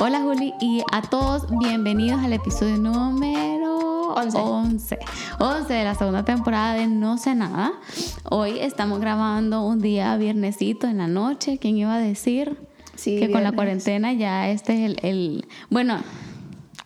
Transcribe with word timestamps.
Hola 0.00 0.20
Juli 0.20 0.54
y 0.60 0.82
a 0.92 1.02
todos 1.02 1.46
bienvenidos 1.58 2.20
al 2.22 2.32
episodio 2.32 2.76
número 2.76 3.78
11. 4.14 4.38
11. 4.38 4.98
11 5.40 5.72
de 5.72 5.84
la 5.84 5.94
segunda 5.94 6.24
temporada 6.24 6.74
de 6.74 6.86
No 6.86 7.18
sé 7.18 7.34
nada. 7.34 7.72
Hoy 8.30 8.58
estamos 8.60 9.00
grabando 9.00 9.62
un 9.64 9.80
día 9.80 10.16
viernesito 10.16 10.86
en 10.86 10.98
la 10.98 11.08
noche. 11.08 11.58
¿Quién 11.58 11.76
iba 11.76 11.94
a 11.94 11.98
decir 12.00 12.56
Sí, 12.94 13.18
que 13.20 13.30
con 13.30 13.44
la 13.44 13.52
cuarentena 13.52 14.12
ya 14.12 14.48
este 14.50 14.72
es 14.74 14.80
el, 14.90 14.98
el- 15.02 15.46
bueno, 15.70 16.02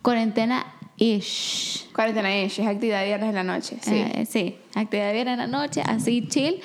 cuarentena 0.03 0.67
ish. 0.97 1.91
Cuarentena 1.95 2.37
ish, 2.43 2.61
es 2.61 2.67
actividad 2.67 3.05
viernes 3.05 3.31
en 3.31 3.35
la 3.35 3.45
noche. 3.45 3.79
Sí. 3.81 3.95
Eh, 3.95 4.27
sí, 4.29 4.57
actividad 4.75 5.13
viernes 5.13 5.33
en 5.35 5.39
la 5.39 5.47
noche, 5.47 5.83
así 5.87 6.27
chill. 6.29 6.61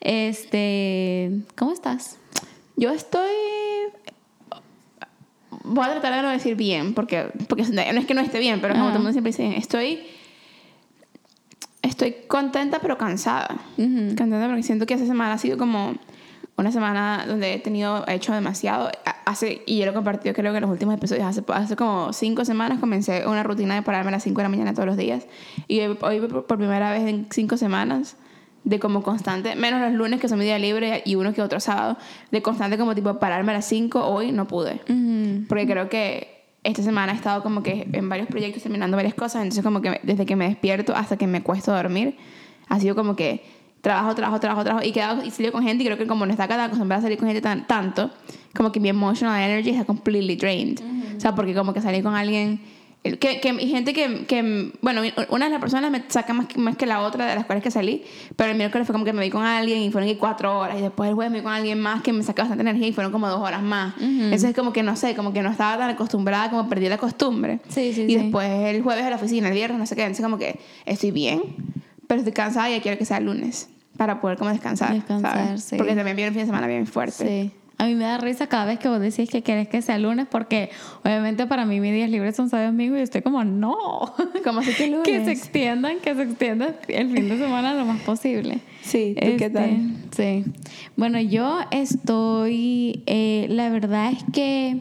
Este, 0.00 1.42
¿cómo 1.56 1.72
estás? 1.72 2.16
Yo 2.76 2.90
estoy. 2.90 3.28
Voy 5.64 5.84
a 5.84 5.92
tratar 5.92 6.14
de 6.14 6.22
no 6.22 6.30
decir 6.30 6.56
bien, 6.56 6.94
porque, 6.94 7.30
porque 7.48 7.64
no 7.64 7.80
es 7.80 8.06
que 8.06 8.14
no 8.14 8.20
esté 8.20 8.38
bien, 8.38 8.60
pero 8.60 8.74
como 8.74 8.84
Ajá. 8.84 8.92
todo 8.92 8.98
el 8.98 9.04
mundo 9.04 9.12
siempre 9.12 9.32
dice. 9.32 9.56
Estoy. 9.58 10.00
Estoy 11.82 12.16
contenta, 12.26 12.80
pero 12.80 12.98
cansada. 12.98 13.56
Ujú. 13.76 14.16
Contenta 14.16 14.46
porque 14.46 14.62
siento 14.62 14.86
que 14.86 14.94
esta 14.94 15.06
semana 15.06 15.34
ha 15.34 15.38
sido 15.38 15.56
como 15.56 15.94
una 16.56 16.72
semana 16.72 17.24
donde 17.26 17.54
he 17.54 17.58
tenido, 17.60 18.04
he 18.08 18.14
hecho 18.14 18.32
demasiado. 18.32 18.90
Hace, 19.24 19.62
y 19.66 19.78
yo 19.78 19.84
lo 19.84 19.92
he 19.92 19.94
compartido 19.94 20.34
creo 20.34 20.52
que 20.52 20.58
en 20.58 20.62
los 20.62 20.70
últimos 20.70 20.94
episodios, 20.94 21.24
hace, 21.24 21.42
hace 21.52 21.76
como 21.76 22.12
cinco 22.12 22.44
semanas 22.44 22.80
comencé 22.80 23.26
una 23.26 23.42
rutina 23.42 23.74
de 23.74 23.82
pararme 23.82 24.08
a 24.08 24.12
las 24.12 24.22
5 24.22 24.38
de 24.38 24.42
la 24.42 24.48
mañana 24.48 24.72
todos 24.74 24.86
los 24.86 24.96
días. 24.96 25.26
Y 25.68 25.80
hoy, 25.80 25.96
hoy 26.00 26.20
por 26.20 26.56
primera 26.56 26.90
vez 26.90 27.06
en 27.06 27.26
cinco 27.30 27.56
semanas, 27.56 28.16
de 28.68 28.78
como 28.78 29.02
constante, 29.02 29.56
menos 29.56 29.80
los 29.80 29.92
lunes 29.92 30.20
que 30.20 30.28
son 30.28 30.38
mi 30.38 30.44
día 30.44 30.58
libre 30.58 31.02
y 31.06 31.14
uno 31.14 31.32
que 31.32 31.40
otro 31.40 31.58
sábado, 31.58 31.96
de 32.30 32.42
constante 32.42 32.76
como 32.76 32.94
tipo 32.94 33.18
pararme 33.18 33.52
a 33.52 33.54
las 33.56 33.64
5, 33.64 34.04
hoy 34.06 34.30
no 34.30 34.46
pude. 34.46 34.82
Ujú. 34.88 35.46
Porque 35.48 35.66
creo 35.66 35.88
que 35.88 36.44
esta 36.64 36.82
semana 36.82 37.12
he 37.12 37.16
estado 37.16 37.42
como 37.42 37.62
que 37.62 37.88
en 37.90 38.08
varios 38.10 38.28
proyectos 38.28 38.62
terminando 38.62 38.96
varias 38.96 39.14
cosas, 39.14 39.42
entonces 39.42 39.64
como 39.64 39.80
que 39.80 40.00
desde 40.02 40.26
que 40.26 40.36
me 40.36 40.46
despierto 40.48 40.94
hasta 40.94 41.16
que 41.16 41.26
me 41.26 41.42
cuesto 41.42 41.72
dormir, 41.72 42.18
ha 42.68 42.78
sido 42.78 42.94
como 42.94 43.16
que 43.16 43.42
trabajo, 43.80 44.14
trabajo, 44.14 44.38
trabajo, 44.38 44.64
trabajo, 44.64 44.86
y 44.86 44.92
quedado 44.92 45.24
y 45.24 45.30
salgo 45.30 45.52
con 45.52 45.62
gente 45.62 45.82
y 45.82 45.86
creo 45.86 45.96
que 45.96 46.06
como 46.06 46.26
no 46.26 46.32
está 46.32 46.46
tan 46.46 46.60
acostumbrada 46.60 46.98
a 46.98 47.02
salir 47.02 47.16
con 47.16 47.26
gente 47.26 47.40
tan, 47.40 47.66
tanto, 47.66 48.10
como 48.54 48.70
que 48.70 48.80
mi 48.80 48.90
emotional 48.90 49.40
energy 49.40 49.70
está 49.70 49.86
completely 49.86 50.36
drained. 50.36 50.80
O 51.16 51.20
sea, 51.20 51.34
porque 51.34 51.54
como 51.54 51.72
que 51.72 51.80
salir 51.80 52.02
con 52.02 52.14
alguien... 52.14 52.60
Que, 53.02 53.40
que 53.40 53.56
y 53.60 53.68
gente 53.68 53.94
que, 53.94 54.26
que, 54.26 54.72
bueno, 54.82 55.02
una 55.30 55.46
de 55.46 55.50
las 55.52 55.60
personas 55.60 55.90
me 55.90 56.02
saca 56.08 56.34
más 56.34 56.46
que, 56.46 56.58
más 56.58 56.76
que 56.76 56.84
la 56.84 57.00
otra 57.00 57.26
de 57.26 57.36
las 57.36 57.46
cuales 57.46 57.62
que 57.62 57.70
salí, 57.70 58.02
pero 58.36 58.50
el 58.50 58.56
miércoles 58.56 58.86
fue 58.86 58.92
como 58.92 59.04
que 59.04 59.12
me 59.12 59.22
vi 59.22 59.30
con 59.30 59.44
alguien 59.44 59.80
y 59.80 59.90
fueron 59.90 60.12
cuatro 60.16 60.58
horas, 60.58 60.78
y 60.78 60.82
después 60.82 61.08
el 61.08 61.14
jueves 61.14 61.30
me 61.30 61.38
vi 61.38 61.44
con 61.44 61.52
alguien 61.52 61.80
más 61.80 62.02
que 62.02 62.12
me 62.12 62.22
saca 62.22 62.42
bastante 62.42 62.62
energía 62.62 62.88
y 62.88 62.92
fueron 62.92 63.12
como 63.12 63.28
dos 63.28 63.40
horas 63.40 63.62
más. 63.62 63.94
Entonces 64.00 64.54
como 64.54 64.72
que 64.72 64.82
no 64.82 64.96
sé, 64.96 65.14
como 65.14 65.32
que 65.32 65.42
no 65.42 65.50
estaba 65.50 65.78
tan 65.78 65.90
acostumbrada, 65.90 66.50
como 66.50 66.68
perdí 66.68 66.88
la 66.88 66.98
costumbre. 66.98 67.60
Sí, 67.68 67.92
sí, 67.94 68.02
y 68.02 68.08
sí. 68.08 68.16
después 68.16 68.48
el 68.50 68.82
jueves 68.82 69.04
a 69.04 69.10
la 69.10 69.16
oficina, 69.16 69.48
el 69.48 69.54
viernes, 69.54 69.78
no 69.78 69.86
sé 69.86 69.94
qué, 69.94 70.02
entonces 70.02 70.24
como 70.24 70.36
que 70.36 70.58
estoy 70.84 71.12
bien, 71.12 71.42
pero 72.08 72.18
estoy 72.18 72.32
cansada 72.32 72.68
y 72.68 72.74
ya 72.74 72.82
quiero 72.82 72.98
que 72.98 73.04
sea 73.04 73.18
el 73.18 73.24
lunes 73.24 73.70
para 73.96 74.20
poder 74.20 74.38
como 74.38 74.50
descansar. 74.50 74.94
Descansar, 74.94 75.46
¿sabes? 75.46 75.64
sí. 75.64 75.76
Porque 75.76 75.94
también 75.94 76.16
viene 76.16 76.30
un 76.30 76.34
fin 76.34 76.42
de 76.42 76.46
semana 76.46 76.66
bien 76.66 76.86
fuerte. 76.86 77.26
Sí. 77.26 77.57
A 77.80 77.86
mí 77.86 77.94
me 77.94 78.04
da 78.04 78.18
risa 78.18 78.48
cada 78.48 78.64
vez 78.64 78.80
que 78.80 78.88
vos 78.88 79.00
decís 79.00 79.30
que 79.30 79.42
querés 79.42 79.68
que 79.68 79.82
sea 79.82 79.98
lunes 79.98 80.26
porque 80.28 80.70
obviamente 81.04 81.46
para 81.46 81.64
mí 81.64 81.78
mis 81.80 81.92
días 81.92 82.10
libres 82.10 82.34
son 82.34 82.50
sábado 82.50 82.68
y 82.68 82.72
domingo 82.72 82.96
y 82.96 83.00
estoy 83.00 83.22
como 83.22 83.44
no. 83.44 83.78
Como 84.44 84.62
si 84.62 84.72
que 84.74 84.86
lunes. 84.88 85.04
que 85.04 85.24
se 85.24 85.30
extiendan, 85.30 86.00
que 86.00 86.14
se 86.14 86.22
extiendan 86.22 86.74
el 86.88 87.10
fin 87.10 87.28
de 87.28 87.38
semana 87.38 87.74
lo 87.74 87.84
más 87.84 88.00
posible. 88.02 88.58
Sí, 88.82 89.14
¿tú 89.14 89.20
qué 89.36 89.46
Este, 89.46 89.50
tal? 89.50 89.92
Sí. 90.16 90.44
Bueno, 90.96 91.20
yo 91.20 91.60
estoy, 91.70 93.02
eh, 93.06 93.46
la 93.50 93.68
verdad 93.70 94.12
es 94.12 94.24
que 94.32 94.80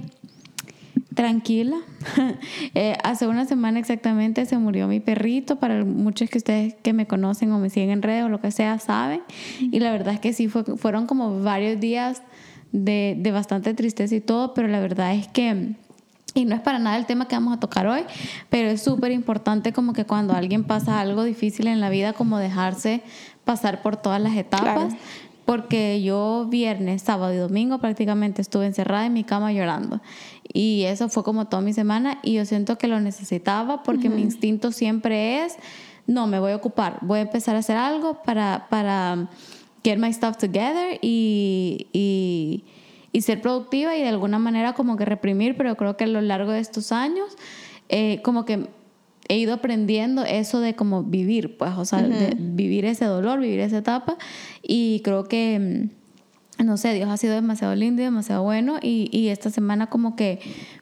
tranquila. 1.14 1.78
Eh, 2.76 2.96
hace 3.04 3.26
una 3.28 3.46
semana 3.46 3.80
exactamente 3.80 4.46
se 4.46 4.58
murió 4.58 4.88
mi 4.88 5.00
perrito. 5.00 5.56
Para 5.58 5.84
muchos 5.84 6.30
que 6.30 6.38
ustedes 6.38 6.76
que 6.76 6.94
me 6.94 7.08
conocen 7.08 7.52
o 7.52 7.60
me 7.60 7.70
siguen 7.70 7.90
en 7.90 8.02
redes 8.02 8.24
o 8.24 8.30
lo 8.30 8.40
que 8.40 8.52
sea 8.52 8.78
saben. 8.80 9.22
Y 9.60 9.80
la 9.80 9.92
verdad 9.92 10.14
es 10.14 10.20
que 10.20 10.32
sí, 10.34 10.48
fue, 10.48 10.64
fueron 10.64 11.08
como 11.08 11.42
varios 11.42 11.80
días 11.80 12.22
de, 12.72 13.16
de 13.18 13.32
bastante 13.32 13.74
tristeza 13.74 14.16
y 14.16 14.22
todo, 14.22 14.54
pero 14.54 14.68
la 14.68 14.80
verdad 14.80 15.14
es 15.14 15.28
que... 15.28 15.76
Y 16.34 16.46
no 16.46 16.54
es 16.54 16.62
para 16.62 16.78
nada 16.78 16.98
el 16.98 17.08
tema 17.08 17.28
que 17.28 17.36
vamos 17.36 17.56
a 17.56 17.60
tocar 17.60 17.88
hoy, 17.88 18.02
pero 18.50 18.70
es 18.70 18.84
súper 18.84 19.12
importante 19.12 19.74
como 19.74 19.94
que 19.94 20.06
cuando 20.06 20.36
alguien 20.36 20.66
pasa 20.66 21.00
algo 21.00 21.24
difícil 21.24 21.66
en 21.66 21.80
la 21.80 21.90
vida, 21.90 22.14
como 22.14 22.38
dejarse 22.38 23.02
pasar 23.44 23.82
por 23.82 23.98
todas 23.98 24.22
las 24.22 24.36
etapas. 24.36 24.94
Claro. 24.94 25.02
Porque 25.46 26.04
yo 26.04 26.46
viernes, 26.50 27.02
sábado 27.02 27.34
y 27.34 27.38
domingo 27.38 27.80
prácticamente 27.80 28.42
estuve 28.42 28.66
encerrada 28.66 29.06
en 29.06 29.14
mi 29.14 29.24
cama 29.24 29.52
llorando. 29.54 30.02
Y 30.54 30.84
eso 30.84 31.10
fue 31.10 31.24
como 31.24 31.46
toda 31.46 31.62
mi 31.62 31.74
semana 31.74 32.20
y 32.22 32.34
yo 32.34 32.46
siento 32.46 32.78
que 32.78 32.88
lo 32.88 33.00
necesitaba 33.00 33.82
porque 33.82 34.10
mi 34.10 34.22
instinto 34.22 34.72
siempre 34.72 35.46
es, 35.46 35.56
no, 36.06 36.28
me 36.28 36.40
voy 36.40 36.52
a 36.52 36.58
ocupar, 36.58 37.00
voy 37.02 37.20
a 37.20 37.22
empezar 37.24 37.56
a 37.56 37.60
hacer 37.60 37.78
algo 37.78 38.22
para, 38.24 38.68
para 38.70 39.30
get 39.88 39.98
my 39.98 40.12
stuff 40.12 40.36
together 40.36 41.00
y, 41.02 41.88
y, 41.94 42.66
y 43.14 43.22
ser 43.22 43.42
productiva 43.42 43.96
y 43.96 44.02
de 44.02 44.10
alguna 44.10 44.38
manera 44.38 44.74
como 44.74 44.98
que 44.98 45.06
reprimir, 45.06 45.56
pero 45.56 45.78
creo 45.78 45.96
que 45.96 46.04
a 46.04 46.08
lo 46.08 46.20
largo 46.20 46.52
de 46.52 46.60
estos 46.60 46.92
años 46.92 47.38
eh, 47.88 48.20
como 48.22 48.44
que 48.44 48.68
he 49.30 49.38
ido 49.38 49.54
aprendiendo 49.54 50.26
eso 50.26 50.60
de 50.60 50.76
como 50.76 51.04
vivir, 51.04 51.58
pues, 51.58 51.72
o 51.78 51.86
sea, 51.86 52.02
de 52.02 52.36
vivir 52.38 52.84
ese 52.84 53.06
dolor, 53.06 53.40
vivir 53.40 53.60
esa 53.60 53.78
etapa. 53.78 54.18
Y 54.62 55.02
creo 55.04 55.26
que, 55.26 55.90
mm, 56.60 56.66
no 56.66 56.78
sé, 56.78 56.94
Dios 56.94 57.10
ha 57.10 57.18
sido 57.18 57.34
demasiado 57.34 57.76
lindo 57.76 58.02
y 58.02 58.06
demasiado 58.06 58.44
bueno 58.44 58.78
y, 58.82 59.10
y 59.12 59.28
esta 59.28 59.50
semana 59.50 59.88
como 59.88 60.16
que, 60.16 60.40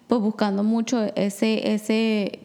pues, 0.08 0.22
buscando 0.22 0.64
mucho 0.64 1.06
ese, 1.16 1.74
ese 1.74 2.40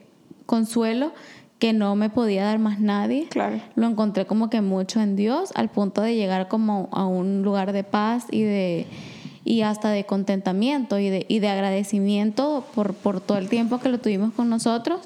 consuelo 0.47 1.13
que 1.61 1.73
no 1.73 1.95
me 1.95 2.11
podía 2.11 2.45
dar 2.45 2.59
más 2.59 2.81
nadie. 2.81 3.29
Claro. 3.29 3.61
Lo 3.77 3.87
encontré 3.87 4.27
como 4.27 4.51
que 4.51 4.63
mucho 4.63 5.01
en 5.01 5.15
Dios, 5.15 5.53
al 5.55 5.69
punto 5.69 6.01
de 6.03 6.17
llegar 6.17 6.49
como 6.49 6.89
a 6.91 7.07
un 7.07 7.43
lugar 7.43 7.73
de 7.73 7.85
paz 7.85 8.27
y 8.33 8.43
de 8.43 8.87
y 9.43 9.63
hasta 9.63 9.91
de 9.91 10.05
contentamiento 10.05 10.99
y 10.99 11.09
de, 11.09 11.27
y 11.29 11.39
de 11.39 11.49
agradecimiento 11.49 12.65
por, 12.75 12.95
por 12.95 13.21
todo 13.21 13.39
el 13.39 13.49
tiempo 13.49 13.79
que 13.81 13.89
lo 13.89 13.99
tuvimos 13.99 14.33
con 14.35 14.49
nosotros 14.51 15.01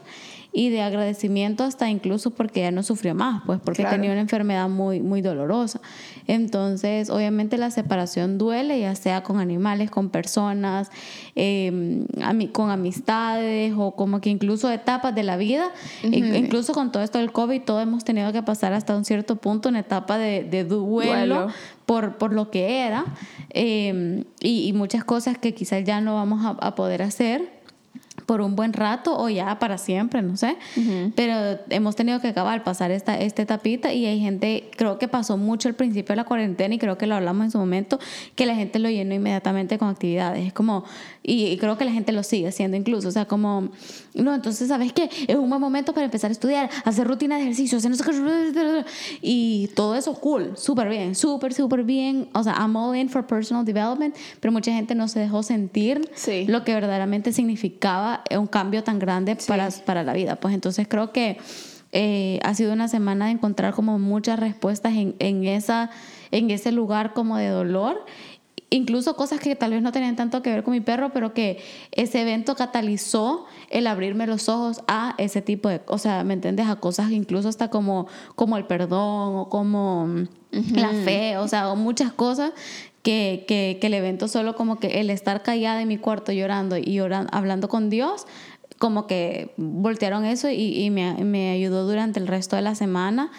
y 0.56 0.70
de 0.70 0.82
agradecimiento 0.82 1.64
hasta 1.64 1.90
incluso 1.90 2.30
porque 2.30 2.60
ya 2.60 2.70
no 2.70 2.84
sufrió 2.84 3.12
más, 3.14 3.42
pues 3.44 3.58
porque 3.62 3.82
Claro. 3.82 3.96
tenía 3.96 4.12
una 4.12 4.20
enfermedad 4.20 4.68
muy, 4.68 5.00
muy 5.00 5.20
dolorosa. 5.20 5.80
Entonces, 6.28 7.10
obviamente 7.10 7.58
la 7.58 7.70
separación 7.72 8.38
duele, 8.38 8.78
ya 8.78 8.94
sea 8.94 9.24
con 9.24 9.40
animales, 9.40 9.90
con 9.90 10.10
personas, 10.10 10.90
eh, 11.34 12.06
con 12.52 12.70
amistades 12.70 13.74
o 13.76 13.96
como 13.96 14.20
que 14.20 14.30
incluso 14.30 14.70
etapas 14.70 15.12
de 15.14 15.24
la 15.24 15.36
vida. 15.36 15.72
Incluso 16.04 16.72
con 16.72 16.92
todo 16.92 17.02
esto 17.02 17.18
del 17.18 17.32
COVID, 17.32 17.62
todos 17.62 17.82
hemos 17.82 18.04
tenido 18.04 18.32
que 18.32 18.42
pasar 18.44 18.72
hasta 18.72 18.96
un 18.96 19.04
cierto 19.04 19.36
punto 19.36 19.68
una 19.68 19.80
etapa 19.80 20.18
de, 20.18 20.44
de 20.44 20.62
duelo, 20.64 21.34
Duelo. 21.34 21.52
Por, 21.84 22.16
por 22.16 22.32
lo 22.32 22.50
que 22.50 22.78
era 22.78 23.04
eh, 23.50 24.24
y, 24.40 24.68
y 24.68 24.72
muchas 24.72 25.04
cosas 25.04 25.36
que 25.36 25.52
quizás 25.52 25.84
ya 25.84 26.00
no 26.00 26.14
vamos 26.14 26.44
a, 26.46 26.50
a 26.66 26.74
poder 26.76 27.02
hacer 27.02 27.53
por 28.26 28.40
un 28.40 28.56
buen 28.56 28.72
rato 28.72 29.16
o 29.18 29.28
ya 29.28 29.58
para 29.58 29.76
siempre, 29.78 30.22
no 30.22 30.36
sé. 30.36 30.56
Pero 31.14 31.58
hemos 31.70 31.94
tenido 31.96 32.20
que 32.20 32.28
acabar, 32.28 32.64
pasar 32.64 32.90
esta, 32.90 33.18
esta 33.20 33.42
etapita 33.42 33.92
y 33.92 34.06
hay 34.06 34.20
gente, 34.20 34.70
creo 34.76 34.98
que 34.98 35.08
pasó 35.08 35.36
mucho 35.36 35.68
al 35.68 35.74
principio 35.74 36.12
de 36.12 36.16
la 36.16 36.24
cuarentena 36.24 36.74
y 36.74 36.78
creo 36.78 36.96
que 36.98 37.06
lo 37.06 37.14
hablamos 37.14 37.44
en 37.46 37.50
su 37.50 37.58
momento, 37.58 37.98
que 38.34 38.46
la 38.46 38.54
gente 38.54 38.78
lo 38.78 38.88
llenó 38.88 39.14
inmediatamente 39.14 39.78
con 39.78 39.88
actividades. 39.88 40.46
Es 40.46 40.52
como, 40.52 40.84
y, 41.22 41.46
y 41.46 41.56
creo 41.58 41.76
que 41.78 41.84
la 41.84 41.92
gente 41.92 42.12
lo 42.12 42.22
sigue 42.22 42.48
haciendo 42.48 42.76
incluso, 42.76 43.08
o 43.08 43.10
sea, 43.10 43.26
como, 43.26 43.68
no, 44.14 44.34
entonces, 44.34 44.68
¿sabes 44.68 44.92
qué? 44.92 45.10
Es 45.26 45.36
un 45.36 45.48
buen 45.48 45.60
momento 45.60 45.92
para 45.92 46.04
empezar 46.06 46.30
a 46.30 46.32
estudiar, 46.32 46.70
hacer 46.84 47.06
rutina 47.06 47.36
de 47.36 47.42
ejercicio, 47.42 47.78
hacer 47.78 47.90
no 47.90 47.96
sé 47.96 48.04
qué, 48.04 48.84
y 49.22 49.68
todo 49.74 49.94
eso 49.94 50.14
cool, 50.14 50.52
súper 50.56 50.88
bien, 50.88 51.14
súper, 51.14 51.52
súper 51.54 51.82
bien. 51.84 52.28
O 52.32 52.42
sea, 52.42 52.54
I'm 52.58 52.74
all 52.76 52.96
in 52.96 53.08
for 53.08 53.26
personal 53.26 53.64
development, 53.64 54.14
pero 54.40 54.52
mucha 54.52 54.72
gente 54.72 54.94
no 54.94 55.08
se 55.08 55.20
dejó 55.20 55.42
sentir 55.42 56.08
Sí. 56.14 56.46
lo 56.48 56.64
que 56.64 56.72
verdaderamente 56.74 57.32
significaba 57.32 58.13
un 58.36 58.46
cambio 58.46 58.84
tan 58.84 58.98
grande 58.98 59.36
para, 59.46 59.68
para 59.84 60.02
la 60.02 60.12
vida. 60.12 60.36
Pues 60.36 60.54
entonces 60.54 60.86
creo 60.88 61.12
que 61.12 61.38
eh, 61.92 62.40
ha 62.42 62.54
sido 62.54 62.72
una 62.72 62.88
semana 62.88 63.26
de 63.26 63.32
encontrar 63.32 63.72
como 63.72 63.98
muchas 63.98 64.38
respuestas 64.38 64.94
en, 64.94 65.14
en, 65.20 65.44
esa, 65.44 65.90
en 66.32 66.50
ese 66.50 66.72
lugar 66.72 67.12
como 67.14 67.36
de 67.36 67.48
dolor. 67.48 68.04
Incluso 68.70 69.14
cosas 69.14 69.38
que 69.38 69.54
tal 69.54 69.70
vez 69.70 69.82
no 69.82 69.92
tenían 69.92 70.16
tanto 70.16 70.42
que 70.42 70.50
ver 70.50 70.64
con 70.64 70.72
mi 70.72 70.80
perro, 70.80 71.12
pero 71.12 71.32
que 71.32 71.62
ese 71.92 72.22
evento 72.22 72.56
catalizó 72.56 73.46
el 73.70 73.86
abrirme 73.86 74.26
los 74.26 74.48
ojos 74.48 74.82
a 74.88 75.14
ese 75.18 75.42
tipo 75.42 75.68
de 75.68 75.78
cosas, 75.78 75.94
o 75.94 75.98
sea, 76.02 76.24
¿me 76.24 76.34
entiendes? 76.34 76.66
A 76.66 76.76
cosas 76.76 77.12
incluso 77.12 77.48
hasta 77.48 77.68
como, 77.70 78.08
como 78.34 78.56
el 78.56 78.66
perdón 78.66 79.36
o 79.36 79.48
como 79.48 80.26
mm, 80.54 80.74
la 80.76 80.90
fe, 81.04 81.36
o 81.38 81.48
sea, 81.48 81.70
o 81.70 81.76
muchas 81.76 82.12
cosas 82.12 82.52
que, 83.02 83.44
que, 83.46 83.78
que 83.80 83.86
el 83.88 83.94
evento 83.94 84.28
solo 84.28 84.54
como 84.54 84.78
que 84.78 85.00
el 85.00 85.10
estar 85.10 85.42
callada 85.42 85.82
en 85.82 85.88
mi 85.88 85.98
cuarto 85.98 86.32
llorando 86.32 86.76
y 86.78 87.00
orando, 87.00 87.30
hablando 87.32 87.68
con 87.68 87.90
Dios, 87.90 88.26
como 88.78 89.06
que 89.06 89.52
voltearon 89.56 90.24
eso 90.24 90.48
y, 90.48 90.82
y 90.82 90.90
me, 90.90 91.22
me 91.24 91.50
ayudó 91.52 91.86
durante 91.86 92.18
el 92.20 92.26
resto 92.26 92.56
de 92.56 92.62
la 92.62 92.74
semana. 92.74 93.30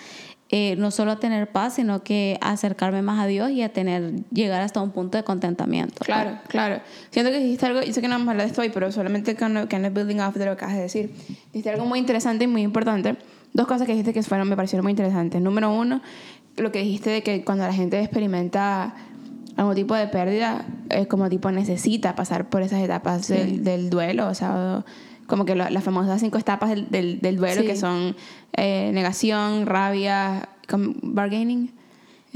eh, 0.49 0.75
no 0.77 0.91
solo 0.91 1.11
a 1.13 1.19
tener 1.19 1.51
paz, 1.51 1.73
sino 1.75 2.03
que 2.03 2.37
acercarme 2.39 3.01
más 3.01 3.19
a 3.19 3.25
Dios 3.25 3.49
y 3.49 3.63
a 3.63 3.69
tener, 3.73 4.13
llegar 4.31 4.61
hasta 4.61 4.79
un 4.79 4.91
punto 4.91 5.17
de 5.17 5.23
contentamiento. 5.23 6.05
Claro, 6.05 6.37
claro. 6.47 6.81
Siento 7.09 7.31
que 7.31 7.39
dijiste 7.39 7.65
algo, 7.65 7.81
yo 7.81 7.91
sé 7.91 7.99
que 8.01 8.07
no 8.07 8.13
vamos 8.13 8.27
a 8.27 8.31
hablar 8.31 8.45
de 8.45 8.51
esto 8.51 8.61
hoy, 8.61 8.69
pero 8.69 8.91
solamente 8.91 9.35
kind 9.35 9.57
of, 9.57 9.67
kind 9.67 9.85
of 9.87 9.93
building 9.93 10.19
off 10.19 10.35
de 10.35 10.45
lo 10.45 10.51
que 10.51 10.57
acabas 10.63 10.75
de 10.75 10.81
decir. 10.83 11.11
Dijiste 11.51 11.71
algo 11.71 11.85
muy 11.85 11.97
interesante 11.97 12.43
y 12.43 12.47
muy 12.47 12.61
importante. 12.61 13.15
Dos 13.53 13.65
cosas 13.67 13.87
que 13.87 13.93
dijiste 13.93 14.13
que 14.13 14.21
fueron, 14.21 14.47
me 14.47 14.55
parecieron 14.55 14.83
muy 14.83 14.91
interesantes. 14.91 15.41
Número 15.41 15.73
uno, 15.73 16.01
lo 16.57 16.71
que 16.71 16.79
dijiste 16.79 17.09
de 17.09 17.23
que 17.23 17.43
cuando 17.43 17.65
la 17.65 17.73
gente 17.73 17.99
experimenta 17.99 18.95
algún 19.57 19.75
tipo 19.75 19.95
de 19.95 20.07
pérdida, 20.07 20.65
es 20.89 21.07
como 21.07 21.29
tipo 21.29 21.51
necesita 21.51 22.15
pasar 22.15 22.49
por 22.49 22.61
esas 22.61 22.81
etapas 22.81 23.27
del, 23.27 23.63
del 23.63 23.89
duelo, 23.89 24.27
o 24.27 24.33
sea, 24.33 24.83
como 25.27 25.45
que 25.45 25.55
lo- 25.55 25.69
las 25.69 25.83
famosas 25.83 26.19
cinco 26.21 26.37
etapas 26.37 26.69
del, 26.69 26.89
del, 26.89 27.19
del 27.21 27.37
duelo, 27.37 27.61
Sí. 27.61 27.67
que 27.67 27.75
son 27.75 28.15
eh, 28.53 28.91
negación, 28.93 29.65
rabia, 29.65 30.49
bargaining. 31.01 31.71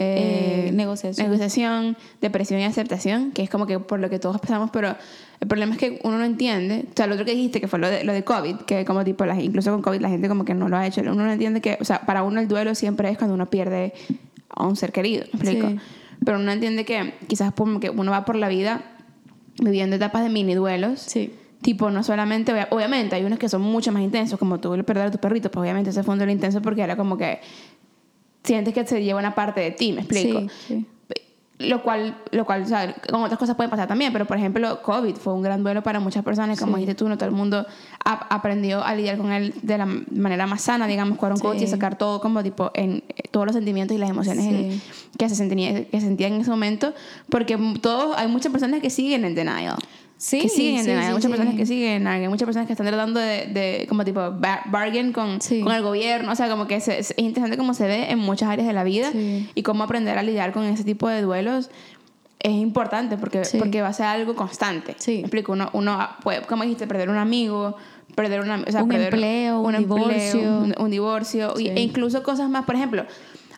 Eh, 0.01 0.71
negociación. 0.73 1.27
negociación, 1.27 1.97
depresión 2.21 2.61
y 2.61 2.63
aceptación, 2.63 3.31
que 3.31 3.43
es 3.43 3.49
como 3.49 3.67
que 3.67 3.79
por 3.79 3.99
lo 3.99 4.09
que 4.09 4.17
todos 4.17 4.39
pasamos, 4.39 4.69
pero 4.71 4.95
el 5.41 5.47
problema 5.47 5.73
es 5.73 5.79
que 5.79 5.99
uno 6.03 6.17
no 6.17 6.25
entiende, 6.25 6.85
o 6.89 6.93
sea, 6.95 7.07
lo 7.07 7.13
otro 7.13 7.25
que 7.25 7.31
dijiste, 7.33 7.61
que 7.61 7.67
fue 7.67 7.79
lo 7.79 7.89
de, 7.89 8.03
lo 8.03 8.11
de 8.13 8.23
COVID, 8.23 8.57
que 8.67 8.83
como 8.85 9.03
tipo, 9.05 9.25
la, 9.25 9.41
incluso 9.41 9.71
con 9.71 9.81
COVID 9.81 10.01
la 10.01 10.09
gente 10.09 10.27
como 10.27 10.43
que 10.45 10.53
no 10.53 10.67
lo 10.67 10.75
ha 10.77 10.85
hecho, 10.85 11.01
uno 11.01 11.13
no 11.15 11.31
entiende 11.31 11.61
que, 11.61 11.77
o 11.79 11.85
sea, 11.85 12.01
para 12.01 12.23
uno 12.23 12.39
el 12.41 12.47
duelo 12.47 12.75
siempre 12.75 13.09
es 13.09 13.17
cuando 13.17 13.35
uno 13.35 13.49
pierde 13.49 13.93
a 14.49 14.65
un 14.67 14.75
ser 14.75 14.91
querido, 14.91 15.25
¿me 15.33 15.39
explico? 15.39 15.69
Sí. 15.69 15.79
Pero 16.25 16.39
uno 16.39 16.51
entiende 16.51 16.83
que 16.83 17.13
quizás 17.27 17.53
porque 17.53 17.89
uno 17.89 18.11
va 18.11 18.25
por 18.25 18.35
la 18.35 18.49
vida 18.49 18.81
viviendo 19.61 19.95
etapas 19.95 20.23
de 20.23 20.29
mini 20.29 20.53
duelos, 20.55 20.99
Sí. 21.01 21.33
Tipo, 21.61 21.89
no 21.91 22.03
solamente, 22.03 22.53
obvia- 22.53 22.69
obviamente, 22.71 23.15
hay 23.17 23.25
unos 23.25 23.37
que 23.37 23.49
son 23.49 23.61
mucho 23.61 23.91
más 23.91 24.01
intensos, 24.01 24.39
como 24.39 24.61
tú 24.61 24.73
el 24.75 24.85
perder 24.85 25.07
a 25.07 25.11
tu 25.11 25.17
perrito, 25.17 25.51
pues 25.51 25.61
obviamente 25.61 25.89
ese 25.89 26.03
fue 26.03 26.13
un 26.13 26.19
duelo 26.19 26.31
intenso 26.31 26.61
porque 26.61 26.81
era 26.81 26.95
como 26.95 27.17
que 27.17 27.39
sientes 28.43 28.73
que 28.73 28.85
se 28.87 29.03
lleva 29.03 29.19
una 29.19 29.35
parte 29.35 29.59
de 29.61 29.71
ti, 29.71 29.91
¿me 29.91 29.99
explico? 30.01 30.39
Sí, 30.41 30.47
sí. 30.67 30.85
Lo 31.59 31.83
cual, 31.83 32.15
lo 32.31 32.45
cual, 32.45 32.61
o 32.61 32.65
sea, 32.65 32.95
con 33.11 33.21
otras 33.21 33.37
cosas 33.37 33.55
puede 33.57 33.67
pasar 33.69 33.85
también, 33.85 34.13
pero 34.13 34.25
por 34.25 34.37
ejemplo, 34.37 34.81
COVID 34.81 35.15
fue 35.15 35.33
un 35.33 35.41
gran 35.41 35.61
duelo 35.61 35.83
para 35.83 35.99
muchas 35.99 36.23
personas, 36.23 36.57
como 36.57 36.77
Sí. 36.77 36.79
dijiste 36.83 36.95
tú, 36.95 37.09
no 37.09 37.17
todo 37.17 37.27
el 37.27 37.35
mundo 37.35 37.65
a- 38.05 38.33
aprendió 38.33 38.81
a 38.81 38.95
lidiar 38.95 39.17
con 39.17 39.33
él 39.33 39.53
de 39.61 39.77
la 39.77 39.85
manera 39.85 40.47
más 40.47 40.61
sana, 40.61 40.87
digamos, 40.87 41.17
con 41.17 41.33
un 41.33 41.37
coach 41.39 41.57
y 41.57 41.59
Sí. 41.61 41.67
sacar 41.67 41.97
todo 41.97 42.21
como 42.21 42.41
tipo 42.43 42.71
en 42.75 43.03
eh, 43.09 43.23
todos 43.29 43.45
los 43.45 43.55
sentimientos 43.55 43.93
y 43.93 43.99
las 43.99 44.09
emociones 44.09 44.45
en- 44.45 44.71
Sí. 44.79 44.81
que 45.17 45.27
se 45.27 45.35
sentían 45.35 45.83
que 45.83 45.99
sentían 45.99 46.31
en 46.33 46.41
ese 46.41 46.49
momento, 46.49 46.93
porque 47.29 47.57
todos, 47.81 48.17
hay 48.17 48.29
muchas 48.29 48.53
personas 48.53 48.79
que 48.81 48.89
siguen 48.89 49.25
en 49.25 49.35
denial. 49.35 49.75
Sí, 50.21 50.41
que 50.41 50.49
siguen 50.49 50.75
en 50.79 50.83
sí. 50.83 50.91
Hay 50.91 51.05
sí, 51.07 51.13
muchas 51.13 51.31
personas 51.31 51.55
que 51.55 51.65
siguen, 51.65 52.05
hay 52.05 52.27
muchas 52.27 52.45
personas 52.45 52.67
que 52.67 52.73
están 52.73 52.85
tratando 52.87 53.21
de, 53.21 53.47
de 53.47 53.85
como 53.87 54.03
tipo 54.03 54.19
bar- 54.37 54.63
bargain 54.65 55.13
con, 55.13 55.39
con 55.63 55.73
el 55.73 55.81
gobierno, 55.81 56.33
o 56.33 56.35
sea, 56.35 56.49
como 56.49 56.67
que 56.67 56.81
se- 56.81 56.99
es 56.99 57.13
interesante 57.15 57.55
cómo 57.57 57.73
se 57.73 57.87
ve 57.87 58.11
en 58.11 58.19
muchas 58.19 58.49
áreas 58.49 58.67
de 58.67 58.73
la 58.73 58.83
vida 58.83 59.11
y 59.55 59.63
cómo 59.63 59.85
aprender 59.85 60.17
a 60.17 60.23
lidiar 60.23 60.51
con 60.51 60.65
ese 60.65 60.83
tipo 60.83 61.07
de 61.07 61.21
duelos 61.21 61.69
es 62.41 62.51
importante 62.51 63.17
porque, 63.17 63.43
porque 63.57 63.81
va 63.81 63.87
a 63.89 63.93
ser 63.93 64.07
algo 64.07 64.35
constante. 64.35 64.95
Sí. 64.97 65.13
Me 65.15 65.19
explico, 65.21 65.53
uno, 65.53 65.69
uno 65.71 66.05
puede, 66.21 66.41
como 66.41 66.63
dijiste, 66.63 66.85
perder 66.85 67.09
un 67.09 67.17
amigo, 67.17 67.77
perder 68.15 68.41
una, 68.41 68.61
o 68.67 68.71
sea, 68.71 68.83
Un 68.83 68.89
perder 68.89 69.13
empleo, 69.13 69.61
un 69.61 69.77
divorcio. 69.77 70.41
un, 70.41 70.75
un 70.77 70.89
divorcio 70.91 71.53
y- 71.57 71.69
e 71.69 71.79
incluso 71.79 72.23
cosas 72.23 72.49
más, 72.49 72.65
por 72.65 72.75
ejemplo, 72.75 73.05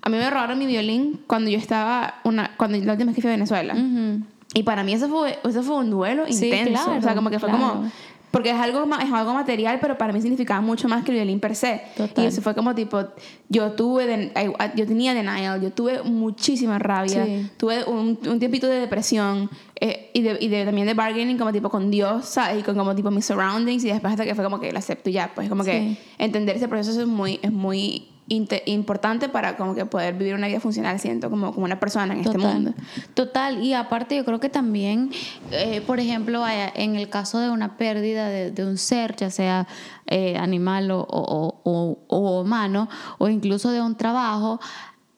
a 0.03 0.09
mí 0.09 0.17
me 0.17 0.29
robaron 0.29 0.59
mi 0.59 0.67
violín 0.67 1.19
cuando 1.25 1.49
yo 1.49 1.57
estaba, 1.57 2.15
una, 2.23 2.51
cuando 2.57 2.77
la 2.79 2.91
última 2.93 3.07
vez 3.11 3.15
que 3.15 3.21
fui 3.21 3.29
a 3.29 3.33
Venezuela. 3.33 3.73
Ujú. 3.73 4.23
Y 4.53 4.63
para 4.63 4.83
mí 4.83 4.93
eso 4.93 5.07
fue, 5.07 5.39
eso 5.47 5.63
fue 5.63 5.77
un 5.77 5.89
duelo 5.89 6.25
Sí, 6.27 6.45
intenso. 6.45 6.83
claro, 6.83 6.99
o 6.99 7.01
sea, 7.01 7.15
como 7.15 7.29
que 7.29 7.39
fue 7.39 7.49
claro. 7.49 7.63
como... 7.75 7.91
Porque 8.31 8.51
es 8.51 8.55
algo, 8.55 8.85
es 9.01 9.11
algo 9.11 9.33
material, 9.33 9.79
pero 9.81 9.97
para 9.97 10.13
mí 10.13 10.21
significaba 10.21 10.61
mucho 10.61 10.87
más 10.87 11.03
que 11.03 11.11
el 11.11 11.17
violín 11.17 11.41
per 11.41 11.53
se. 11.53 11.81
Total. 11.97 12.23
Y 12.23 12.27
eso 12.27 12.41
fue 12.41 12.55
como 12.55 12.73
tipo, 12.73 13.03
yo 13.49 13.73
tuve, 13.73 14.31
ay, 14.35 14.53
yo 14.77 14.87
tenía 14.87 15.13
denial, 15.13 15.59
yo 15.61 15.69
tuve 15.73 16.01
muchísima 16.03 16.79
rabia, 16.79 17.25
Sí. 17.25 17.49
tuve 17.57 17.83
un, 17.83 18.17
un 18.25 18.39
tiempito 18.39 18.67
de 18.67 18.79
depresión 18.79 19.49
eh, 19.81 20.11
y, 20.13 20.21
de, 20.21 20.37
y 20.39 20.47
de- 20.47 20.63
también 20.63 20.87
de 20.87 20.93
bargaining 20.93 21.37
como 21.37 21.51
tipo 21.51 21.69
con 21.69 21.91
Dios, 21.91 22.23
¿sabes? 22.25 22.61
Y 22.61 22.63
con 22.63 22.77
como 22.77 22.95
tipo 22.95 23.11
mis 23.11 23.25
surroundings 23.25 23.83
y 23.83 23.89
después 23.89 24.11
hasta 24.13 24.23
que 24.23 24.33
fue 24.33 24.45
como 24.45 24.61
que 24.61 24.71
lo 24.71 24.79
acepto 24.79 25.09
y 25.09 25.13
ya, 25.13 25.31
pues 25.35 25.49
como 25.49 25.65
que 25.65 25.79
Sí. 25.79 25.97
entender 26.17 26.55
ese 26.55 26.69
proceso 26.69 27.01
es 27.01 27.07
muy, 27.07 27.37
es 27.41 27.51
muy 27.51 28.07
importante 28.27 29.27
para 29.27 29.57
como 29.57 29.75
que 29.75 29.85
poder 29.85 30.13
vivir 30.13 30.35
una 30.35 30.47
vida 30.47 30.59
funcional, 30.61 30.99
siento, 30.99 31.29
como, 31.29 31.53
como 31.53 31.65
una 31.65 31.79
persona 31.79 32.13
en 32.13 32.21
este 32.21 32.31
Total. 32.33 32.53
mundo. 32.53 32.73
Total, 33.13 33.61
y 33.63 33.73
aparte 33.73 34.15
yo 34.15 34.23
creo 34.23 34.39
que 34.39 34.49
también, 34.49 35.11
eh, 35.51 35.81
por 35.85 35.99
ejemplo, 35.99 36.43
en 36.47 36.95
el 36.95 37.09
caso 37.09 37.39
de 37.39 37.49
una 37.49 37.75
pérdida 37.77 38.29
de, 38.29 38.51
de 38.51 38.65
un 38.65 38.77
ser, 38.77 39.15
ya 39.17 39.29
sea 39.29 39.67
eh, 40.07 40.37
animal 40.37 40.91
o, 40.91 41.01
o- 41.09 41.61
o- 41.63 41.97
o 42.07 42.41
humano, 42.41 42.87
o 43.17 43.27
incluso 43.27 43.71
de 43.71 43.81
un 43.81 43.95
trabajo, 43.95 44.59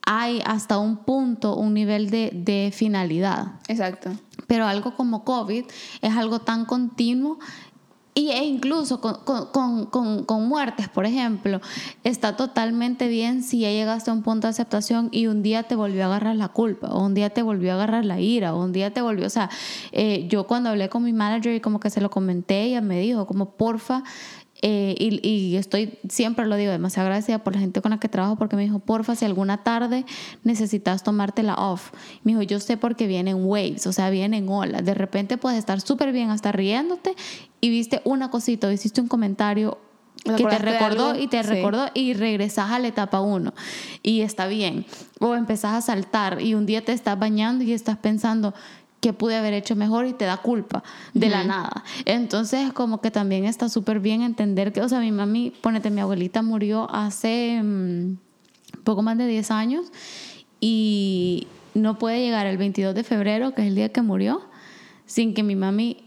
hay 0.06 0.42
hasta 0.46 0.80
un 0.80 0.98
punto, 0.98 1.56
un 1.56 1.74
nivel 1.74 2.10
de, 2.10 2.32
de 2.34 2.72
finalidad. 2.74 3.54
Exacto. 3.68 4.10
Pero 4.48 4.66
algo 4.66 4.96
como 4.96 5.24
COVID 5.24 5.66
es 6.02 6.18
algo 6.18 6.40
tan 6.40 6.66
continuo 6.66 7.40
y 8.16 8.30
e 8.30 8.44
incluso 8.44 9.02
con, 9.02 9.16
con- 9.24 9.86
con- 9.88 10.24
con- 10.26 10.48
muertes, 10.48 10.88
por 10.90 11.06
ejemplo, 11.06 11.62
está 12.04 12.36
totalmente 12.36 13.08
bien 13.08 13.42
si 13.44 13.60
ya 13.60 13.70
llegaste 13.72 14.12
a 14.12 14.14
un 14.14 14.22
punto 14.22 14.48
de 14.48 14.52
aceptación 14.52 15.10
y 15.12 15.28
un 15.28 15.42
día 15.42 15.64
te 15.64 15.76
volvió 15.76 16.04
a 16.04 16.06
agarrar 16.08 16.36
la 16.36 16.50
culpa, 16.50 16.90
o 16.90 17.04
un 17.04 17.14
día 17.14 17.32
te 17.32 17.42
volvió 17.42 17.72
a 17.72 17.76
agarrar 17.76 18.06
la 18.06 18.20
ira, 18.20 18.54
o 18.54 18.64
un 18.64 18.72
día 18.72 18.94
te 18.94 19.02
volvió, 19.02 19.26
o 19.26 19.30
sea, 19.32 19.50
eh, 19.92 20.28
yo 20.30 20.46
cuando 20.46 20.70
hablé 20.70 20.90
con 20.90 21.04
mi 21.04 21.14
manager 21.14 21.56
y 21.56 21.60
como 21.60 21.80
que 21.80 21.90
se 21.90 22.02
lo 22.02 22.10
comenté, 22.10 22.64
ella 22.64 22.82
me 22.82 23.00
dijo 23.00 23.26
como, 23.26 23.52
porfa, 23.52 24.04
eh, 24.66 24.96
y, 24.98 25.20
y 25.28 25.58
estoy, 25.58 26.00
siempre 26.08 26.46
lo 26.48 26.56
digo, 26.56 26.72
demasiado 26.72 27.08
agradecida 27.08 27.44
por 27.44 27.54
la 27.54 27.60
gente 27.60 27.82
con 27.82 27.92
la 27.92 28.00
que 28.00 28.08
trabajo 28.08 28.38
porque 28.38 28.56
me 28.56 28.62
dijo, 28.64 28.80
porfa, 28.80 29.14
si 29.14 29.26
alguna 29.26 29.62
tarde 29.62 30.06
necesitas 30.44 31.04
tomártela 31.04 31.56
off. 31.56 31.92
Me 32.24 32.32
dijo, 32.32 32.44
yo 32.44 32.62
sé 32.62 32.78
porque 32.78 33.06
vienen 33.06 33.44
waves, 33.46 33.86
o 33.88 33.92
sea, 33.92 34.10
vienen 34.10 34.48
olas. 34.48 34.86
De 34.86 34.94
repente 34.94 35.38
puedes 35.38 35.60
estar 35.60 35.82
súper 35.82 36.14
bien 36.14 36.30
hasta 36.30 36.54
riéndote 36.54 37.14
y 37.60 37.70
viste 37.70 38.02
una 38.06 38.32
cosita, 38.32 38.68
o 38.68 38.72
hiciste 38.72 39.02
un 39.02 39.10
comentario 39.10 39.78
¿Te 40.24 40.36
que 40.36 40.46
te 40.46 40.58
recordó 40.60 41.20
y 41.20 41.28
te 41.28 41.44
Sí. 41.44 41.50
recordó 41.50 41.88
y 41.94 42.14
regresas 42.14 42.72
a 42.72 42.80
la 42.80 42.88
etapa 42.88 43.20
1 43.20 43.54
y 44.02 44.22
está 44.22 44.48
bien. 44.48 44.86
O 45.20 45.36
empezás 45.36 45.74
a 45.74 45.82
saltar 45.82 46.42
y 46.42 46.54
un 46.54 46.66
día 46.66 46.86
te 46.86 46.94
estás 46.94 47.20
bañando 47.20 47.66
y 47.66 47.74
estás 47.74 47.98
pensando 47.98 48.54
que 49.04 49.12
pude 49.12 49.36
haber 49.36 49.54
hecho 49.54 49.76
mejor 49.76 50.06
y 50.06 50.14
te 50.14 50.24
da 50.24 50.38
culpa 50.38 50.82
de 51.14 51.28
la 51.28 51.44
nada. 51.44 51.84
Entonces 52.06 52.72
como 52.72 53.02
que 53.02 53.12
también 53.12 53.44
está 53.44 53.68
súper 53.68 54.00
bien 54.00 54.22
entender 54.22 54.72
que, 54.72 54.80
o 54.80 54.88
sea, 54.88 55.02
mi 55.02 55.12
mami, 55.12 55.52
ponete, 55.60 55.90
mi 55.90 56.00
abuelita 56.00 56.42
murió 56.42 56.90
hace 56.90 57.62
mm, 57.62 58.16
poco 58.86 59.02
más 59.02 59.18
de 59.18 59.28
10 59.28 59.52
años 59.52 59.92
y 60.62 61.48
no 61.74 62.00
puede 62.00 62.22
llegar 62.22 62.46
el 62.46 62.58
22 62.58 62.96
de 62.96 63.04
febrero, 63.04 63.54
que 63.54 63.64
es 63.64 63.68
el 63.68 63.76
día 63.76 63.90
que 63.90 64.02
murió, 64.02 64.42
sin 65.06 65.34
que 65.34 65.44
mi 65.44 65.58
mami 65.58 65.98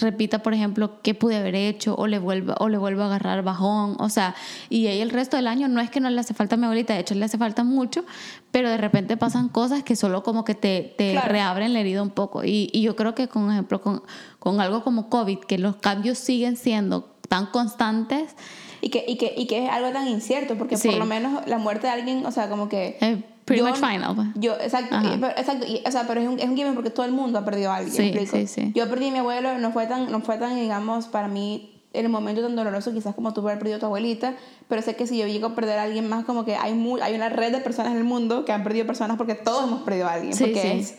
repita, 0.00 0.40
por 0.40 0.54
ejemplo, 0.54 1.00
qué 1.02 1.14
pude 1.14 1.36
haber 1.36 1.54
hecho 1.54 1.94
o 1.96 2.06
le 2.06 2.18
vuelva 2.18 2.54
o 2.58 2.68
le 2.68 2.78
vuelva 2.78 3.04
a 3.04 3.06
agarrar 3.06 3.42
bajón, 3.42 3.96
o 4.00 4.08
sea, 4.08 4.34
y 4.68 4.86
ahí 4.86 5.00
el 5.00 5.10
resto 5.10 5.36
del 5.36 5.46
año 5.46 5.68
no 5.68 5.80
es 5.80 5.90
que 5.90 6.00
no 6.00 6.10
le 6.10 6.20
hace 6.20 6.34
falta 6.34 6.54
a 6.56 6.58
mi 6.58 6.64
abuelita, 6.64 6.94
de 6.94 7.00
hecho 7.00 7.14
le 7.14 7.24
hace 7.24 7.38
falta 7.38 7.64
mucho, 7.64 8.04
pero 8.50 8.70
de 8.70 8.76
repente 8.76 9.16
pasan 9.16 9.48
cosas 9.48 9.82
que 9.82 9.96
solo 9.96 10.22
como 10.22 10.44
que 10.44 10.54
te, 10.54 10.94
te 10.98 11.12
Claro. 11.12 11.28
reabren 11.32 11.72
la 11.72 11.80
herida 11.80 12.02
un 12.02 12.10
poco. 12.10 12.44
Y, 12.44 12.70
y 12.72 12.82
yo 12.82 12.96
creo 12.96 13.14
que, 13.14 13.28
con 13.28 13.50
ejemplo, 13.50 13.80
con, 13.80 14.02
con 14.38 14.60
algo 14.60 14.82
como 14.84 15.08
COVID, 15.08 15.38
que 15.40 15.58
los 15.58 15.76
cambios 15.76 16.18
siguen 16.18 16.56
siendo 16.56 17.14
tan 17.28 17.46
constantes, 17.46 18.34
Y 18.80 18.90
que, 18.90 19.02
y, 19.08 19.16
que, 19.16 19.32
y 19.36 19.46
que 19.46 19.64
es 19.64 19.70
algo 19.70 19.90
tan 19.92 20.06
incierto, 20.08 20.56
porque 20.58 20.76
Sí. 20.76 20.88
por 20.90 20.98
lo 20.98 21.06
menos 21.06 21.46
la 21.46 21.56
muerte 21.58 21.86
de 21.86 21.92
alguien, 21.94 22.26
o 22.26 22.30
sea, 22.30 22.48
como 22.50 22.68
que... 22.68 22.98
es 23.00 23.18
pretty 23.44 23.60
yo- 23.62 23.68
much 23.68 23.76
final. 23.78 24.14
pues. 24.14 24.28
Yo, 24.36 24.54
exacto, 24.54 24.94
Ajá. 24.96 25.14
exacto 25.36 25.66
y- 25.66 25.82
o 25.86 25.90
sea, 25.90 26.06
pero 26.06 26.20
es 26.20 26.28
un, 26.28 26.38
es 26.38 26.46
un 26.46 26.56
given 26.56 26.74
porque 26.74 26.90
todo 26.90 27.06
el 27.06 27.12
mundo 27.12 27.38
ha 27.38 27.44
perdido 27.44 27.70
a 27.70 27.76
alguien. 27.76 27.94
Sí, 27.94 28.26
sí, 28.30 28.46
sí. 28.46 28.72
Yo 28.74 28.88
perdí 28.88 29.08
a 29.08 29.12
mi 29.12 29.18
abuelo, 29.18 29.58
no 29.58 29.72
fue 29.72 29.86
tan, 29.86 30.10
no 30.10 30.20
fue 30.20 30.38
tan, 30.38 30.56
digamos, 30.56 31.06
para 31.06 31.28
mí 31.28 31.70
el 31.92 32.08
momento 32.08 32.42
tan 32.42 32.56
doloroso 32.56 32.92
quizás 32.92 33.14
como 33.14 33.32
tú 33.32 33.40
haber 33.42 33.58
perdido 33.58 33.76
a 33.76 33.80
tu 33.80 33.86
abuelita, 33.86 34.34
pero 34.68 34.82
sé 34.82 34.96
que 34.96 35.06
si 35.06 35.16
yo 35.16 35.26
llego 35.28 35.46
a 35.48 35.54
perder 35.54 35.78
a 35.78 35.84
alguien 35.84 36.08
más, 36.08 36.24
como 36.24 36.44
que 36.44 36.56
hay, 36.56 36.74
mu- 36.74 36.98
hay 37.00 37.14
una 37.14 37.28
red 37.28 37.52
de 37.52 37.58
personas 37.58 37.92
en 37.92 37.98
el 37.98 38.04
mundo 38.04 38.44
que 38.44 38.50
han 38.52 38.64
perdido 38.64 38.84
personas 38.86 39.16
porque 39.16 39.34
todos 39.36 39.64
hemos 39.68 39.82
perdido 39.82 40.08
a 40.08 40.14
alguien. 40.14 40.34
Sí, 40.34 40.44
porque 40.46 40.60
sí. 40.60 40.68
es, 40.80 40.94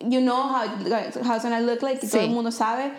you 0.00 0.20
know 0.20 0.36
how, 0.42 0.62
how 1.24 1.34
it's 1.34 1.42
gonna 1.44 1.60
look 1.60 1.82
like, 1.82 2.04
y 2.04 2.08
todo 2.08 2.20
el 2.22 2.30
mundo 2.30 2.50
sabe. 2.52 2.92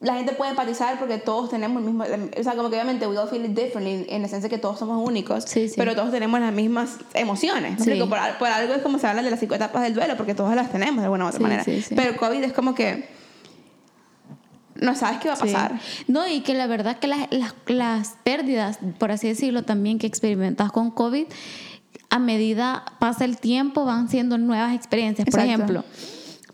La 0.00 0.14
gente 0.14 0.32
puede 0.32 0.52
empatizar 0.52 0.98
porque 0.98 1.18
todos 1.18 1.50
tenemos 1.50 1.82
el 1.82 1.86
mismo, 1.92 2.04
o 2.04 2.42
sea, 2.42 2.54
como 2.54 2.70
que 2.70 2.76
obviamente 2.76 3.06
we 3.06 3.18
all 3.18 3.28
feel 3.28 3.44
it 3.44 3.50
differently 3.50 4.06
en 4.08 4.22
la 4.22 4.28
esencia 4.28 4.48
que 4.48 4.56
todos 4.56 4.78
somos 4.78 5.06
únicos, 5.06 5.44
Sí, 5.44 5.68
sí. 5.68 5.74
pero 5.76 5.94
todos 5.94 6.10
tenemos 6.10 6.40
las 6.40 6.54
mismas 6.54 6.96
emociones. 7.12 7.78
¿me 7.78 7.96
Sí. 7.96 8.00
Por, 8.00 8.18
por 8.38 8.48
algo 8.48 8.72
es 8.72 8.80
como 8.82 8.98
se 8.98 9.06
habla 9.06 9.22
de 9.22 9.30
las 9.30 9.38
cinco 9.40 9.54
etapas 9.56 9.82
del 9.82 9.92
duelo, 9.92 10.16
porque 10.16 10.34
todos 10.34 10.54
las 10.54 10.72
tenemos 10.72 10.96
de 11.00 11.04
alguna 11.04 11.26
u 11.26 11.28
otra 11.28 11.40
manera. 11.40 11.64
Pero 11.94 12.16
COVID 12.16 12.42
es 12.42 12.52
como 12.54 12.74
que 12.74 13.08
no 14.74 14.94
sabes 14.94 15.18
qué 15.20 15.28
va 15.28 15.34
a 15.34 15.38
pasar. 15.38 15.78
No, 16.08 16.26
y 16.26 16.40
que 16.40 16.54
la 16.54 16.66
verdad 16.66 16.98
que 16.98 17.06
las, 17.06 17.30
las, 17.30 17.54
las 17.66 18.14
pérdidas, 18.24 18.78
por 18.98 19.12
así 19.12 19.28
decirlo, 19.28 19.64
también 19.64 19.98
que 19.98 20.06
experimentas 20.06 20.72
con 20.72 20.90
COVID, 20.90 21.26
a 22.08 22.18
medida 22.18 22.84
pasa 22.98 23.26
el 23.26 23.36
tiempo 23.38 23.84
van 23.84 24.08
siendo 24.08 24.38
nuevas 24.38 24.74
experiencias. 24.74 25.26
Por 25.30 25.40
Exacto. 25.40 25.62
ejemplo, 25.62 25.84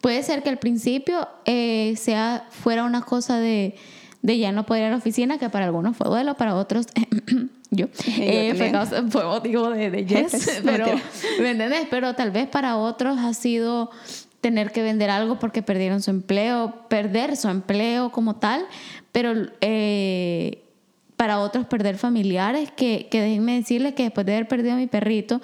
puede 0.06 0.22
ser 0.22 0.44
que 0.44 0.50
al 0.50 0.58
principio 0.58 1.26
eh, 1.46 1.94
sea, 1.96 2.46
fuera 2.50 2.84
una 2.84 3.02
cosa 3.02 3.40
de, 3.40 3.74
de 4.22 4.38
ya 4.38 4.52
no 4.52 4.64
poder 4.64 4.82
ir 4.82 4.86
a 4.86 4.90
la 4.92 4.98
oficina, 4.98 5.36
que 5.36 5.50
para 5.50 5.64
algunos 5.64 5.96
fue 5.96 6.06
duelo, 6.08 6.36
para 6.36 6.54
otros, 6.54 6.86
yo, 7.72 7.86
eh, 8.06 8.54
fue, 8.56 8.70
causa- 8.70 9.02
fue 9.08 9.24
motivo 9.24 9.68
de, 9.70 9.90
de 9.90 10.06
yes, 10.06 10.60
pero, 10.64 10.86
¿me 11.40 11.50
entendés? 11.50 11.88
Pero 11.90 12.14
tal 12.14 12.30
vez 12.30 12.46
para 12.46 12.76
otros 12.76 13.18
ha 13.18 13.34
sido 13.34 13.90
tener 14.40 14.70
que 14.70 14.82
vender 14.82 15.10
algo 15.10 15.40
porque 15.40 15.62
perdieron 15.62 16.00
su 16.00 16.12
empleo, 16.12 16.86
perder 16.88 17.36
su 17.36 17.48
empleo 17.48 18.12
como 18.12 18.36
tal, 18.36 18.64
pero 19.10 19.32
eh, 19.60 20.62
para 21.16 21.40
otros 21.40 21.66
perder 21.66 21.98
familiares, 21.98 22.70
que, 22.76 23.08
que 23.10 23.20
déjenme 23.22 23.56
decirles 23.56 23.94
que 23.94 24.04
después 24.04 24.24
de 24.24 24.34
haber 24.34 24.46
perdido 24.46 24.74
a 24.74 24.76
mi 24.76 24.86
perrito 24.86 25.40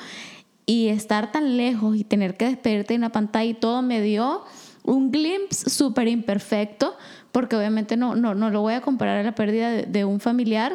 y 0.73 0.89
estar 0.89 1.33
tan 1.33 1.57
lejos 1.59 1.97
y 1.97 2.05
tener 2.05 2.37
que 2.39 2.47
despedirte 2.47 2.95
en 2.95 3.01
una 3.03 3.11
pantalla 3.13 3.45
y 3.51 3.55
todo 3.55 3.83
me 3.83 4.01
dio 4.01 4.43
un 4.85 5.11
glimpse 5.13 5.69
súper 5.69 6.09
imperfecto, 6.09 6.97
porque 7.31 7.57
obviamente 7.57 7.97
no, 7.97 8.15
no, 8.17 8.35
no 8.35 8.49
lo 8.51 8.61
voy 8.63 8.75
a 8.75 8.81
comparar 8.81 9.19
a 9.19 9.23
la 9.23 9.35
pérdida 9.35 9.71
de, 9.71 9.83
de 9.83 10.05
un 10.07 10.19
familiar, 10.19 10.73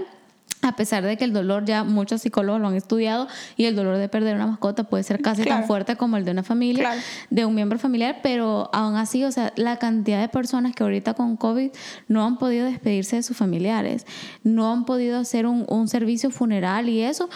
a 0.62 0.75
pesar 0.75 1.04
de 1.04 1.18
que 1.18 1.24
el 1.24 1.34
dolor 1.34 1.66
ya 1.66 1.84
muchos 1.84 2.22
psicólogos 2.22 2.62
lo 2.62 2.68
han 2.68 2.75
estudiado 2.75 3.27
y 3.58 3.66
el 3.66 3.75
dolor 3.75 3.98
de 3.98 4.08
perder 4.10 4.36
una 4.36 4.46
mascota 4.48 4.84
puede 4.84 5.04
ser 5.04 5.22
casi 5.22 5.42
Claro. 5.44 5.60
tan 5.62 5.68
fuerte 5.68 5.96
como 5.96 6.18
el 6.18 6.25
de 6.25 6.32
una 6.32 6.44
familia, 6.44 6.84
Claro. 6.84 7.01
de 7.32 7.46
un 7.46 7.56
miembro 7.56 7.80
familiar, 7.80 8.20
pero 8.22 8.70
aún 8.74 8.96
así, 8.98 9.24
o 9.24 9.32
sea, 9.32 9.51
la 9.56 9.77
cantidad 9.77 10.20
de 10.22 10.30
personas 10.30 10.74
que 10.75 10.84
ahorita 10.84 11.13
con 11.16 11.38
COVID 11.38 11.72
no 12.08 12.24
han 12.25 12.38
podido 12.38 12.66
despedirse 12.66 13.16
de 13.18 13.24
sus 13.24 13.36
familiares, 13.38 14.06
no 14.44 14.72
han 14.72 14.86
podido 14.86 15.18
hacer 15.20 15.48
un, 15.48 15.66
un 15.70 15.88
servicio 15.88 16.30
funeral 16.30 16.88
y 16.89 17.01
eso, 17.01 17.30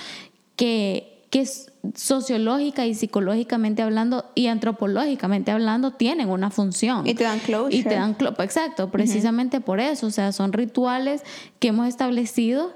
que, 0.55 1.20
que 1.31 1.47
sociológica 1.95 2.85
y 2.85 2.93
psicológicamente 2.93 3.81
hablando 3.81 4.25
y 4.35 4.47
antropológicamente 4.47 5.49
hablando 5.51 5.91
tienen 5.91 6.29
una 6.29 6.51
función. 6.51 7.07
Y 7.07 7.13
te 7.15 7.23
dan 7.23 7.39
closure. 7.39 7.75
Y 7.75 7.83
te 7.83 7.95
dan 7.95 8.15
clo- 8.17 8.35
exacto, 8.43 8.91
precisamente 8.91 9.61
por 9.61 9.79
eso, 9.79 10.07
o 10.07 10.11
sea, 10.11 10.31
son 10.33 10.53
rituales 10.53 11.23
que 11.59 11.69
hemos 11.69 11.87
establecido 11.87 12.73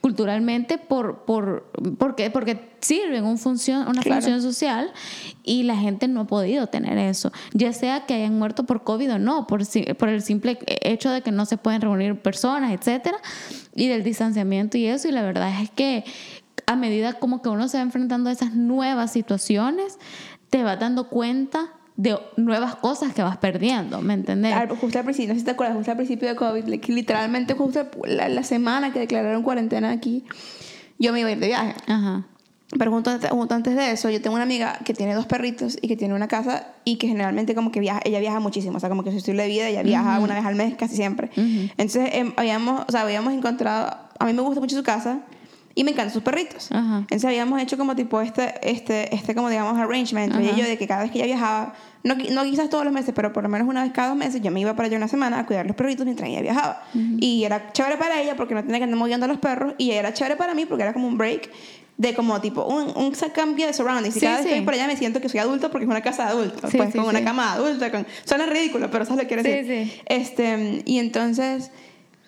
culturalmente 0.00 0.78
por, 0.78 1.24
por, 1.26 1.70
porque, 1.96 2.28
porque 2.30 2.58
sirven 2.80 3.24
un 3.24 3.38
función, 3.38 3.86
una 3.86 4.02
Claro. 4.02 4.20
función 4.20 4.42
social 4.42 4.90
y 5.44 5.62
la 5.62 5.76
gente 5.76 6.08
no 6.08 6.22
ha 6.22 6.26
podido 6.26 6.66
tener 6.66 6.98
eso, 6.98 7.30
ya 7.52 7.72
sea 7.72 8.04
que 8.06 8.14
hayan 8.14 8.36
muerto 8.36 8.64
por 8.64 8.82
COVID 8.82 9.12
o 9.12 9.18
no, 9.20 9.46
por, 9.46 9.62
por 9.96 10.08
el 10.08 10.22
simple 10.22 10.58
hecho 10.66 11.08
de 11.10 11.20
que 11.22 11.30
no 11.30 11.46
se 11.46 11.56
pueden 11.56 11.82
reunir 11.82 12.18
personas, 12.20 12.72
etcétera, 12.72 13.18
y 13.76 13.86
del 13.86 14.02
distanciamiento 14.02 14.76
y 14.76 14.86
eso, 14.86 15.06
y 15.08 15.12
la 15.12 15.22
verdad 15.22 15.62
es 15.62 15.70
que 15.70 16.04
a 16.72 16.76
medida 16.76 17.14
como 17.14 17.42
que 17.42 17.48
uno 17.48 17.68
se 17.68 17.78
va 17.78 17.82
enfrentando 17.82 18.30
a 18.30 18.32
esas 18.32 18.54
nuevas 18.54 19.12
situaciones, 19.12 19.98
te 20.50 20.62
vas 20.62 20.78
dando 20.78 21.08
cuenta 21.08 21.70
de 21.96 22.18
nuevas 22.36 22.76
cosas 22.76 23.12
que 23.12 23.22
vas 23.22 23.36
perdiendo, 23.36 24.00
¿me 24.00 24.14
entendés? 24.14 24.54
Justo 24.80 24.98
al 24.98 25.04
principio, 25.04 25.28
no 25.28 25.34
sé 25.34 25.40
si 25.40 25.44
te 25.44 25.52
acuerdas, 25.52 25.76
justo 25.76 25.90
al 25.90 25.96
principio 25.96 26.28
de 26.28 26.36
COVID, 26.36 26.64
literalmente 26.88 27.54
justo 27.54 27.86
la, 28.04 28.28
la 28.28 28.42
semana 28.42 28.92
que 28.92 28.98
declararon 29.00 29.42
cuarentena 29.42 29.90
aquí, 29.90 30.24
yo 30.98 31.12
me 31.12 31.20
iba 31.20 31.28
a 31.28 31.32
ir 31.32 31.38
de 31.38 31.48
viaje. 31.48 31.74
Ajá. 31.86 32.26
Pero 32.78 32.90
junto 32.90 33.10
antes, 33.10 33.30
junto 33.30 33.54
antes 33.54 33.76
de 33.76 33.92
eso, 33.92 34.08
yo 34.08 34.22
tengo 34.22 34.34
una 34.34 34.44
amiga 34.44 34.78
que 34.84 34.94
tiene 34.94 35.14
dos 35.14 35.26
perritos 35.26 35.78
y 35.82 35.88
que 35.88 35.96
tiene 35.96 36.14
una 36.14 36.26
casa 36.26 36.68
y 36.84 36.96
que 36.96 37.06
generalmente 37.06 37.54
como 37.54 37.70
que 37.70 37.80
viaja, 37.80 38.00
ella 38.04 38.18
viaja 38.18 38.40
muchísimo, 38.40 38.78
o 38.78 38.80
sea, 38.80 38.88
como 38.88 39.04
que 39.04 39.10
su 39.10 39.18
estilo 39.18 39.42
de 39.42 39.48
vida, 39.48 39.68
ella 39.68 39.82
viaja 39.82 40.18
una 40.20 40.34
vez 40.34 40.44
al 40.44 40.54
mes 40.54 40.74
casi 40.76 40.96
siempre. 40.96 41.30
Entonces, 41.36 42.10
em, 42.14 42.32
habíamos, 42.36 42.84
o 42.88 42.90
sea, 42.90 43.02
habíamos 43.02 43.34
encontrado, 43.34 43.94
a 44.18 44.24
mí 44.24 44.32
me 44.32 44.40
gusta 44.40 44.60
mucho 44.60 44.74
su 44.74 44.82
casa 44.82 45.20
y 45.74 45.84
me 45.84 45.92
encantan 45.92 46.12
sus 46.12 46.22
perritos. 46.22 46.70
Ajá. 46.72 46.98
Entonces 46.98 47.24
habíamos 47.24 47.60
hecho 47.62 47.76
como 47.78 47.94
tipo 47.96 48.20
este, 48.20 48.54
este, 48.62 49.14
este 49.14 49.34
como 49.34 49.48
digamos 49.50 49.78
arrangement 49.78 50.34
y 50.40 50.58
yo 50.60 50.64
de 50.66 50.76
que 50.78 50.86
cada 50.86 51.02
vez 51.02 51.10
que 51.10 51.18
ella 51.18 51.26
viajaba, 51.26 51.74
no, 52.04 52.14
no 52.14 52.44
quizás 52.44 52.68
todos 52.68 52.84
los 52.84 52.92
meses, 52.92 53.12
pero 53.14 53.32
por 53.32 53.42
lo 53.42 53.48
menos 53.48 53.66
una 53.68 53.82
vez 53.84 53.92
cada 53.92 54.08
dos 54.08 54.16
meses, 54.16 54.42
yo 54.42 54.50
me 54.50 54.60
iba 54.60 54.74
para 54.76 54.86
allá 54.88 54.96
una 54.96 55.08
semana 55.08 55.38
a 55.38 55.46
cuidar 55.46 55.66
los 55.66 55.76
perritos 55.76 56.04
mientras 56.04 56.28
ella 56.28 56.40
viajaba. 56.42 56.82
Y 56.94 57.44
era 57.44 57.72
chévere 57.72 57.96
para 57.96 58.20
ella 58.20 58.36
porque 58.36 58.54
no 58.54 58.62
tenía 58.62 58.78
que 58.78 58.84
andar 58.84 58.98
moviendo 58.98 59.24
a 59.24 59.28
los 59.28 59.38
perros 59.38 59.74
y 59.78 59.92
era 59.92 60.12
chévere 60.12 60.36
para 60.36 60.54
mí 60.54 60.66
porque 60.66 60.82
era 60.82 60.92
como 60.92 61.06
un 61.08 61.16
break 61.16 61.50
de 61.98 62.14
como 62.14 62.40
tipo 62.40 62.64
un, 62.64 62.88
un 62.96 63.12
cambio 63.34 63.66
de 63.66 63.72
surroundings. 63.74 64.16
Y 64.16 64.20
Sí, 64.20 64.26
cada 64.26 64.38
vez 64.38 64.46
que 64.46 64.52
sí. 64.52 64.58
voy 64.58 64.64
por 64.64 64.74
allá 64.74 64.86
me 64.88 64.96
siento 64.96 65.20
que 65.20 65.28
soy 65.28 65.40
adulto 65.40 65.70
porque 65.70 65.84
es 65.84 65.90
una 65.90 66.00
casa 66.02 66.24
de 66.24 66.30
adultos, 66.30 66.70
Sí, 66.70 66.76
pues 66.76 66.90
con 66.94 67.04
una 67.04 67.22
cama 67.22 67.52
adulta. 67.52 67.90
Con... 67.92 68.06
Suena 68.24 68.46
ridículo, 68.46 68.90
pero 68.90 69.04
¿sabes 69.04 69.22
lo 69.22 69.28
que 69.28 69.34
quiero 69.34 69.42
Sí, 69.42 69.48
decir? 69.68 69.88
sí. 69.92 70.00
Este, 70.06 70.82
y 70.86 70.98
entonces, 70.98 71.70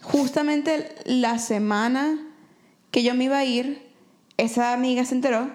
justamente 0.02 0.94
la 1.06 1.38
semana 1.38 2.18
que 2.94 3.02
yo 3.02 3.12
me 3.16 3.24
iba 3.24 3.36
a 3.38 3.44
ir, 3.44 3.82
esa 4.36 4.72
amiga 4.72 5.04
se 5.04 5.16
enteró 5.16 5.50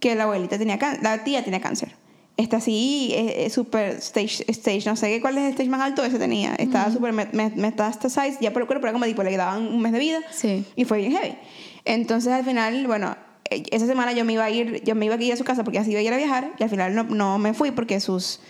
que 0.00 0.14
la 0.14 0.24
abuelita 0.24 0.56
tenía 0.56 0.78
cáncer, 0.78 1.02
la 1.02 1.22
tía 1.22 1.44
tenía 1.44 1.60
cáncer. 1.60 1.94
Está 2.38 2.56
así, 2.56 3.12
es 3.14 3.52
súper 3.52 3.96
stage, 3.96 4.42
stage, 4.48 4.84
no 4.86 4.96
sé 4.96 5.08
qué 5.08 5.20
cuál 5.20 5.36
es 5.36 5.44
el 5.44 5.50
stage 5.50 5.68
más 5.68 5.82
alto, 5.82 6.02
ese 6.02 6.18
tenía. 6.18 6.54
Estaba 6.54 6.90
súper 6.90 7.12
met- 7.12 7.32
met- 7.32 7.56
metastasized, 7.56 8.38
ya 8.40 8.54
por 8.54 8.62
el 8.62 8.66
cuerpo, 8.68 8.86
era 8.86 8.94
como 8.94 9.04
tipo, 9.04 9.22
le 9.22 9.36
daban 9.36 9.66
un 9.66 9.82
mes 9.82 9.92
de 9.92 9.98
vida. 9.98 10.20
Sí. 10.30 10.64
Y 10.76 10.86
fue 10.86 10.96
bien 10.98 11.12
heavy. 11.12 11.36
Entonces, 11.84 12.32
al 12.32 12.44
final, 12.44 12.86
bueno, 12.86 13.16
eh, 13.50 13.62
esa 13.70 13.86
semana 13.86 14.12
yo 14.12 14.24
me 14.24 14.32
iba 14.32 14.44
a 14.44 14.50
ir, 14.50 14.82
yo 14.82 14.94
me 14.94 15.04
iba 15.06 15.14
a 15.14 15.22
ir 15.22 15.32
a 15.34 15.36
su 15.36 15.44
casa 15.44 15.62
porque 15.62 15.78
así 15.78 15.90
iba 15.90 16.00
a 16.00 16.02
ir 16.02 16.12
a 16.12 16.16
viajar 16.16 16.52
y 16.58 16.62
al 16.62 16.70
final 16.70 16.94
no, 16.94 17.04
no 17.04 17.38
me 17.38 17.52
fui 17.54 17.70
porque 17.70 18.00
sus, 18.00 18.40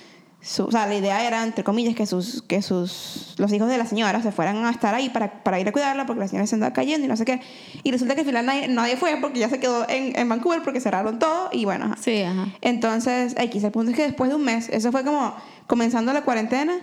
su- 0.40 0.64
o 0.66 0.71
sea, 0.71 0.87
la 0.87 0.95
idea 0.95 1.26
era, 1.26 1.43
entre 1.43 1.64
comillas, 1.64 1.95
que 1.97 2.07
sus, 2.07 2.43
que 2.43 2.62
sus, 2.62 3.35
los 3.38 3.52
hijos 3.52 3.69
de 3.69 3.78
la 3.78 3.87
señora 3.87 4.23
se 4.23 4.31
fueran 4.33 4.64
a 4.64 4.71
estar 4.71 4.95
ahí 4.95 5.09
para, 5.09 5.43
para 5.43 5.59
ir 5.59 5.66
a 5.69 5.73
cuidarla 5.73 6.07
porque 6.07 6.21
la 6.21 6.28
señora 6.28 6.47
se 6.47 6.55
andaba 6.55 6.73
cayendo 6.73 7.05
y 7.05 7.09
no 7.09 7.16
sé 7.16 7.25
qué. 7.25 7.40
Y 7.83 7.90
resulta 7.90 8.14
que 8.14 8.21
al 8.21 8.26
final 8.26 8.47
nadie, 8.47 8.69
nadie 8.69 8.97
fue 8.97 9.16
porque 9.21 9.40
ya 9.40 9.49
se 9.49 9.59
quedó 9.59 9.88
en, 9.88 10.16
en 10.19 10.28
Vancouver 10.28 10.62
porque 10.62 10.81
cerraron 10.81 11.19
todo 11.19 11.49
y 11.52 11.64
bueno, 11.64 11.87
ajá. 11.87 11.97
Sí, 12.00 12.23
ajá. 12.23 12.47
Entonces, 12.61 13.35
X, 13.38 13.64
el 13.64 13.73
punto 13.73 13.90
es 13.90 13.97
que 13.97 14.05
después 14.05 14.31
de 14.31 14.37
un 14.37 14.45
mes, 14.45 14.69
eso 14.69 14.93
fue 14.93 15.02
como 15.05 15.35
comenzando 15.66 16.12
la 16.12 16.23
cuarentena, 16.23 16.75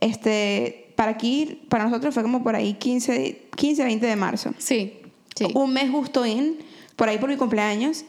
este, 0.00 0.92
para 0.96 1.12
aquí, 1.12 1.62
para 1.68 1.84
nosotros 1.84 2.14
fue 2.14 2.22
como 2.22 2.42
por 2.42 2.54
ahí 2.56 2.74
15, 2.74 3.48
15 3.56 3.84
20 3.84 4.06
de 4.06 4.16
marzo. 4.16 4.54
Sí, 4.58 4.94
sí. 5.34 5.46
Un 5.54 5.72
mes 5.72 5.90
justo 5.90 6.24
in, 6.24 6.56
por 6.96 7.08
ahí 7.08 7.18
por 7.18 7.28
mi 7.28 7.36
cumpleaños, 7.36 8.04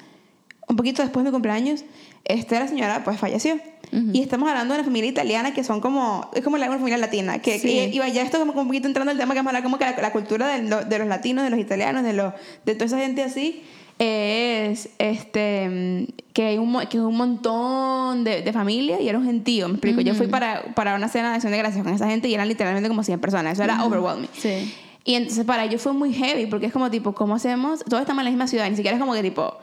un 0.67 0.75
poquito 0.75 1.01
después 1.01 1.23
de 1.23 1.29
mi 1.29 1.33
cumpleaños, 1.33 1.83
este, 2.25 2.59
la 2.59 2.67
señora 2.67 3.03
pues 3.03 3.19
falleció. 3.19 3.59
Y 3.91 4.21
estamos 4.21 4.47
hablando 4.49 4.73
de 4.73 4.79
una 4.81 4.85
familia 4.85 5.09
italiana 5.09 5.53
que 5.53 5.63
son 5.63 5.81
como, 5.81 6.29
es 6.33 6.43
como 6.43 6.57
la 6.57 6.67
familia 6.67 6.97
latina, 6.97 7.39
que, 7.39 7.57
Sí. 7.59 7.67
que 7.67 7.89
iba 7.93 8.07
ya 8.07 8.21
esto 8.21 8.37
como, 8.39 8.51
como 8.53 8.61
un 8.63 8.67
poquito 8.67 8.87
entrando 8.87 9.11
en 9.11 9.17
el 9.17 9.21
tema 9.21 9.33
que 9.33 9.39
vamos 9.39 9.47
a 9.47 9.57
hablar 9.57 9.63
como 9.63 9.77
que 9.79 9.85
la, 9.85 9.95
la 9.99 10.11
cultura 10.11 10.47
de, 10.47 10.63
lo- 10.69 10.83
de 10.85 10.99
los 10.99 11.07
latinos, 11.07 11.43
de 11.43 11.49
los 11.49 11.59
italianos, 11.59 12.03
de, 12.03 12.13
los 12.13 12.33
de 12.65 12.73
toda 12.75 12.85
esa 12.85 12.99
gente 12.99 13.23
así, 13.23 13.63
es 13.97 14.89
este 14.99 16.07
que 16.33 16.43
hay 16.45 16.57
un, 16.57 16.71
que 16.89 16.97
es 16.97 17.03
un 17.03 17.17
montón 17.17 18.23
de, 18.23 18.41
de 18.41 18.53
familia 18.53 19.01
y 19.01 19.09
era 19.09 19.17
un 19.17 19.25
gentío, 19.25 19.67
me 19.67 19.73
explico. 19.75 20.01
Yo 20.01 20.13
fui 20.13 20.27
para, 20.27 20.73
para 20.75 20.95
una 20.95 21.09
cena 21.09 21.29
de 21.29 21.35
acción 21.35 21.51
de 21.51 21.57
gracias 21.57 21.83
con 21.83 21.93
esa 21.93 22.07
gente 22.07 22.27
y 22.29 22.33
eran 22.33 22.47
literalmente 22.47 22.87
como 22.89 23.03
100 23.03 23.19
personas, 23.19 23.53
eso 23.53 23.63
era 23.63 23.83
overwhelming. 23.85 24.29
Sí. 24.37 24.73
Y 25.03 25.15
entonces 25.15 25.43
para 25.45 25.65
ellos 25.65 25.81
fue 25.81 25.93
muy 25.93 26.13
heavy 26.13 26.45
porque 26.45 26.67
es 26.67 26.73
como 26.73 26.89
tipo, 26.91 27.13
¿cómo 27.13 27.35
hacemos? 27.35 27.83
Todos 27.89 28.01
estaban 28.01 28.19
en 28.19 28.25
la 28.25 28.31
misma 28.31 28.47
ciudad, 28.47 28.69
ni 28.69 28.75
siquiera 28.75 28.95
es 28.95 29.01
como 29.01 29.13
que 29.13 29.21
tipo, 29.23 29.57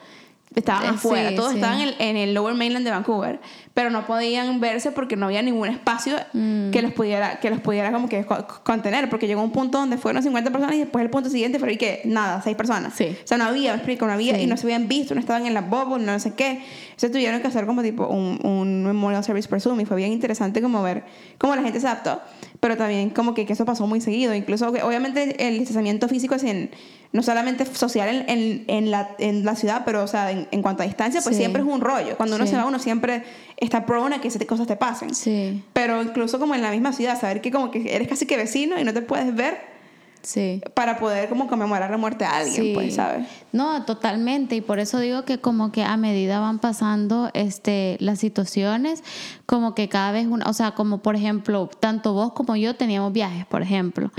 estaban 0.56 0.84
Eh, 0.86 0.88
afuera, 0.88 1.28
sí, 1.30 1.36
todos 1.36 1.50
sí. 1.52 1.56
estaban 1.58 1.80
en, 1.80 1.94
en 2.00 2.16
el 2.16 2.34
Lower 2.34 2.54
Mainland 2.54 2.84
de 2.84 2.90
Vancouver, 2.90 3.40
pero 3.74 3.90
no 3.90 4.06
podían 4.06 4.58
verse 4.58 4.90
porque 4.90 5.14
no 5.16 5.26
había 5.26 5.42
ningún 5.42 5.68
espacio 5.68 6.16
Mm. 6.32 6.70
que 6.70 6.82
los 6.82 6.92
pudiera, 6.92 7.38
que 7.40 7.50
los 7.50 7.60
pudiera 7.60 7.92
como 7.92 8.08
que 8.08 8.24
co- 8.24 8.46
contener, 8.64 9.08
porque 9.10 9.26
llegó 9.26 9.42
un 9.42 9.52
punto 9.52 9.78
donde 9.78 9.98
fueron 9.98 10.22
50 10.22 10.50
personas 10.50 10.74
y 10.76 10.80
después 10.80 11.04
el 11.04 11.10
punto 11.10 11.28
siguiente 11.30 11.58
fue 11.58 11.76
que 11.76 12.00
nada, 12.06 12.40
6 12.42 12.56
personas. 12.56 12.94
Sí. 12.94 13.16
O 13.22 13.26
sea, 13.26 13.36
no 13.38 13.44
había, 13.44 13.72
me 13.72 13.76
explico, 13.76 14.06
no 14.06 14.12
había 14.12 14.40
y 14.40 14.46
no 14.46 14.56
se 14.56 14.66
habían 14.66 14.88
visto, 14.88 15.14
no 15.14 15.20
estaban 15.20 15.46
en 15.46 15.54
la 15.54 15.60
bubble, 15.60 16.04
no 16.04 16.18
sé 16.18 16.34
qué. 16.34 16.62
Entonces 16.86 17.12
tuvieron 17.12 17.40
que 17.42 17.46
hacer 17.48 17.66
como 17.66 17.82
tipo 17.82 18.06
un, 18.06 18.40
un 18.42 18.84
memorial 18.84 19.22
service 19.22 19.46
por 19.48 19.60
Zoom 19.60 19.80
y 19.80 19.84
fue 19.84 19.98
bien 19.98 20.10
interesante 20.12 20.62
como 20.62 20.82
ver 20.82 21.04
cómo 21.36 21.54
la 21.54 21.62
gente 21.62 21.78
se 21.80 21.86
adaptó, 21.86 22.22
pero 22.60 22.76
también 22.76 23.10
como 23.10 23.34
que, 23.34 23.46
que 23.46 23.52
eso 23.52 23.64
pasó 23.64 23.86
muy 23.86 24.00
seguido. 24.00 24.34
Incluso, 24.34 24.68
obviamente, 24.68 25.46
el 25.48 25.58
distanciamiento 25.58 26.08
físico 26.08 26.34
es 26.34 26.44
en, 26.44 26.70
no 27.12 27.22
solamente 27.22 27.64
social 27.66 28.08
en, 28.08 28.24
en, 28.28 28.64
en 28.68 28.90
la, 28.90 29.10
en 29.18 29.44
la 29.44 29.54
ciudad, 29.56 29.82
pero 29.84 30.02
o 30.02 30.06
sea, 30.06 30.30
en, 30.30 30.48
en 30.50 30.62
cuanto 30.62 30.82
a 30.82 30.86
distancia, 30.86 31.20
pues 31.22 31.36
Sí. 31.36 31.42
siempre 31.42 31.62
es 31.62 31.68
un 31.68 31.80
rollo. 31.80 32.16
Cuando 32.16 32.36
uno 32.36 32.44
Sí. 32.46 32.52
se 32.52 32.56
va, 32.58 32.64
uno 32.66 32.78
siempre 32.78 33.22
está 33.56 33.86
prone 33.86 34.16
a 34.16 34.20
que 34.20 34.28
esas 34.28 34.44
cosas 34.44 34.66
te 34.66 34.76
pasen. 34.76 35.14
Sí, 35.14 35.62
Pero 35.72 36.02
incluso 36.02 36.38
como 36.38 36.54
en 36.54 36.62
la 36.62 36.70
misma 36.70 36.92
ciudad, 36.92 37.20
saber 37.20 37.40
que 37.40 37.50
como 37.50 37.70
que 37.70 37.94
eres 37.94 38.08
casi 38.08 38.26
que 38.26 38.36
vecino 38.36 38.78
y 38.78 38.84
no 38.84 38.92
te 38.92 39.02
puedes 39.02 39.34
ver 39.34 39.75
sí. 40.26 40.60
para 40.74 40.98
poder 40.98 41.28
como 41.28 41.46
conmemorar 41.46 41.90
la 41.90 41.96
muerte 41.96 42.24
de 42.24 42.30
alguien, 42.30 42.62
Sí. 42.64 42.72
pues, 42.74 42.94
¿sabes? 42.96 43.26
No, 43.52 43.84
totalmente. 43.84 44.56
Y 44.56 44.60
por 44.60 44.78
eso 44.80 44.98
digo 44.98 45.24
que 45.24 45.38
como 45.40 45.70
que 45.72 45.82
a 45.84 45.96
medida 45.96 46.40
van 46.40 46.58
pasando 46.58 47.30
este, 47.32 47.96
las 48.00 48.18
situaciones, 48.18 49.02
como 49.46 49.74
que 49.74 49.88
cada 49.88 50.12
vez 50.12 50.26
una, 50.26 50.44
o 50.46 50.52
sea, 50.52 50.72
como 50.72 50.98
por 50.98 51.14
ejemplo, 51.16 51.70
tanto 51.80 52.12
vos 52.12 52.32
como 52.32 52.56
yo 52.56 52.74
teníamos 52.76 53.12
viajes, 53.12 53.46
por 53.46 53.62
ejemplo. 53.62 54.10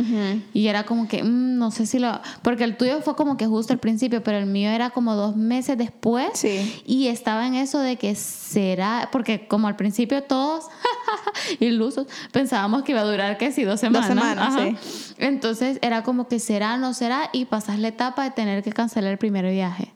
Y 0.53 0.67
era 0.67 0.85
como 0.85 1.07
que, 1.07 1.21
mm, 1.23 1.57
no 1.57 1.69
sé 1.71 1.85
si 1.85 1.99
lo, 1.99 2.19
porque 2.41 2.63
el 2.63 2.77
tuyo 2.77 3.01
fue 3.01 3.15
como 3.15 3.37
que 3.37 3.45
justo 3.45 3.73
al 3.73 3.79
principio, 3.79 4.23
pero 4.23 4.37
el 4.37 4.45
mío 4.47 4.69
era 4.69 4.89
como 4.91 5.15
dos 5.15 5.35
meses 5.35 5.77
después. 5.77 6.29
Sí. 6.33 6.81
Y 6.85 7.07
estaba 7.07 7.45
en 7.45 7.55
eso 7.55 7.79
de 7.79 7.97
que 7.97 8.15
será, 8.15 9.09
porque 9.11 9.47
como 9.47 9.67
al 9.67 9.75
principio 9.75 10.23
todos, 10.23 10.65
ilusos, 11.59 12.07
pensábamos 12.31 12.83
que 12.83 12.91
iba 12.93 13.01
a 13.01 13.05
durar, 13.05 13.37
que 13.37 13.51
sí, 13.51 13.63
dos 13.63 13.79
semanas. 13.79 14.07
semanas, 14.07 14.55
Ajá. 14.55 14.59
sí. 14.65 14.75
Entonces 15.17 15.79
era 15.81 15.96
como 16.03 16.27
que 16.27 16.39
será, 16.39 16.77
no 16.77 16.93
será, 16.93 17.29
y 17.33 17.45
pasas 17.45 17.79
la 17.79 17.89
etapa 17.89 18.23
de 18.23 18.31
tener 18.31 18.63
que 18.63 18.71
cancelar 18.71 19.11
el 19.11 19.17
primer 19.17 19.49
viaje. 19.49 19.93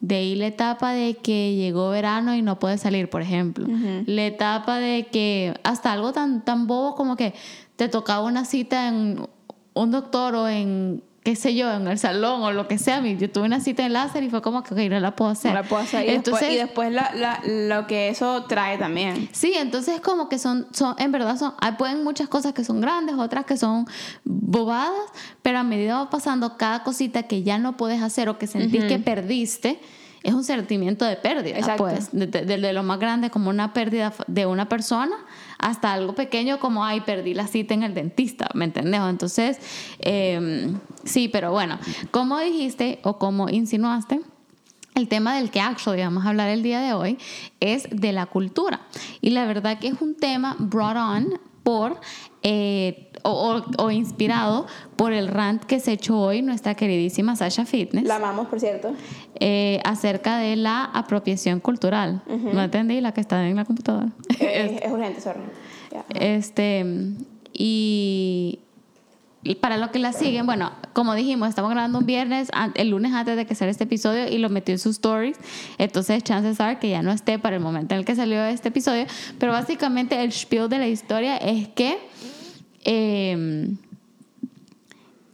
De 0.00 0.16
ahí 0.16 0.34
la 0.34 0.46
etapa 0.46 0.92
de 0.92 1.14
que 1.14 1.54
llegó 1.54 1.90
verano 1.90 2.34
y 2.34 2.42
no 2.42 2.58
puedes 2.58 2.80
salir, 2.80 3.08
por 3.08 3.22
ejemplo. 3.22 3.68
La 4.06 4.26
etapa 4.26 4.78
de 4.78 5.06
que 5.12 5.54
hasta 5.62 5.92
algo 5.92 6.12
tan, 6.12 6.44
tan 6.44 6.66
bobo 6.66 6.96
como 6.96 7.14
que 7.16 7.34
te 7.76 7.88
tocaba 7.88 8.26
una 8.26 8.44
cita 8.44 8.88
en 8.88 9.28
un 9.74 9.90
doctor 9.90 10.34
o 10.34 10.48
en 10.48 11.04
qué 11.22 11.36
sé 11.36 11.54
yo, 11.54 11.72
en 11.72 11.86
el 11.86 11.98
salón 11.98 12.42
o 12.42 12.50
lo 12.50 12.66
que 12.66 12.78
sea, 12.78 13.00
yo 13.00 13.30
tuve 13.30 13.44
una 13.44 13.60
cita 13.60 13.86
en 13.86 13.92
láser 13.92 14.24
y 14.24 14.30
fue 14.30 14.42
como 14.42 14.62
que, 14.64 14.74
ok, 14.74 14.80
no 14.90 14.98
la 14.98 15.14
puedo 15.14 15.30
hacer. 15.30 15.52
No 15.52 15.62
la 15.62 15.68
puedo 15.68 15.82
hacer. 15.82 16.06
Y 16.06 16.10
entonces, 16.10 16.48
después, 16.48 16.52
y 16.52 16.56
después 16.56 16.92
la, 16.92 17.12
la, 17.14 17.40
lo 17.76 17.86
que 17.86 18.08
eso 18.08 18.44
trae 18.44 18.76
también. 18.76 19.28
Sí, 19.32 19.52
entonces 19.56 20.00
como 20.00 20.28
que 20.28 20.38
son, 20.38 20.66
son 20.72 20.96
en 20.98 21.12
verdad 21.12 21.38
son, 21.38 21.54
hay 21.60 21.72
pueden 21.72 22.02
muchas 22.02 22.28
cosas 22.28 22.52
que 22.52 22.64
son 22.64 22.80
grandes, 22.80 23.14
otras 23.16 23.44
que 23.44 23.56
son 23.56 23.86
bobadas, 24.24 24.92
pero 25.42 25.58
a 25.58 25.62
medida 25.62 25.98
va 25.98 26.10
pasando 26.10 26.56
cada 26.56 26.82
cosita 26.82 27.22
que 27.24 27.44
ya 27.44 27.58
no 27.58 27.76
puedes 27.76 28.02
hacer 28.02 28.28
o 28.28 28.38
que 28.38 28.48
sentís 28.48 28.84
que 28.84 28.98
perdiste, 28.98 29.80
es 30.24 30.34
un 30.34 30.44
sentimiento 30.44 31.04
de 31.04 31.16
pérdida, 31.16 31.56
Exacto. 31.56 31.84
pues, 31.84 32.08
desde 32.12 32.44
de, 32.44 32.58
de 32.58 32.72
lo 32.72 32.82
más 32.82 32.98
grande 32.98 33.30
como 33.30 33.50
una 33.50 33.72
pérdida 33.72 34.12
de 34.26 34.46
una 34.46 34.68
persona 34.68 35.16
hasta 35.62 35.92
algo 35.92 36.14
pequeño 36.14 36.60
como, 36.60 36.84
ay, 36.84 37.00
perdí 37.00 37.32
la 37.32 37.46
cita 37.46 37.72
en 37.72 37.82
el 37.84 37.94
dentista, 37.94 38.48
¿me 38.52 38.66
entendés? 38.66 39.00
Entonces, 39.00 39.58
eh, 40.00 40.70
sí, 41.04 41.28
pero 41.28 41.52
bueno, 41.52 41.78
como 42.10 42.38
dijiste 42.38 42.98
o 43.02 43.18
como 43.18 43.48
insinuaste, 43.48 44.20
el 44.94 45.08
tema 45.08 45.36
del 45.36 45.50
que 45.50 45.60
actually 45.60 46.02
vamos 46.02 46.26
a 46.26 46.28
hablar 46.28 46.50
el 46.50 46.62
día 46.62 46.80
de 46.80 46.92
hoy 46.92 47.16
es 47.60 47.88
de 47.90 48.12
la 48.12 48.26
cultura. 48.26 48.82
Y 49.22 49.30
la 49.30 49.46
verdad 49.46 49.78
que 49.78 49.88
es 49.88 50.02
un 50.02 50.14
tema 50.14 50.54
brought 50.58 50.96
on 50.96 51.40
por 51.62 51.98
eh, 52.42 53.08
o, 53.22 53.30
o, 53.30 53.84
o, 53.84 53.90
inspirado 53.90 54.66
por 54.96 55.12
el 55.12 55.28
rant 55.28 55.62
que 55.62 55.78
se 55.78 55.92
echó 55.92 56.18
hoy 56.18 56.42
nuestra 56.42 56.74
queridísima 56.74 57.36
Sasha 57.36 57.64
Fitness. 57.64 58.04
La 58.04 58.16
amamos, 58.16 58.48
por 58.48 58.58
cierto. 58.58 58.94
Eh, 59.38 59.80
acerca 59.84 60.38
de 60.38 60.56
la 60.56 60.84
apropiación 60.84 61.60
cultural. 61.60 62.22
Uh 62.26 62.32
-huh. 62.32 62.52
No 62.52 62.62
entendí 62.62 63.00
la 63.00 63.12
que 63.12 63.20
está 63.20 63.46
en 63.46 63.56
la 63.56 63.64
computadora. 63.64 64.08
Eh, 64.40 64.76
es, 64.80 64.82
es, 64.86 64.92
urgente, 64.92 65.20
sorry. 65.20 65.40
Yeah. 65.90 66.04
Este, 66.14 66.84
y, 67.52 68.58
y 69.44 69.56
para 69.56 69.76
los 69.76 69.90
que 69.90 69.98
la 69.98 70.12
siguen, 70.12 70.46
bueno, 70.46 70.72
como 70.92 71.14
dijimos, 71.14 71.48
estamos 71.48 71.70
grabando 71.70 71.98
un 71.98 72.06
viernes, 72.06 72.48
el 72.74 72.90
lunes 72.90 73.12
antes 73.12 73.36
de 73.36 73.44
que 73.44 73.54
saliera 73.54 73.72
este 73.72 73.84
episodio 73.84 74.28
y 74.28 74.38
lo 74.38 74.48
metió 74.48 74.72
en 74.72 74.78
sus 74.78 74.96
stories. 74.96 75.36
Entonces, 75.78 76.22
chances 76.22 76.60
are 76.60 76.78
que 76.78 76.90
ya 76.90 77.02
no 77.02 77.10
esté 77.12 77.38
para 77.38 77.56
el 77.56 77.62
momento 77.62 77.94
en 77.94 78.00
el 78.00 78.04
que 78.04 78.14
salió 78.14 78.42
este 78.44 78.68
episodio. 78.68 79.06
Pero 79.38 79.52
básicamente, 79.52 80.22
el 80.22 80.32
spiel 80.32 80.68
de 80.68 80.78
la 80.78 80.88
historia 80.88 81.36
es 81.36 81.68
que 81.68 81.98
eh, 82.84 83.68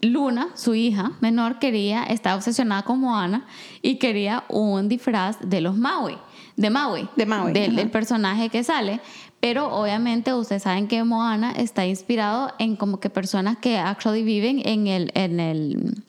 Luna, 0.01 0.49
su 0.55 0.75
hija 0.75 1.13
menor, 1.21 1.59
quería, 1.59 2.05
estaba 2.05 2.37
obsesionada 2.37 2.83
con 2.83 3.01
Moana 3.01 3.47
y 3.83 3.97
quería 3.97 4.45
un 4.49 4.89
disfraz 4.89 5.39
de 5.41 5.61
los 5.61 5.77
Maui, 5.77 6.17
de 6.57 6.71
Maui, 6.71 7.09
de 7.17 7.27
Maui 7.27 7.53
del, 7.53 7.75
del 7.75 7.91
personaje 7.91 8.49
que 8.49 8.63
sale. 8.63 9.01
Pero 9.41 9.73
obviamente 9.73 10.35
ustedes 10.35 10.65
saben 10.65 10.89
que 10.89 11.03
Moana 11.05 11.53
está 11.53 11.87
inspirado 11.87 12.53
en 12.59 12.77
como 12.77 13.01
que 13.01 13.11
personas 13.11 13.57
que 13.59 13.79
actually 13.79 14.23
viven 14.23 14.63
en 14.65 14.87
el, 14.87 15.13
en 15.15 15.41
el 15.41 16.05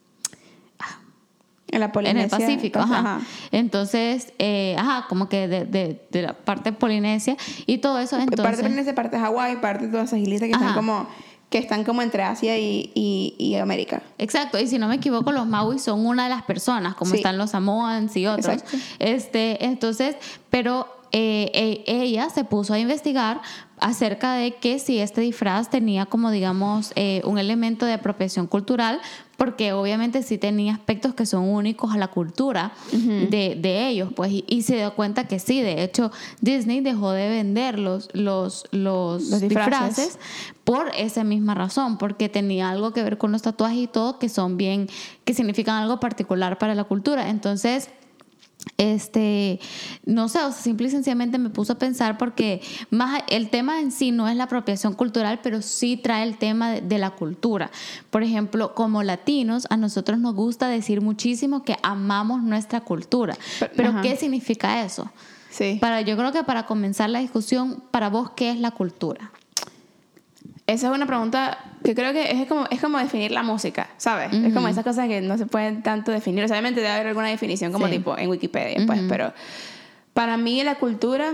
en 1.72 1.80
la 1.80 1.92
Polinesia. 1.92 2.20
En 2.20 2.24
el 2.24 2.30
Pacífico, 2.30 2.80
ajá. 2.80 3.00
ajá. 3.00 3.22
Entonces, 3.52 4.34
eh, 4.40 4.76
ajá, 4.78 5.06
como 5.08 5.30
que 5.30 5.48
de, 5.48 5.66
de, 5.66 6.02
de, 6.10 6.22
la 6.24 6.34
parte 6.34 6.72
polinesia 6.72 7.38
y 7.68 7.78
todo 7.78 8.00
eso. 8.00 8.18
Entonces, 8.18 8.44
parte 8.44 8.64
Polinesia, 8.64 8.96
parte 8.96 9.18
de 9.18 9.22
Hawái, 9.22 9.58
parte 9.58 9.86
de 9.86 9.92
todas 9.92 10.08
esas 10.08 10.20
islitas 10.20 10.48
que 10.48 10.56
ajá. 10.56 10.70
están 10.70 10.76
como 10.76 11.08
que 11.50 11.58
están 11.58 11.84
como 11.84 12.02
entre 12.02 12.24
Asia 12.24 12.58
y, 12.58 12.92
y, 12.94 13.34
y, 13.38 13.56
América. 13.56 14.04
Exacto, 14.18 14.60
y 14.60 14.68
si 14.68 14.78
no 14.78 14.88
me 14.88 14.96
equivoco, 14.96 15.32
los 15.32 15.48
Maui 15.48 15.80
son 15.80 16.06
una 16.06 16.26
de 16.26 16.30
las 16.30 16.44
personas, 16.44 16.96
como 16.96 17.12
sí. 17.12 17.18
están 17.18 17.38
los 17.38 17.52
Samoans 17.52 18.16
y 18.16 18.28
otros. 18.28 18.48
Exacto. 18.48 18.78
Este, 19.00 19.66
entonces, 19.66 20.16
pero 20.52 20.88
eh, 21.12 21.84
ella 21.88 22.30
se 22.30 22.44
puso 22.44 22.74
a 22.74 22.80
investigar 22.80 23.42
acerca 23.80 24.34
de 24.34 24.56
que 24.56 24.78
si 24.78 25.00
este 25.00 25.22
disfraz 25.22 25.70
tenía 25.70 26.06
como 26.06 26.32
digamos 26.32 26.92
eh, 26.96 27.22
un 27.24 27.40
elemento 27.40 27.86
de 27.86 27.94
apropiación 27.94 28.46
cultural 28.46 29.00
porque 29.38 29.72
obviamente 29.72 30.22
sí 30.22 30.38
tenía 30.38 30.74
aspectos 30.74 31.14
que 31.16 31.26
son 31.26 31.48
únicos 31.48 31.94
a 31.94 31.98
la 31.98 32.10
cultura 32.10 32.74
uh 32.92 32.96
-huh. 32.96 33.30
de, 33.30 33.56
de, 33.56 33.88
ellos 33.88 34.10
pues 34.16 34.32
y, 34.32 34.44
y, 34.48 34.64
se 34.64 34.76
dio 34.76 34.94
cuenta 34.96 35.28
que 35.28 35.40
sí 35.40 35.62
de 35.62 35.82
hecho 35.82 36.12
Disney 36.42 36.82
dejó 36.82 37.12
de 37.12 37.30
vender 37.30 37.80
los, 37.80 38.10
los, 38.14 38.66
los, 38.72 39.24
los 39.30 39.40
disfraces. 39.42 39.96
disfraces 39.96 40.20
por 40.70 40.92
esa 40.96 41.24
misma 41.24 41.56
razón 41.56 41.98
porque 41.98 42.30
tenía 42.30 42.70
algo 42.70 42.94
que 42.94 43.02
ver 43.02 43.18
con 43.18 43.32
los 43.32 43.42
tatuajes 43.42 43.80
y 43.80 43.88
todo 43.88 44.20
que 44.20 44.30
son 44.30 44.56
bien 44.56 44.88
que 45.26 45.34
significan 45.34 45.82
algo 45.82 46.00
particular 46.00 46.60
para 46.60 46.76
la 46.76 46.84
cultura 46.84 47.28
entonces 47.28 47.90
este, 48.78 49.60
no 50.06 50.30
sé, 50.30 50.38
o 50.44 50.52
sea, 50.52 50.62
simple 50.62 50.86
y 50.86 50.92
sencillamente 50.92 51.40
me 51.40 51.50
puso 51.50 51.74
a 51.74 51.80
pensar 51.80 52.20
porque 52.20 52.62
más 52.92 53.24
el 53.30 53.50
tema 53.50 53.80
en 53.80 53.92
sí 53.92 54.12
no 54.12 54.28
es 54.28 54.36
la 54.36 54.44
apropiación 54.44 54.94
cultural, 54.94 55.40
pero 55.42 55.64
sí 55.64 55.98
trae 55.98 56.22
el 56.22 56.38
tema 56.38 56.74
de, 56.74 56.82
de, 56.82 57.00
la 57.00 57.12
cultura. 57.12 57.72
Por 58.12 58.22
ejemplo, 58.22 58.76
como 58.76 59.02
latinos, 59.02 59.66
a 59.72 59.78
nosotros 59.78 60.20
nos 60.20 60.36
gusta 60.36 60.68
decir 60.68 61.02
muchísimo 61.02 61.64
que 61.64 61.78
amamos 61.82 62.44
nuestra 62.44 62.82
cultura. 62.82 63.36
Pero, 63.60 63.72
pero 63.76 64.02
¿qué 64.02 64.16
significa 64.18 64.86
eso? 64.86 65.10
Sí. 65.50 65.80
Para, 65.82 66.02
yo 66.02 66.16
creo 66.16 66.32
que 66.32 66.44
para 66.44 66.66
comenzar 66.66 67.10
la 67.10 67.20
discusión, 67.20 67.82
para 67.90 68.10
vos, 68.10 68.32
¿qué 68.36 68.52
es 68.52 68.60
la 68.60 68.72
cultura? 68.72 69.32
Esa 70.70 70.90
es 70.90 70.94
una 70.94 71.08
pregunta 71.08 71.58
que 71.84 71.96
creo 71.96 72.14
que 72.14 72.30
es 72.30 72.48
como, 72.48 72.68
es 72.70 72.80
como 72.80 73.00
definir 73.00 73.32
la 73.32 73.42
música, 73.42 73.90
¿sabes? 73.98 74.32
Uh 74.32 74.36
-huh. 74.36 74.48
Es 74.50 74.54
como 74.54 74.68
esas 74.68 74.84
cosas 74.84 75.08
que 75.08 75.20
no 75.20 75.36
se 75.36 75.48
pueden 75.48 75.82
tanto 75.82 76.12
definir. 76.12 76.44
O 76.44 76.48
sea, 76.48 76.58
obviamente 76.58 76.80
debe 76.80 76.94
haber 76.94 77.08
alguna 77.08 77.30
definición 77.30 77.72
como 77.72 77.88
sí. 77.88 77.94
tipo 77.94 78.16
en 78.16 78.30
Wikipedia, 78.30 78.78
uh 78.78 78.82
-huh. 78.82 78.86
pues, 78.86 79.02
pero 79.10 79.34
para 80.14 80.38
mí 80.38 80.64
la 80.64 80.76
cultura, 80.76 81.34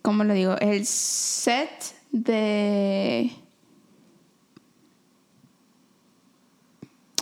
¿cómo 0.00 0.22
lo 0.22 0.32
digo? 0.32 0.56
El 0.60 0.86
set 0.86 1.70
de... 2.12 3.32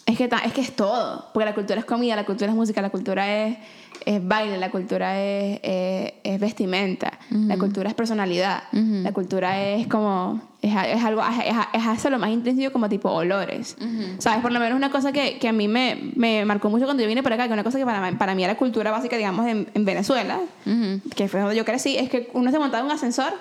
Es 0.04 0.18
que, 0.18 0.24
es 0.44 0.52
que 0.52 0.60
es 0.60 0.76
todo, 0.76 1.30
porque 1.32 1.46
la 1.46 1.54
cultura 1.54 1.80
es 1.80 1.86
comida, 1.86 2.16
la 2.16 2.26
cultura 2.26 2.50
es 2.50 2.56
música, 2.56 2.82
la 2.82 2.90
cultura 2.90 3.46
es, 3.46 3.56
es 4.04 4.26
baile, 4.26 4.56
la 4.56 4.70
cultura 4.70 5.20
es, 5.20 5.60
es, 5.62 6.12
es 6.24 6.40
vestimenta, 6.40 7.18
uh 7.30 7.34
-huh. 7.34 7.46
la 7.46 7.58
cultura 7.58 7.88
es 7.88 7.94
personalidad, 7.94 8.62
uh 8.72 8.76
-huh. 8.76 9.02
la 9.02 9.12
cultura 9.12 9.62
es 9.62 9.86
como, 9.86 10.40
es, 10.62 10.74
es 10.74 11.04
algo, 11.04 11.22
es, 11.74 11.86
hacer 11.86 12.12
lo 12.12 12.18
más 12.18 12.30
intensivo 12.30 12.72
como 12.72 12.88
tipo 12.88 13.10
olores, 13.10 13.76
uh 13.80 13.84
-huh. 13.84 14.18
¿sabes? 14.18 14.40
Por 14.40 14.52
lo 14.52 14.60
menos 14.60 14.76
una 14.76 14.90
cosa 14.90 15.12
que, 15.12 15.38
que 15.38 15.48
a 15.48 15.52
mí 15.52 15.68
me, 15.68 16.12
me, 16.16 16.44
marcó 16.44 16.70
mucho 16.70 16.84
cuando 16.86 17.02
yo 17.02 17.08
vine 17.08 17.22
para 17.22 17.34
acá, 17.34 17.46
que 17.48 17.52
una 17.52 17.64
cosa 17.64 17.78
que 17.78 17.84
para, 17.84 18.16
para 18.16 18.34
mí 18.34 18.44
era 18.44 18.56
cultura 18.56 18.90
básica, 18.90 19.16
digamos, 19.16 19.46
en, 19.46 19.68
en 19.74 19.84
Venezuela, 19.84 20.40
que 21.14 21.28
fue 21.28 21.40
donde 21.40 21.56
yo 21.56 21.64
crecí, 21.64 21.96
es 21.96 22.08
que 22.08 22.30
uno 22.32 22.50
se 22.50 22.58
montaba 22.58 22.80
en 22.80 22.86
un 22.86 22.92
ascensor 22.92 23.32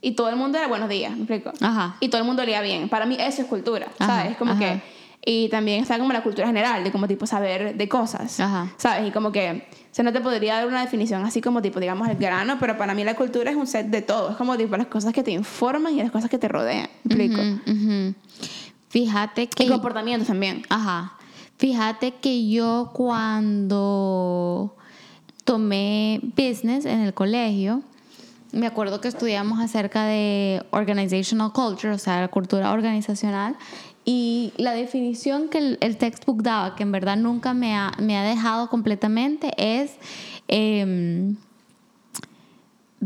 y 0.00 0.12
todo 0.12 0.30
el 0.30 0.36
mundo 0.36 0.58
era 0.58 0.68
buenos 0.68 0.88
días, 0.88 1.12
¿me 1.12 1.24
explico? 1.24 1.52
Ajá. 1.60 1.96
Y 2.00 2.08
todo 2.08 2.20
el 2.20 2.26
mundo 2.26 2.42
olía 2.42 2.62
bien. 2.62 2.88
Para 2.88 3.04
mí 3.04 3.16
eso 3.18 3.42
es 3.42 3.48
cultura, 3.48 3.88
¿sabes? 3.98 4.36
Como 4.36 4.52
Ajá. 4.52 4.60
que 4.60 4.98
y 5.30 5.48
también 5.50 5.82
está 5.82 5.98
como 5.98 6.12
la 6.12 6.22
cultura 6.22 6.46
general, 6.46 6.84
de 6.84 6.90
como 6.90 7.06
tipo 7.06 7.26
saber 7.26 7.76
de 7.76 7.88
cosas, 7.88 8.40
Ajá. 8.40 8.72
¿sabes? 8.78 9.08
Y 9.08 9.10
como 9.10 9.30
que, 9.30 9.66
sea, 9.98 10.04
no 10.04 10.12
te 10.12 10.20
podría 10.20 10.54
dar 10.54 10.68
una 10.68 10.80
definición 10.80 11.24
así 11.24 11.40
como 11.40 11.60
tipo, 11.60 11.80
digamos, 11.80 12.08
el 12.08 12.16
grano, 12.16 12.56
pero 12.60 12.78
para 12.78 12.94
mí 12.94 13.02
la 13.02 13.16
cultura 13.16 13.50
es 13.50 13.56
un 13.56 13.66
set 13.66 13.88
de 13.88 14.00
todo, 14.00 14.30
es 14.30 14.36
como 14.36 14.56
tipo 14.56 14.76
las 14.76 14.86
cosas 14.86 15.12
que 15.12 15.24
te 15.24 15.32
informan 15.32 15.92
y 15.92 16.02
las 16.02 16.12
cosas 16.12 16.30
que 16.30 16.38
te 16.38 16.46
rodean, 16.46 16.88
¿me 17.02 17.24
explico? 17.24 17.40
Uh 17.40 17.44
-huh, 17.44 17.60
uh 17.66 17.72
-huh. 17.72 18.14
Fíjate 18.90 19.48
que... 19.48 19.64
Y 19.64 19.68
comportamientos 19.68 20.28
también. 20.28 20.62
Ajá. 20.68 21.14
Fíjate 21.56 22.12
que 22.12 22.48
yo 22.48 22.90
cuando 22.92 24.76
tomé 25.42 26.20
business 26.22 26.84
en 26.84 27.00
el 27.00 27.12
colegio, 27.12 27.82
me 28.52 28.68
acuerdo 28.68 29.00
que 29.00 29.08
estudiamos 29.08 29.58
acerca 29.58 30.04
de 30.04 30.62
organizational 30.70 31.52
culture, 31.52 31.92
o 31.92 31.98
sea, 31.98 32.20
la 32.20 32.28
cultura 32.28 32.70
organizacional, 32.70 33.56
y 34.10 34.54
la 34.56 34.72
definición 34.72 35.50
que 35.50 35.58
el, 35.58 35.78
el, 35.82 35.98
textbook 35.98 36.42
daba, 36.42 36.74
que 36.76 36.82
en 36.82 36.92
verdad 36.92 37.18
nunca 37.18 37.52
me 37.52 37.74
ha, 37.74 37.92
me 37.98 38.16
ha 38.16 38.22
dejado 38.22 38.70
completamente, 38.70 39.52
es 39.58 39.90
um, 40.48 41.36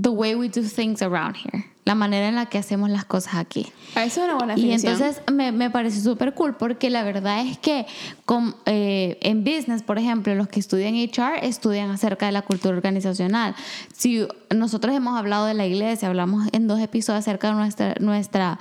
the 0.00 0.10
way 0.10 0.36
we 0.36 0.48
do 0.48 0.62
things 0.62 1.02
around 1.02 1.34
here. 1.34 1.64
La 1.84 1.96
manera 1.96 2.28
en 2.28 2.36
la 2.36 2.46
que 2.46 2.58
hacemos 2.58 2.88
las 2.88 3.04
cosas 3.04 3.34
aquí. 3.34 3.72
Eso 3.96 4.20
es 4.20 4.28
una 4.28 4.36
buena 4.36 4.54
definición. 4.54 4.92
Y 4.92 4.94
entonces 4.94 5.22
me, 5.32 5.50
me 5.50 5.70
pareció 5.70 6.00
súper 6.00 6.34
cool 6.34 6.54
porque 6.54 6.88
la 6.88 7.02
verdad 7.02 7.44
es 7.44 7.58
que 7.58 7.86
con, 8.24 8.54
eh, 8.66 9.18
en 9.22 9.42
business, 9.42 9.82
por 9.82 9.98
ejemplo, 9.98 10.32
los 10.36 10.46
que 10.46 10.60
estudian 10.60 10.94
HR 10.94 11.44
estudian 11.44 11.90
acerca 11.90 12.26
de 12.26 12.32
la 12.32 12.42
cultura 12.42 12.76
organizacional. 12.76 13.56
Si 13.92 14.24
nosotros 14.54 14.94
hemos 14.94 15.18
hablado 15.18 15.46
de 15.46 15.54
la 15.54 15.66
iglesia, 15.66 16.06
hablamos 16.06 16.48
en 16.52 16.68
dos 16.68 16.78
episodios 16.78 17.18
acerca 17.18 17.48
de 17.48 17.54
nuestra, 17.54 17.94
nuestra 17.98 18.60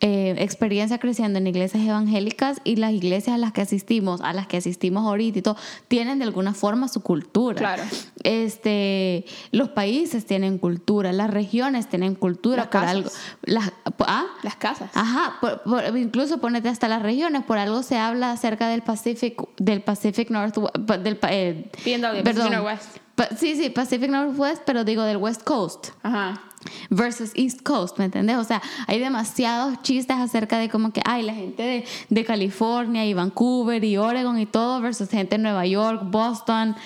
eh, 0.00 0.34
experiencia 0.38 0.98
creciendo 0.98 1.38
en 1.38 1.46
iglesias 1.46 1.82
evangélicas 1.82 2.60
y 2.64 2.76
las 2.76 2.92
iglesias 2.92 3.36
a 3.36 3.38
las 3.38 3.52
que 3.52 3.62
asistimos, 3.62 4.20
a 4.20 4.32
las 4.32 4.46
que 4.46 4.56
asistimos 4.56 5.06
ahorita 5.06 5.38
y 5.38 5.42
todo, 5.42 5.56
tienen 5.88 6.18
de 6.18 6.24
alguna 6.24 6.52
forma 6.52 6.88
su 6.88 7.00
cultura. 7.00 7.56
Claro. 7.56 7.84
Este, 8.22 9.24
los 9.52 9.70
países 9.70 10.26
tienen 10.26 10.58
cultura, 10.58 11.12
las 11.12 11.30
regiones 11.30 11.88
tienen 11.88 12.16
cultura 12.16 12.56
las 12.56 12.66
por 12.66 12.80
casas. 12.80 12.90
algo. 12.90 13.10
Las, 13.44 13.72
¿ah? 14.00 14.26
las 14.42 14.56
casas. 14.56 14.90
Ajá, 14.94 15.36
por, 15.40 15.62
por, 15.62 15.96
incluso 15.96 16.38
ponete 16.38 16.68
hasta 16.68 16.88
las 16.88 17.00
regiones, 17.00 17.44
por 17.44 17.58
algo 17.58 17.82
se 17.82 17.96
habla 17.96 18.32
acerca 18.32 18.68
del 18.68 18.82
Pacific, 18.82 19.40
del 19.56 19.80
Pacific 19.80 20.28
Northwest, 20.28 20.74
del 20.76 21.18
eh, 21.30 21.70
perdón, 21.84 22.22
Pacific 22.24 22.50
Northwest. 22.50 22.96
Pa, 23.14 23.28
sí, 23.36 23.54
sí, 23.54 23.70
Pacific 23.70 24.10
Northwest, 24.10 24.62
pero 24.66 24.84
digo 24.84 25.04
del 25.04 25.18
West 25.18 25.44
Coast. 25.44 25.90
Ajá 26.02 26.42
versus 26.90 27.32
East 27.34 27.62
Coast, 27.62 27.98
¿me 27.98 28.06
entiendes? 28.06 28.36
O 28.36 28.44
sea, 28.44 28.62
hay 28.86 28.98
demasiados 28.98 29.82
chistes 29.82 30.16
acerca 30.16 30.58
de 30.58 30.68
como 30.68 30.92
que, 30.92 31.00
ay, 31.04 31.22
la 31.22 31.34
gente 31.34 31.62
de, 31.62 31.84
de 32.08 32.24
California 32.24 33.04
y 33.04 33.14
Vancouver 33.14 33.82
y 33.84 33.96
Oregon 33.96 34.38
y 34.38 34.46
todo 34.46 34.80
versus 34.80 35.08
gente 35.08 35.36
de 35.36 35.42
Nueva 35.42 35.66
York, 35.66 36.02
Boston, 36.04 36.76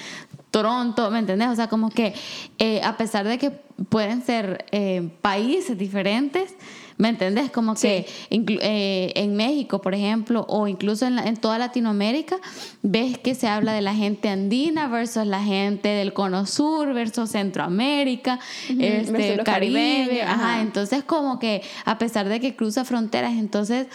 Toronto, 0.51 1.11
¿me 1.11 1.19
entiendes? 1.19 1.49
O 1.49 1.57
sea, 1.57 1.69
como 1.69 1.91
que 1.91 2.15
eh, 2.59 2.81
a 2.83 2.97
pesar 2.97 3.27
de 3.27 3.39
que 3.39 3.51
pueden 3.51 4.23
ser 4.23 4.65
eh, 4.73 5.11
países 5.21 5.77
diferentes, 5.77 6.55
¿me 6.99 7.09
entendés? 7.09 7.51
Como 7.51 7.75
que 7.75 8.07
eh, 8.31 9.13
en 9.15 9.35
México, 9.37 9.81
por 9.81 9.95
ejemplo, 9.95 10.45
o 10.49 10.69
incluso 10.69 11.07
en, 11.07 11.17
la- 11.17 11.25
en 11.27 11.37
toda 11.37 11.57
Latinoamérica, 11.59 12.37
ves 12.83 13.17
que 13.19 13.35
se 13.35 13.47
habla 13.49 13.73
de 13.73 13.81
la 13.83 13.95
gente 13.95 14.29
andina 14.29 14.89
versus 14.89 15.27
la 15.27 15.43
gente 15.43 15.89
del 15.89 16.13
cono 16.13 16.45
sur 16.45 16.93
versus 16.93 17.31
Centroamérica, 17.31 18.39
versus 18.69 19.37
los 19.37 19.45
Caribe, 19.45 20.23
ajá. 20.23 20.61
Entonces, 20.61 21.05
como 21.05 21.39
que 21.39 21.63
a 21.85 21.97
pesar 21.99 22.29
de 22.29 22.41
que 22.41 22.55
cruza 22.57 22.85
fronteras, 22.85 23.33
entonces 23.33 23.87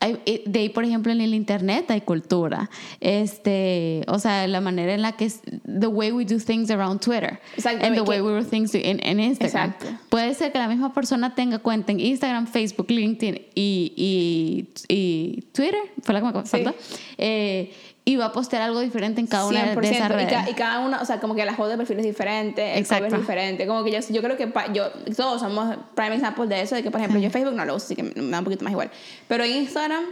hay- 0.00 0.18
eh, 0.26 0.42
de 0.46 0.58
ahí, 0.60 0.68
por 0.68 0.84
ejemplo, 0.84 1.12
en 1.12 1.20
el 1.20 1.34
internet 1.34 1.90
hay 1.90 2.00
cultura. 2.02 2.70
Este, 3.00 4.04
o 4.08 4.18
sea, 4.18 4.46
la 4.46 4.60
manera 4.60 4.94
en 4.94 5.02
la 5.02 5.12
que 5.12 5.24
es, 5.26 5.40
the 5.64 5.86
way 5.86 6.12
we 6.12 6.24
do 6.24 6.38
things 6.38 6.70
around 6.70 7.00
Twitter. 7.00 7.40
Exacto, 7.56 7.84
And 7.84 7.94
the 7.94 8.02
way 8.02 8.20
we 8.20 8.30
do 8.30 8.44
things 8.44 8.74
in, 8.74 9.00
in 9.04 9.18
Instagram. 9.20 9.70
Exacto. 9.72 9.86
Puede 10.08 10.34
ser 10.34 10.52
que 10.52 10.58
la 10.58 10.68
misma 10.68 10.92
persona 10.94 11.34
tenga 11.34 11.58
cuenta 11.58 11.92
en 11.92 12.00
Instagram, 12.00 12.46
Facebook, 12.46 12.90
LinkedIn 12.90 13.40
y, 13.54 13.92
y, 13.96 14.68
y 14.88 15.42
Twitter, 15.52 15.80
fue 16.02 16.14
la 16.14 16.20
que 16.20 16.26
me 16.38 16.44
faltó, 16.44 16.74
eh, 17.16 17.72
y 18.08 18.16
va 18.16 18.26
a 18.26 18.32
postear 18.32 18.62
algo 18.62 18.80
diferente 18.80 19.20
en 19.20 19.26
cada 19.26 19.46
una 19.46 19.64
de 19.64 19.76
100%, 19.76 19.84
esas 19.84 20.08
y, 20.10 20.12
redes. 20.14 20.32
ca- 20.32 20.48
y 20.50 20.54
cada 20.54 20.78
una, 20.80 21.02
o 21.02 21.04
sea, 21.04 21.20
como 21.20 21.34
que 21.34 21.44
la 21.44 21.54
foto 21.54 21.68
de 21.68 21.76
perfil 21.76 21.98
es 21.98 22.06
diferente, 22.06 22.72
el 22.72 22.78
Exacto. 22.78 23.04
cover 23.04 23.14
es 23.14 23.20
diferente. 23.26 23.66
Como 23.66 23.84
que 23.84 23.90
yo, 23.92 23.98
yo 24.08 24.22
creo 24.22 24.36
que 24.38 24.46
pa- 24.46 24.72
yo, 24.72 24.88
todos 25.14 25.40
somos 25.40 25.76
prime 25.94 26.14
examples 26.14 26.48
de 26.48 26.62
eso, 26.62 26.74
de 26.74 26.82
que, 26.82 26.90
por 26.90 27.00
ejemplo, 27.00 27.20
yo 27.20 27.28
Facebook 27.30 27.54
no 27.54 27.64
lo 27.66 27.74
uso, 27.76 27.84
así 27.84 27.96
que 27.96 28.02
me 28.04 28.12
da 28.30 28.38
un 28.38 28.44
poquito 28.44 28.64
más 28.64 28.72
igual. 28.72 28.90
Pero 29.26 29.44
en 29.44 29.56
Instagram 29.56 30.04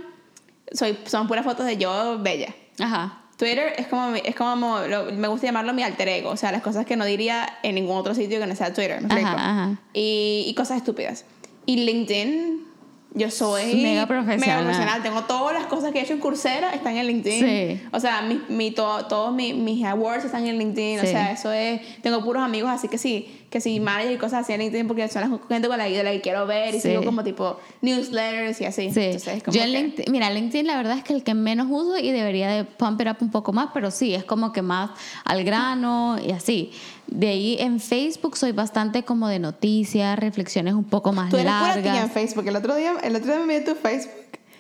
soy, 0.73 0.99
son 1.07 1.27
puras 1.27 1.45
fotos 1.45 1.65
de 1.65 1.79
yo 1.79 2.19
bella. 2.21 2.55
Ajá. 2.79 3.23
Twitter 3.39 3.73
es 3.79 3.87
como, 3.87 4.15
es 4.15 4.35
como 4.35 4.81
lo- 4.81 5.13
me 5.13 5.29
gusta 5.29 5.47
llamarlo 5.47 5.73
mi 5.73 5.83
alter 5.83 6.09
ego, 6.09 6.31
o 6.31 6.37
sea, 6.37 6.53
las 6.53 6.63
cosas 6.63 6.85
que 6.87 6.97
no 6.97 7.05
diría 7.07 7.47
en 7.63 7.75
ningún 7.77 7.97
otro 7.97 8.15
sitio 8.15 8.39
que 8.41 8.47
no 8.47 8.55
sea 8.57 8.75
Twitter, 8.75 9.01
¿me 9.01 9.15
Ajá, 9.15 9.33
ajá. 9.35 9.77
Y, 9.95 10.45
y 10.47 10.55
cosas 10.55 10.77
estúpidas. 10.79 11.25
Y 11.67 11.77
LinkedIn, 11.85 12.67
yo 13.15 13.31
soy 13.31 13.77
Mega 13.83 14.07
profesional. 14.07 14.41
mega 14.41 14.61
profesional. 14.61 15.03
Tengo 15.03 15.23
todas 15.23 15.55
las 15.55 15.67
cosas 15.67 15.91
que 15.93 16.01
he 16.01 16.03
hecho 16.03 16.13
en 16.13 16.19
Coursera 16.21 16.75
están 16.75 16.97
en 16.97 17.07
LinkedIn. 17.07 17.41
Sí. 17.79 17.83
O 17.93 17.99
sea, 18.01 18.21
mi, 18.23 18.41
mi, 18.51 18.71
to- 18.73 19.07
todos 19.07 19.33
mi- 19.35 19.55
mis 19.55 19.85
awards 19.85 20.25
están 20.27 20.47
en 20.47 20.59
LinkedIn. 20.59 21.01
Sí. 21.01 21.07
O 21.07 21.11
sea, 21.11 21.33
eso 21.33 21.51
es. 21.53 21.81
Tengo 22.03 22.23
puros 22.23 22.43
amigos, 22.43 22.71
así 22.71 22.89
que 22.89 22.99
sí, 22.99 23.47
que 23.49 23.61
sí, 23.61 23.81
manager 23.81 24.13
y 24.13 24.17
cosas 24.19 24.43
así 24.43 24.53
en 24.53 24.61
LinkedIn 24.61 24.87
porque 24.87 25.09
son 25.09 25.23
las 25.23 25.41
gente 25.49 25.67
con 25.69 25.79
la, 25.79 25.85
de 25.85 26.03
la 26.03 26.11
que 26.11 26.21
quiero 26.21 26.47
ver 26.47 26.75
y 26.75 26.81
Sí. 26.81 26.91
sigo 26.91 27.05
como 27.05 27.25
tipo 27.25 27.59
newsletters 27.81 28.61
y 28.61 28.65
así. 28.67 28.91
Sí, 28.93 29.01
Entonces, 29.01 29.43
como 29.43 29.57
yo 29.57 29.63
en 29.63 29.73
que- 29.73 29.79
LinkedIn, 29.83 30.13
mira, 30.13 30.31
LinkedIn 30.31 30.67
la 30.67 30.77
verdad 30.77 30.99
es 30.99 31.05
que 31.05 31.15
el 31.15 31.23
que 31.23 31.33
menos 31.35 31.69
uso 31.71 31.97
y 31.97 32.11
debería 32.11 32.49
de 32.51 32.65
pump 32.65 33.01
it 33.01 33.09
up 33.09 33.17
un 33.21 33.31
poco 33.31 33.53
más, 33.53 33.69
pero 33.73 33.91
sí, 33.91 34.15
es 34.15 34.25
como 34.25 34.53
que 34.53 34.61
más 34.63 34.91
al 35.25 35.43
grano 35.45 36.19
y 36.23 36.33
así. 36.33 36.71
De 37.07 37.29
ahí 37.29 37.57
en 37.61 37.81
Facebook 37.81 38.37
soy 38.37 38.53
bastante 38.53 39.05
como 39.05 39.29
de 39.29 39.39
noticias, 39.39 40.19
reflexiones 40.19 40.75
un 40.75 40.85
poco 40.85 41.13
más 41.13 41.31
Tú 41.31 41.37
eres 41.37 41.53
pura 41.53 41.75
tía 41.75 41.79
en 41.79 41.85
largas. 41.85 42.13
Facebook. 42.13 42.47
El 42.49 42.57
otro 42.57 42.75
día, 42.75 42.95
el 43.03 43.17
otro 43.17 43.33
día 43.33 43.45
me 43.45 43.59
vi 43.59 43.65
tu 43.65 43.75
Facebook. 43.75 44.13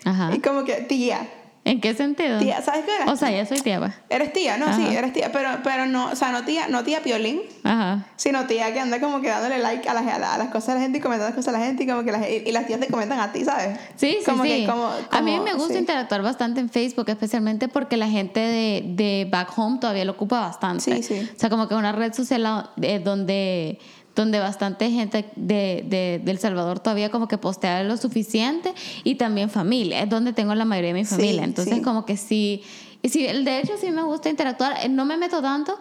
Ajá. 0.05 0.31
Y 0.35 0.41
como 0.41 0.65
que, 0.65 0.75
tía. 0.83 1.29
¿En 1.67 1.81
qué 1.81 1.95
sentido? 1.95 2.39
Tía, 2.39 2.63
¿sabes 2.63 2.85
qué 2.85 2.95
eres? 2.95 3.09
O 3.13 3.17
sea, 3.17 3.31
ya 3.33 3.45
soy 3.45 3.59
tía, 3.61 3.81
pues. 3.81 3.93
Eres 4.09 4.33
tía, 4.33 4.57
no, 4.57 4.67
Ajá. 4.67 4.77
sí, 4.77 4.87
eres 4.97 5.13
tía. 5.13 5.33
Pero, 5.33 5.49
pero 5.65 5.85
no, 5.87 6.11
o 6.11 6.15
sea, 6.17 6.31
no 6.31 6.45
tía, 6.45 6.69
no 6.69 6.85
tía 6.85 7.03
piolín. 7.03 7.41
Ajá. 7.65 8.07
Sino 8.15 8.47
tía 8.47 8.73
que 8.73 8.79
anda 8.79 9.01
como 9.01 9.21
que 9.21 9.29
dándole 9.29 9.59
like 9.59 9.89
a 9.89 9.93
las, 9.95 10.07
a 10.07 10.19
la- 10.21 10.35
a 10.35 10.39
las 10.39 10.49
cosas 10.51 10.69
de 10.69 10.75
la 10.75 10.81
gente 10.83 10.99
y 10.99 11.01
comentando 11.01 11.27
las 11.29 11.35
cosas 11.35 11.53
a 11.55 11.59
la 11.59 11.65
gente 11.67 11.83
y 11.83 11.87
como 11.89 12.05
que 12.05 12.13
las, 12.13 12.23
y, 12.31 12.45
y 12.47 12.53
las 12.53 12.69
tías 12.69 12.79
te 12.79 12.87
comentan 12.87 13.19
a 13.19 13.33
ti, 13.33 13.45
¿sabes? 13.45 13.79
Sí, 13.97 14.17
sí, 14.21 14.25
como 14.25 14.45
sí. 14.45 14.49
Que, 14.49 14.67
como, 14.67 14.89
a 15.11 15.21
mí 15.23 15.41
me 15.41 15.55
gusta 15.55 15.75
sí. 15.75 15.81
interactuar 15.81 16.23
bastante 16.23 16.61
en 16.61 16.71
Facebook, 16.71 17.09
especialmente 17.09 17.67
porque 17.67 17.97
la 17.97 18.09
gente 18.09 18.39
de, 18.39 18.83
de 18.95 19.27
back 19.29 19.51
home 19.59 19.79
todavía 19.81 20.05
lo 20.05 20.13
ocupa 20.13 20.39
bastante. 20.41 21.03
Sí, 21.03 21.03
sí. 21.03 21.31
O 21.35 21.39
sea, 21.39 21.51
como 21.51 21.67
que 21.67 21.75
una 21.75 21.91
red 21.91 22.13
social 22.15 22.71
eh, 22.81 23.01
donde 23.01 23.81
donde 24.17 24.41
bastante 24.41 24.91
gente 24.91 25.31
de, 25.37 25.85
de, 25.87 26.21
de 26.25 26.31
El 26.33 26.39
Salvador 26.39 26.81
todavía 26.81 27.11
como 27.11 27.29
que 27.29 27.39
postea 27.39 27.85
lo 27.85 27.97
suficiente 27.97 28.75
y 29.05 29.15
también 29.15 29.49
familia, 29.51 30.03
es 30.03 30.09
donde 30.11 30.33
tengo 30.33 30.55
la 30.57 30.65
mayoría 30.65 30.89
de 30.95 30.95
mi 31.01 31.05
Sí, 31.05 31.15
familia. 31.15 31.45
Entonces 31.45 31.75
sí. 31.77 31.83
como 31.83 32.05
que 32.05 32.17
sí, 32.17 32.63
y 33.03 33.09
sí, 33.11 33.25
de 33.27 33.61
hecho 33.61 33.75
sí 33.81 33.91
me 33.93 34.03
gusta 34.03 34.29
interactuar, 34.31 34.79
Eh, 34.85 34.89
no 34.89 35.05
me 35.05 35.17
meto 35.17 35.41
tanto, 35.41 35.79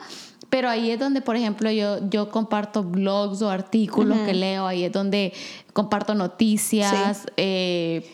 pero 0.49 0.69
ahí 0.69 0.91
es 0.91 0.99
donde, 0.99 1.21
por 1.21 1.35
ejemplo, 1.35 1.71
yo, 1.71 2.07
yo 2.09 2.29
comparto 2.29 2.83
blogs 2.83 3.41
o 3.41 3.49
artículos 3.49 4.17
que 4.19 4.33
leo, 4.33 4.67
ahí 4.67 4.83
es 4.83 4.91
donde 4.91 5.33
comparto 5.73 6.13
noticias, 6.13 7.25
eh, 7.37 8.05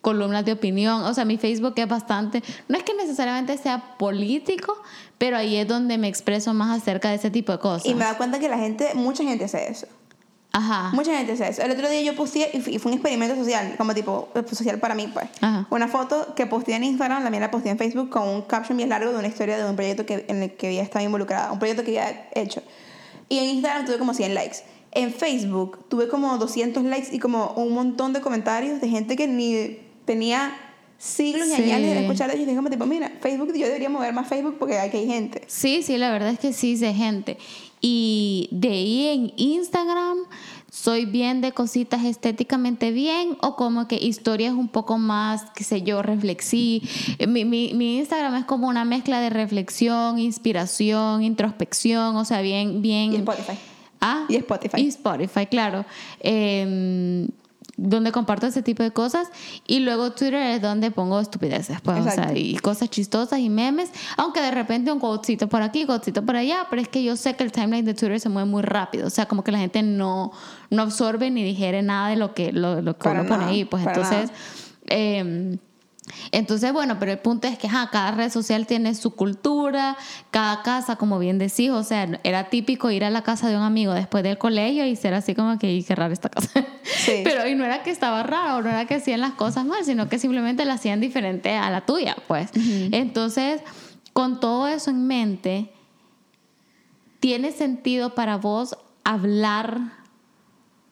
columnas 0.00 0.44
de 0.44 0.52
opinión. 0.52 1.02
O 1.02 1.14
sea, 1.14 1.24
mi 1.24 1.36
Facebook 1.36 1.74
es 1.76 1.88
bastante, 1.88 2.42
no 2.68 2.76
es 2.76 2.84
que 2.84 2.94
necesariamente 2.94 3.56
sea 3.58 3.96
político, 3.98 4.80
pero 5.18 5.36
ahí 5.36 5.56
es 5.56 5.68
donde 5.68 5.98
me 5.98 6.08
expreso 6.08 6.54
más 6.54 6.80
acerca 6.80 7.10
de 7.10 7.16
ese 7.16 7.30
tipo 7.30 7.52
de 7.52 7.58
cosas. 7.58 7.86
Y 7.86 7.94
me 7.94 8.04
da 8.04 8.16
cuenta 8.16 8.38
que 8.38 8.48
la 8.48 8.58
gente, 8.58 8.94
mucha 8.94 9.22
gente 9.24 9.44
hace 9.44 9.70
eso. 9.70 9.86
Ajá. 10.52 10.90
Mucha 10.94 11.16
gente 11.16 11.32
hace 11.32 11.48
eso. 11.48 11.62
El 11.62 11.70
otro 11.70 11.88
día 11.88 12.00
yo 12.02 12.16
posteé, 12.16 12.50
y 12.52 12.78
fue 12.78 12.90
un 12.90 12.98
experimento 12.98 13.36
social, 13.36 13.74
como 13.76 13.94
tipo 13.94 14.30
eh, 14.34 14.42
social 14.52 14.78
para 14.78 14.94
mí, 14.94 15.08
pues. 15.12 15.26
Ajá. 15.40 15.66
Una 15.70 15.86
foto 15.86 16.34
que 16.34 16.46
posteé 16.46 16.76
en 16.76 16.84
Instagram, 16.84 17.22
la 17.22 17.30
mía 17.30 17.40
la 17.40 17.50
posteé 17.50 17.72
en 17.72 17.78
Facebook 17.78 18.10
con 18.10 18.26
un 18.26 18.42
caption 18.42 18.76
bien 18.76 18.88
largo 18.88 19.12
de 19.12 19.18
una 19.18 19.28
historia 19.28 19.56
de 19.56 19.68
un 19.68 19.76
proyecto 19.76 20.06
que, 20.06 20.24
en 20.28 20.42
el 20.42 20.52
que 20.54 20.68
había 20.68 20.82
estado 20.82 21.04
involucrada, 21.04 21.52
un 21.52 21.58
proyecto 21.58 21.84
que 21.84 22.00
había 22.00 22.28
hecho. 22.34 22.62
Y 23.28 23.38
en 23.38 23.44
Instagram 23.44 23.84
tuve 23.86 23.98
como 23.98 24.12
100 24.12 24.34
likes. 24.34 24.56
En 24.92 25.12
Facebook 25.12 25.86
tuve 25.88 26.08
como 26.08 26.36
200 26.36 26.82
likes 26.82 27.14
y 27.14 27.20
como 27.20 27.52
un 27.52 27.72
montón 27.72 28.12
de 28.12 28.20
comentarios 28.20 28.80
de 28.80 28.88
gente 28.88 29.14
que 29.14 29.28
ni 29.28 29.89
tenía 30.10 30.52
siglos 30.98 31.46
y 31.48 31.54
Sí. 31.62 31.70
años 31.70 31.94
de 31.94 32.00
escuchar 32.00 32.30
de 32.30 32.36
ellos. 32.36 32.52
Y 32.52 32.56
como 32.56 32.68
tipo, 32.68 32.84
mira, 32.84 33.10
Facebook, 33.20 33.52
yo 33.54 33.66
debería 33.66 33.88
mover 33.88 34.12
más 34.12 34.26
Facebook 34.28 34.56
porque 34.58 34.76
aquí 34.78 34.96
hay 34.98 35.06
gente. 35.06 35.42
Sí, 35.46 35.82
sí, 35.82 35.96
la 35.98 36.10
verdad 36.10 36.30
es 36.30 36.38
que 36.40 36.52
sí 36.52 36.76
sé 36.76 36.92
gente. 36.92 37.38
Y 37.80 38.48
de 38.50 38.68
ahí 38.68 39.06
en 39.08 39.32
Instagram 39.36 40.18
soy 40.70 41.04
bien 41.06 41.40
de 41.40 41.52
cositas 41.52 42.04
estéticamente 42.04 42.90
bien 42.90 43.36
o 43.40 43.56
como 43.56 43.88
que 43.88 43.96
historias 43.96 44.52
un 44.52 44.68
poco 44.68 44.98
más, 44.98 45.44
qué 45.54 45.64
sé 45.64 45.82
yo, 45.82 46.02
reflexí. 46.02 46.82
Mi, 47.26 47.44
mi, 47.44 47.72
mi 47.74 47.98
Instagram 47.98 48.34
es 48.36 48.44
como 48.44 48.68
una 48.68 48.84
mezcla 48.84 49.20
de 49.20 49.30
reflexión, 49.30 50.18
inspiración, 50.18 51.22
introspección, 51.22 52.16
o 52.16 52.24
sea, 52.24 52.40
bien, 52.42 52.82
bien... 52.82 53.12
Y 53.12 53.16
Spotify. 53.16 53.58
Ah, 54.02 54.24
Y 54.28 54.36
Spotify. 54.36 54.80
Y 54.82 54.88
Spotify, 54.88 55.46
claro. 55.46 55.84
Eh, 56.20 57.26
donde 57.82 58.12
comparto 58.12 58.46
ese 58.46 58.62
tipo 58.62 58.82
de 58.82 58.90
cosas. 58.90 59.28
Y 59.66 59.80
luego 59.80 60.12
Twitter 60.12 60.34
es 60.34 60.62
donde 60.62 60.90
pongo 60.90 61.18
estupideces, 61.18 61.80
pues, 61.80 62.06
o 62.06 62.10
sea, 62.10 62.36
y 62.36 62.56
cosas 62.56 62.90
chistosas 62.90 63.38
y 63.38 63.48
memes. 63.48 63.90
Aunque 64.16 64.40
de 64.40 64.50
repente 64.50 64.92
un 64.92 65.00
quotecito 65.00 65.48
por 65.48 65.62
aquí, 65.62 65.86
quotecito 65.86 66.24
por 66.24 66.36
allá, 66.36 66.66
pero 66.68 66.82
es 66.82 66.88
que 66.88 67.02
yo 67.02 67.16
sé 67.16 67.34
que 67.34 67.44
el 67.44 67.52
timeline 67.52 67.84
de 67.84 67.94
Twitter 67.94 68.20
se 68.20 68.28
mueve 68.28 68.48
muy 68.48 68.62
rápido. 68.62 69.06
O 69.06 69.10
sea, 69.10 69.26
como 69.26 69.42
que 69.42 69.52
la 69.52 69.58
gente 69.58 69.82
no, 69.82 70.32
no 70.68 70.82
absorbe 70.82 71.30
ni 71.30 71.42
digiere 71.42 71.82
nada 71.82 72.08
de 72.08 72.16
lo 72.16 72.34
que, 72.34 72.52
lo, 72.52 72.82
lo 72.82 72.98
que 72.98 73.08
uno 73.08 73.26
pone 73.26 73.44
ahí. 73.44 73.64
Pues 73.64 73.86
entonces. 73.86 74.30
eh, 74.88 75.56
entonces, 76.32 76.72
bueno, 76.72 76.98
pero 76.98 77.12
el 77.12 77.18
punto 77.18 77.46
es 77.46 77.58
que 77.58 77.68
cada 77.68 78.10
red 78.12 78.30
social 78.30 78.66
tiene 78.66 78.94
su 78.94 79.14
cultura, 79.14 79.96
cada 80.30 80.62
casa, 80.62 80.96
como 80.96 81.18
bien 81.18 81.38
decís, 81.38 81.70
o 81.70 81.82
sea, 81.82 82.08
era 82.24 82.44
típico 82.50 82.90
ir 82.90 83.04
a 83.04 83.10
la 83.10 83.22
casa 83.22 83.48
de 83.48 83.56
un 83.56 83.62
amigo 83.62 83.92
después 83.92 84.22
del 84.24 84.38
colegio 84.38 84.86
y 84.86 84.96
ser 84.96 85.14
así 85.14 85.34
como 85.34 85.58
que, 85.58 85.68
"Ey, 85.68 85.82
qué 85.84 85.94
rara 85.94 86.12
esta 86.12 86.28
casa. 86.28 86.50
Sí. 86.84 87.20
Pero 87.24 87.46
y 87.48 87.54
no 87.54 87.64
era 87.64 87.82
que 87.82 87.90
estaba 87.90 88.22
raro, 88.22 88.56
o 88.56 88.62
no 88.62 88.70
era 88.70 88.86
que 88.86 88.94
hacían 88.94 89.20
las 89.20 89.32
cosas 89.32 89.64
mal, 89.64 89.84
sino 89.84 90.08
que 90.08 90.18
simplemente 90.18 90.64
la 90.64 90.74
hacían 90.74 91.00
diferente 91.00 91.54
a 91.54 91.70
la 91.70 91.82
tuya, 91.82 92.16
pues. 92.26 92.50
Entonces, 92.54 93.60
con 94.12 94.40
todo 94.40 94.68
eso 94.68 94.90
en 94.90 95.06
mente, 95.06 95.70
¿tiene 97.20 97.52
sentido 97.52 98.14
para 98.14 98.36
vos 98.36 98.76
hablar 99.04 99.80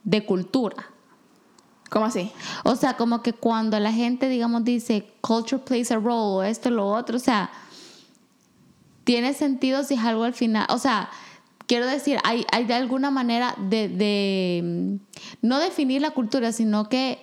de 0.05 0.25
cultura? 0.25 0.87
¿Cómo 1.89 2.07
así? 2.07 2.31
O 2.65 2.77
sea, 2.77 2.97
como 2.97 3.23
que 3.23 3.33
cuando 3.33 3.79
la 3.81 3.93
gente, 3.93 4.29
digamos, 4.29 4.65
dice 4.65 5.07
culture 5.21 5.63
plays 5.63 5.91
a 5.91 5.97
role, 5.97 6.37
o 6.37 6.43
esto, 6.43 6.71
lo 6.71 6.87
otro, 6.87 7.17
o 7.17 7.21
sea, 7.21 7.51
tiene 9.05 9.33
sentido 9.33 9.85
si 9.85 9.95
es 9.95 10.01
algo 10.01 10.25
al 10.25 10.35
final, 10.35 10.67
o 10.69 10.79
sea, 10.79 11.09
quiero 11.67 11.87
decir, 11.87 12.19
hay, 12.25 12.45
hay 12.53 12.65
de 12.65 12.75
alguna 12.75 13.11
manera 13.11 13.55
de, 13.59 13.89
de, 13.89 14.61
mm, 14.63 15.47
no 15.47 15.61
definir 15.61 16.03
la 16.03 16.11
cultura, 16.11 16.53
sino 16.53 16.89
que, 16.89 17.23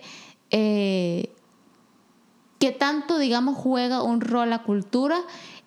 eh, 0.49 1.31
que 2.57 2.71
tanto, 2.71 3.19
digamos, 3.19 3.57
juega 3.57 4.01
un 4.01 4.21
rol 4.21 4.49
la 4.49 4.63
cultura 4.63 5.17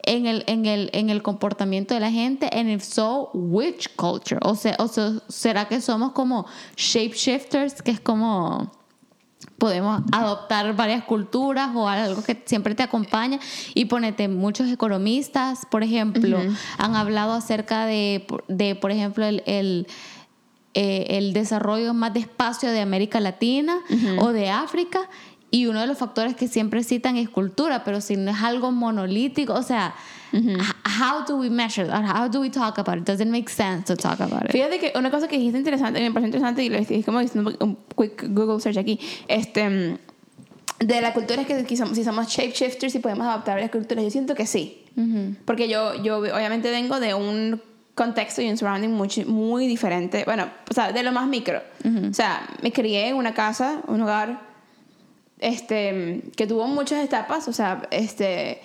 en 0.03 0.27
el, 0.27 0.43
en 0.47 0.67
el, 0.67 0.91
en 0.93 1.11
el 1.11 1.23
comportamiento 1.23 1.95
de 1.95 2.01
la 2.01 2.11
gente, 2.11 2.49
and 2.53 2.71
if 2.71 2.83
so, 2.83 3.31
which 3.35 3.95
culture? 3.97 4.41
O 4.43 4.55
sea, 4.55 4.75
o 4.79 4.89
sea, 4.89 5.21
¿será 5.29 5.69
que 5.69 5.81
somos 5.81 6.13
como 6.13 6.47
shapeshifters, 6.77 7.83
que 7.83 7.91
es 7.91 8.01
como 8.01 8.73
podemos 9.59 10.03
adoptar 10.13 10.75
varias 10.77 11.05
culturas 11.05 11.71
o 11.75 11.89
algo 11.89 12.23
que 12.23 12.43
siempre 12.47 12.75
te 12.75 12.83
acompaña. 12.83 13.41
Y 13.75 13.87
ponete 13.87 14.29
muchos 14.29 14.69
economistas 14.69 15.67
por 15.71 15.83
ejemplo 15.83 16.39
han 16.79 16.95
hablado 16.95 17.33
acerca 17.33 17.87
de, 17.87 18.27
de 18.49 18.75
por 18.75 18.91
ejemplo 18.91 19.25
el, 19.25 19.43
el, 19.47 19.87
eh, 20.75 21.19
el 21.19 21.33
desarrollo 21.33 21.93
más 21.95 22.15
despacio 22.15 22.71
de 22.71 22.81
América 22.81 23.21
Latina 23.21 23.79
o 24.21 24.33
de 24.33 24.51
África. 24.51 25.09
Y 25.51 25.67
uno 25.67 25.81
de 25.81 25.87
los 25.87 25.97
factores 25.97 26.37
que 26.37 26.47
siempre 26.47 26.85
citan 26.85 27.17
es 27.17 27.29
cultura, 27.29 27.83
pero 27.85 28.01
si 28.01 28.17
no 28.17 28.31
es 28.31 28.43
algo 28.43 28.71
monolítico, 28.71 29.55
o 29.55 29.63
sea, 29.63 29.95
how 30.33 31.25
do 31.27 31.37
we 31.37 31.49
measure 31.49 31.87
that? 31.87 32.05
How 32.05 32.29
do 32.29 32.41
we 32.41 32.51
talk 32.51 32.79
about 32.79 32.99
it? 32.99 33.05
Does 33.05 33.21
it 33.21 33.29
make 33.29 33.49
sense 33.49 33.85
to 33.87 33.97
talk 33.97 34.21
about 34.21 34.45
it? 34.45 34.53
Fíjate 34.53 34.79
que 34.79 34.93
una 34.95 35.11
cosa 35.11 35.27
que 35.27 35.39
dijiste 35.39 35.59
interesante, 35.59 36.01
me 36.01 36.11
pareció 36.11 36.27
interesante 36.27 36.63
y 36.65 36.69
lo 36.69 36.77
estoy 36.77 37.03
como 37.03 37.21
diciendo 37.21 37.53
un 37.61 37.79
quick 37.97 38.25
Google 38.29 38.61
search 38.61 38.77
aquí, 38.77 39.01
este, 39.27 39.99
de 40.81 41.01
la 41.01 41.13
cultura 41.13 41.43
es 41.43 41.47
que 41.47 41.65
si 41.95 42.05
somos, 42.05 42.29
shapeshifters 42.29 42.95
y 42.95 42.99
podemos 42.99 43.27
adaptar 43.27 43.59
las 43.59 43.71
culturas, 43.71 44.05
yo 44.05 44.11
siento 44.11 44.35
que 44.35 44.47
sí. 44.47 44.85
Porque 45.45 45.69
yo, 45.69 45.95
yo 46.03 46.19
obviamente 46.19 46.71
vengo 46.73 46.99
de 46.99 47.15
un 47.15 47.63
contexto 47.95 48.43
y 48.43 48.51
un 48.51 48.57
surrounding 48.57 48.91
muy, 48.91 49.09
muy 49.27 49.67
diferente, 49.67 50.25
bueno, 50.25 50.49
o 50.69 50.75
sea, 50.75 50.93
de 50.93 51.03
lo 51.03 51.13
más 51.13 51.27
micro. 51.27 51.63
O 51.85 52.13
sea, 52.13 52.47
me 52.63 52.73
crié 52.73 53.09
en 53.09 53.17
una 53.17 53.33
casa, 53.33 53.81
un 53.87 54.03
hogar 54.03 54.48
este, 55.41 56.23
que 56.37 56.47
tuvo 56.47 56.67
muchas 56.67 57.05
etapas, 57.05 57.49
o 57.49 57.53
sea, 57.53 57.83
este, 57.91 58.61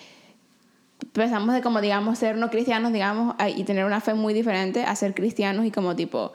empezamos 1.02 1.54
de 1.54 1.62
como, 1.62 1.80
digamos, 1.80 2.18
ser 2.18 2.36
no 2.36 2.50
cristianos, 2.50 2.92
digamos, 2.92 3.36
y 3.56 3.64
tener 3.64 3.84
una 3.84 4.00
fe 4.00 4.14
muy 4.14 4.34
diferente 4.34 4.84
a 4.84 4.94
ser 4.96 5.14
cristianos 5.14 5.64
y 5.64 5.70
como 5.70 5.96
tipo 5.96 6.32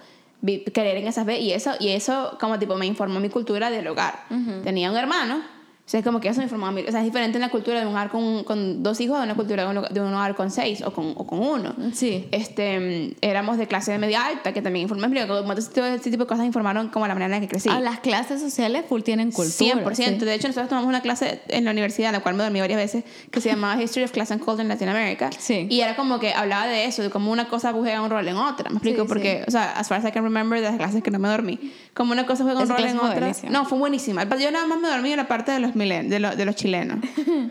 creer 0.74 0.98
en 0.98 1.08
esa 1.08 1.26
fe 1.26 1.40
y 1.40 1.52
eso, 1.52 1.72
y 1.80 1.90
eso 1.90 2.38
como 2.40 2.58
tipo 2.58 2.76
me 2.76 2.86
informó 2.86 3.20
mi 3.20 3.30
cultura 3.30 3.70
del 3.70 3.88
hogar. 3.88 4.24
Tenía 4.64 4.90
un 4.90 4.98
hermano 4.98 5.59
o 5.90 5.92
sea, 5.92 6.02
es 6.02 6.06
como 6.06 6.20
que 6.20 6.28
eso 6.30 6.38
me 6.38 6.44
informaba 6.44 6.80
O 6.88 6.92
sea, 6.92 7.00
es 7.00 7.06
diferente 7.06 7.40
en 7.40 7.42
la 7.42 7.50
cultura 7.50 7.80
de 7.80 7.88
un 7.88 7.94
hogar 7.94 8.12
con, 8.12 8.44
con 8.44 8.84
dos 8.84 9.02
hijos 9.02 9.18
de 9.18 9.24
una 9.24 9.34
cultura 9.34 9.64
de 9.64 9.76
un, 9.76 9.86
de 9.92 10.02
un, 10.02 10.14
hogar 10.14 10.36
con 10.36 10.52
seis 10.52 10.84
o 10.84 10.94
con, 10.94 11.14
o 11.18 11.26
con 11.26 11.40
uno. 11.40 11.74
Sí. 11.94 12.28
Este, 12.30 13.16
éramos 13.22 13.58
de 13.58 13.66
clase 13.66 13.94
de 13.94 13.98
media 13.98 14.24
alta, 14.24 14.54
que 14.54 14.62
también 14.62 14.84
informé. 14.84 15.26
Como 15.26 15.52
este, 15.54 15.96
este 15.96 16.12
tipo 16.12 16.26
de 16.26 16.28
cosas 16.28 16.46
informaron 16.46 16.90
como 16.90 17.08
la 17.08 17.16
manera 17.16 17.34
en 17.36 17.42
la 17.42 17.48
que 17.48 17.48
crecí. 17.48 17.70
Ah, 17.72 17.80
las 17.80 18.02
clases 18.02 18.40
sociales 18.40 18.86
full 18.88 19.02
tienen 19.02 19.32
cultura. 19.32 19.84
100%. 19.84 20.20
De 20.20 20.36
hecho, 20.36 20.48
nosotros 20.48 20.70
tomamos 20.70 20.88
una 20.88 21.02
clase 21.02 21.42
en 21.48 21.66
la 21.66 21.72
universidad, 21.72 22.10
en 22.10 22.18
la 22.18 22.20
cual 22.20 22.36
me 22.36 22.44
dormí 22.44 22.60
varias 22.60 22.78
veces, 22.78 23.04
que 23.32 23.42
se 23.42 23.50
llamaba 23.50 23.82
History 23.82 24.04
of 24.04 24.12
Class 24.12 24.30
and 24.30 24.42
Culture 24.42 24.62
in 24.62 24.70
Latin 24.70 24.90
America. 24.90 25.32
Sí. 25.40 25.66
Y 25.72 25.82
era 25.82 25.96
como 25.96 26.20
que 26.20 26.34
hablaba 26.34 26.68
de 26.68 26.86
eso, 26.86 27.02
de 27.02 27.10
cómo 27.10 27.32
una 27.32 27.48
cosa 27.48 27.74
juega 27.74 28.00
un 28.04 28.12
rol 28.12 28.28
en 28.28 28.36
otra. 28.36 28.70
¿Me 28.70 28.76
explico? 28.76 29.08
Porque, 29.08 29.44
o 29.48 29.50
sea, 29.50 29.72
as 29.72 29.88
far 29.88 29.98
as 29.98 30.06
I 30.06 30.12
can 30.12 30.24
remember 30.24 30.62
de 30.62 30.68
las 30.68 30.78
clases 30.78 31.02
que 31.02 31.10
no 31.10 31.18
me 31.18 31.30
dormí, 31.30 31.60
como 31.96 32.12
una 32.12 32.28
cosa 32.28 32.44
juega 32.44 32.62
un 32.62 32.70
rol 32.70 32.86
en 32.86 33.00
otra. 33.00 33.32
No, 33.50 33.66
fue 33.66 33.80
buenísima. 33.80 34.24
Yo 34.38 34.52
nada 34.52 34.68
más 34.68 34.80
me 34.80 34.88
dormí 34.88 35.10
en 35.10 35.18
la 35.18 35.28
parte 35.28 35.52
de 35.52 35.60
los, 35.60 35.79
milen 35.80 36.10
de, 36.10 36.20
de 36.20 36.46
los 36.46 36.56
chileno. 36.56 37.00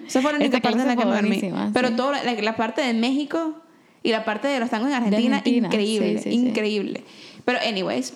Esa 0.06 0.22
fue 0.22 0.32
la 0.32 0.38
única 0.38 0.60
parte 0.60 0.80
en 0.80 0.86
la 0.86 0.96
que 0.96 1.04
me 1.04 1.14
dormí. 1.14 1.52
Pero 1.72 1.96
toda 1.96 2.22
la, 2.22 2.56
parte 2.56 2.82
de 2.82 2.94
México 2.94 3.54
y 4.02 4.10
la 4.10 4.24
parte 4.24 4.48
de 4.48 4.60
los 4.60 4.70
tangos 4.70 4.88
en 4.88 4.94
Argentina, 4.94 5.42
increíble, 5.44 6.22
increíble. 6.26 7.04
Pero 7.44 7.58
anyways, 7.66 8.14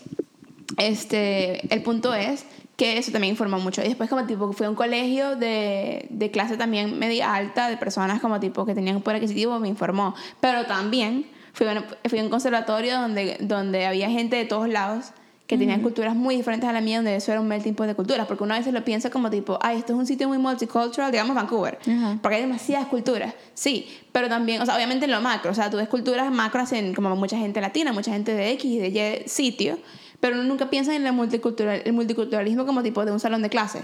este, 0.76 1.74
el 1.74 1.82
punto 1.82 2.14
es 2.14 2.44
que 2.76 2.98
eso 2.98 3.12
también 3.12 3.32
informó 3.32 3.58
mucho. 3.58 3.82
Y 3.82 3.88
después 3.88 4.08
como 4.08 4.26
tipo 4.26 4.52
fui 4.52 4.66
a 4.66 4.70
un 4.70 4.76
colegio 4.76 5.36
de, 5.36 6.06
de 6.10 6.30
clase 6.30 6.56
también 6.56 6.98
media 6.98 7.34
alta, 7.34 7.68
de 7.68 7.76
personas 7.76 8.20
como 8.20 8.40
tipo 8.40 8.64
que 8.66 8.74
tenían 8.74 8.96
un 8.96 9.02
poder 9.02 9.16
adquisitivo, 9.16 9.58
me 9.58 9.68
informó. 9.68 10.14
Pero 10.40 10.66
también 10.66 11.26
fui 11.52 11.66
a, 11.66 11.84
fui 12.08 12.18
a 12.18 12.22
un 12.22 12.30
conservatorio 12.30 13.00
donde, 13.00 13.36
donde 13.40 13.86
había 13.86 14.10
gente 14.10 14.36
de 14.36 14.44
todos 14.44 14.68
lados 14.68 15.12
que 15.52 15.58
tenían 15.58 15.82
culturas 15.82 16.16
muy 16.16 16.36
diferentes 16.36 16.66
a 16.66 16.72
la 16.72 16.80
mía, 16.80 16.96
donde 16.96 17.14
eso 17.14 17.30
era 17.30 17.38
un 17.38 17.46
melting 17.46 17.74
pot 17.74 17.86
de 17.86 17.94
culturas, 17.94 18.26
porque 18.26 18.42
uno 18.42 18.54
a 18.54 18.58
veces 18.58 18.72
lo 18.72 18.82
piensa 18.84 19.10
como 19.10 19.28
tipo, 19.28 19.58
ay, 19.60 19.76
esto 19.76 19.92
es 19.92 19.98
un 19.98 20.06
sitio 20.06 20.26
muy 20.26 20.38
multicultural, 20.38 21.12
digamos 21.12 21.36
Vancouver, 21.36 21.78
porque 22.22 22.36
hay 22.36 22.40
demasiadas 22.40 22.86
culturas, 22.86 23.34
sí, 23.52 23.86
pero 24.12 24.30
también, 24.30 24.62
o 24.62 24.66
sea, 24.66 24.76
obviamente 24.76 25.04
en 25.04 25.10
lo 25.10 25.20
macro, 25.20 25.50
o 25.50 25.54
sea, 25.54 25.68
tú 25.68 25.76
ves 25.76 25.88
culturas 25.88 26.32
macro 26.32 26.64
en 26.72 26.94
como 26.94 27.14
mucha 27.16 27.36
gente 27.36 27.60
latina, 27.60 27.92
mucha 27.92 28.12
gente 28.12 28.32
de 28.32 28.50
X 28.52 28.64
y 28.64 28.78
de 28.78 28.88
Y 29.24 29.28
sitio, 29.28 29.78
pero 30.20 30.36
uno 30.36 30.44
nunca 30.44 30.70
piensa 30.70 30.94
en 30.94 31.06
el, 31.06 31.12
multicultural, 31.12 31.82
el 31.84 31.92
multiculturalismo 31.92 32.64
como 32.64 32.82
tipo 32.82 33.04
de 33.04 33.12
un 33.12 33.20
salón 33.20 33.42
de 33.42 33.50
clase. 33.50 33.80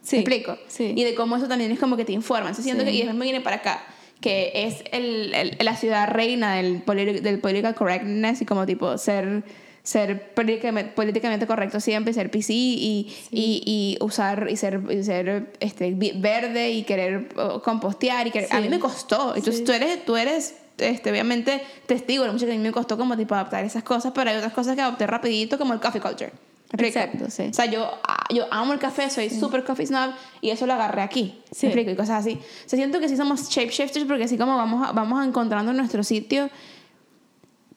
Sí. 0.00 0.16
¿Me 0.16 0.22
explico? 0.22 0.56
Sí. 0.68 0.94
Y 0.96 1.04
de 1.04 1.14
cómo 1.14 1.36
eso 1.36 1.48
también 1.48 1.70
es 1.70 1.78
como 1.78 1.98
que 1.98 2.06
te 2.06 2.12
informan. 2.12 2.54
Se 2.54 2.62
siento 2.62 2.84
que, 2.84 2.92
y 2.92 2.98
después 2.98 3.16
me 3.16 3.24
viene 3.24 3.42
para 3.42 3.56
acá, 3.56 3.82
que 4.22 4.52
es 4.54 4.84
el, 4.92 5.58
la 5.60 5.76
ciudad 5.76 6.08
reina 6.08 6.54
del, 6.54 6.82
del 7.22 7.40
political 7.40 7.74
correctness 7.74 8.40
y 8.40 8.46
como 8.46 8.64
tipo 8.64 8.96
ser 8.96 9.44
ser 9.82 10.34
políticamente, 10.34 11.46
correcto 11.46 11.80
siempre, 11.80 12.12
ser 12.12 12.30
PC 12.30 12.52
y, 12.52 13.14
y, 13.30 13.62
y, 14.00 14.04
usar 14.04 14.48
y 14.50 14.56
ser, 14.56 14.80
ser 15.04 15.52
este, 15.60 15.94
verde 16.16 16.70
y 16.70 16.82
querer 16.82 17.28
compostear. 17.62 18.26
Y 18.26 18.32
A 18.50 18.60
mí 18.60 18.68
me 18.68 18.78
costó. 18.78 19.34
Entonces 19.34 19.64
tú 19.64 19.72
eres, 19.72 20.04
tú 20.04 20.16
eres 20.16 20.54
este, 20.78 21.10
obviamente 21.10 21.62
testigo 21.86 22.24
de 22.24 22.32
mucho 22.32 22.46
que 22.46 22.52
a 22.52 22.54
mí 22.54 22.60
me 22.60 22.72
costó 22.72 22.96
como 22.96 23.16
tipo 23.16 23.34
adaptar 23.34 23.64
esas 23.64 23.82
cosas, 23.82 24.12
pero 24.14 24.30
hay 24.30 24.36
otras 24.36 24.52
cosas 24.52 24.74
que 24.76 24.82
adopté 24.82 25.06
rapidito 25.06 25.58
como 25.58 25.74
el 25.74 25.80
coffee 25.80 26.00
culture. 26.00 26.32
Exacto, 26.78 27.30
sí. 27.30 27.48
O 27.50 27.52
sea, 27.52 27.66
yo, 27.66 27.90
ah, 28.06 28.26
yo 28.32 28.46
amo 28.50 28.72
el 28.72 28.78
café, 28.78 29.10
soy 29.10 29.28
súper 29.28 29.64
coffee 29.64 29.86
snob 29.86 30.12
y 30.40 30.50
eso 30.50 30.66
lo 30.66 30.74
agarré 30.74 31.02
aquí. 31.02 31.42
Sí. 31.50 31.66
y 31.66 31.96
cosas 31.96 32.20
así. 32.20 32.34
O 32.34 32.68
sea, 32.68 32.76
siento 32.76 33.00
que 33.00 33.08
sí 33.08 33.16
somos 33.16 33.48
shapeshifters 33.48 34.06
porque 34.06 34.24
así 34.24 34.38
como 34.38 34.56
vamos, 34.56 34.94
vamos 34.94 35.26
encontrando 35.26 35.72
nuestro 35.72 36.04
sitio 36.04 36.48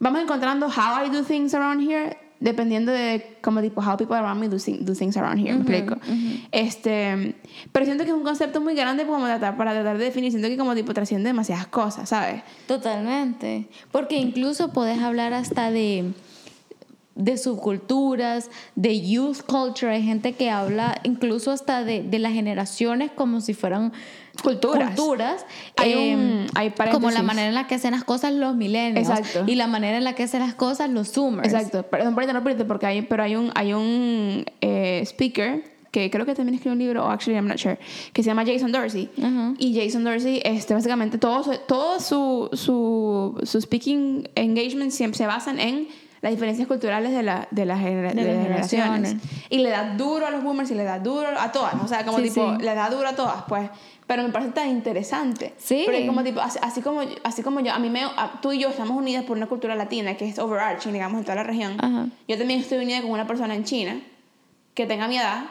vamos 0.03 0.21
encontrando 0.21 0.67
how 0.67 1.03
I 1.03 1.09
do 1.09 1.23
things 1.23 1.53
around 1.53 1.81
here 1.81 2.17
dependiendo 2.39 2.91
de 2.91 3.37
como 3.41 3.61
tipo 3.61 3.81
how 3.81 3.95
people 3.95 4.17
around 4.17 4.37
me 4.37 4.49
do, 4.49 4.57
things 4.59 5.15
around 5.15 5.39
here, 5.39 5.53
me 5.53 5.61
explico. 5.61 5.95
Este, 6.51 7.35
pero 7.71 7.85
siento 7.85 8.03
que 8.03 8.09
es 8.09 8.15
un 8.15 8.23
concepto 8.23 8.59
muy 8.59 8.75
grande 8.75 9.05
como 9.05 9.25
tratar, 9.25 9.55
para 9.55 9.71
tratar 9.71 9.97
de 9.97 10.03
definir, 10.03 10.29
siento 10.29 10.49
que 10.49 10.57
como 10.57 10.75
tipo 10.75 10.93
trasciende 10.93 11.29
demasiadas 11.29 11.67
cosas, 11.67 12.09
¿sabes? 12.09 12.43
Totalmente, 12.67 13.69
porque 13.93 14.17
incluso 14.17 14.73
podés 14.73 15.01
hablar 15.01 15.31
hasta 15.33 15.71
de 15.71 16.11
de 17.15 17.37
subculturas, 17.37 18.49
de 18.75 19.01
youth 19.01 19.41
culture, 19.45 19.93
hay 19.93 20.03
gente 20.03 20.33
que 20.33 20.49
habla 20.49 20.99
incluso 21.03 21.51
hasta 21.51 21.83
de, 21.83 22.01
de 22.01 22.19
las 22.19 22.33
generaciones 22.33 23.11
como 23.11 23.41
si 23.41 23.53
fueran 23.53 23.93
culturas. 24.41 24.95
culturas 24.95 25.45
hay, 25.77 25.93
un, 25.95 26.47
em, 26.55 26.91
como 26.91 27.11
la 27.11 27.21
manera 27.21 27.49
en 27.49 27.55
la 27.55 27.67
que 27.67 27.75
hacen 27.75 27.91
las 27.91 28.03
cosas 28.03 28.33
los 28.33 28.55
millennials 28.55 29.09
Exacto. 29.09 29.43
y 29.45 29.55
la 29.55 29.67
manera 29.67 29.97
en 29.97 30.03
la 30.03 30.15
que 30.15 30.23
hacen 30.23 30.39
las 30.39 30.55
cosas 30.55 30.89
los 30.89 31.11
zoomers. 31.11 31.53
Exacto. 31.53 31.83
Perdón 31.83 32.15
por 32.15 32.23
interrumpirte 32.23 32.65
porque 32.65 32.87
hay, 32.87 33.01
pero 33.03 33.23
hay 33.23 33.35
un, 33.35 33.51
hay 33.53 33.73
un 33.73 34.45
eh, 34.61 35.01
speaker 35.05 35.73
que 35.91 36.09
creo 36.09 36.25
que 36.25 36.33
también 36.33 36.55
escribió 36.55 36.73
un 36.73 36.79
libro, 36.79 37.05
o 37.05 37.09
actually 37.09 37.35
I'm 37.35 37.47
not 37.47 37.59
sure, 37.59 37.77
que 38.13 38.23
se 38.23 38.27
llama 38.27 38.43
Jason 38.43 38.71
Dorsey. 38.71 39.11
Y 39.59 39.79
Jason 39.79 40.03
Dorsey, 40.03 40.41
este, 40.43 40.73
básicamente, 40.73 41.19
todo, 41.19 41.55
todo 41.67 41.99
su, 41.99 42.49
su, 42.53 43.39
su 43.43 43.61
speaking 43.61 44.27
engagement 44.33 44.91
siempre 44.91 45.19
se 45.19 45.27
basan 45.27 45.59
en 45.59 45.87
las 46.23 46.31
diferencias 46.31 46.69
culturales 46.69 47.11
de, 47.11 47.21
la, 47.21 47.49
de, 47.51 47.65
las 47.65 47.81
generaciones. 47.81 49.17
Y 49.49 49.57
le 49.57 49.69
da 49.69 49.93
duro 49.97 50.25
a 50.25 50.31
los 50.31 50.41
boomers 50.41 50.71
y 50.71 50.73
le 50.73 50.85
da 50.85 50.97
duro 50.97 51.27
a 51.37 51.51
todas, 51.51 51.73
o 51.75 51.85
sea, 51.85 52.05
como 52.05 52.21
tipo, 52.21 52.53
le 52.61 52.73
da 52.73 52.89
duro 52.89 53.09
a 53.09 53.13
todas, 53.13 53.43
pues. 53.49 53.69
Pero 54.07 54.23
me 54.23 54.29
parece 54.29 54.51
tan 54.51 54.69
interesante. 54.69 55.53
Sí. 55.57 55.81
Porque 55.83 56.07
como 56.07 56.23
tipo, 56.23 56.39
así, 56.39 56.81
como, 56.81 57.01
así 57.25 57.43
como 57.43 57.59
yo, 57.59 57.73
a 57.73 57.79
mí 57.79 57.89
me, 57.89 58.03
tú 58.41 58.53
y 58.53 58.59
yo 58.59 58.69
estamos 58.69 58.95
unidas 58.95 59.25
por 59.25 59.35
una 59.35 59.47
cultura 59.47 59.75
latina 59.75 60.15
que 60.15 60.25
es 60.25 60.39
overarching, 60.39 60.93
digamos, 60.93 61.19
en 61.19 61.25
toda 61.25 61.35
la 61.35 61.43
región. 61.43 61.75
Yo 62.25 62.37
también 62.37 62.61
estoy 62.61 62.77
unida 62.77 63.01
con 63.01 63.11
una 63.11 63.27
persona 63.27 63.53
en 63.53 63.65
China 63.65 63.99
que 64.75 64.85
tenga 64.85 65.09
mi 65.09 65.17
edad 65.17 65.43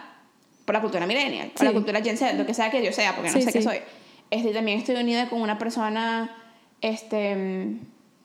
por 0.65 0.75
la 0.75 0.81
cultura 0.81 1.07
millennial, 1.07 1.51
por 1.55 1.67
la 1.67 1.73
cultura 1.75 2.01
Gen 2.01 2.17
Z, 2.17 2.33
lo 2.33 2.47
que 2.47 2.55
sea 2.55 2.71
que 2.71 2.83
yo 2.83 2.93
sea, 2.93 3.15
porque 3.15 3.31
no 3.31 3.43
sé 3.43 3.53
qué 3.53 3.61
soy. 3.61 3.77
Este, 4.31 4.55
también 4.55 4.79
estoy 4.79 4.97
unida 4.97 5.29
con 5.29 5.43
una 5.43 5.59
persona, 5.59 6.35
este 6.81 7.77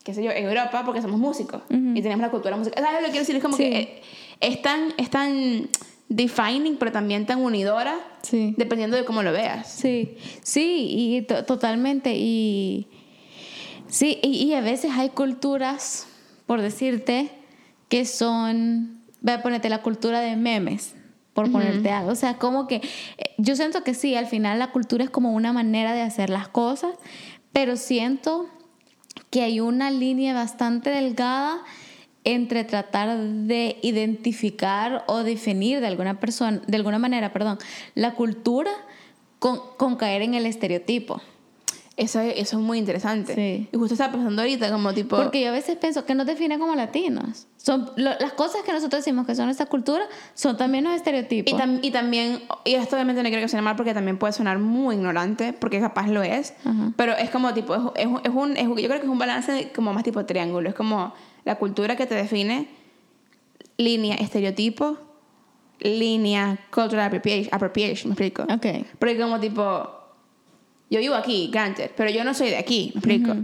qué 0.08 0.14
sé 0.14 0.24
yo, 0.24 0.30
en 0.30 0.46
Europa 0.46 0.84
porque 0.86 1.02
somos 1.02 1.20
músicos 1.20 1.60
y 1.68 2.00
tenemos 2.00 2.22
la 2.22 2.30
cultura 2.30 2.56
musical. 2.56 2.82
¿Sabes 2.82 3.02
lo 3.02 3.06
que 3.08 3.10
quiero 3.10 3.26
decir? 3.26 3.36
Es 3.36 3.42
como 3.42 3.58
que 3.58 3.78
eh, 3.78 4.02
es 4.40 4.62
tan, 4.62 4.94
es 4.96 5.10
tan 5.10 5.68
defining, 6.08 6.78
pero 6.78 6.92
también 6.92 7.26
tan 7.26 7.42
unidora, 7.42 7.94
sí. 8.22 8.54
dependiendo 8.56 8.96
de 8.96 9.04
cómo 9.04 9.22
lo 9.22 9.32
veas. 9.32 9.70
Sí, 9.70 10.16
sí, 10.42 10.86
y 10.88 11.22
totalmente. 11.44 12.14
Y 12.16 12.86
sí, 13.86 14.18
y, 14.22 14.50
a 14.54 14.62
veces 14.62 14.92
hay 14.92 15.10
culturas, 15.10 16.06
por 16.46 16.62
decirte, 16.62 17.30
que 17.90 18.06
son, 18.06 19.02
voy 19.20 19.34
a 19.34 19.42
ponerte 19.42 19.68
la 19.68 19.82
cultura 19.82 20.20
de 20.20 20.36
memes 20.36 20.94
por 21.34 21.52
ponerte 21.52 21.90
algo. 21.90 22.12
O 22.12 22.16
sea, 22.16 22.38
como 22.38 22.66
que 22.66 22.76
eh, 22.76 23.34
yo 23.36 23.56
siento 23.56 23.84
que 23.84 23.92
sí, 23.92 24.14
al 24.14 24.26
final 24.26 24.58
la 24.58 24.72
cultura 24.72 25.04
es 25.04 25.10
como 25.10 25.34
una 25.34 25.52
manera 25.52 25.92
de 25.92 26.00
hacer 26.00 26.30
las 26.30 26.48
cosas, 26.48 26.94
pero 27.52 27.76
siento 27.76 28.48
que 29.30 29.42
hay 29.42 29.60
una 29.60 29.90
línea 29.90 30.34
bastante 30.34 30.90
delgada 30.90 31.58
entre 32.24 32.64
tratar 32.64 33.18
de 33.18 33.78
identificar 33.82 35.04
o 35.06 35.22
definir 35.22 35.80
de 35.80 35.86
alguna 35.86 36.20
persona, 36.20 36.60
de 36.66 36.76
alguna 36.76 36.98
manera, 36.98 37.32
perdón, 37.32 37.58
la 37.94 38.14
cultura 38.14 38.70
con, 39.38 39.60
con 39.76 39.96
caer 39.96 40.22
en 40.22 40.34
el 40.34 40.46
estereotipo. 40.46 41.22
Eso, 41.98 42.20
eso 42.20 42.58
es 42.58 42.62
muy 42.64 42.78
interesante. 42.78 43.68
Y 43.72 43.76
justo 43.76 43.94
estaba 43.94 44.12
pensando 44.12 44.40
ahorita 44.40 44.70
como 44.70 44.94
tipo... 44.94 45.16
Porque 45.16 45.40
yo 45.40 45.48
a 45.48 45.52
veces 45.52 45.76
pienso 45.76 46.04
que 46.04 46.14
nos 46.14 46.28
define 46.28 46.56
como 46.56 46.76
latinos. 46.76 47.48
Son 47.56 47.90
las 47.96 48.32
cosas 48.34 48.62
que 48.64 48.72
nosotros 48.72 49.04
decimos 49.04 49.26
que 49.26 49.34
son 49.34 49.46
nuestra 49.46 49.66
cultura 49.66 50.04
son 50.34 50.56
también 50.56 50.84
los 50.84 50.94
estereotipos. 50.94 51.52
Y, 51.52 51.86
y, 51.88 51.90
también, 51.90 52.40
y 52.64 52.74
esto 52.74 52.94
obviamente 52.94 53.24
no 53.24 53.28
quiero 53.28 53.42
que 53.42 53.48
suene 53.48 53.62
mal 53.62 53.74
porque 53.74 53.94
también 53.94 54.16
puede 54.16 54.32
sonar 54.32 54.60
muy 54.60 54.94
ignorante, 54.94 55.52
porque 55.52 55.80
capaz 55.80 56.06
lo 56.06 56.22
es, 56.22 56.54
pero 56.94 57.16
es 57.16 57.30
como 57.30 57.52
tipo, 57.52 57.74
es, 57.74 57.82
es, 57.96 58.08
es 58.22 58.30
un, 58.32 58.54
yo 58.54 58.74
creo 58.74 59.00
que 59.00 59.06
es 59.06 59.08
un 59.08 59.18
balance 59.18 59.72
como 59.74 59.92
más 59.92 60.04
tipo 60.04 60.24
triángulo, 60.24 60.68
es 60.68 60.76
como 60.76 61.12
la 61.44 61.56
cultura 61.56 61.96
que 61.96 62.06
te 62.06 62.14
define 62.14 62.68
línea 63.76 64.14
estereotipo, 64.14 64.98
línea 65.80 66.58
cultural 66.70 67.06
appropriation, 67.06 67.52
appropriation, 67.52 68.10
¿me 68.10 68.12
explico? 68.12 68.42
Ok. 68.44 68.86
Porque 69.00 69.18
como 69.18 69.40
tipo, 69.40 69.97
yo 70.90 71.00
vivo 71.00 71.14
aquí, 71.14 71.50
granted, 71.52 71.90
pero 71.96 72.10
yo 72.10 72.24
no 72.24 72.34
soy 72.34 72.50
de 72.50 72.56
aquí, 72.58 72.90
¿me 72.94 72.98
explico? 73.00 73.36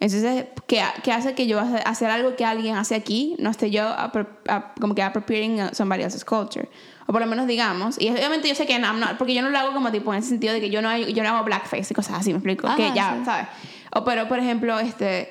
Entonces, 0.00 0.46
¿qué, 0.66 0.82
¿qué, 1.04 1.12
hace 1.12 1.34
que 1.34 1.46
yo 1.46 1.60
hace- 1.60 1.76
hacer 1.84 2.10
algo 2.10 2.34
que 2.34 2.44
alguien 2.44 2.74
hace 2.74 2.96
aquí 2.96 3.36
no 3.38 3.50
esté 3.50 3.70
yo 3.70 3.84
appro- 3.84 4.26
ap- 4.48 4.78
como 4.80 4.94
que 4.96 5.02
appropriating 5.02 5.60
uh, 5.62 5.68
somebody 5.72 6.02
else's 6.02 6.24
culture? 6.24 6.68
O 7.06 7.12
por 7.12 7.20
lo 7.20 7.26
menos 7.28 7.46
digamos, 7.46 8.00
y 8.00 8.08
obviamente 8.10 8.48
yo 8.48 8.54
sé 8.56 8.66
que 8.66 8.78
no, 8.80 8.88
porque 9.16 9.32
yo 9.34 9.42
no 9.42 9.50
lo 9.50 9.58
hago 9.58 9.72
como 9.72 9.92
tipo 9.92 10.12
en 10.12 10.18
el 10.18 10.24
sentido 10.24 10.52
de 10.54 10.60
que 10.60 10.70
yo 10.70 10.82
no, 10.82 10.96
yo 10.96 11.22
no 11.22 11.28
hago 11.28 11.44
blackface 11.44 11.86
y 11.90 11.94
cosas 11.94 12.18
así, 12.18 12.30
¿me 12.30 12.38
explico? 12.38 12.68
que 12.76 12.90
ya, 12.94 13.16
sí. 13.18 13.24
¿sabes? 13.24 13.46
O 13.94 14.04
pero, 14.04 14.26
por 14.26 14.38
ejemplo, 14.40 14.78
este, 14.80 15.30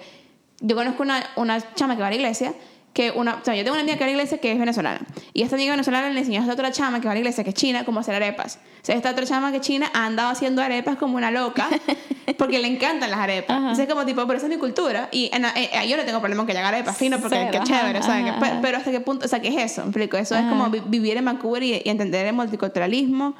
yo 0.61 0.75
conozco 0.75 1.03
una, 1.03 1.21
una 1.35 1.73
chama 1.75 1.95
que 1.95 2.01
va 2.01 2.07
a 2.07 2.11
la 2.11 2.15
iglesia, 2.17 2.53
que 2.93 3.11
una, 3.11 3.35
o 3.35 3.45
sea, 3.45 3.55
yo 3.55 3.63
tengo 3.63 3.73
una 3.75 3.81
amiga 3.83 3.95
que 3.97 4.01
va 4.03 4.05
a 4.05 4.09
la 4.09 4.17
iglesia 4.17 4.37
que 4.39 4.51
es 4.51 4.59
venezolana. 4.59 4.99
Y 5.33 5.43
esta 5.43 5.55
amiga 5.55 5.71
venezolana 5.71 6.09
le 6.09 6.19
enseñó 6.19 6.39
a 6.39 6.41
esta 6.41 6.53
otra 6.53 6.71
chama 6.71 6.99
que 6.99 7.05
va 7.05 7.11
a 7.11 7.15
la 7.15 7.19
iglesia, 7.21 7.43
que 7.43 7.51
es 7.51 7.55
china, 7.55 7.85
cómo 7.85 8.01
hacer 8.01 8.15
arepas. 8.15 8.59
O 8.81 8.85
sea, 8.85 8.95
esta 8.95 9.11
otra 9.11 9.25
chama 9.25 9.51
que 9.51 9.57
es 9.57 9.63
china 9.63 9.89
ha 9.93 10.05
andado 10.05 10.29
haciendo 10.29 10.61
arepas 10.61 10.97
como 10.97 11.15
una 11.15 11.31
loca, 11.31 11.69
porque 12.37 12.59
le 12.59 12.67
encantan 12.67 13.09
las 13.09 13.19
arepas. 13.19 13.51
Ajá. 13.55 13.59
Entonces, 13.71 13.87
como 13.87 14.05
tipo, 14.05 14.25
pero 14.27 14.37
esa 14.37 14.47
es 14.47 14.53
mi 14.53 14.57
cultura. 14.59 15.07
Y 15.11 15.29
en- 15.33 15.45
eh, 15.45 15.69
eh, 15.73 15.87
yo 15.87 15.95
no 15.95 16.03
tengo 16.03 16.19
problema 16.19 16.41
con 16.41 16.47
que 16.51 16.57
haga 16.57 16.67
arepas, 16.67 16.97
fino, 16.97 17.17
porque 17.19 17.47
qué 17.51 17.59
chévere, 17.63 17.99
ajá, 17.99 18.07
¿sabes? 18.07 18.25
ajá, 18.29 18.37
ajá. 18.45 18.59
Pero 18.61 18.77
hasta 18.77 18.91
qué 18.91 18.99
punto, 18.99 19.25
o 19.25 19.29
sea, 19.29 19.39
¿qué 19.41 19.47
es 19.47 19.71
eso? 19.71 19.81
¿Me 19.83 19.87
explico? 19.87 20.17
Eso 20.17 20.35
es 20.35 20.41
Ajá. 20.41 20.49
como 20.49 20.69
vi- 20.69 20.83
vivir 20.85 21.15
en 21.15 21.23
Vancouver 21.25 21.63
y, 21.63 21.75
y 21.85 21.89
entender 21.89 22.25
el 22.25 22.33
multiculturalismo. 22.33 23.35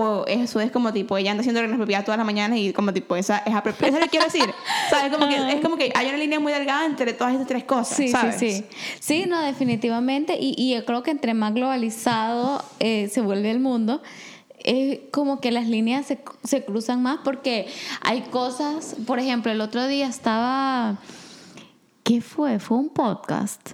O 0.00 0.24
eso 0.28 0.60
es 0.60 0.70
como 0.70 0.92
tipo, 0.92 1.16
ella 1.16 1.32
anda 1.32 1.40
haciendo 1.40 1.60
propiedad 1.76 2.04
todas 2.04 2.18
las 2.18 2.24
mañanas 2.24 2.60
y 2.60 2.72
como 2.72 2.92
tipo, 2.92 3.16
esa 3.16 3.38
es 3.38 3.52
apropiada. 3.52 3.88
Eso 3.88 3.96
es 3.96 4.00
lo 4.00 4.06
que 4.06 4.10
quiero 4.10 4.26
decir. 4.26 4.54
¿Sabes? 4.90 5.12
Como 5.12 5.26
que, 5.26 5.52
es 5.52 5.60
como 5.60 5.76
que 5.76 5.90
hay 5.92 6.06
una 6.06 6.18
línea 6.18 6.38
muy 6.38 6.52
delgada 6.52 6.86
entre 6.86 7.12
todas 7.12 7.32
estas 7.32 7.48
tres 7.48 7.64
cosas. 7.64 7.96
Sí, 7.96 8.06
¿sabes? 8.06 8.36
sí, 8.38 8.52
sí. 8.52 8.64
Sí, 9.00 9.24
no, 9.26 9.42
definitivamente. 9.42 10.36
Y, 10.38 10.54
y 10.56 10.72
yo 10.74 10.84
creo 10.84 11.02
que 11.02 11.10
entre 11.10 11.34
más 11.34 11.52
globalizado 11.52 12.64
eh, 12.78 13.08
se 13.12 13.20
vuelve 13.22 13.50
el 13.50 13.58
mundo, 13.58 14.00
es 14.64 15.00
como 15.10 15.40
que 15.40 15.50
las 15.50 15.66
líneas 15.66 16.06
se, 16.06 16.20
se 16.44 16.64
cruzan 16.64 17.02
más 17.02 17.18
porque 17.24 17.66
hay 18.00 18.22
cosas, 18.22 18.94
por 19.04 19.18
ejemplo, 19.18 19.50
el 19.50 19.60
otro 19.60 19.86
día 19.88 20.06
estaba, 20.06 20.98
¿qué 22.04 22.20
fue? 22.20 22.60
Fue 22.60 22.78
un 22.78 22.90
podcast. 22.90 23.72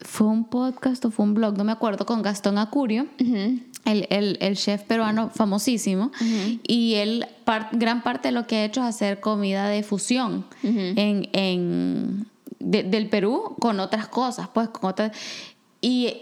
Fue 0.00 0.26
un 0.26 0.44
podcast 0.44 1.04
o 1.04 1.10
fue 1.10 1.24
un 1.24 1.34
blog, 1.34 1.56
no 1.56 1.62
me 1.62 1.72
acuerdo, 1.72 2.04
con 2.06 2.22
Gastón 2.22 2.58
Acurio. 2.58 3.06
El, 3.84 4.06
el- 4.10 4.38
el 4.40 4.56
chef 4.56 4.82
peruano 4.82 5.30
famosísimo 5.34 6.10
y 6.66 6.94
él 6.94 7.26
par- 7.44 7.68
gran 7.72 8.02
parte 8.02 8.28
de 8.28 8.32
lo 8.32 8.46
que 8.46 8.56
ha 8.56 8.64
hecho 8.64 8.80
es 8.80 8.86
hacer 8.86 9.20
comida 9.20 9.68
de 9.68 9.82
fusión 9.82 10.46
en, 10.62 11.28
en- 11.32 12.26
de- 12.60 12.82
del 12.82 13.08
Perú 13.10 13.56
con 13.60 13.80
otras 13.80 14.08
cosas 14.08 14.48
pues 14.54 14.68
con 14.70 14.90
otras 14.90 15.12
y 15.82 16.14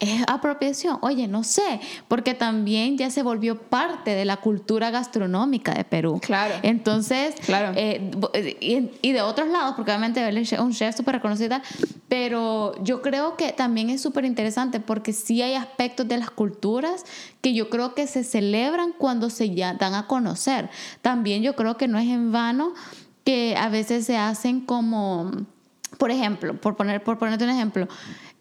es 0.00 0.22
apropiación 0.28 0.98
oye 1.02 1.26
no 1.26 1.42
sé 1.42 1.80
porque 2.06 2.34
también 2.34 2.96
ya 2.96 3.10
se 3.10 3.22
volvió 3.22 3.58
parte 3.60 4.14
de 4.14 4.24
la 4.24 4.36
cultura 4.36 4.90
gastronómica 4.90 5.74
de 5.74 5.84
Perú 5.84 6.20
Claro. 6.22 6.54
entonces 6.62 7.34
Claro. 7.46 7.72
eh, 7.76 8.10
bo- 8.16 8.30
y, 8.34 8.90
y 9.02 9.12
de 9.12 9.22
otros 9.22 9.48
lados, 9.48 9.74
porque 9.76 9.90
obviamente 9.90 10.26
él 10.28 10.36
es 10.36 10.52
un 10.52 10.72
chef 10.72 10.94
súper 10.96 11.16
reconocido, 11.16 11.56
pero 12.08 12.74
yo 12.82 13.02
creo 13.02 13.36
que 13.36 13.52
también 13.52 13.90
es 13.90 14.00
súper 14.00 14.24
interesante 14.24 14.80
porque 14.80 15.12
sí 15.12 15.42
hay 15.42 15.54
aspectos 15.54 16.06
de 16.08 16.16
las 16.18 16.30
culturas 16.30 17.04
que 17.40 17.52
yo 17.54 17.68
creo 17.70 17.94
que 17.94 18.06
se 18.06 18.24
celebran 18.24 18.92
cuando 18.96 19.30
se 19.30 19.54
ya 19.54 19.74
dan 19.74 19.94
a 19.94 20.06
conocer. 20.06 20.70
También 21.02 21.42
yo 21.42 21.54
creo 21.56 21.76
que 21.76 21.88
no 21.88 21.98
es 21.98 22.08
en 22.08 22.32
vano 22.32 22.72
que 23.24 23.56
a 23.58 23.68
veces 23.68 24.06
se 24.06 24.16
hacen 24.16 24.60
como, 24.60 25.30
por 25.98 26.10
ejemplo, 26.10 26.54
por, 26.60 26.76
poner, 26.76 27.02
por 27.02 27.18
ponerte 27.18 27.44
un 27.44 27.50
ejemplo, 27.50 27.88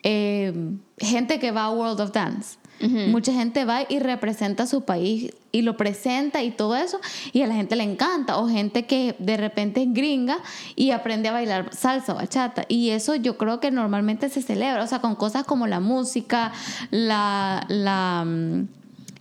eh, 0.03 0.53
gente 0.97 1.39
que 1.39 1.51
va 1.51 1.65
a 1.65 1.69
World 1.71 2.01
of 2.01 2.11
Dance. 2.11 2.57
Mucha 2.79 3.33
gente 3.33 3.65
va 3.65 3.81
y 3.89 3.97
representa 3.97 4.67
su 4.67 4.83
país 4.85 5.33
y 5.51 5.63
lo 5.63 5.77
presenta 5.77 6.43
y 6.43 6.51
todo 6.51 6.75
eso 6.75 6.99
y 7.33 7.41
a 7.41 7.47
la 7.47 7.55
gente 7.55 7.75
le 7.75 7.83
encanta 7.83 8.37
o 8.37 8.47
gente 8.47 8.85
que 8.85 9.15
de 9.17 9.35
repente 9.35 9.81
es 9.81 9.91
gringa 9.91 10.37
y 10.75 10.91
aprende 10.91 11.29
a 11.29 11.31
bailar 11.31 11.73
salsa 11.73 12.13
o 12.13 12.17
bachata 12.17 12.65
y 12.67 12.91
eso 12.91 13.15
yo 13.15 13.35
creo 13.35 13.59
que 13.59 13.71
normalmente 13.71 14.29
se 14.29 14.43
celebra, 14.43 14.83
o 14.83 14.87
sea, 14.87 15.01
con 15.01 15.15
cosas 15.15 15.43
como 15.43 15.65
la 15.65 15.79
música, 15.79 16.51
la 16.91 17.65
la 17.67 18.23
mm, 18.23 18.67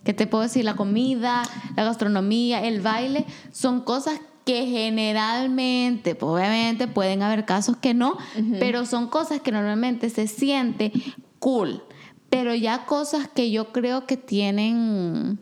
¿qué 0.05 0.13
te 0.13 0.27
puedo 0.27 0.43
decir? 0.43 0.65
La 0.65 0.77
comida, 0.77 1.43
la 1.77 1.85
gastronomía, 1.85 2.63
el 2.63 2.83
baile, 2.83 3.25
son 3.53 3.81
cosas 3.81 4.21
que 4.47 4.65
generalmente, 4.67 6.15
pues, 6.15 6.33
obviamente 6.33 6.87
pueden 6.87 7.23
haber 7.23 7.45
casos 7.45 7.77
que 7.77 7.95
no, 7.95 8.17
pero 8.61 8.87
son 8.87 9.09
cosas 9.09 9.41
que 9.41 9.51
normalmente 9.53 10.09
se 10.09 10.29
siente 10.29 10.93
cool. 11.41 11.83
Pero 12.31 12.55
ya 12.55 12.87
cosas 12.87 13.29
que 13.29 13.51
yo 13.51 13.73
creo 13.73 14.07
que 14.07 14.17
tienen, 14.17 15.39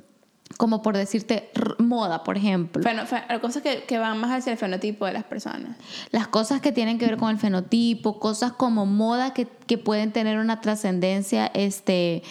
como 0.56 0.80
por 0.80 0.96
decirte, 0.96 1.50
moda, 1.78 2.24
por 2.24 2.38
ejemplo. 2.38 2.82
Feno- 2.82 3.04
fe- 3.06 3.22
cosas 3.42 3.62
que, 3.62 3.84
que 3.84 3.98
van 3.98 4.18
más 4.18 4.30
hacia 4.32 4.52
el 4.52 4.58
fenotipo 4.58 5.04
de 5.04 5.12
las 5.12 5.24
personas. 5.24 5.76
Las 6.10 6.26
cosas 6.28 6.62
que 6.62 6.72
tienen 6.72 6.98
que 6.98 7.04
ver 7.06 7.18
con 7.18 7.28
el 7.30 7.38
fenotipo, 7.38 8.18
cosas 8.18 8.52
como 8.52 8.86
moda 8.86 9.34
que, 9.34 9.46
que 9.66 9.76
pueden 9.76 10.12
tener 10.12 10.38
una 10.38 10.60
trascendencia 10.62 11.46
este, 11.52 12.22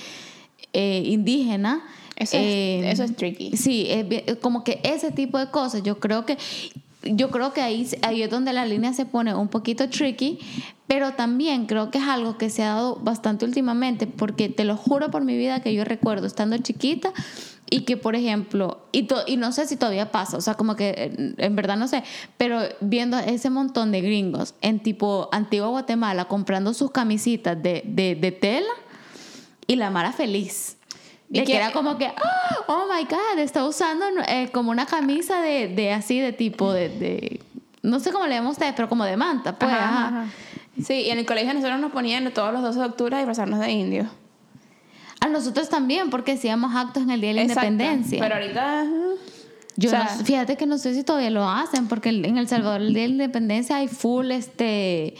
eh, 0.73 1.03
indígena. 1.05 1.83
Eso 2.15 2.37
es- 2.37 2.43
Eh, 2.43 2.91
eso 2.91 3.03
es 3.03 3.15
tricky. 3.15 3.57
Sí, 3.57 3.87
es 3.89 4.07
bien- 4.07 4.23
como 4.41 4.63
que 4.63 4.79
ese 4.83 5.11
tipo 5.11 5.37
de 5.39 5.49
cosas, 5.49 5.83
yo 5.83 5.99
creo 5.99 6.25
que 6.25 6.37
yo 7.05 7.31
creo 7.31 7.51
que 7.51 7.59
ahí, 7.61 7.85
ahí 8.01 8.21
es 8.21 8.29
donde 8.29 8.53
la 8.53 8.65
línea 8.65 8.93
se 8.93 9.05
pone 9.05 9.35
un 9.35 9.49
poquito 9.49 9.89
tricky, 9.89 10.39
pero 10.87 11.11
también 11.15 11.65
creo 11.65 11.91
que 11.91 11.97
es 11.97 12.05
algo 12.05 12.37
que 12.37 12.49
se 12.49 12.63
ha 12.63 12.75
dado 12.75 12.95
bastante 12.95 13.43
últimamente, 13.43 14.07
porque 14.07 14.47
te 14.47 14.63
lo 14.63 14.77
juro 14.77 15.11
por 15.11 15.25
mi 15.25 15.35
vida 15.37 15.61
que 15.61 15.73
yo 15.73 15.83
recuerdo 15.83 16.27
estando 16.27 16.57
chiquita 16.59 17.11
y 17.69 17.81
que, 17.81 17.97
por 17.97 18.15
ejemplo, 18.15 18.85
y, 18.93 19.03
to- 19.03 19.23
y 19.27 19.35
no 19.35 19.51
sé 19.51 19.67
si 19.67 19.75
todavía 19.75 20.13
pasa, 20.13 20.37
o 20.37 20.41
sea, 20.41 20.53
como 20.53 20.77
que 20.77 20.89
eh, 20.95 21.33
en 21.39 21.55
verdad 21.57 21.75
no 21.75 21.89
sé, 21.89 22.03
pero 22.37 22.61
viendo 22.79 23.17
ese 23.19 23.49
montón 23.49 23.91
de 23.91 23.99
gringos 23.99 24.55
en 24.61 24.79
tipo 24.79 25.27
Antigua 25.33 25.67
Guatemala 25.67 26.29
comprando 26.29 26.73
sus 26.73 26.91
camisitas 26.91 27.61
de, 27.61 27.83
de, 27.85 28.15
de 28.15 28.31
tela 28.31 28.71
y 29.67 29.75
la 29.75 29.89
Mara 29.89 30.13
feliz. 30.13 30.77
¿Y 31.31 31.39
De 31.39 31.45
que 31.45 31.55
era 31.55 31.71
como 31.71 31.97
que, 31.97 32.05
"Ah, 32.07 32.57
oh 32.67 32.85
my 32.93 33.03
God, 33.05 33.39
está 33.39 33.65
usando 33.65 34.05
eh, 34.27 34.49
como 34.53 34.71
una 34.71 34.85
camisa 34.85 35.41
de, 35.41 35.67
de 35.67 35.91
así, 35.91 36.19
de 36.19 36.31
tipo, 36.33 36.71
de, 36.73 36.89
de- 36.89 37.39
no 37.81 37.99
sé 37.99 38.11
cómo 38.11 38.25
le 38.27 38.35
llaman 38.35 38.51
ustedes, 38.51 38.73
pero 38.75 38.87
como 38.87 39.03
de 39.03 39.17
manta, 39.17 39.57
pues, 39.57 39.71
Ajá, 39.71 39.85
ajá. 39.85 40.07
ajá. 40.21 40.25
Sí, 40.83 40.93
y 41.01 41.09
en 41.09 41.19
el 41.19 41.25
colegio 41.25 41.53
nosotros 41.53 41.79
nos 41.79 41.91
ponían 41.91 42.31
todos 42.33 42.51
los 42.53 42.61
12 42.61 42.79
de 42.79 42.85
octubre 42.85 43.15
a 43.15 43.19
disfrazarnos 43.19 43.59
de 43.59 43.71
indios. 43.71 44.07
A 45.21 45.27
nosotros 45.29 45.69
también, 45.69 46.09
porque 46.09 46.33
hacíamos 46.33 46.75
actos 46.75 47.03
en 47.03 47.11
el 47.11 47.21
Día 47.21 47.29
de 47.29 47.35
la 47.35 47.41
Exacto. 47.43 47.67
Independencia. 47.69 48.19
Pero 48.19 48.35
ahorita... 48.35 48.85
Yo 49.75 49.89
o 49.89 49.91
sea, 49.91 50.15
no- 50.19 50.25
fíjate 50.25 50.55
que 50.57 50.65
no 50.65 50.77
sé 50.77 50.93
si 50.93 51.03
todavía 51.03 51.29
lo 51.31 51.47
hacen, 51.49 51.87
porque 51.87 52.09
en 52.09 52.37
El 52.37 52.47
Salvador 52.47 52.81
el 52.81 52.93
Día 52.93 53.03
de 53.03 53.07
la 53.09 53.13
Independencia 53.13 53.77
hay 53.77 53.87
full, 53.87 54.29
este, 54.31 55.15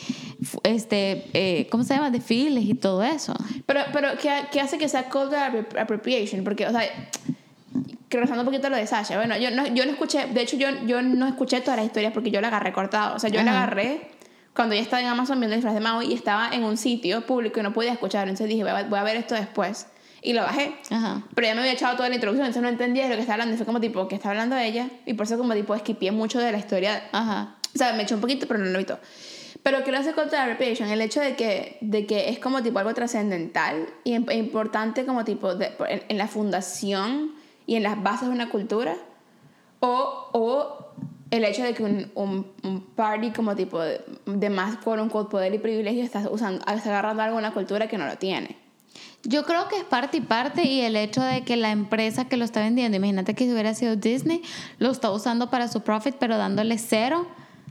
este, 0.63 1.26
eh, 1.34 1.68
¿cómo 1.72 1.84
se 1.84 1.96
llama? 1.96 2.12
Desfiles 2.12 2.63
y 2.66 2.74
todo 2.76 3.02
eso. 3.04 3.34
Pero, 3.66 3.82
pero 3.92 4.10
¿qué, 4.22 4.32
qué 4.52 4.62
hace 4.62 4.78
que 4.78 4.88
sea 4.88 5.10
cultural 5.10 5.52
appro- 5.54 5.80
appropriation? 5.82 6.44
Porque, 6.44 6.68
o 6.68 6.72
sea, 6.72 6.82
regresando 8.10 8.42
un 8.44 8.46
poquito 8.46 8.68
a 8.68 8.70
lo 8.70 8.76
de 8.78 8.86
Sasha, 8.86 9.18
bueno, 9.18 9.36
yo 9.38 9.50
no, 9.52 9.66
yo 9.68 9.86
no 9.86 9.92
escuché, 9.92 10.28
de 10.28 10.42
hecho, 10.42 10.56
yo, 10.58 10.68
yo 10.86 11.02
no 11.02 11.28
escuché 11.28 11.62
todas 11.62 11.78
las 11.78 11.86
historias 11.88 12.13
porque 12.13 12.30
yo 12.30 12.39
la 12.42 12.50
agarré 12.50 12.72
cortado. 12.74 13.16
O 13.16 13.20
sea, 13.20 13.30
yo 13.30 13.42
la 13.44 13.52
agarré 13.52 14.12
cuando 14.56 14.76
ya 14.76 14.82
estaba 14.82 15.02
en 15.02 15.08
Amazon 15.08 15.39
viendo 15.39 15.56
el 15.56 15.62
disfraz 15.62 15.74
de 15.74 15.80
Maui 15.82 16.06
y 16.12 16.13
estaba 16.13 16.50
en 16.54 16.63
un 16.63 16.78
sitio 16.78 17.26
público 17.26 17.60
y 17.60 17.63
no 17.63 17.74
podía 17.74 17.92
escuchar. 17.92 18.28
Entonces 18.28 18.50
dije, 18.50 18.62
voy 18.62 18.72
a, 18.72 18.84
voy 18.84 19.00
a 19.00 19.04
ver 19.04 19.16
esto 19.18 19.34
después. 19.34 19.88
Y 20.23 20.33
lo 20.33 20.41
bajé. 20.41 20.73
Ajá. 20.89 21.21
Pero 21.36 21.47
ya 21.47 21.53
me 21.53 21.59
había 21.62 21.73
echado 21.73 21.95
toda 21.97 22.07
la 22.09 22.15
introducción, 22.15 22.45
entonces 22.47 22.63
no 22.63 22.69
entendía 22.69 23.03
de 23.03 23.09
lo 23.09 23.15
que 23.15 23.21
estaba 23.21 23.33
hablando. 23.36 23.55
Y 23.55 23.57
fue 23.57 23.65
como 23.65 23.79
tipo, 23.81 24.07
que 24.07 24.15
está 24.15 24.29
hablando 24.29 24.57
ella? 24.57 24.88
Y 25.05 25.13
por 25.15 25.25
eso 25.25 25.38
como 25.38 25.53
tipo, 25.53 25.75
esquipié 25.75 26.12
mucho 26.12 26.39
de 26.39 26.51
la 26.51 26.57
historia 26.57 27.03
Ajá. 27.12 27.55
o 27.75 27.77
sea, 27.77 27.93
me 27.93 28.03
echó 28.03 28.15
un 28.15 28.21
poquito, 28.21 28.47
pero 28.47 28.59
no 28.59 28.65
lo 28.67 28.75
evitó. 28.75 28.99
Pero 29.63 29.83
quiero 29.83 29.97
hacer 29.99 30.13
contra 30.15 30.43
appropriation, 30.43 30.89
el 30.89 30.99
hecho 31.01 31.19
de 31.21 31.36
que, 31.36 31.77
de 31.81 32.05
que 32.05 32.29
es 32.29 32.39
como 32.39 32.62
tipo 32.63 32.79
algo 32.79 32.93
trascendental 32.93 33.86
y 34.03 34.13
e 34.13 34.36
importante 34.36 35.05
como 35.05 35.24
tipo 35.24 35.55
de- 35.55 35.71
en, 35.88 36.03
en 36.09 36.17
la 36.17 36.28
fundación 36.28 37.32
y 37.65 37.76
en 37.76 37.84
las 37.84 38.01
bases 38.03 38.28
de 38.28 38.34
una 38.34 38.49
cultura, 38.49 38.95
o, 39.80 40.30
o 40.34 40.88
el 41.32 41.43
hecho 41.45 41.63
de 41.63 41.74
que 41.74 41.84
un, 41.84 42.11
un, 42.15 42.51
un 42.63 42.82
party 42.95 43.32
como 43.32 43.55
tipo 43.55 43.80
de, 43.82 44.01
de 44.26 44.49
más 44.49 44.78
quote 44.78 45.01
unquote 45.01 45.30
poder 45.32 45.53
y 45.53 45.59
privilegio 45.59 46.03
está, 46.03 46.28
usando, 46.30 46.59
está 46.74 46.89
agarrando 46.89 47.24
algo 47.24 47.36
de 47.38 47.39
una 47.39 47.53
cultura 47.53 47.88
que 47.88 47.97
no 47.97 48.05
lo 48.05 48.17
tiene. 48.17 48.57
Yo 49.24 49.44
creo 49.46 49.68
que 49.70 49.78
es 49.78 49.84
parte 49.86 50.18
y 50.18 50.22
parte 50.22 50.64
y 50.68 50.82
el 50.82 50.96
hecho 50.96 51.22
de 51.22 51.44
que 51.44 51.56
la 51.56 51.72
empresa 51.72 52.26
que 52.26 52.36
lo 52.38 52.44
está 52.46 52.60
vendiendo, 52.60 52.98
imagínate 52.98 53.34
que 53.34 53.46
si 53.46 53.52
hubiera 53.54 53.74
sido 53.74 53.96
Disney, 53.96 54.41
lo 54.80 54.91
está 54.91 55.12
usando 55.12 55.50
para 55.50 55.68
su 55.70 55.82
profit, 55.82 56.16
pero 56.20 56.38
dándole 56.38 56.78
cero 56.78 57.26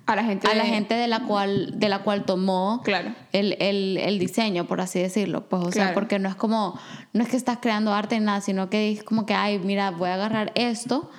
A 0.07 0.17
la 0.17 0.25
gente. 0.25 0.49
a 0.49 0.55
la 0.55 0.65
de- 0.65 0.71
gente 0.71 0.95
de 0.95 1.07
la 1.09 1.21
cual, 1.21 1.79
de 1.79 1.89
la 1.91 1.99
cual 2.01 2.25
tomó 2.25 2.81
Claro. 2.83 3.15
el, 3.33 3.57
el, 3.61 3.99
el 3.99 4.19
diseño, 4.19 4.67
por 4.67 4.81
así 4.81 4.99
decirlo. 4.99 5.47
Pues, 5.49 5.63
o 5.63 5.71
sea, 5.73 5.83
Claro. 5.85 5.95
porque 5.95 6.19
no 6.19 6.29
es 6.29 6.35
como, 6.35 6.79
no 7.13 7.23
es 7.23 7.29
que 7.29 7.37
estás 7.37 7.59
creando 7.61 7.93
arte 7.93 8.15
en 8.17 8.25
nada, 8.25 8.41
sino 8.41 8.71
que 8.71 8.91
es 8.91 9.05
como 9.05 9.27
que, 9.27 9.35
ay, 9.35 9.59
mira, 9.59 9.91
voy 9.91 10.09
a 10.09 10.15
agarrar 10.15 10.53
esto 10.55 11.11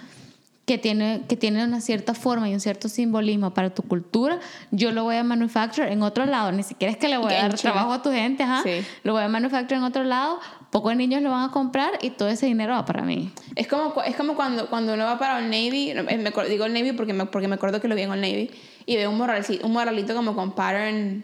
que 0.65 0.77
tiene, 0.77 1.23
que 1.27 1.35
tiene 1.35 1.63
una 1.63 1.81
cierta 1.81 2.13
forma 2.13 2.49
y 2.49 2.53
un 2.53 2.59
cierto 2.61 2.87
simbolismo 2.87 3.53
para 3.53 3.71
tu 3.71 3.83
cultura, 3.83 4.39
yo 4.71 4.91
lo 4.91 5.03
voy 5.03 5.17
a 5.17 5.23
manufacturar 5.23 5.91
en 5.91 6.01
otro 6.03 6.25
lado. 6.25 6.51
Ni 6.53 6.63
siquiera 6.63 6.91
es 6.91 6.97
que 6.97 7.09
le 7.09 7.17
voy 7.17 7.33
a 7.33 7.49
dar 7.49 7.55
trabajo 7.55 7.91
a 7.91 8.01
tu 8.01 8.11
gente, 8.11 8.43
ajá. 8.43 8.63
Lo 9.03 9.13
voy 9.13 9.23
a 9.23 9.27
manufacturar 9.27 9.81
en 9.81 9.83
otro 9.83 10.03
lado. 10.03 10.39
Pocos 10.71 10.95
niños 10.95 11.21
lo 11.21 11.31
van 11.31 11.49
a 11.49 11.51
comprar 11.51 11.91
y 12.01 12.11
todo 12.11 12.29
ese 12.29 12.45
dinero 12.45 12.73
va 12.73 12.85
para 12.85 13.03
mí. 13.03 13.31
Es 13.55 13.67
como, 13.67 14.01
es 14.03 14.15
como 14.15 14.35
cuando, 14.35 14.69
cuando 14.69 14.93
uno 14.93 15.05
va 15.05 15.19
para 15.19 15.39
el 15.39 15.45
Navy, 15.45 15.93
me, 15.93 16.31
digo 16.49 16.65
el 16.65 16.73
Navy 16.73 16.93
porque 16.93 17.13
me, 17.13 17.25
porque 17.25 17.47
me 17.47 17.55
acuerdo 17.55 17.81
que 17.81 17.87
lo 17.87 17.95
vi 17.95 18.03
en 18.03 18.13
el 18.13 18.21
Navy, 18.21 18.49
y 18.85 18.95
ve 18.95 19.07
un 19.07 19.17
morralito, 19.17 19.65
un 19.65 19.73
morralito 19.73 20.15
como 20.15 20.33
con 20.33 20.53
pattern 20.55 21.23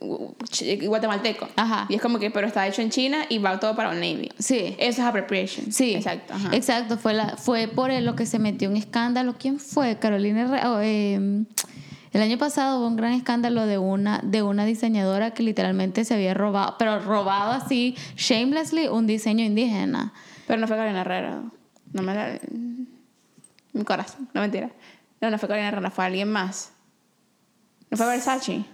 guatemalteco. 0.00 1.48
Ajá. 1.56 1.86
Y 1.88 1.94
es 1.96 2.02
como 2.02 2.18
que, 2.18 2.30
pero 2.30 2.46
está 2.46 2.66
hecho 2.66 2.82
en 2.82 2.90
China 2.90 3.24
y 3.28 3.38
va 3.38 3.58
todo 3.58 3.74
para 3.74 3.90
un 3.90 3.96
Navy. 3.96 4.30
Sí. 4.38 4.76
Eso 4.78 5.02
es 5.02 5.06
appropriation. 5.06 5.72
Sí. 5.72 5.94
Exacto. 5.94 6.34
Exacto. 6.52 6.98
Fue, 6.98 7.14
la, 7.14 7.36
fue 7.36 7.68
por 7.68 7.92
lo 7.92 8.16
que 8.16 8.26
se 8.26 8.38
metió 8.38 8.68
un 8.68 8.76
escándalo. 8.76 9.34
¿Quién 9.38 9.58
fue? 9.58 9.98
Carolina. 9.98 10.62
Oh, 10.66 10.80
em, 10.80 11.46
el 12.12 12.22
año 12.22 12.38
pasado 12.38 12.78
hubo 12.78 12.86
un 12.86 12.96
gran 12.96 13.12
escándalo 13.12 13.66
de 13.66 13.78
una, 13.78 14.20
de 14.22 14.42
una 14.42 14.64
diseñadora 14.64 15.32
que 15.32 15.42
literalmente 15.42 16.04
se 16.04 16.14
había 16.14 16.34
robado, 16.34 16.76
pero 16.78 17.00
robado 17.00 17.52
así, 17.52 17.96
shamelessly, 18.16 18.88
un 18.88 19.06
diseño 19.06 19.44
indígena. 19.44 20.12
Pero 20.46 20.60
no 20.60 20.66
fue 20.66 20.76
Carolina 20.76 21.02
Herrera. 21.02 21.42
No 21.92 22.02
me 22.02 22.14
la. 22.14 22.38
Mi 23.72 23.84
corazón. 23.84 24.28
No 24.32 24.40
mentira. 24.40 24.70
No, 25.20 25.30
no 25.30 25.38
fue 25.38 25.48
Carolina 25.48 25.68
Herrera, 25.68 25.90
fue 25.90 26.06
alguien 26.06 26.30
más. 26.30 26.72
¿No 27.90 27.96
fue 27.96 28.06
Versace? 28.06 28.64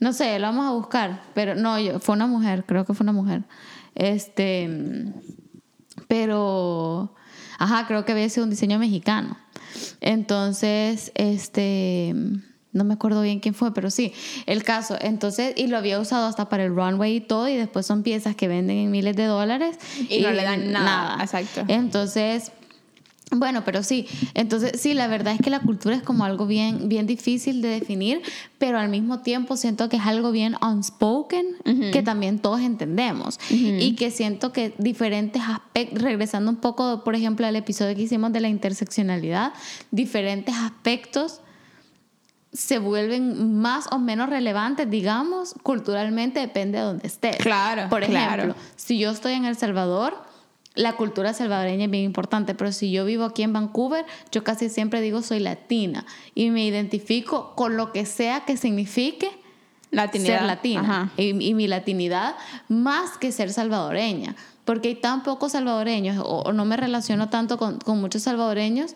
No 0.00 0.12
sé, 0.12 0.38
lo 0.38 0.46
vamos 0.46 0.66
a 0.66 0.72
buscar, 0.72 1.22
pero 1.34 1.54
no, 1.54 1.78
yo, 1.78 2.00
fue 2.00 2.14
una 2.14 2.26
mujer, 2.26 2.64
creo 2.66 2.84
que 2.84 2.94
fue 2.94 3.04
una 3.04 3.12
mujer. 3.12 3.44
Este, 3.94 5.12
pero, 6.06 7.14
ajá, 7.58 7.86
creo 7.86 8.04
que 8.04 8.12
había 8.12 8.28
sido 8.28 8.44
un 8.44 8.50
diseño 8.50 8.78
mexicano. 8.78 9.36
Entonces, 10.00 11.12
este, 11.14 12.14
no 12.72 12.84
me 12.84 12.94
acuerdo 12.94 13.22
bien 13.22 13.40
quién 13.40 13.54
fue, 13.54 13.74
pero 13.74 13.90
sí, 13.90 14.12
el 14.46 14.62
caso. 14.62 14.96
Entonces, 15.00 15.54
y 15.56 15.66
lo 15.66 15.76
había 15.76 15.98
usado 15.98 16.26
hasta 16.26 16.48
para 16.48 16.64
el 16.64 16.74
runway 16.74 17.16
y 17.16 17.20
todo, 17.20 17.48
y 17.48 17.56
después 17.56 17.86
son 17.86 18.02
piezas 18.02 18.36
que 18.36 18.48
venden 18.48 18.78
en 18.78 18.90
miles 18.90 19.16
de 19.16 19.24
dólares. 19.24 19.78
Y, 20.08 20.20
no 20.22 20.30
le 20.30 20.44
dan 20.44 20.72
nada. 20.72 20.84
nada. 20.84 21.24
Exacto. 21.24 21.64
Entonces, 21.68 22.52
bueno, 23.30 23.62
pero 23.64 23.82
sí, 23.82 24.06
entonces 24.34 24.80
sí, 24.80 24.94
la 24.94 25.06
verdad 25.06 25.34
es 25.34 25.40
que 25.40 25.50
la 25.50 25.60
cultura 25.60 25.94
es 25.94 26.02
como 26.02 26.24
algo 26.24 26.46
bien, 26.46 26.88
bien 26.88 27.06
difícil 27.06 27.60
de 27.60 27.68
definir, 27.68 28.22
pero 28.58 28.78
al 28.78 28.88
mismo 28.88 29.20
tiempo 29.20 29.56
siento 29.56 29.88
que 29.88 29.96
es 29.96 30.06
algo 30.06 30.30
bien 30.32 30.56
unspoken, 30.62 31.56
que 31.92 32.02
también 32.02 32.38
todos 32.38 32.60
entendemos. 32.60 33.38
Y 33.50 33.94
que 33.96 34.10
siento 34.10 34.52
que 34.52 34.74
diferentes 34.78 35.42
aspectos, 35.42 36.02
regresando 36.02 36.50
un 36.50 36.56
poco, 36.56 37.04
por 37.04 37.14
ejemplo, 37.14 37.46
al 37.46 37.56
episodio 37.56 37.94
que 37.94 38.02
hicimos 38.02 38.32
de 38.32 38.40
la 38.40 38.48
interseccionalidad, 38.48 39.52
diferentes 39.90 40.54
aspectos 40.54 41.40
se 42.52 42.78
vuelven 42.78 43.58
más 43.60 43.88
o 43.92 43.98
menos 43.98 44.30
relevantes, 44.30 44.88
digamos, 44.88 45.54
culturalmente, 45.62 46.40
depende 46.40 46.78
de 46.78 46.84
dónde 46.84 47.06
estés. 47.06 47.36
Claro. 47.36 47.88
Por 47.90 48.02
ejemplo, 48.02 48.54
si 48.76 48.98
yo 48.98 49.10
estoy 49.10 49.34
en 49.34 49.44
El 49.44 49.56
Salvador, 49.56 50.16
la 50.74 50.96
cultura 50.96 51.34
salvadoreña 51.34 51.86
es 51.86 51.90
bien 51.90 52.04
importante, 52.04 52.54
pero 52.54 52.72
si 52.72 52.92
yo 52.92 53.04
vivo 53.04 53.24
aquí 53.24 53.42
en 53.42 53.52
Vancouver, 53.52 54.04
yo 54.30 54.44
casi 54.44 54.68
siempre 54.68 55.00
digo 55.00 55.22
soy 55.22 55.40
latina 55.40 56.06
y 56.34 56.50
me 56.50 56.64
identifico 56.64 57.54
con 57.56 57.76
lo 57.76 57.92
que 57.92 58.06
sea 58.06 58.44
que 58.44 58.56
signifique 58.56 59.30
ser 60.12 60.42
latina 60.42 61.12
y, 61.16 61.32
mi 61.32 61.66
latinidad 61.66 62.36
más 62.68 63.16
que 63.18 63.32
ser 63.32 63.52
salvadoreña, 63.52 64.36
porque 64.64 64.88
hay 64.88 64.94
tan 64.96 65.22
pocos 65.22 65.52
salvadoreños 65.52 66.22
o, 66.24 66.52
no 66.52 66.64
me 66.64 66.76
relaciono 66.76 67.28
tanto 67.28 67.58
con, 67.58 67.78
muchos 67.98 68.22
salvadoreños. 68.22 68.94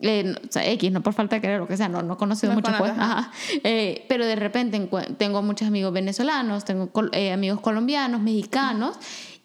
Eh, 0.00 0.34
o 0.36 0.52
sea, 0.52 0.68
X, 0.72 0.90
no 0.90 1.02
por 1.02 1.14
falta 1.14 1.36
de 1.36 1.40
querer, 1.40 1.60
lo 1.60 1.68
que 1.68 1.76
sea, 1.76 1.88
no, 1.88 2.02
no 2.02 2.14
he 2.14 2.16
conocido 2.16 2.52
mucho, 2.52 2.70
pues, 2.76 2.92
eh, 3.62 4.04
pero 4.08 4.26
de 4.26 4.34
repente 4.36 4.88
tengo 5.16 5.40
muchos 5.40 5.68
amigos 5.68 5.92
venezolanos, 5.92 6.64
tengo 6.64 6.90
eh, 7.12 7.32
amigos 7.32 7.60
colombianos, 7.60 8.20
mexicanos, 8.20 8.98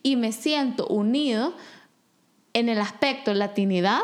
y 0.03 0.15
me 0.15 0.31
siento 0.31 0.87
unido 0.87 1.53
en 2.53 2.69
el 2.69 2.79
aspecto 2.79 3.33
latinidad, 3.33 3.99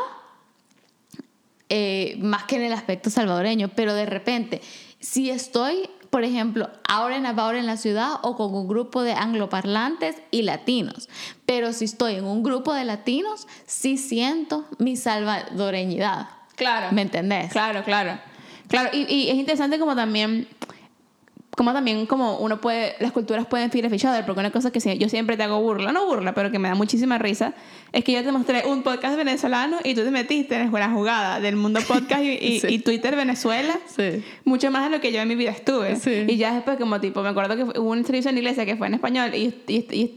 eh, 1.68 2.16
más 2.20 2.44
que 2.44 2.56
en 2.56 2.62
el 2.62 2.72
aspecto 2.72 3.10
salvadoreño, 3.10 3.70
pero 3.74 3.94
de 3.94 4.06
repente, 4.06 4.60
si 5.00 5.30
estoy, 5.30 5.90
por 6.10 6.22
ejemplo, 6.22 6.70
ahora 6.88 7.16
en 7.16 7.26
ahora 7.26 7.58
en 7.58 7.66
la 7.66 7.76
ciudad 7.76 8.14
o 8.22 8.36
con 8.36 8.54
un 8.54 8.68
grupo 8.68 9.02
de 9.02 9.12
angloparlantes 9.12 10.16
y 10.30 10.42
latinos, 10.42 11.08
pero 11.44 11.72
si 11.72 11.86
estoy 11.86 12.14
en 12.14 12.24
un 12.24 12.42
grupo 12.42 12.72
de 12.72 12.84
latinos, 12.84 13.48
sí 13.66 13.98
siento 13.98 14.64
mi 14.78 14.96
salvadoreñidad. 14.96 16.28
Claro. 16.54 16.92
¿Me 16.92 17.02
entendés? 17.02 17.52
Claro, 17.52 17.82
claro. 17.84 18.18
Claro, 18.68 18.90
y, 18.92 19.02
y 19.12 19.30
es 19.30 19.36
interesante 19.36 19.78
como 19.78 19.94
también 19.94 20.48
como 21.56 21.72
también 21.72 22.04
como 22.04 22.36
uno 22.38 22.60
puede, 22.60 22.94
las 23.00 23.12
culturas 23.12 23.46
pueden 23.46 23.70
fear 23.70 23.86
each 23.92 24.04
other, 24.04 24.24
porque 24.26 24.40
una 24.40 24.50
cosa 24.50 24.70
que 24.70 24.98
yo 24.98 25.08
siempre 25.08 25.38
te 25.38 25.42
hago 25.42 25.58
burla, 25.60 25.90
no 25.90 26.04
burla, 26.04 26.34
pero 26.34 26.50
que 26.50 26.58
me 26.58 26.68
da 26.68 26.74
muchísima 26.74 27.16
risa, 27.16 27.54
es 27.92 28.04
que 28.04 28.12
yo 28.12 28.22
te 28.22 28.30
mostré 28.30 28.64
un 28.66 28.82
podcast 28.82 29.16
venezolano 29.16 29.78
y 29.82 29.94
tú 29.94 30.02
te 30.04 30.10
metiste 30.10 30.54
en 30.54 30.70
la 30.70 30.90
jugada 30.90 31.40
del 31.40 31.56
mundo 31.56 31.80
podcast 31.88 32.22
y, 32.22 32.60
y, 32.68 32.78
Twitter 32.80 33.16
Venezuela, 33.16 33.78
sí. 33.86 34.22
mucho 34.44 34.70
más 34.70 34.84
de 34.84 34.90
lo 34.90 35.00
que 35.00 35.12
yo 35.12 35.22
en 35.22 35.28
mi 35.28 35.34
vida 35.34 35.50
estuve. 35.50 35.96
Y 36.28 36.36
ya 36.36 36.52
después 36.52 36.76
como 36.76 37.00
tipo, 37.00 37.22
me 37.22 37.30
acuerdo 37.30 37.56
que 37.56 37.80
hubo 37.80 37.90
un 37.90 38.04
servicio 38.04 38.30
en 38.30 38.36
iglesia 38.36 38.66
que 38.66 38.76
fue 38.76 38.88
en 38.88 38.94
español 38.94 39.34
y, 39.34 39.54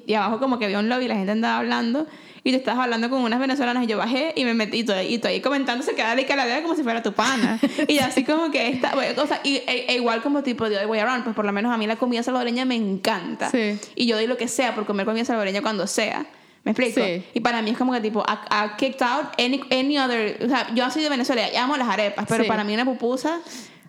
y, 0.06 0.14
abajo 0.14 0.40
como 0.40 0.60
que 0.60 0.66
había 0.66 0.80
un 0.80 0.90
lobby 0.90 1.06
y 1.06 1.08
la 1.08 1.16
gente 1.16 1.32
andaba 1.32 1.60
hablando 1.60 2.06
y 2.44 2.52
te 2.52 2.58
estabas 2.58 2.84
hablando 2.84 3.10
con 3.10 3.22
unas 3.22 3.40
venezolanas 3.40 3.84
y 3.84 3.88
yo 3.88 3.98
bajé 3.98 4.34
y 4.36 4.46
me 4.46 4.54
metí 4.54 4.80
y 4.80 4.84
todo, 4.84 5.02
y 5.02 5.20
ahí 5.24 5.42
comentando 5.42 5.84
se 5.84 5.96
queda 5.96 6.16
de 6.16 6.26
caladera 6.26 6.62
como 6.62 6.76
si 6.76 6.84
fuera 6.84 7.04
tu 7.04 7.14
pana 7.14 7.60
y 7.88 8.00
así 8.00 8.24
como 8.24 8.52
que 8.52 8.70
esta 8.70 8.94
o 9.18 9.28
sea, 9.28 9.42
y, 9.44 9.58
e, 9.58 9.86
e 9.90 9.96
igual 9.96 10.22
como 10.22 10.44
tipo 10.44 10.70
de 10.70 10.86
voy 10.86 11.00
a 11.00 11.22
pues 11.24 11.36
por 11.36 11.46
lo 11.46 11.52
menos 11.52 11.74
a 11.74 11.78
mí 11.78 11.88
la 11.88 11.96
comida 11.96 12.24
salvadoreña 12.24 12.66
me 12.66 12.76
encanta 12.76 13.52
y 13.96 14.06
yo 14.06 14.16
doy 14.16 14.28
lo 14.28 14.38
que 14.38 14.48
sea 14.48 14.76
por 14.76 14.86
comer 14.86 15.06
comida 15.06 15.26
salvadoreña 15.26 15.62
cuando 15.62 15.88
sea 15.88 16.26
¿Me 16.64 16.72
explico? 16.72 17.02
Y 17.34 17.40
para 17.40 17.62
mí 17.62 17.72
es 17.72 17.78
como 17.78 17.94
que 17.94 18.02
tipo, 18.02 18.24
I, 18.28 18.78
kicked 18.78 19.02
out 19.02 19.28
any, 19.40 19.62
any 19.72 19.98
other. 19.98 20.38
O 20.44 20.48
sea, 20.48 20.68
yo 20.76 20.90
soy 20.92 21.04
de 21.04 21.10
Venezuela, 21.10 21.44
amo 21.58 21.78
las 21.78 21.88
arepas, 21.88 22.26
pero 22.28 22.46
para 22.46 22.64
mí 22.64 22.74
una 22.74 22.86
pupusa. 22.86 23.40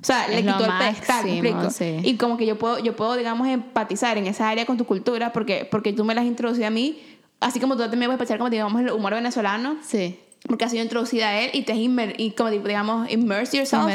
O 0.03 0.05
sea, 0.05 0.29
le 0.29 0.43
quitó 0.43 0.65
el 0.65 0.73
pedestal, 0.79 1.25
¿me 1.27 1.51
explico? 1.51 1.69
Y 2.03 2.17
como 2.17 2.39
que 2.39 2.47
yo 2.47 2.59
puedo, 2.59 2.79
yo 2.79 2.97
puedo, 2.97 3.17
digamos, 3.17 3.47
empatizar 3.49 4.17
en 4.17 4.27
esa 4.27 4.49
área 4.49 4.65
con 4.65 4.79
tu 4.79 4.87
cultura 4.87 5.31
porque, 5.31 5.69
porque 5.71 5.93
tú 5.93 6.05
me 6.05 6.15
las 6.15 6.23
has 6.23 6.29
introducido 6.29 6.67
a 6.67 6.71
mí 6.71 6.99
así 7.41 7.61
como 7.61 7.77
tú 7.77 7.83
también 7.83 8.07
puedes 8.07 8.19
pensar 8.19 8.39
como 8.39 8.51
digamos 8.51 8.81
el 8.81 8.91
humor 8.91 9.15
venezolano. 9.15 9.77
Sí. 9.83 10.19
Porque 10.47 10.65
has 10.65 10.71
sido 10.71 10.83
introducida 10.83 11.29
a 11.29 11.41
él 11.41 11.51
y 11.53 11.63
te 11.63 11.73
has 11.73 11.79
y 11.79 12.31
como 12.31 12.51
digamos 12.51 13.11
immerse 13.11 13.59
yourself 13.59 13.91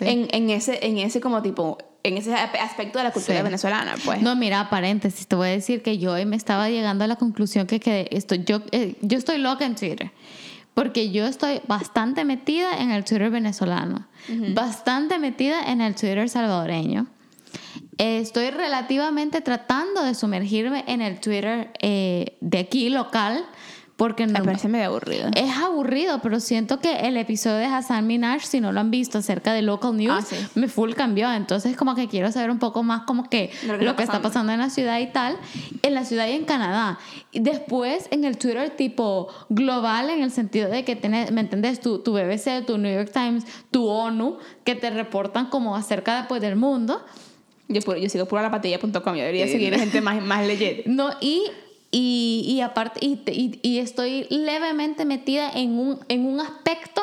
en, 0.00 0.28
en, 0.30 0.50
ese 0.50 0.86
en 0.86 0.98
ese 0.98 1.20
como 1.20 1.42
tipo 1.42 1.76
en 2.04 2.16
ese 2.16 2.32
aspecto 2.34 2.98
de 2.98 3.04
la 3.04 3.10
cultura 3.10 3.42
venezolana, 3.42 3.96
pues. 4.04 4.22
No, 4.22 4.36
mira, 4.36 4.70
paréntesis, 4.70 5.26
te 5.26 5.34
voy 5.36 5.48
a 5.48 5.50
decir 5.50 5.82
que 5.82 5.98
yo 5.98 6.12
hoy 6.12 6.24
me 6.24 6.36
estaba 6.36 6.70
llegando 6.70 7.04
a 7.04 7.06
la 7.06 7.16
conclusión 7.16 7.66
que, 7.66 7.80
que 7.80 8.08
esto, 8.12 8.36
yo, 8.36 8.62
eh, 8.70 8.94
yo 9.02 9.18
estoy 9.18 9.38
loca 9.38 9.66
en 9.66 9.74
Twitter. 9.74 10.12
Porque 10.74 11.10
yo 11.10 11.26
estoy 11.26 11.60
bastante 11.66 12.24
metida 12.24 12.78
en 12.78 12.92
el 12.92 13.04
Twitter 13.04 13.30
venezolano, 13.30 14.06
bastante 14.54 15.18
metida 15.18 15.72
en 15.72 15.80
el 15.80 15.96
Twitter 15.96 16.28
salvadoreño 16.28 17.08
estoy 17.98 18.50
relativamente 18.50 19.40
tratando 19.40 20.02
de 20.02 20.14
sumergirme 20.14 20.84
en 20.86 21.02
el 21.02 21.20
Twitter 21.20 21.72
eh, 21.80 22.36
de 22.40 22.58
aquí 22.58 22.88
local. 22.88 23.44
Porque 23.96 24.28
me 24.28 24.40
parece 24.40 24.68
medio 24.68 24.86
aburrido. 24.86 25.28
Es 25.34 25.56
aburrido, 25.56 26.22
pero 26.22 26.38
siento 26.38 26.78
que 26.78 27.08
el 27.08 27.16
episodio 27.16 27.56
de 27.56 27.64
Hassan 27.64 28.06
Minaj, 28.06 28.42
si 28.42 28.60
no 28.60 28.70
lo 28.70 28.78
han 28.78 28.92
visto 28.92 29.18
acerca 29.18 29.52
de 29.52 29.62
local 29.62 29.96
news, 29.96 30.24
ah, 30.32 30.48
me 30.54 30.68
full 30.68 30.92
cambió. 30.92 31.32
Entonces, 31.32 31.76
como 31.76 31.96
que 31.96 32.06
quiero 32.06 32.30
saber 32.30 32.52
un 32.52 32.60
poco 32.60 32.84
más 32.84 33.02
como 33.06 33.28
que 33.28 33.50
lo 33.66 33.96
que, 33.96 34.04
está, 34.04 34.22
pasando. 34.22 34.52
en 34.52 34.60
la 34.60 34.70
ciudad 34.70 35.00
y 35.00 35.08
tal, 35.08 35.36
en 35.82 35.94
la 35.94 36.04
ciudad 36.04 36.28
y 36.28 36.30
en 36.34 36.44
Canadá. 36.44 37.00
Y 37.32 37.40
después, 37.40 38.06
en 38.12 38.22
el 38.22 38.38
Twitter 38.38 38.70
tipo 38.70 39.26
global, 39.48 40.10
en 40.10 40.22
el 40.22 40.30
sentido 40.30 40.68
de 40.68 40.84
que, 40.84 40.94
tenés, 40.94 41.32
¿me 41.32 41.40
entendés? 41.40 41.80
Tu, 41.80 41.98
tu 41.98 42.12
BBC, 42.12 42.64
tu 42.64 42.78
New 42.78 42.94
York 42.94 43.10
Times, 43.12 43.46
tu 43.72 43.84
ONU, 43.88 44.38
que 44.62 44.76
te 44.76 44.90
reportan 44.90 45.46
como 45.46 45.74
acerca 45.74 46.18
después 46.18 46.40
del 46.40 46.54
mundo. 46.54 47.04
Yo, 47.68 47.96
yo 47.96 48.08
sigo 48.08 48.26
pura 48.26 48.42
lapatilla.com, 48.42 49.14
yo 49.14 49.20
debería 49.20 49.46
seguir 49.46 49.78
gente 49.78 50.00
más, 50.00 50.22
más 50.24 50.46
legit. 50.46 50.86
No, 50.86 51.10
y, 51.20 51.44
y, 51.90 52.44
y 52.48 52.60
aparte, 52.62 53.00
y, 53.04 53.60
y, 53.62 53.78
estoy 53.78 54.26
levemente 54.30 55.04
metida 55.04 55.50
en 55.50 55.78
un, 55.78 55.98
en 56.08 56.24
un 56.26 56.40
aspecto 56.40 57.02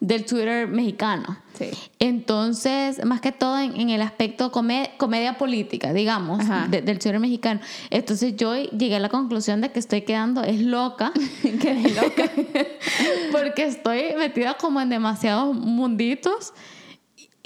del 0.00 0.24
Twitter 0.24 0.68
mexicano. 0.68 1.38
Sí. 1.58 1.70
Entonces, 1.98 3.04
más 3.04 3.20
que 3.20 3.32
todo 3.32 3.58
en, 3.58 3.90
el 3.90 4.02
aspecto 4.02 4.52
comedia 4.52 5.38
política, 5.38 5.92
digamos, 5.92 6.44
del 6.68 6.98
Twitter 6.98 7.18
mexicano. 7.18 7.60
Entonces 7.90 8.36
yo 8.36 8.54
llegué 8.56 8.96
a 8.96 9.00
la 9.00 9.08
conclusión 9.08 9.60
de 9.60 9.70
que 9.70 9.78
estoy 9.78 10.02
quedando, 10.02 10.42
es 10.42 10.60
loca, 10.60 11.12
que 11.42 11.74
loca, 11.74 12.30
porque 13.32 13.64
estoy 13.64 14.14
metida 14.18 14.54
como 14.54 14.80
en 14.80 14.90
demasiados 14.90 15.54
munditos 15.54 16.52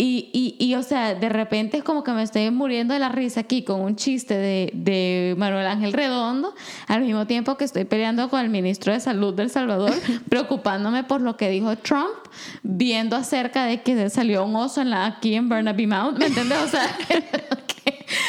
Y, 0.00 0.30
y, 0.32 0.54
y, 0.64 0.76
o 0.76 0.84
sea, 0.84 1.16
de 1.16 1.28
repente 1.28 1.78
es 1.78 1.82
como 1.82 2.04
que 2.04 2.12
me 2.12 2.22
estoy 2.22 2.48
muriendo 2.52 2.94
de 2.94 3.00
la 3.00 3.08
risa 3.08 3.40
aquí 3.40 3.64
con 3.64 3.80
un 3.80 3.96
chiste 3.96 4.34
de, 4.34 4.70
de 4.72 5.34
Manuel 5.36 5.66
Ángel 5.66 5.92
Redondo, 5.92 6.54
al 6.86 7.00
mismo 7.00 7.26
tiempo 7.26 7.56
que 7.56 7.64
estoy 7.64 7.84
peleando 7.84 8.30
con 8.30 8.38
el 8.38 8.48
ministro 8.48 8.92
de 8.92 9.00
Salud 9.00 9.34
del 9.34 9.50
Salvador, 9.50 9.92
preocupándome 10.28 11.02
por 11.02 11.20
lo 11.20 11.36
que 11.36 11.50
dijo 11.50 11.76
Trump, 11.78 12.14
viendo 12.62 13.16
acerca 13.16 13.64
de 13.64 13.82
que 13.82 14.08
salió 14.08 14.44
un 14.44 14.54
oso 14.54 14.82
en 14.82 14.90
la, 14.90 15.04
aquí 15.04 15.34
en 15.34 15.48
Burnaby 15.48 15.88
Mount, 15.88 16.16
¿me 16.16 16.26
entiendes? 16.26 16.58
O 16.58 16.68
sea, 16.68 16.96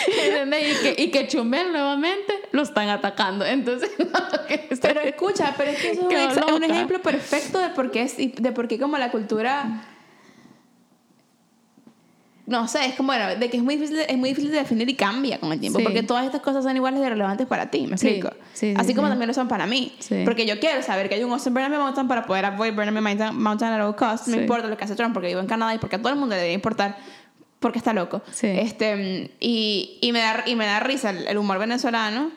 y 0.09 0.82
que, 0.82 1.03
y 1.03 1.11
que 1.11 1.28
Chumel 1.28 1.72
nuevamente 1.72 2.34
lo 2.51 2.63
están 2.63 2.89
atacando. 2.89 3.45
Entonces, 3.45 3.91
pero 4.82 5.01
escucha, 5.01 5.53
pero 5.55 5.70
es 5.70 5.80
que 5.80 5.91
eso 5.91 6.47
es 6.47 6.51
un, 6.51 6.63
ejemplo 6.63 6.99
perfecto 6.99 7.59
de 7.59 7.70
por 7.70 7.91
qué, 7.91 8.34
de 8.38 8.51
por 8.51 8.67
qué 8.67 8.80
como 8.80 8.97
la 8.97 9.11
cultura 9.11 9.86
no 12.50 12.68
sé, 12.68 12.84
es 12.88 12.95
como, 12.95 13.08
bueno, 13.08 13.36
de 13.36 13.50
que 13.50 13.58
es 13.58 13.64
muy 13.64 13.76
difícil, 13.76 14.00
es 14.00 14.18
muy 14.18 14.30
difícil 14.30 14.52
de 14.52 14.58
definir 14.58 14.89
y 14.89 14.95
cambia 14.95 15.39
con 15.39 15.54
el 15.54 15.60
tiempo, 15.60 15.80
porque 15.84 16.02
todas 16.02 16.26
estas 16.26 16.41
cosas 16.41 16.64
son 16.64 16.76
iguales 16.76 17.00
de 17.00 17.08
relevantes 17.08 17.45
para 17.45 17.70
ti, 17.70 17.86
¿me 17.86 17.93
explico? 17.93 18.32
Así 18.76 18.95
como 18.95 19.08
también 19.08 19.28
lo 19.28 19.34
son 19.36 19.47
para 19.47 19.68
mí. 19.68 19.93
Porque 20.26 20.47
yo 20.47 20.60
quiero 20.60 20.82
saber 20.82 21.10
que 21.10 21.16
hay 21.16 21.24
un 21.24 21.32
oso 21.32 21.50
en 21.50 21.54
Burnaby 21.54 21.78
Mountain 21.78 22.08
para 22.08 22.26
poder 22.26 22.45
avoid 22.45 22.74
Burnaby 22.74 23.02
Mountain, 23.34 23.70
at 23.72 23.86
all 23.86 23.95
costs, 23.95 24.28
no 24.28 24.36
importa 24.36 24.68
lo 24.68 24.76
que 24.78 24.84
hace 24.84 24.95
Trump, 24.95 25.14
porque 25.14 25.28
vivo 25.28 25.39
en 25.39 25.45
Canadá 25.45 25.76
y 25.76 25.78
porque 25.78 25.97
a 25.97 26.00
todo 26.00 26.10
el 26.12 26.18
mundo 26.18 26.34
le 26.34 26.38
debería 26.38 26.56
importar 26.56 26.97
porque 27.60 27.78
está 27.78 27.93
loco. 27.93 28.24
Este, 28.41 29.32
y, 29.39 30.00
y, 30.02 30.12
me 30.12 30.20
da, 30.20 30.43
y 30.47 30.56
me 30.56 30.66
da 30.66 30.80
risa 30.80 31.12
el, 31.12 31.38
humor 31.38 31.60
venezolano. 31.60 32.32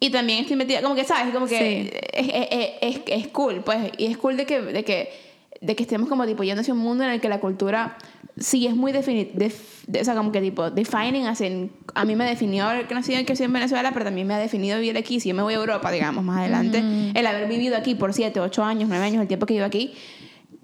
Y 0.00 0.10
también 0.10 0.40
estoy 0.40 0.56
metida, 0.56 0.80
como 0.80 0.94
que, 0.94 1.04
¿sabes? 1.04 1.34
Como 1.34 1.46
que 1.46 2.08
es, 2.12 2.28
es, 2.28 2.70
es, 2.80 3.00
es, 3.06 3.28
cool, 3.28 3.62
pues. 3.64 3.90
Y 3.98 4.06
es 4.06 4.16
cool 4.16 4.36
de 4.36 4.46
que, 4.46 4.62
de 4.62 4.84
que, 4.84 5.27
de 5.60 5.74
que 5.76 5.82
estemos 5.82 6.08
como 6.08 6.26
tipo 6.26 6.42
yendo 6.44 6.60
hacia 6.60 6.72
un 6.72 6.80
mundo 6.80 7.04
en 7.04 7.10
el 7.10 7.20
que 7.20 7.28
la 7.28 7.40
cultura 7.40 7.96
sí 8.38 8.66
es 8.66 8.76
muy 8.76 8.92
definida. 8.92 9.30
o 10.00 10.04
sea, 10.04 10.14
como 10.14 10.30
que 10.30 10.40
tipo, 10.40 10.70
defining, 10.70 11.26
hacen, 11.26 11.72
a 11.94 12.04
mí 12.04 12.14
me 12.14 12.24
definió 12.24 12.66
haber 12.66 12.90
nacido 12.92 13.20
y 13.20 13.24
crecido 13.24 13.46
en 13.46 13.52
Venezuela, 13.52 13.90
pero 13.92 14.04
también 14.04 14.26
me 14.26 14.34
ha 14.34 14.38
definido 14.38 14.78
vivir 14.78 14.96
aquí. 14.96 15.20
Si 15.20 15.28
yo 15.28 15.34
me 15.34 15.42
voy 15.42 15.54
a 15.54 15.56
Europa, 15.56 15.90
digamos, 15.90 16.24
más 16.24 16.38
adelante, 16.38 16.82
el 17.14 17.26
haber 17.26 17.48
vivido 17.48 17.76
aquí 17.76 17.94
por 17.94 18.12
7, 18.12 18.38
8 18.40 18.64
años, 18.64 18.88
9 18.88 19.04
años, 19.04 19.22
el 19.22 19.28
tiempo 19.28 19.46
que 19.46 19.54
vivo 19.54 19.66
aquí, 19.66 19.94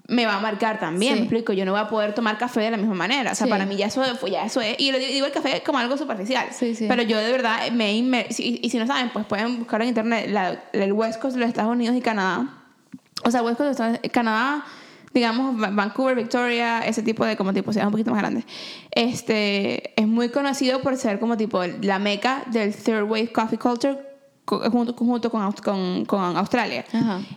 me 0.07 0.25
va 0.25 0.35
a 0.35 0.39
marcar 0.39 0.79
también, 0.79 1.15
me 1.15 1.19
explico, 1.21 1.53
yo 1.53 1.65
no 1.65 1.71
voy 1.71 1.81
a 1.81 1.87
poder 1.87 2.13
tomar 2.13 2.37
café 2.37 2.61
de 2.61 2.71
la 2.71 2.77
misma 2.77 2.93
manera, 2.93 3.31
o 3.31 3.35
sea, 3.35 3.47
para 3.47 3.65
mí 3.65 3.75
ya 3.75 3.87
eso, 3.87 4.03
ya 4.27 4.45
eso 4.45 4.61
es, 4.61 4.75
y 4.77 4.91
lo 4.91 4.99
digo 4.99 5.25
el 5.25 5.31
café 5.31 5.63
como 5.65 5.79
algo 5.79 5.97
superficial, 5.97 6.47
pero 6.87 7.01
yo 7.01 7.17
de 7.17 7.31
verdad 7.31 7.71
me 7.71 7.91
y, 7.93 8.59
y 8.61 8.69
si 8.69 8.77
no 8.77 8.85
saben, 8.85 9.09
pues 9.09 9.25
pueden 9.25 9.57
buscar 9.57 9.81
en 9.81 9.87
internet 9.87 10.27
la, 10.29 10.63
el 10.73 10.93
West 10.93 11.19
Coast 11.19 11.35
de 11.35 11.39
los 11.39 11.49
Estados 11.49 11.71
Unidos 11.71 11.95
y 11.95 12.01
Canadá, 12.01 12.47
o 13.23 13.31
sea, 13.31 13.41
West 13.41 13.57
Coast 13.57 13.79
de 13.79 14.09
Canadá, 14.09 14.63
digamos, 15.15 15.57
Vancouver, 15.57 16.13
Victoria, 16.13 16.81
ese 16.81 17.01
tipo 17.01 17.25
de 17.25 17.37
como 17.37 17.53
tipo 17.53 17.71
ciudades 17.71 17.87
un 17.87 17.91
poquito 17.93 18.11
más 18.11 18.19
grandes, 18.19 18.43
este, 18.91 19.99
es 19.99 20.07
muy 20.07 20.29
conocido 20.29 20.81
por 20.81 20.97
ser 20.97 21.19
como 21.19 21.37
tipo 21.37 21.63
la 21.81 21.99
meca 21.99 22.43
del 22.51 22.75
third 22.75 23.03
wave 23.03 23.31
coffee 23.31 23.57
culture 23.57 23.97
junto, 24.45 24.93
junto 24.93 25.29
con, 25.29 25.51
con, 25.53 26.05
con 26.05 26.37
Australia. 26.37 26.85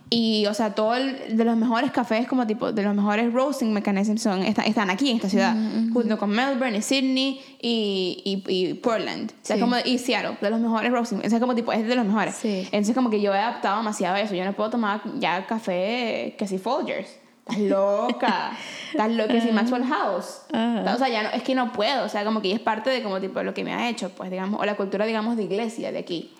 Y, 0.09 0.45
o 0.47 0.53
sea, 0.53 0.75
todo 0.75 0.93
de 0.93 1.43
los 1.45 1.57
mejores 1.57 1.91
cafés, 1.91 2.27
como 2.27 2.45
tipo, 2.45 2.71
de 2.71 2.83
los 2.83 2.93
mejores 2.93 3.33
roasting 3.33 3.73
mechanisms 3.73 4.21
son, 4.21 4.43
están, 4.43 4.89
aquí 4.89 5.09
en 5.09 5.15
esta 5.15 5.29
ciudad, 5.29 5.55
junto 5.93 6.17
con 6.17 6.29
Melbourne 6.29 6.77
y 6.77 6.81
Sydney 6.81 7.41
y, 7.61 8.43
y, 8.45 8.73
Portland. 8.75 9.31
O 9.31 9.35
sea, 9.41 9.59
como, 9.59 9.77
y 9.83 9.97
Seattle, 9.97 10.37
de 10.39 10.49
los 10.49 10.59
mejores 10.59 10.91
roasting. 10.91 11.21
O 11.25 11.29
sea, 11.29 11.39
como 11.39 11.55
tipo, 11.55 11.71
es 11.71 11.87
de 11.87 11.95
los 11.95 12.05
mejores. 12.05 12.37
Entonces, 12.43 12.93
como 12.93 13.09
que 13.09 13.21
yo 13.21 13.33
he 13.33 13.39
adaptado 13.39 13.77
demasiado 13.77 14.15
a 14.15 14.21
eso. 14.21 14.35
Yo 14.35 14.43
no 14.45 14.53
puedo 14.53 14.69
tomar 14.69 15.01
ya 15.17 15.45
café 15.47 16.35
que 16.37 16.45
si 16.45 16.57
Folgers. 16.57 17.18
Estás 17.49 17.59
loca. 17.59 18.51
Estás 18.91 19.11
loca. 19.11 19.33
Que 19.33 19.41
si 19.41 19.51
Maxwell 19.51 19.83
House. 19.83 20.41
O 20.49 20.97
sea, 20.97 21.09
ya 21.09 21.23
no, 21.23 21.29
es 21.29 21.43
que 21.43 21.55
no 21.55 21.71
puedo. 21.71 22.05
O 22.05 22.09
sea, 22.09 22.23
como 22.23 22.41
que 22.41 22.51
es 22.51 22.59
parte 22.59 22.89
de 22.89 23.03
como 23.03 23.19
tipo 23.19 23.41
lo 23.43 23.53
que 23.53 23.63
me 23.63 23.73
ha 23.73 23.89
hecho, 23.89 24.09
pues 24.09 24.29
digamos, 24.29 24.59
o 24.59 24.65
la 24.65 24.75
cultura, 24.75 25.05
digamos, 25.05 25.37
de 25.37 25.43
iglesia 25.43 25.91
de 25.91 25.99
aquí. 25.99 26.33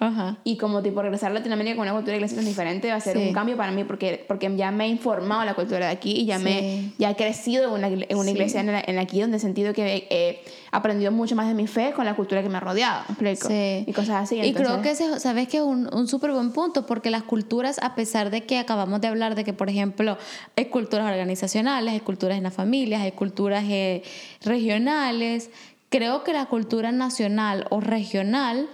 Y 0.43 0.57
como 0.57 0.81
tipo 0.81 1.01
regresar 1.01 1.31
a 1.31 1.33
Latinoamérica 1.35 1.75
con 1.75 1.83
una 1.83 1.93
cultura 1.93 2.13
de 2.13 2.17
iglesia 2.17 2.37
tan 2.37 2.45
diferente 2.45 2.89
va 2.89 2.95
a 2.95 2.99
ser 2.99 3.17
un 3.17 3.33
cambio 3.33 3.57
para 3.57 3.71
mí 3.71 3.83
porque, 3.83 4.25
porque 4.27 4.55
ya 4.55 4.71
me 4.71 4.85
he 4.85 4.87
informado 4.87 5.43
la 5.45 5.53
cultura 5.53 5.87
de 5.87 5.91
aquí 5.91 6.11
y 6.11 6.25
ya, 6.25 6.39
me, 6.39 6.91
ya 6.97 7.11
he 7.11 7.15
crecido 7.15 7.65
en 7.65 7.71
una, 7.71 7.87
en 7.87 8.17
una 8.17 8.31
iglesia 8.31 8.61
en, 8.61 8.69
en, 8.69 8.99
aquí 8.99 9.21
donde 9.21 9.37
he 9.37 9.39
sentido 9.39 9.73
que 9.73 10.07
he 10.09 10.43
aprendido 10.71 11.11
mucho 11.11 11.35
más 11.35 11.47
de 11.47 11.53
mi 11.53 11.67
fe 11.67 11.93
con 11.95 12.05
la 12.05 12.15
cultura 12.15 12.41
que 12.41 12.49
me 12.49 12.57
ha 12.57 12.61
rodeado. 12.61 13.03
Sí. 13.19 13.83
Y 13.87 13.93
cosas 13.93 14.23
así. 14.23 14.39
Y 14.41 14.53
creo 14.53 14.81
que, 14.81 14.91
ese, 14.91 15.19
¿sabes 15.19 15.47
que 15.47 15.57
es 15.57 15.63
un, 15.63 15.89
un 15.93 16.07
súper 16.07 16.31
buen 16.31 16.51
punto? 16.51 16.85
Porque 16.85 17.09
las 17.09 17.23
culturas, 17.23 17.79
a 17.81 17.95
pesar 17.95 18.29
de 18.29 18.45
que 18.45 18.57
acabamos 18.59 19.01
de 19.01 19.07
hablar 19.07 19.35
de 19.35 19.43
que, 19.43 19.53
por 19.53 19.69
ejemplo, 19.69 20.17
hay 20.55 20.65
culturas 20.99 21.11
organizacionales, 21.13 21.93
hay 21.93 21.99
culturas 22.01 22.37
en 22.37 22.43
las 22.43 22.53
familias, 22.53 23.01
hay 23.01 23.11
culturas 23.13 23.63
eh, 23.67 24.03
regionales, 24.43 25.49
creo 25.89 26.23
que 26.23 26.33
la 26.33 26.45
cultura 26.45 26.91
nacional 26.91 27.65
o 27.69 27.79
regional, 27.79 28.67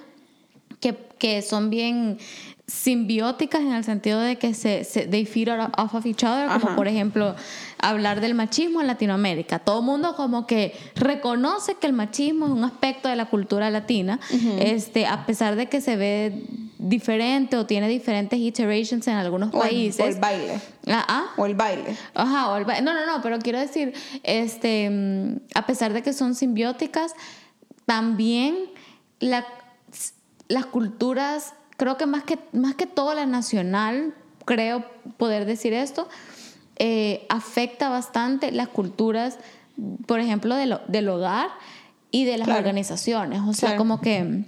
que, 0.80 0.95
que 1.19 1.41
son 1.41 1.69
bien 1.69 2.17
simbióticas 2.67 3.61
en 3.61 3.73
el 3.73 3.84
sentido 3.84 4.19
de 4.19 4.38
que 4.38 4.55
se, 4.55 4.84
se 4.86 5.05
they 5.05 5.26
feed 5.26 5.49
off 5.78 5.93
of 5.93 6.05
each 6.05 6.23
other, 6.23 6.49
como 6.59 6.76
por 6.76 6.88
ejemplo 6.88 7.36
hablar 7.89 8.21
del 8.21 8.33
machismo 8.33 8.81
en 8.81 8.88
Latinoamérica. 8.88 9.59
Todo 9.59 9.79
el 9.79 9.86
mundo 9.86 10.15
como 10.15 10.47
que 10.47 10.73
reconoce 10.95 11.75
que 11.75 11.88
el 11.88 11.93
machismo 11.93 12.45
es 12.45 12.51
un 12.51 12.63
aspecto 12.63 13.09
de 13.09 13.15
la 13.15 13.25
cultura 13.25 13.69
latina, 13.69 14.19
este, 14.59 15.05
a 15.05 15.25
pesar 15.25 15.55
de 15.55 15.67
que 15.67 15.81
se 15.81 15.95
ve 15.95 16.43
diferente 16.77 17.57
o 17.57 17.65
tiene 17.65 17.88
diferentes 17.88 18.39
iterations 18.39 19.07
en 19.07 19.15
algunos 19.15 19.51
países. 19.51 20.03
o 20.03 20.07
el 20.07 20.19
baile. 20.19 20.59
Ah, 20.88 21.05
ah, 21.07 21.25
O 21.38 21.45
el 21.45 21.55
baile. 21.55 21.95
Ajá, 22.13 22.49
o 22.51 22.57
el 22.57 22.65
baile. 22.65 22.83
No, 22.83 22.93
no, 22.93 23.05
no, 23.05 23.21
pero 23.21 23.39
quiero 23.39 23.59
decir, 23.59 23.93
este, 24.23 24.89
mm, 24.89 25.38
a 25.55 25.65
pesar 25.65 25.93
de 25.93 26.01
que 26.01 26.13
son 26.13 26.36
simbióticas, 26.36 27.13
también 27.86 28.55
la, 29.19 29.45
las 30.47 30.65
culturas 30.65 31.53
creo 31.77 31.97
que 31.97 32.05
más 32.05 32.23
que, 32.23 32.39
más 32.53 32.75
que 32.75 32.88
todo 32.88 33.13
la 33.13 33.25
nacional, 33.25 34.13
creo 34.45 34.86
poder 35.17 35.45
decir 35.45 35.73
esto, 35.73 36.07
eh, 36.78 37.26
afecta 37.30 37.89
bastante 37.89 38.51
las 38.51 38.67
culturas, 38.67 39.39
por 40.07 40.19
ejemplo, 40.19 40.55
de 40.55 40.80
del 40.88 41.09
hogar 41.09 41.49
y 42.11 42.26
de 42.26 42.38
las 42.38 42.47
organizaciones. 42.47 43.41
O 43.41 43.53
sea, 43.53 43.78
como 43.78 44.01
que 44.01 44.45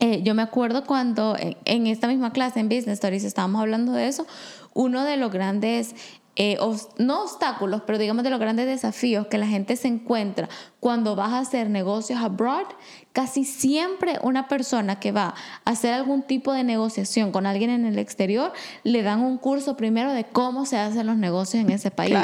eh, 0.00 0.22
yo 0.22 0.34
me 0.34 0.42
acuerdo 0.42 0.84
cuando 0.84 1.36
en, 1.38 1.56
en, 1.64 1.86
esta 1.86 2.08
misma 2.08 2.32
clase 2.32 2.60
en 2.60 2.68
Business 2.68 2.94
Stories 2.94 3.24
estábamos 3.24 3.60
hablando 3.60 3.92
de 3.92 4.08
eso, 4.08 4.26
uno 4.74 5.04
de 5.04 5.16
los 5.16 5.30
grandes 5.30 5.94
eh, 6.34 6.56
no 6.96 7.24
obstáculos, 7.24 7.82
pero 7.86 7.98
digamos 7.98 8.24
de 8.24 8.30
los 8.30 8.40
grandes 8.40 8.66
desafíos 8.66 9.26
que 9.26 9.36
la 9.36 9.46
gente 9.46 9.76
se 9.76 9.88
encuentra 9.88 10.48
cuando 10.80 11.14
vas 11.14 11.32
a 11.32 11.40
hacer 11.40 11.68
negocios 11.68 12.20
abroad, 12.20 12.64
casi 13.12 13.44
siempre 13.44 14.18
una 14.22 14.48
persona 14.48 14.98
que 14.98 15.12
va 15.12 15.34
a 15.64 15.70
hacer 15.70 15.92
algún 15.94 16.22
tipo 16.22 16.52
de 16.52 16.64
negociación 16.64 17.30
con 17.30 17.46
alguien 17.46 17.70
en 17.70 17.84
el 17.84 17.98
exterior, 17.98 18.52
le 18.84 19.02
dan 19.02 19.20
un 19.20 19.38
curso 19.38 19.76
primero 19.76 20.12
de 20.12 20.24
cómo 20.24 20.66
se 20.66 20.78
hacen 20.78 21.06
los 21.06 21.16
negocios 21.16 21.62
en 21.62 21.70
ese 21.70 21.90
país. 21.90 22.16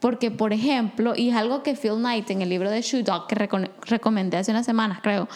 Porque, 0.00 0.30
por 0.30 0.52
ejemplo, 0.52 1.14
y 1.16 1.30
es 1.30 1.36
algo 1.36 1.62
que 1.62 1.74
Phil 1.74 1.94
Knight 1.94 2.30
en 2.30 2.42
el 2.42 2.48
libro 2.48 2.70
de 2.70 2.82
Shoe 2.82 3.02
Dog, 3.02 3.26
que 3.26 3.34
recomendé 3.86 4.36
hace 4.36 4.50
unas 4.50 4.66
semanas, 4.66 4.98
creo, 5.02 5.28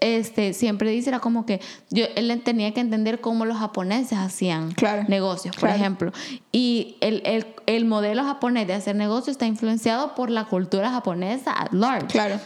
este, 0.00 0.52
siempre 0.52 0.90
dice, 0.90 1.10
era 1.10 1.20
como 1.20 1.46
que 1.46 1.60
yo, 1.90 2.04
él 2.14 2.42
tenía 2.44 2.72
que 2.72 2.80
entender 2.80 3.20
cómo 3.20 3.44
los 3.44 3.58
japoneses 3.58 4.18
hacían 4.18 4.74
negocios, 5.08 5.56
por 5.56 5.70
ejemplo. 5.70 6.12
Y 6.52 6.96
el, 7.00 7.22
el, 7.24 7.46
el, 7.66 7.84
modelo 7.84 8.24
japonés 8.24 8.66
de 8.66 8.74
hacer 8.74 8.96
negocios 8.96 9.34
está 9.34 9.46
influenciado 9.46 10.14
por 10.14 10.30
la 10.30 10.44
cultura 10.44 10.90
japonesa 10.90 11.52
at 11.52 11.72
large. 11.72 12.06
Claro. 12.08 12.38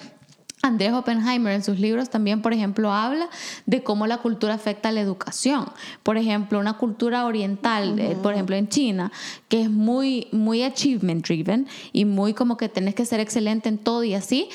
Andrés 0.63 0.93
Oppenheimer 0.93 1.53
en 1.53 1.63
sus 1.63 1.79
libros 1.79 2.11
también, 2.11 2.43
por 2.43 2.53
ejemplo, 2.53 2.93
habla 2.93 3.29
de 3.67 3.83
cómo 3.83 4.07
la 4.07 4.19
cultura 4.19 4.55
afecta 4.55 4.89
a 4.89 4.93
la 4.93 5.01
educación. 5.01 5.67
Por 6.03 6.17
ejemplo, 6.17 6.59
una 6.59 6.75
cultura 6.75 7.27
oriental, 7.27 7.99
eh, 7.99 8.17
por 8.23 8.35
ejemplo, 8.35 8.57
en 8.57 8.69
China, 8.69 9.13
que 9.49 9.63
es 9.63 9.71
muy, 9.71 10.29
muy 10.33 10.63
achievement 10.63 11.25
driven 11.25 11.69
y 11.93 12.05
muy 12.05 12.35
como 12.35 12.57
que 12.57 12.69
tenés 12.69 12.95
que 12.95 13.05
ser 13.05 13.21
excelente 13.21 13.69
en 13.69 13.79
todo 13.79 14.03
y 14.03 14.15
así, 14.15 14.49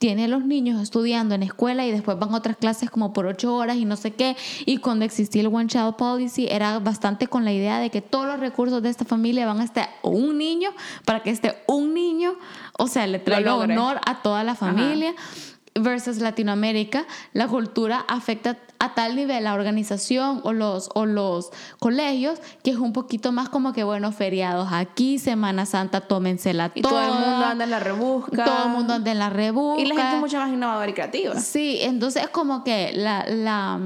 tiene 0.00 0.24
a 0.24 0.28
los 0.28 0.46
niños 0.46 0.80
estudiando 0.82 1.34
en 1.34 1.42
escuela 1.42 1.86
y 1.86 1.92
después 1.92 2.18
van 2.18 2.32
a 2.32 2.38
otras 2.38 2.56
clases 2.56 2.88
como 2.88 3.12
por 3.12 3.26
ocho 3.26 3.54
horas 3.54 3.76
y 3.76 3.84
no 3.84 3.96
sé 3.96 4.12
qué. 4.12 4.34
Y 4.64 4.78
cuando 4.78 5.04
existía 5.04 5.42
el 5.42 5.48
One 5.48 5.66
Child 5.66 5.96
Policy 5.96 6.48
era 6.50 6.78
bastante 6.78 7.26
con 7.26 7.44
la 7.44 7.52
idea 7.52 7.78
de 7.78 7.90
que 7.90 8.00
todos 8.00 8.26
los 8.26 8.40
recursos 8.40 8.82
de 8.82 8.88
esta 8.88 9.04
familia 9.04 9.44
van 9.44 9.60
a 9.60 9.64
estar 9.64 9.90
un 10.02 10.38
niño 10.38 10.70
para 11.04 11.22
que 11.22 11.28
esté 11.28 11.54
un 11.66 11.92
niño, 11.92 12.36
o 12.78 12.86
sea, 12.86 13.06
le 13.06 13.18
traiga 13.18 13.54
honor 13.54 14.00
a 14.06 14.22
toda 14.22 14.42
la 14.42 14.54
familia 14.54 15.14
versus 15.74 16.18
Latinoamérica, 16.18 17.06
la 17.32 17.48
cultura 17.48 18.04
afecta 18.08 18.58
a 18.78 18.94
tal 18.94 19.14
nivel 19.14 19.44
la 19.44 19.54
organización 19.54 20.40
o 20.42 20.52
los, 20.52 20.90
o 20.94 21.06
los 21.06 21.50
colegios 21.78 22.40
que 22.62 22.70
es 22.70 22.78
un 22.78 22.92
poquito 22.92 23.30
más 23.30 23.48
como 23.48 23.72
que, 23.72 23.84
bueno, 23.84 24.10
feriados 24.10 24.68
aquí, 24.72 25.18
Semana 25.18 25.66
Santa, 25.66 26.00
tómensela 26.00 26.72
y 26.74 26.82
todo 26.82 27.00
el 27.00 27.12
mundo 27.12 27.46
anda 27.46 27.64
en 27.64 27.70
la 27.70 27.80
rebusca. 27.80 28.44
Todo 28.44 28.64
el 28.64 28.70
mundo 28.70 28.94
anda 28.94 29.12
en 29.12 29.18
la 29.18 29.30
rebusca. 29.30 29.82
Y 29.82 29.86
la 29.86 29.94
gente 29.94 30.14
es 30.14 30.20
mucho 30.20 30.38
más 30.38 30.52
innovadora 30.52 30.88
y 30.88 30.94
creativa. 30.94 31.38
Sí, 31.38 31.78
entonces 31.82 32.24
es 32.24 32.30
como 32.30 32.64
que 32.64 32.92
la, 32.94 33.24
la 33.28 33.78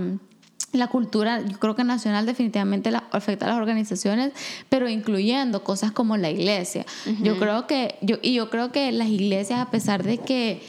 la 0.75 0.89
cultura, 0.89 1.41
yo 1.41 1.59
creo 1.59 1.75
que 1.75 1.85
nacional 1.85 2.27
definitivamente 2.27 2.91
la, 2.91 3.05
afecta 3.13 3.47
a 3.47 3.51
las 3.51 3.59
organizaciones, 3.59 4.33
pero 4.69 4.89
incluyendo 4.89 5.63
cosas 5.63 5.93
como 5.93 6.17
la 6.17 6.31
iglesia. 6.31 6.85
Yo 7.23 7.39
creo 7.39 7.67
que, 7.67 7.97
yo, 8.01 8.17
y 8.23 8.35
yo 8.35 8.51
creo 8.51 8.73
que 8.73 8.91
las 8.93 9.09
iglesias, 9.09 9.61
a 9.61 9.71
pesar 9.71 10.03
de 10.03 10.19
que 10.19 10.63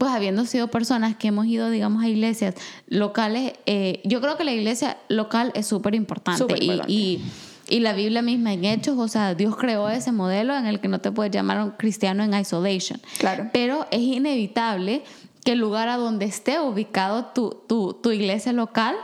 pues 0.00 0.12
habiendo 0.12 0.46
sido 0.46 0.68
personas 0.68 1.14
que 1.14 1.28
hemos 1.28 1.44
ido, 1.44 1.68
digamos, 1.68 2.02
a 2.02 2.08
iglesias 2.08 2.54
locales, 2.88 3.52
eh, 3.66 4.00
yo 4.02 4.22
creo 4.22 4.38
que 4.38 4.44
la 4.44 4.52
iglesia 4.52 4.96
local 5.10 5.52
es 5.54 5.66
súper 5.66 5.94
importante. 5.94 6.54
Y, 6.58 7.20
y, 7.68 7.80
la 7.80 7.92
Biblia 7.92 8.22
misma 8.22 8.54
en 8.54 8.64
Hechos, 8.64 8.96
o 8.96 9.08
sea, 9.08 9.34
Dios 9.34 9.56
creó 9.56 9.90
ese 9.90 10.10
modelo 10.10 10.56
en 10.56 10.64
el 10.64 10.80
que 10.80 10.88
no 10.88 11.02
te 11.02 11.12
puedes 11.12 11.30
llamar 11.30 11.62
un 11.62 11.72
cristiano 11.72 12.24
en 12.24 12.32
isolation. 12.32 12.98
Claro. 13.18 13.50
Pero 13.52 13.86
es 13.90 14.00
inevitable 14.00 15.02
que 15.44 15.52
el 15.52 15.58
lugar 15.58 15.90
a 15.90 15.98
donde 15.98 16.24
esté 16.24 16.58
ubicado 16.60 17.26
tu, 17.34 17.62
tu, 17.68 17.92
tu 17.92 18.10
iglesia 18.10 18.54
local 18.54 18.96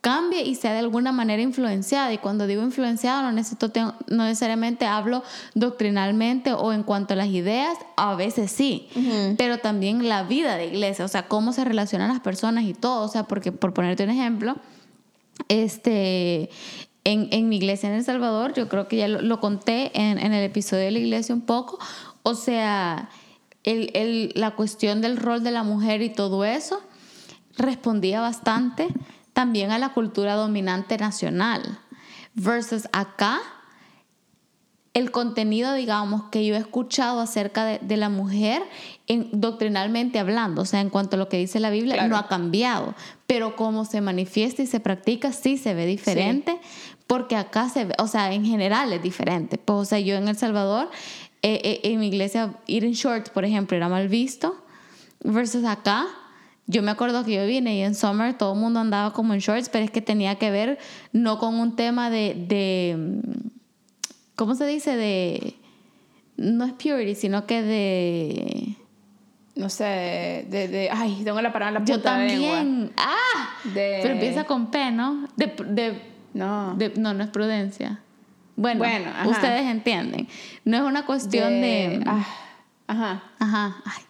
cambie 0.00 0.42
y 0.42 0.54
sea 0.54 0.72
de 0.72 0.78
alguna 0.78 1.12
manera 1.12 1.42
influenciada. 1.42 2.12
Y 2.12 2.18
cuando 2.18 2.46
digo 2.46 2.62
influenciada, 2.62 3.22
no, 3.22 3.32
necesito, 3.32 3.70
no 4.08 4.24
necesariamente 4.24 4.86
hablo 4.86 5.22
doctrinalmente 5.54 6.52
o 6.52 6.72
en 6.72 6.82
cuanto 6.82 7.14
a 7.14 7.16
las 7.16 7.28
ideas, 7.28 7.76
a 7.96 8.14
veces 8.14 8.50
sí, 8.50 8.88
pero 9.36 9.58
también 9.58 10.08
la 10.08 10.22
vida 10.22 10.56
de 10.56 10.66
iglesia, 10.66 11.04
o 11.04 11.08
sea, 11.08 11.28
cómo 11.28 11.52
se 11.52 11.64
relacionan 11.64 12.08
las 12.08 12.20
personas 12.20 12.64
y 12.64 12.74
todo. 12.74 13.04
O 13.04 13.08
sea, 13.08 13.24
porque 13.24 13.52
por 13.52 13.74
ponerte 13.74 14.04
un 14.04 14.10
ejemplo, 14.10 14.56
este, 15.48 16.50
en, 17.04 17.28
en 17.30 17.48
mi 17.48 17.56
iglesia 17.56 17.88
en 17.88 17.96
El 17.96 18.04
Salvador, 18.04 18.54
yo 18.54 18.68
creo 18.68 18.88
que 18.88 18.96
ya 18.96 19.08
lo, 19.08 19.40
conté 19.40 19.90
en, 19.98 20.18
en, 20.18 20.32
el 20.32 20.44
episodio 20.44 20.84
de 20.84 20.90
la 20.92 20.98
iglesia 20.98 21.34
un 21.34 21.42
poco, 21.42 21.78
o 22.22 22.34
sea, 22.34 23.10
el, 23.64 23.90
el, 23.94 24.32
la 24.34 24.52
cuestión 24.52 25.00
del 25.00 25.16
rol 25.16 25.42
de 25.42 25.50
la 25.50 25.62
mujer 25.62 26.02
y 26.02 26.10
todo 26.10 26.44
eso, 26.44 26.80
respondía 27.56 28.20
bastante 28.20 28.88
también 29.40 29.70
a 29.70 29.78
la 29.78 29.94
cultura 29.94 30.34
dominante 30.34 30.98
nacional. 30.98 31.78
Versus 32.34 32.88
acá, 32.92 33.40
el 34.92 35.10
contenido, 35.10 35.72
digamos, 35.72 36.24
que 36.24 36.44
yo 36.44 36.56
he 36.56 36.58
escuchado 36.58 37.20
acerca 37.20 37.64
de, 37.64 37.96
la 37.96 38.10
mujer, 38.10 38.62
en, 39.06 39.30
doctrinalmente 39.32 40.18
hablando, 40.18 40.60
o 40.60 40.64
sea, 40.66 40.82
en 40.82 40.90
cuanto 40.90 41.16
a 41.16 41.18
lo 41.18 41.30
que 41.30 41.38
dice 41.38 41.58
la 41.58 41.70
Biblia, 41.70 42.06
no 42.06 42.18
ha 42.18 42.28
cambiado. 42.28 42.94
Pero 43.26 43.56
cómo 43.56 43.86
se 43.86 44.02
manifiesta 44.02 44.60
y 44.60 44.66
se 44.66 44.78
practica, 44.78 45.32
sí 45.32 45.56
se 45.56 45.72
ve 45.72 45.86
diferente, 45.86 46.60
porque 47.06 47.34
acá 47.34 47.70
se 47.70 47.86
ve, 47.86 47.94
o 47.96 48.06
sea, 48.06 48.34
en 48.34 48.44
general 48.44 48.92
es 48.92 49.02
diferente. 49.02 49.56
Pues, 49.56 49.78
o 49.78 49.84
sea, 49.86 50.00
yo 50.00 50.16
en 50.16 50.28
El 50.28 50.36
Salvador, 50.36 50.90
eh, 51.40 51.62
eh, 51.64 51.80
en 51.84 51.98
mi 51.98 52.08
iglesia, 52.08 52.56
ir 52.66 52.84
en 52.84 52.92
shorts, 52.92 53.30
por 53.30 53.46
ejemplo, 53.46 53.74
era 53.74 53.88
mal 53.88 54.08
visto, 54.08 54.62
versus 55.24 55.64
acá, 55.64 56.06
yo 56.70 56.82
me 56.82 56.92
acuerdo 56.92 57.24
que 57.24 57.34
yo 57.34 57.46
vine 57.46 57.74
y 57.74 57.82
en 57.82 57.94
summer 57.94 58.34
todo 58.34 58.54
el 58.54 58.60
mundo 58.60 58.78
andaba 58.78 59.12
como 59.12 59.34
en 59.34 59.40
shorts, 59.40 59.68
pero 59.68 59.84
es 59.84 59.90
que 59.90 60.00
tenía 60.00 60.36
que 60.36 60.50
ver 60.50 60.78
no 61.12 61.38
con 61.38 61.56
un 61.56 61.74
tema 61.74 62.10
de, 62.10 62.34
de 62.48 63.20
¿cómo 64.36 64.54
se 64.54 64.66
dice? 64.66 64.96
De, 64.96 65.56
no 66.36 66.64
es 66.64 66.72
purity, 66.74 67.14
sino 67.16 67.44
que 67.46 67.62
de... 67.62 68.76
No 69.56 69.68
sé, 69.68 70.46
de, 70.48 70.68
de, 70.68 70.88
ay, 70.90 71.22
tengo 71.24 71.40
la 71.42 71.52
palabra 71.52 71.80
en 71.80 71.84
la 71.84 71.84
Yo 71.84 72.00
también. 72.00 72.92
Ah, 72.96 73.50
pero 73.74 74.14
empieza 74.14 74.44
con 74.44 74.70
P, 74.70 74.92
¿no? 74.92 75.28
De, 75.36 75.48
de 75.66 76.00
no. 76.32 76.78
no, 76.96 77.14
no 77.14 77.24
es 77.24 77.30
prudencia. 77.30 78.00
Bueno, 78.54 78.78
bueno 78.78 79.10
ustedes 79.26 79.66
entienden. 79.66 80.28
No 80.64 80.76
es 80.76 80.82
una 80.84 81.04
cuestión 81.04 81.60
de... 81.60 82.02
Ah, 82.06 82.26
ajá. 82.86 83.22
Ajá. 83.38 83.76
Ay, 83.84 84.02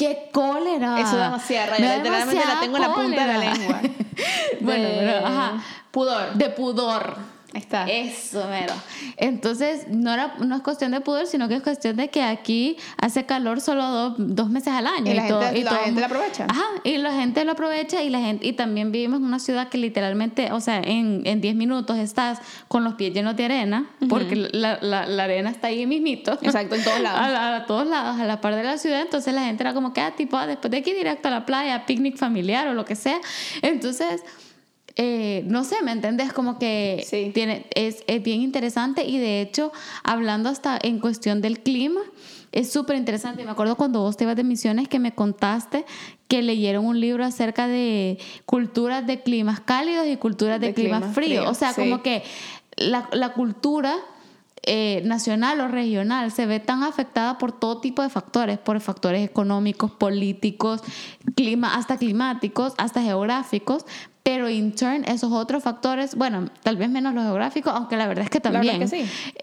¡Qué 0.00 0.30
cólera! 0.32 0.98
Eso 0.98 1.18
da 1.18 1.24
demasiada 1.24 1.66
raya. 1.66 1.96
Literalmente 1.98 2.46
la 2.46 2.58
tengo 2.58 2.76
en 2.78 2.82
la 2.82 2.94
punta 2.94 3.26
de 3.26 3.32
la 3.34 3.38
lengua. 3.38 3.80
bueno, 4.60 4.88
pero, 4.98 5.26
ajá. 5.26 5.62
Pudor. 5.90 6.32
De 6.32 6.48
pudor. 6.48 7.18
Ahí 7.52 7.60
está. 7.60 7.86
Eso, 7.88 8.46
mero. 8.48 8.74
Entonces, 9.16 9.88
no, 9.88 10.12
era, 10.12 10.34
no 10.38 10.56
es 10.56 10.62
cuestión 10.62 10.92
de 10.92 11.00
pudor, 11.00 11.26
sino 11.26 11.48
que 11.48 11.56
es 11.56 11.62
cuestión 11.62 11.96
de 11.96 12.08
que 12.08 12.22
aquí 12.22 12.76
hace 12.96 13.26
calor 13.26 13.60
solo 13.60 14.14
dos 14.16 14.50
meses 14.50 14.72
al 14.72 14.86
año. 14.86 15.10
Y 15.10 15.14
la, 15.14 15.22
gente, 15.22 15.64
la 15.64 15.76
gente 15.76 16.00
lo 16.00 16.06
aprovecha. 16.06 16.46
Ajá, 16.48 16.64
y 16.84 16.98
la 16.98 17.12
gente 17.12 17.44
lo 17.44 17.52
aprovecha 17.52 18.02
y 18.02 18.10
la 18.10 18.20
gente 18.20 18.46
y 18.46 18.52
también 18.52 18.92
vivimos 18.92 19.20
en 19.20 19.26
una 19.26 19.38
ciudad 19.38 19.68
que 19.68 19.78
literalmente, 19.78 20.52
o 20.52 20.60
sea, 20.60 20.80
en 20.84 21.40
10 21.40 21.54
minutos 21.54 21.98
estás 21.98 22.38
con 22.68 22.84
los 22.84 22.94
pies 22.94 23.12
llenos 23.12 23.36
de 23.36 23.44
arena, 23.44 23.90
porque 24.08 24.36
la, 24.36 24.78
la, 24.80 25.06
la, 25.06 25.24
arena 25.24 25.50
está 25.50 25.68
ahí 25.68 25.86
mismito. 25.86 26.38
Exacto, 26.42 26.74
en 26.74 26.84
todos 26.84 27.00
lados. 27.02 27.20
A, 27.20 27.66
todos 27.66 27.86
lados, 27.86 28.20
a 28.20 28.24
la 28.24 28.40
par 28.40 28.54
de 28.54 28.62
la 28.62 28.78
ciudad. 28.78 29.00
Entonces 29.00 29.34
la 29.34 29.44
gente 29.44 29.62
era 29.62 29.74
como 29.74 29.92
que, 29.92 30.00
ah, 30.00 30.14
tipo, 30.16 30.36
ah, 30.36 30.46
después 30.46 30.70
de 30.70 30.78
aquí 30.78 30.92
directo 30.92 31.28
a 31.28 31.30
la 31.30 31.46
playa, 31.46 31.86
picnic 31.86 32.16
familiar 32.16 32.68
o 32.68 32.74
lo 32.74 32.84
que 32.84 32.96
sea. 32.96 33.20
Entonces 33.62 34.22
eh, 35.02 35.44
no 35.46 35.64
sé, 35.64 35.76
¿me 35.82 35.92
entendés? 35.92 36.30
Como 36.30 36.58
que 36.58 37.30
tiene, 37.32 37.64
es, 37.74 38.04
es, 38.06 38.22
bien 38.22 38.42
interesante 38.42 39.02
y 39.06 39.16
de 39.16 39.40
hecho, 39.40 39.72
hablando 40.04 40.50
hasta 40.50 40.78
en 40.82 40.98
cuestión 40.98 41.40
del 41.40 41.60
clima, 41.60 42.02
es 42.52 42.70
súper 42.70 42.96
interesante. 42.96 43.42
Me 43.42 43.50
acuerdo 43.50 43.76
cuando 43.76 44.02
vos 44.02 44.18
te 44.18 44.24
ibas 44.24 44.36
de 44.36 44.44
misiones 44.44 44.88
que 44.88 44.98
me 44.98 45.14
contaste 45.14 45.86
que 46.28 46.42
leyeron 46.42 46.84
un 46.84 47.00
libro 47.00 47.24
acerca 47.24 47.66
de 47.66 48.18
culturas 48.44 49.06
de 49.06 49.22
climas 49.22 49.60
cálidos 49.60 50.06
y 50.06 50.18
culturas 50.18 50.60
de, 50.60 50.74
climas 50.74 51.14
fríos. 51.14 51.46
o 51.48 51.54
sea, 51.54 51.72
como 51.72 52.02
que 52.02 52.22
la, 52.76 53.08
la 53.12 53.32
cultura... 53.32 53.96
Eh, 54.64 55.00
nacional 55.06 55.58
o 55.62 55.68
regional 55.68 56.30
se 56.32 56.44
ve 56.44 56.60
tan 56.60 56.82
afectada 56.82 57.38
por 57.38 57.50
todo 57.50 57.80
tipo 57.80 58.02
de 58.02 58.10
factores, 58.10 58.58
por 58.58 58.78
factores 58.80 59.26
económicos, 59.26 59.90
políticos, 59.90 60.82
clima, 61.34 61.76
hasta 61.76 61.96
climáticos, 61.96 62.74
hasta 62.76 63.00
geográficos, 63.00 63.86
pero 64.22 64.48
in 64.50 64.74
turn 64.74 65.04
esos 65.04 65.32
otros 65.32 65.62
factores, 65.62 66.14
bueno, 66.14 66.48
tal 66.62 66.76
vez 66.76 66.90
menos 66.90 67.14
los 67.14 67.24
geográficos, 67.24 67.72
aunque 67.74 67.96
la 67.96 68.06
verdad 68.06 68.24
es 68.24 68.30
que 68.30 68.40
también 68.40 68.82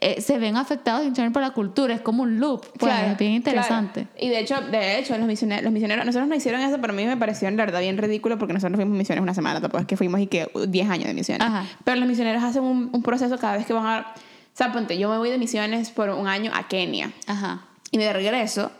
eh, 0.02 0.22
se 0.22 0.38
ven 0.38 0.56
afectados 0.56 1.06
in 1.06 1.14
turn 1.14 1.34
por 1.34 1.42
la 1.42 1.52
cultura, 1.52 1.96
es 1.96 2.02
como 2.02 2.24
un 2.24 2.40
loop, 2.40 2.66
pues, 2.78 2.94
es 2.94 3.18
bien 3.18 3.34
interesante. 3.34 4.08
Y 4.20 4.30
de 4.30 4.40
hecho, 4.40 4.62
de 4.62 5.00
hecho, 5.00 5.18
los 5.18 5.28
misioneros, 5.28 5.64
los 5.64 5.74
misioneros, 5.74 6.06
nosotros 6.06 6.28
no 6.28 6.36
hicieron 6.36 6.62
eso, 6.62 6.80
pero 6.80 6.94
a 6.94 6.96
mí 6.96 7.06
me 7.06 7.18
pareció 7.18 7.48
en 7.48 7.58
verdad 7.58 7.80
bien 7.80 7.98
ridículo 7.98 8.38
porque 8.38 8.54
nosotros 8.54 8.78
fuimos 8.78 8.96
misiones 8.96 9.22
una 9.24 9.34
semana, 9.34 9.60
tampoco 9.60 9.82
es 9.82 9.88
que 9.88 9.98
fuimos 9.98 10.22
y 10.22 10.28
que 10.28 10.50
10 10.68 10.90
años 10.90 11.08
de 11.08 11.14
misiones. 11.14 11.48
Pero 11.84 12.00
los 12.00 12.08
misioneros 12.08 12.44
hacen 12.44 12.64
un, 12.64 12.90
un, 12.94 13.02
proceso 13.02 13.38
cada 13.40 13.58
vez 13.58 13.66
que 13.66 13.74
van 13.74 13.86
a, 13.86 14.00
o 14.00 14.20
sea, 14.54 14.72
ponte, 14.72 14.98
yo 14.98 15.10
me 15.10 15.18
voy 15.18 15.32
de 15.32 15.38
misiones 15.38 15.90
por 15.90 16.10
un 16.10 16.28
año 16.28 16.52
a 16.54 16.68
Kenia. 16.68 17.12
Ajá. 17.26 17.62
Y 17.90 17.98
de 17.98 18.14
regreso, 18.14 18.72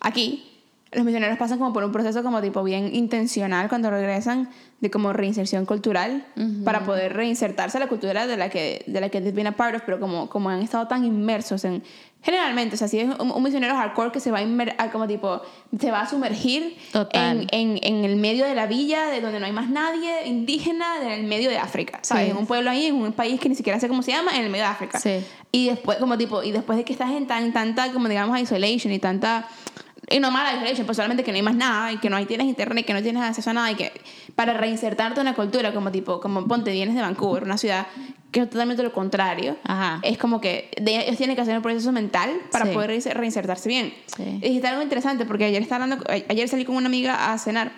aquí, 0.00 0.49
los 0.92 1.04
misioneros 1.04 1.38
pasan 1.38 1.58
como 1.58 1.72
por 1.72 1.84
un 1.84 1.92
proceso 1.92 2.22
como 2.22 2.40
tipo 2.40 2.64
bien 2.64 2.94
intencional 2.94 3.68
cuando 3.68 3.90
regresan 3.90 4.48
de 4.80 4.90
como 4.90 5.12
reinserción 5.12 5.66
cultural 5.66 6.26
para 6.64 6.84
poder 6.84 7.12
reinsertarse 7.14 7.76
a 7.76 7.80
la 7.80 7.86
cultura 7.86 8.26
de 8.26 8.36
la 8.36 8.48
que 8.48 8.82
de 8.86 9.00
la 9.00 9.08
que 9.08 9.20
they've 9.20 9.36
been 9.36 9.46
a 9.46 9.52
part 9.52 9.76
of, 9.76 9.82
pero 9.84 10.00
como, 10.00 10.28
como 10.28 10.48
han 10.48 10.62
estado 10.62 10.88
tan 10.88 11.04
inmersos 11.04 11.64
en 11.64 11.82
generalmente, 12.22 12.74
o 12.74 12.78
sea, 12.78 12.88
si 12.88 12.98
es 12.98 13.08
un, 13.18 13.42
misionero 13.42 13.74
hardcore 13.74 14.10
que 14.10 14.20
se 14.20 14.30
va 14.30 14.40
a 14.40 14.90
como 14.90 15.06
tipo 15.06 15.40
se 15.78 15.90
va 15.90 16.02
a 16.02 16.08
sumergir 16.08 16.76
en, 17.12 17.46
en, 17.50 17.78
en, 17.82 18.04
el 18.04 18.16
medio 18.16 18.44
de 18.46 18.54
la 18.54 18.66
villa 18.66 19.06
de 19.06 19.20
donde 19.20 19.40
no 19.40 19.46
hay 19.46 19.52
más 19.52 19.70
nadie 19.70 20.26
indígena 20.26 21.02
en 21.02 21.12
el 21.12 21.24
medio 21.24 21.50
de 21.50 21.58
África, 21.58 22.00
¿sabes? 22.02 22.30
En 22.30 22.36
un 22.36 22.46
pueblo 22.46 22.70
ahí, 22.70 22.86
en 22.86 22.96
un 22.96 23.12
país 23.12 23.40
que 23.40 23.48
ni 23.48 23.54
siquiera 23.54 23.78
sé 23.80 23.88
cómo 23.88 24.02
se 24.02 24.12
llama, 24.12 24.36
en 24.36 24.44
el 24.44 24.50
medio 24.50 24.64
de 24.64 24.70
África. 24.70 24.98
Sí. 24.98 25.24
Y 25.52 25.68
después 25.68 25.98
como 25.98 26.18
tipo 26.18 26.42
y 26.42 26.52
después 26.52 26.76
de 26.76 26.84
que 26.84 26.92
estás 26.92 27.10
en 27.12 27.26
tan 27.26 27.52
tanta 27.52 27.92
como 27.92 28.08
digamos 28.08 28.38
isolation 28.38 28.92
y 28.92 28.98
tanta 28.98 29.48
y 30.08 30.18
no 30.18 30.30
mala 30.30 30.54
isolation, 30.54 30.86
pues 30.86 30.96
solamente 30.96 31.22
que 31.22 31.30
no 31.30 31.36
hay 31.36 31.42
más 31.42 31.54
nada 31.54 31.92
y 31.92 31.98
que 31.98 32.10
no 32.10 32.16
hay, 32.16 32.26
tienes 32.26 32.46
internet, 32.46 32.86
que 32.86 32.94
no 32.94 33.02
tienes 33.02 33.22
acceso 33.22 33.50
a 33.50 33.52
nada 33.52 33.70
y 33.70 33.74
que 33.74 33.92
para 34.34 34.54
reinsertarte 34.54 35.20
en 35.20 35.26
la 35.26 35.34
cultura, 35.34 35.72
como 35.72 35.92
tipo, 35.92 36.20
como 36.20 36.46
ponte, 36.46 36.72
vienes 36.72 36.94
de 36.94 37.02
Vancouver, 37.02 37.44
una 37.44 37.58
ciudad 37.58 37.86
que 38.32 38.40
es 38.40 38.50
totalmente 38.50 38.82
lo 38.82 38.92
contrario, 38.92 39.56
es 40.02 40.16
como 40.18 40.40
que 40.40 40.70
ellos 40.76 41.16
tienen 41.16 41.34
que 41.34 41.42
hacer 41.42 41.56
un 41.56 41.62
proceso 41.62 41.90
mental 41.92 42.30
para 42.52 42.66
poder 42.66 42.90
reinsertarse 43.16 43.68
bien. 43.68 43.92
Sí. 44.06 44.38
Y 44.42 44.56
está 44.56 44.70
algo 44.70 44.82
interesante 44.82 45.26
porque 45.26 45.44
ayer, 45.44 45.62
estaba 45.62 45.84
hablando, 45.84 46.04
ayer 46.08 46.48
salí 46.48 46.64
con 46.64 46.76
una 46.76 46.86
amiga 46.86 47.32
a 47.32 47.38
cenar 47.38 47.72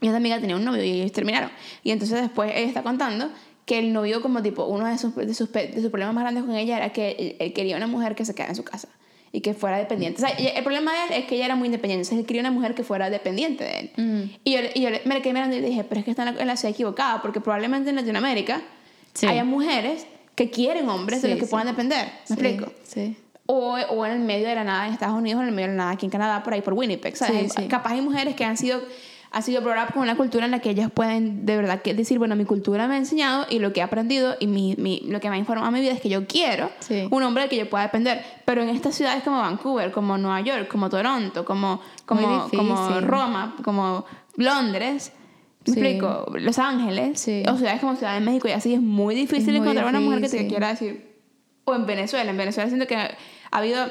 y 0.00 0.08
esa 0.08 0.18
amiga 0.18 0.38
tenía 0.40 0.56
un 0.56 0.64
novio 0.64 0.84
y 0.84 1.00
ellos 1.00 1.12
terminaron. 1.12 1.50
Y 1.82 1.90
entonces 1.90 2.20
después 2.20 2.52
ella 2.54 2.68
está 2.68 2.82
contando 2.82 3.30
que 3.66 3.78
el 3.78 3.92
novio 3.92 4.22
como 4.22 4.42
tipo, 4.42 4.64
uno 4.66 4.86
de 4.86 4.98
sus, 4.98 5.14
de 5.16 5.34
sus, 5.34 5.50
de 5.50 5.80
sus 5.80 5.90
problemas 5.90 6.14
más 6.14 6.22
grandes 6.22 6.44
con 6.44 6.54
ella 6.54 6.76
era 6.76 6.92
que 6.92 7.36
él 7.40 7.52
quería 7.52 7.76
una 7.76 7.86
mujer 7.86 8.14
que 8.14 8.24
se 8.24 8.34
quedara 8.34 8.50
en 8.50 8.56
su 8.56 8.64
casa 8.64 8.88
y 9.34 9.40
que 9.40 9.52
fuera 9.52 9.78
dependiente. 9.78 10.22
O 10.22 10.26
sea, 10.28 10.36
el 10.36 10.62
problema 10.62 10.92
de 10.92 10.98
él 11.06 11.22
es 11.22 11.26
que 11.26 11.34
ella 11.34 11.46
era 11.46 11.56
muy 11.56 11.66
independiente, 11.66 12.02
entonces 12.02 12.20
él 12.20 12.24
quería 12.24 12.40
una 12.40 12.52
mujer 12.52 12.76
que 12.76 12.84
fuera 12.84 13.10
dependiente 13.10 13.64
de 13.64 13.80
él. 13.80 13.90
Mm. 13.96 14.30
Y 14.44 14.52
yo, 14.52 14.60
y 14.72 14.80
yo 14.80 14.90
me 15.06 15.20
quedé 15.22 15.32
mirando 15.32 15.56
y 15.56 15.60
dije, 15.60 15.82
pero 15.82 15.98
es 15.98 16.04
que 16.04 16.12
está 16.12 16.28
en 16.28 16.46
la, 16.46 16.56
ciudad 16.56 16.72
equivocada, 16.72 17.20
porque 17.20 17.40
probablemente 17.40 17.90
en 17.90 17.96
Latinoamérica 17.96 18.62
haya 19.26 19.42
mujeres 19.42 20.06
que 20.36 20.50
quieren 20.50 20.88
hombres 20.88 21.20
de 21.20 21.30
los 21.30 21.40
que 21.40 21.46
puedan 21.46 21.66
depender. 21.66 22.12
¿Me 22.28 22.34
explico? 22.34 22.72
Sí. 22.84 23.16
O, 23.46 23.72
o, 23.72 24.06
en 24.06 24.12
el 24.12 24.20
medio 24.20 24.46
de 24.46 24.54
la 24.54 24.62
nada 24.62 24.86
en 24.86 24.92
Estados 24.92 25.18
Unidos, 25.18 25.40
o 25.40 25.42
en 25.42 25.48
el 25.48 25.54
medio 25.54 25.68
de 25.68 25.76
la 25.76 25.82
nada 25.82 25.90
aquí 25.90 26.06
en 26.06 26.10
Canadá, 26.12 26.44
por 26.44 26.54
ahí 26.54 26.62
por 26.62 26.74
Winnipeg. 26.74 27.16
¿sabes? 27.16 27.54
Capaz 27.68 27.90
hay 27.90 28.02
mujeres 28.02 28.36
que 28.36 28.44
han 28.44 28.56
sido 28.56 28.80
ha 29.34 29.42
sido 29.42 29.60
brought 29.62 29.92
con 29.92 30.02
una 30.02 30.16
cultura 30.16 30.44
en 30.44 30.52
la 30.52 30.60
que 30.60 30.70
ellas 30.70 30.90
pueden 30.92 31.44
de 31.44 31.56
verdad 31.56 31.82
que 31.82 31.92
decir, 31.92 32.18
bueno, 32.18 32.36
mi 32.36 32.44
cultura 32.44 32.86
me 32.86 32.94
ha 32.94 32.98
enseñado 32.98 33.46
y 33.50 33.58
lo 33.58 33.72
que 33.72 33.80
he 33.80 33.82
aprendido 33.82 34.36
y 34.38 34.46
mi, 34.46 34.76
mi, 34.78 35.00
lo 35.08 35.18
que 35.20 35.28
me 35.28 35.34
ha 35.36 35.38
informado 35.38 35.70
mi 35.72 35.80
vida 35.80 35.92
es 35.92 36.00
que 36.00 36.08
yo 36.08 36.26
quiero 36.26 36.70
un 37.10 37.22
hombre 37.24 37.42
del 37.42 37.50
que 37.50 37.56
yo 37.56 37.68
pueda 37.68 37.82
depender. 37.84 38.22
Pero 38.44 38.62
en 38.62 38.68
estas 38.68 38.94
ciudades 38.94 39.22
como 39.24 39.38
Vancouver, 39.38 39.90
como 39.90 40.16
Nueva 40.18 40.40
York, 40.40 40.68
como 40.68 40.88
Toronto, 40.88 41.44
como, 41.44 41.80
como, 42.06 42.48
como 42.48 43.00
Roma, 43.00 43.56
como 43.64 44.04
Londres, 44.36 45.12
¿Me 45.66 45.72
Sí. 45.72 45.80
explico? 45.80 46.26
Los 46.38 46.58
Ángeles, 46.58 47.18
Sí. 47.20 47.42
o 47.50 47.56
ciudades 47.56 47.80
como 47.80 47.96
Ciudad 47.96 48.12
de 48.14 48.20
México 48.20 48.46
y 48.48 48.52
así 48.52 48.74
es 48.74 48.80
muy 48.82 49.14
difícil 49.14 49.54
Es 49.56 49.60
muy 49.62 49.68
encontrar 49.70 49.86
una 49.88 49.98
mujer 50.00 50.20
que 50.20 50.28
te 50.28 50.36
difícil. 50.36 50.48
quiera 50.50 50.68
decir. 50.68 51.16
O 51.64 51.74
en 51.74 51.86
Venezuela, 51.86 52.30
en 52.30 52.36
Venezuela 52.36 52.68
siento 52.68 52.86
que 52.86 52.96
ha 52.96 53.16
habido 53.50 53.86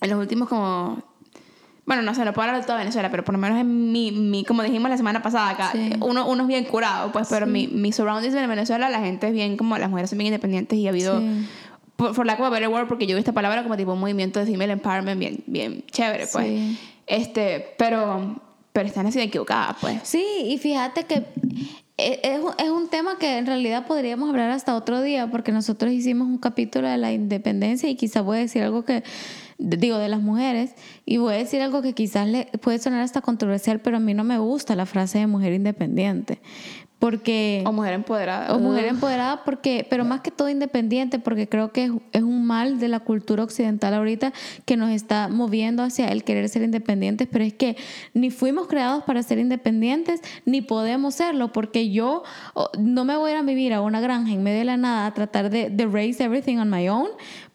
en 0.00 0.10
los 0.10 0.18
últimos 0.18 0.48
como... 0.48 1.02
Bueno, 1.90 2.02
no 2.04 2.14
sé, 2.14 2.24
no 2.24 2.32
puedo 2.32 2.46
hablar 2.46 2.60
de 2.62 2.66
toda 2.68 2.78
Venezuela, 2.78 3.10
pero 3.10 3.24
por 3.24 3.34
lo 3.34 3.40
menos 3.40 3.58
en 3.58 3.90
mi, 3.90 4.12
mi 4.12 4.44
como 4.44 4.62
dijimos 4.62 4.88
la 4.90 4.96
semana 4.96 5.22
pasada 5.22 5.50
acá, 5.50 5.70
Sí. 5.72 5.90
uno, 5.98 6.24
uno 6.28 6.42
es 6.42 6.46
bien 6.48 6.62
curado, 6.64 7.10
pues, 7.10 7.26
pero 7.28 7.48
mi, 7.48 7.66
mi 7.66 7.90
surroundings 7.90 8.32
en 8.32 8.48
Venezuela, 8.48 8.88
la 8.88 9.00
gente 9.00 9.26
es 9.26 9.32
bien 9.32 9.56
como, 9.56 9.76
las 9.76 9.90
mujeres 9.90 10.08
son 10.08 10.18
bien 10.20 10.28
independientes 10.28 10.78
y 10.78 10.86
ha 10.86 10.90
habido, 10.90 11.18
Sí. 11.18 11.48
por, 11.96 12.14
for 12.14 12.24
lack 12.24 12.38
of 12.38 12.46
a 12.46 12.50
better 12.50 12.68
word, 12.68 12.86
porque 12.86 13.08
yo 13.08 13.16
vi 13.16 13.18
esta 13.18 13.32
palabra 13.32 13.64
como 13.64 13.76
tipo 13.76 13.92
un 13.92 13.98
movimiento 13.98 14.38
de 14.38 14.46
female 14.46 14.70
empowerment 14.74 15.18
bien, 15.18 15.42
bien 15.48 15.82
chévere, 15.90 16.28
pues. 16.32 16.46
Sí. 16.46 16.78
Este, 17.08 17.74
pero, 17.76 18.40
pero 18.72 18.86
están 18.86 19.08
así 19.08 19.18
de 19.18 19.24
equivocadas, 19.24 19.76
pues. 19.80 19.98
Sí, 20.04 20.24
y 20.46 20.58
fíjate 20.58 21.06
que 21.06 21.24
es, 22.22 22.40
un- 22.40 22.52
es 22.58 22.70
un 22.70 22.88
tema 22.88 23.18
que 23.18 23.38
en 23.38 23.46
realidad 23.46 23.86
podríamos 23.86 24.28
hablar 24.30 24.50
hasta 24.50 24.74
otro 24.74 25.02
día, 25.02 25.30
porque 25.30 25.52
nosotros 25.52 25.92
hicimos 25.92 26.26
un 26.28 26.38
capítulo 26.38 26.88
de 26.88 26.96
la 26.98 27.12
independencia 27.12 27.88
y 27.88 27.96
quizás 27.96 28.22
voy 28.24 28.38
a 28.38 28.40
decir 28.40 28.62
algo 28.62 28.84
que, 28.84 29.02
digo, 29.58 29.98
de 29.98 30.08
las 30.08 30.20
mujeres, 30.20 30.74
y 31.04 31.18
voy 31.18 31.34
a 31.34 31.36
decir 31.38 31.60
algo 31.62 31.82
que 31.82 31.92
quizás 31.92 32.26
le 32.28 32.46
puede 32.62 32.78
sonar 32.78 33.02
hasta 33.02 33.20
controversial, 33.20 33.80
pero 33.80 33.98
a 33.98 34.00
mí 34.00 34.14
no 34.14 34.24
me 34.24 34.38
gusta 34.38 34.74
la 34.76 34.86
frase 34.86 35.18
de 35.18 35.26
mujer 35.26 35.52
independiente, 35.52 36.40
porque... 37.00 37.64
O 37.66 37.72
mujer 37.72 37.94
empoderada. 37.94 38.54
O 38.54 38.58
mujer 38.58 38.84
empoderada, 38.84 39.42
porque, 39.42 39.86
pero 39.88 40.04
más 40.04 40.20
que 40.20 40.30
todo 40.30 40.50
independiente, 40.50 41.18
porque 41.18 41.48
creo 41.48 41.72
que 41.72 41.90
es, 42.12 42.22
un 42.22 42.44
mal 42.44 42.78
de 42.78 42.88
la 42.88 43.00
cultura 43.00 43.42
occidental 43.42 43.94
ahorita 43.94 44.34
que 44.66 44.76
nos 44.76 44.90
está 44.90 45.28
moviendo 45.28 45.82
hacia 45.82 46.08
el 46.08 46.24
querer 46.24 46.46
ser 46.50 46.62
independientes, 46.62 47.26
pero 47.32 47.42
es 47.42 47.54
que 47.54 47.78
ni 48.12 48.30
fuimos 48.30 48.68
creados 48.68 49.02
para 49.04 49.22
ser 49.22 49.38
independientes, 49.38 50.20
ni 50.44 50.60
podemos 50.60 51.14
serlo, 51.14 51.52
porque 51.52 51.90
yo 51.90 52.22
no 52.78 53.06
me 53.06 53.16
voy 53.16 53.30
a 53.30 53.32
ir 53.32 53.38
a 53.38 53.42
vivir 53.42 53.72
a 53.72 53.80
una 53.80 54.02
granja 54.02 54.32
en 54.32 54.42
medio 54.42 54.58
de 54.58 54.66
la 54.66 54.76
nada 54.76 55.06
a 55.06 55.14
tratar 55.14 55.48
de, 55.48 55.70
de 55.70 55.86
raise 55.86 56.22
everything 56.22 56.58
on 56.58 56.68
my 56.68 56.86
own. 56.90 57.08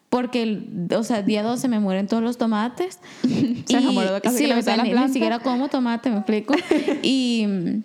Porque, 0.09 0.63
o 0.95 1.03
sea, 1.03 1.21
día 1.21 1.43
12 1.43 1.67
me 1.67 1.79
mueren 1.79 2.07
todos 2.07 2.23
los 2.23 2.37
tomates. 2.37 2.99
Se 3.65 3.77
enamoró 3.77 4.19
casi 4.21 4.37
sí, 4.37 4.45
que 4.45 4.53
o 4.53 4.61
sea, 4.61 4.73
de 4.73 4.77
la 4.77 4.83
ni, 4.83 4.93
ni 4.93 5.13
siquiera 5.13 5.39
como 5.39 5.67
tomate, 5.67 6.09
me 6.09 6.17
explico. 6.17 6.55
y, 7.03 7.83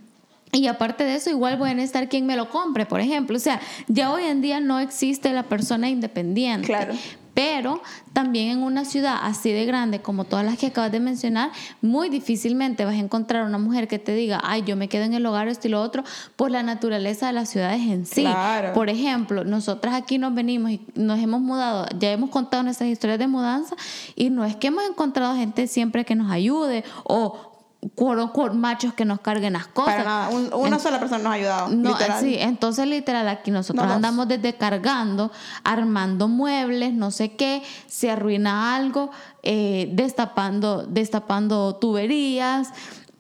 y 0.52 0.66
aparte 0.66 1.04
de 1.04 1.14
eso, 1.14 1.30
igual 1.30 1.58
pueden 1.58 1.78
estar 1.78 2.08
quien 2.08 2.26
me 2.26 2.36
lo 2.36 2.50
compre, 2.50 2.86
por 2.86 3.00
ejemplo. 3.00 3.36
O 3.36 3.40
sea, 3.40 3.60
ya 3.86 4.12
hoy 4.12 4.24
en 4.24 4.40
día 4.40 4.60
no 4.60 4.80
existe 4.80 5.32
la 5.32 5.44
persona 5.44 5.88
independiente. 5.88 6.66
Claro. 6.66 6.94
Pero 7.32 7.80
también 8.12 8.50
en 8.50 8.62
una 8.64 8.84
ciudad 8.84 9.16
así 9.22 9.52
de 9.52 9.64
grande 9.64 10.02
como 10.02 10.24
todas 10.24 10.44
las 10.44 10.58
que 10.58 10.66
acabas 10.66 10.90
de 10.90 10.98
mencionar, 10.98 11.52
muy 11.80 12.08
difícilmente 12.08 12.84
vas 12.84 12.94
a 12.94 12.98
encontrar 12.98 13.46
una 13.46 13.56
mujer 13.56 13.86
que 13.86 14.00
te 14.00 14.12
diga, 14.12 14.40
ay, 14.42 14.64
yo 14.66 14.74
me 14.74 14.88
quedo 14.88 15.04
en 15.04 15.14
el 15.14 15.24
hogar, 15.24 15.46
esto 15.46 15.68
y 15.68 15.70
lo 15.70 15.80
otro, 15.80 16.02
por 16.34 16.50
la 16.50 16.64
naturaleza 16.64 17.28
de 17.28 17.32
las 17.32 17.48
ciudades 17.48 17.82
en 17.82 18.04
sí. 18.04 18.22
Claro. 18.22 18.72
Por 18.72 18.90
ejemplo, 18.90 19.44
nosotras 19.44 19.94
aquí 19.94 20.18
nos 20.18 20.34
venimos 20.34 20.72
y 20.72 20.80
nos 20.96 21.20
hemos 21.20 21.40
mudado, 21.40 21.86
ya 21.98 22.10
hemos 22.10 22.30
contado 22.30 22.64
nuestras 22.64 22.90
historias 22.90 23.20
de 23.20 23.28
mudanza 23.28 23.76
y 24.16 24.30
no 24.30 24.44
es 24.44 24.56
que 24.56 24.66
hemos 24.66 24.84
encontrado 24.84 25.36
gente 25.36 25.68
siempre 25.68 26.04
que 26.04 26.16
nos 26.16 26.32
ayude 26.32 26.82
o 27.04 27.49
unquote, 27.82 28.54
machos 28.54 28.92
que 28.94 29.04
nos 29.04 29.20
carguen 29.20 29.54
las 29.54 29.66
cosas. 29.66 29.94
Para 29.94 30.04
nada. 30.04 30.28
Un- 30.30 30.50
una 30.52 30.78
sola 30.78 30.98
persona 30.98 31.22
nos 31.22 31.32
ha 31.32 31.34
ayudado. 31.36 31.68
No, 31.68 31.90
literal. 31.90 32.20
sí, 32.20 32.36
entonces 32.38 32.86
literal 32.86 33.28
aquí 33.28 33.50
nosotros 33.50 33.82
No, 33.82 33.88
dos. 33.88 33.96
andamos 33.96 34.28
desde 34.28 34.54
cargando, 34.54 35.30
armando 35.64 36.28
muebles, 36.28 36.92
no 36.92 37.10
sé 37.10 37.36
qué, 37.36 37.62
se 37.86 38.10
arruina 38.10 38.74
algo, 38.76 39.10
eh, 39.42 39.88
destapando, 39.92 40.84
destapando 40.86 41.76
tuberías, 41.76 42.68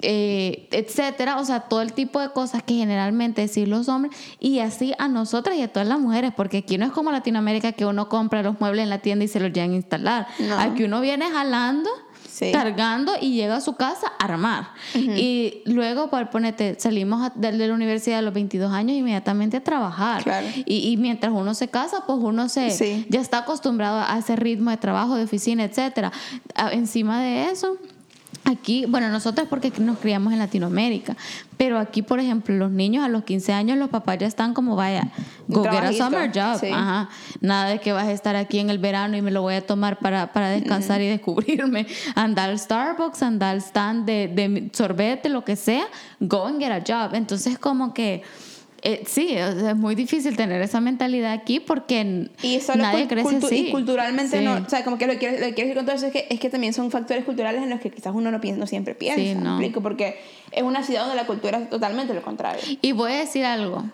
eh, 0.02 0.68
etcétera, 0.72 1.38
o 1.38 1.44
sea, 1.44 1.60
todo 1.60 1.82
el 1.82 1.92
tipo 1.92 2.20
de 2.20 2.30
cosas 2.30 2.62
que 2.62 2.74
generalmente 2.74 3.42
decir 3.42 3.68
los 3.68 3.88
hombres 3.88 4.16
y 4.38 4.60
así 4.60 4.94
a 4.98 5.08
nosotras 5.08 5.56
y 5.56 5.62
a 5.62 5.68
todas 5.72 5.86
las 5.88 5.98
mujeres, 6.00 6.32
porque 6.34 6.58
aquí 6.58 6.78
no 6.78 6.86
es 6.86 6.92
como 6.92 7.12
Latinoamérica 7.12 7.72
que 7.72 7.84
uno 7.84 8.08
compra 8.08 8.42
los 8.42 8.58
muebles 8.60 8.82
en 8.84 8.90
la 8.90 8.98
tienda 9.00 9.26
y 9.26 9.28
se 9.28 9.40
los 9.40 9.52
llevan 9.52 9.72
a 9.72 9.74
instalar. 9.74 10.26
No. 10.38 10.58
Aquí 10.58 10.84
uno 10.84 11.00
viene 11.02 11.30
jalando 11.30 11.90
Sí. 12.30 12.52
cargando 12.52 13.12
y 13.20 13.32
llega 13.34 13.56
a 13.56 13.60
su 13.60 13.74
casa 13.74 14.12
a 14.18 14.24
armar. 14.24 14.68
Y 14.94 15.62
luego, 15.66 16.08
por 16.10 16.30
ponerte, 16.30 16.76
salimos 16.78 17.22
a- 17.22 17.32
de, 17.34 17.52
la 17.52 17.74
universidad 17.74 18.20
a 18.20 18.22
los 18.22 18.32
22 18.32 18.72
años 18.72 18.96
inmediatamente 18.96 19.56
a 19.58 19.64
trabajar. 19.64 20.22
Claro. 20.22 20.46
Y, 20.64 20.90
y 20.90 20.96
mientras 20.96 21.32
uno 21.32 21.54
se 21.54 21.68
casa, 21.68 22.04
pues 22.06 22.18
uno 22.20 22.48
se 22.48 22.70
Sí. 22.70 23.06
ya 23.08 23.20
está 23.20 23.38
acostumbrado 23.38 24.00
a 24.06 24.18
ese 24.18 24.36
ritmo 24.36 24.70
de 24.70 24.76
trabajo, 24.76 25.16
de 25.16 25.24
oficina, 25.24 25.64
etcétera. 25.64 26.12
Encima 26.72 27.20
de 27.20 27.50
eso, 27.50 27.76
Aquí, 28.44 28.86
bueno, 28.86 29.10
nosotros 29.10 29.46
porque 29.48 29.70
nos 29.78 29.98
criamos 29.98 30.32
en 30.32 30.38
Latinoamérica, 30.38 31.16
pero 31.56 31.78
aquí, 31.78 32.02
por 32.02 32.20
ejemplo, 32.20 32.54
los 32.56 32.70
niños 32.70 33.04
a 33.04 33.08
los 33.08 33.24
15 33.24 33.52
años, 33.52 33.78
los 33.78 33.90
papás 33.90 34.18
ya 34.18 34.26
están 34.26 34.54
como, 34.54 34.76
vaya, 34.76 35.08
go 35.46 35.62
get 35.62 35.84
a 35.84 35.92
summer 35.92 36.30
job. 36.32 36.58
sí. 36.58 36.70
Ajá. 36.72 37.10
Nada 37.40 37.68
de 37.68 37.80
que 37.80 37.92
vas 37.92 38.06
a 38.06 38.12
estar 38.12 38.36
aquí 38.36 38.58
en 38.58 38.70
el 38.70 38.78
verano 38.78 39.16
y 39.16 39.22
me 39.22 39.30
lo 39.30 39.42
voy 39.42 39.54
a 39.54 39.66
tomar 39.66 39.98
para, 39.98 40.32
para 40.32 40.48
descansar 40.48 41.00
y 41.02 41.08
descubrirme. 41.08 41.86
Anda 42.14 42.44
al 42.44 42.58
Starbucks, 42.58 43.22
anda 43.22 43.50
al 43.50 43.58
stand 43.58 44.06
de, 44.06 44.28
de 44.28 44.70
sorbete, 44.72 45.28
lo 45.28 45.44
que 45.44 45.54
sea, 45.54 45.84
go 46.18 46.46
and 46.46 46.60
get 46.60 46.72
a 46.72 46.80
job. 46.80 47.14
Entonces, 47.14 47.58
como 47.58 47.92
que... 47.92 48.22
eh, 48.82 49.02
sí, 49.06 49.28
es 49.34 49.76
muy 49.76 49.94
difícil 49.94 50.36
tener 50.36 50.62
esa 50.62 50.80
mentalidad 50.80 51.32
aquí 51.32 51.60
porque 51.60 52.28
Y 52.42 52.60
nadie 52.76 53.06
crece 53.08 53.36
así. 53.36 53.68
y 53.68 53.70
culturalmente 53.70 54.38
Sí. 54.38 54.44
no, 54.44 54.54
o 54.54 54.68
sea, 54.68 54.84
como 54.84 54.96
que 54.98 55.06
lo 55.06 55.12
que 55.14 55.18
quiero, 55.18 55.34
lo 55.38 55.46
que 55.46 55.54
quiero 55.54 55.68
decir 55.68 55.76
con 55.76 55.86
todo 55.86 55.96
eso 55.96 56.06
es 56.06 56.12
que, 56.12 56.26
es 56.30 56.40
que 56.40 56.50
también 56.50 56.72
son 56.72 56.90
factores 56.90 57.24
culturales 57.24 57.62
en 57.62 57.70
los 57.70 57.80
que 57.80 57.90
quizás 57.90 58.12
uno 58.14 58.30
no, 58.30 58.40
piensa, 58.40 58.58
no 58.60 58.66
siempre 58.66 58.94
piensa, 58.94 59.20
Sí, 59.20 59.34
¿me 59.34 59.42
no. 59.42 59.50
explico? 59.58 59.80
Porque 59.82 60.18
es 60.52 60.62
una 60.62 60.82
ciudad 60.82 61.02
donde 61.02 61.16
la 61.16 61.26
cultura 61.26 61.58
es 61.58 61.70
totalmente 61.70 62.14
lo 62.14 62.22
contrario. 62.22 62.62
Y 62.80 62.92
voy 62.92 63.12
a 63.12 63.16
decir 63.18 63.44
algo, 63.44 63.84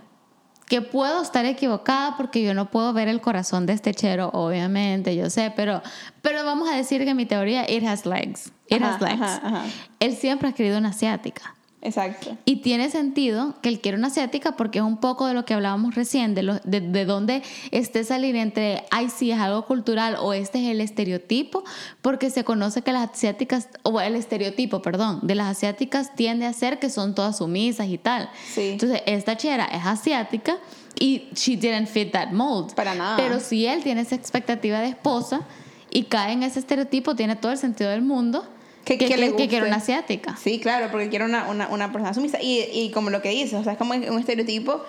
que 0.69 0.83
puedo 0.83 1.23
estar 1.23 1.45
equivocada 1.47 2.17
porque 2.17 2.43
yo 2.43 2.53
no 2.55 2.71
puedo 2.71 2.93
ver 2.93 3.09
el 3.09 3.21
corazón 3.21 3.67
de 3.67 3.73
este 3.73 3.95
chero, 3.95 4.31
obviamente, 4.33 5.15
yo 5.17 5.31
sé, 5.31 5.53
pero, 5.55 5.83
pero 6.23 6.45
vamos 6.45 6.69
a 6.69 6.77
decir 6.77 7.05
que 7.05 7.15
mi 7.15 7.27
teoría, 7.27 7.69
it 7.71 7.85
has 7.85 8.05
legs. 8.07 8.53
It 8.69 8.83
Ajá, 8.83 8.95
has 8.95 9.01
legs. 9.01 9.21
ajá, 9.23 9.41
ajá. 9.45 9.63
Él 10.01 10.17
siempre 10.17 10.49
ha 10.49 10.53
querido 10.53 10.79
una 10.79 10.89
asiática. 10.91 11.55
Exacto. 11.87 12.37
Y 12.45 12.57
tiene 12.57 12.91
sentido 12.91 13.55
que 13.63 13.69
él 13.69 13.81
quiere 13.81 13.97
una 13.97 14.09
asiática 14.09 14.57
porque 14.57 14.81
es 14.81 14.85
un 14.85 14.97
poco 14.97 15.27
de 15.27 15.35
lo 15.35 15.45
que 15.45 15.55
hablábamos 15.55 15.95
recién, 15.95 16.35
de, 16.35 16.43
lo, 16.43 16.55
de, 16.65 16.81
de 16.81 17.05
dónde 17.05 17.43
esté 17.71 18.03
salir 18.03 18.35
entre, 18.35 18.85
ay, 18.91 19.09
sí, 19.09 19.31
es 19.31 19.39
algo 19.39 19.65
cultural 19.67 20.17
o 20.19 20.33
este 20.33 20.59
es 20.59 20.69
el 20.69 20.81
estereotipo, 20.81 21.63
porque 22.03 22.31
se 22.31 22.43
conoce 22.43 22.83
que 22.83 22.93
las 22.93 23.11
asiáticas, 23.11 23.69
o 23.85 24.01
el 24.01 24.17
estereotipo, 24.17 24.83
perdón, 24.83 25.21
de 25.23 25.37
las 25.37 25.57
asiáticas 25.57 26.13
tiende 26.17 26.45
a 26.47 26.53
ser 26.53 26.81
que 26.81 26.91
son 26.91 27.15
todas 27.15 27.39
sumisas 27.39 27.87
y 27.87 27.99
tal. 27.99 28.31
Sí. 28.53 28.71
Entonces, 28.73 29.03
esta 29.07 29.37
chera 29.37 29.67
es 29.67 29.87
asiática 29.87 30.59
y 30.99 31.29
she 31.35 31.57
didn't 31.57 31.87
fit 31.87 32.11
that 32.11 32.33
mold. 32.33 32.75
Para 32.75 32.97
nada. 32.97 33.17
Pero 33.17 33.39
si 33.39 33.65
él 33.65 33.85
tiene 33.85 34.01
esa 34.01 34.17
expectativa 34.17 34.81
de 34.81 34.89
esposa 34.89 35.43
y 35.89 36.03
cae 36.05 36.33
en 36.33 36.43
ese 36.43 36.59
estereotipo, 36.59 37.15
tiene 37.15 37.37
todo 37.37 37.53
el 37.53 37.59
sentido 37.59 37.91
del 37.91 38.03
mundo 38.03 38.45
Que- 38.87 38.97
que, 38.97 39.07
que 39.09 39.17
le 39.19 39.35
que- 39.37 39.49
quiere 39.49 39.67
una 39.67 39.77
asiática. 39.77 40.37
Sí, 40.43 40.59
claro, 40.61 40.89
porque 40.91 41.09
quiero 41.11 41.25
una, 41.27 41.49
una, 41.51 41.69
una 41.69 41.93
persona 41.93 42.15
sumisa. 42.15 42.41
Y, 42.41 42.61
y 42.73 42.91
como 42.93 43.11
lo 43.11 43.21
que 43.21 43.29
dices, 43.31 43.55
o 43.55 43.63
sea, 43.65 43.73
es 43.73 43.79
como 43.79 43.93
un 43.95 44.19
estereotipo 44.19 44.81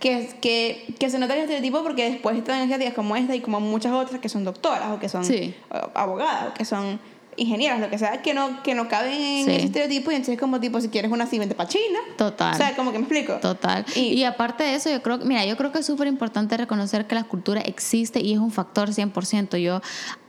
que, 0.00 0.28
que, 0.40 0.86
que 0.98 1.08
se 1.10 1.18
nota 1.18 1.34
el 1.34 1.40
estereotipo 1.40 1.82
porque 1.82 2.10
después 2.10 2.36
están 2.36 2.62
asiáticas 2.62 2.94
como 2.94 3.14
esta 3.16 3.34
y 3.36 3.40
como 3.40 3.60
muchas 3.60 3.92
otras 3.92 4.20
que 4.20 4.28
son 4.28 4.44
doctoras 4.44 4.90
o 4.90 4.98
que 4.98 5.08
son 5.08 5.24
Sí. 5.24 5.54
eh, 5.72 5.80
abogadas 5.94 6.48
o 6.50 6.54
que 6.54 6.64
son 6.64 6.98
ingenieras, 7.36 7.80
lo 7.80 7.90
que 7.90 7.98
sea, 7.98 8.22
que 8.22 8.34
no, 8.34 8.62
que 8.62 8.74
no 8.74 8.88
caben 8.88 9.12
en 9.14 9.44
Sí. 9.44 9.50
ese 9.52 9.64
estereotipo 9.66 10.10
y 10.10 10.14
entonces 10.14 10.38
como 10.38 10.60
tipo, 10.60 10.80
si 10.80 10.88
quieres 10.88 11.10
una 11.10 11.24
así, 11.24 11.38
vente 11.38 11.54
para 11.54 11.68
China. 11.68 11.98
Total. 12.16 12.54
O 12.54 12.56
sea, 12.56 12.74
como 12.76 12.92
que 12.92 12.98
me 12.98 13.04
explico. 13.04 13.34
Total. 13.40 13.84
Y- 13.94 14.14
Y, 14.14 14.24
aparte 14.24 14.64
de 14.64 14.74
eso, 14.74 14.90
yo 14.90 15.02
creo, 15.02 15.18
que- 15.18 15.24
mira, 15.24 15.44
yo 15.44 15.56
creo 15.56 15.72
que 15.72 15.78
es 15.80 15.86
súper 15.86 16.06
importante 16.08 16.56
reconocer 16.56 17.06
que 17.06 17.14
la 17.14 17.24
cultura 17.24 17.60
existe 17.60 18.20
y 18.20 18.32
es 18.32 18.38
un 18.38 18.50
factor 18.50 18.92
100%. 18.92 19.56
Yo 19.56 19.80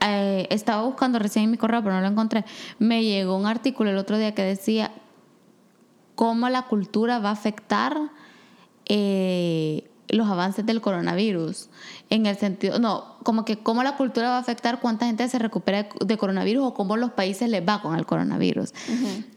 eh, 0.07 0.47
estaba 0.49 0.83
buscando 0.83 1.19
recién 1.19 1.45
en 1.45 1.51
mi 1.51 1.57
correo, 1.57 1.81
pero 1.83 1.95
no 1.95 2.01
lo 2.01 2.07
encontré. 2.07 2.45
Me 2.79 3.03
llegó 3.03 3.35
un 3.37 3.45
artículo 3.47 3.89
el 3.89 3.97
otro 3.97 4.17
día 4.17 4.33
que 4.35 4.41
decía 4.43 4.91
cómo 6.15 6.47
la 6.49 6.63
cultura 6.63 7.19
va 7.19 7.29
a 7.29 7.33
afectar 7.33 7.97
eh, 8.87 9.89
los 10.09 10.27
avances 10.29 10.65
del 10.65 10.81
coronavirus. 10.81 11.69
En 12.09 12.25
el 12.25 12.37
sentido, 12.37 12.79
no, 12.79 13.15
como 13.23 13.45
que 13.45 13.57
cómo 13.57 13.83
la 13.83 13.97
cultura 13.97 14.29
va 14.29 14.37
a 14.37 14.39
afectar 14.39 14.79
cuánta 14.79 15.07
gente 15.07 15.27
se 15.27 15.39
recupera 15.39 15.87
de, 15.99 16.17
coronavirus 16.17 16.65
o 16.67 16.73
cómo 16.73 16.97
los 16.97 17.11
países 17.11 17.49
les 17.49 17.67
va 17.67 17.81
con 17.81 17.95
el 17.95 18.05
coronavirus. 18.05 18.73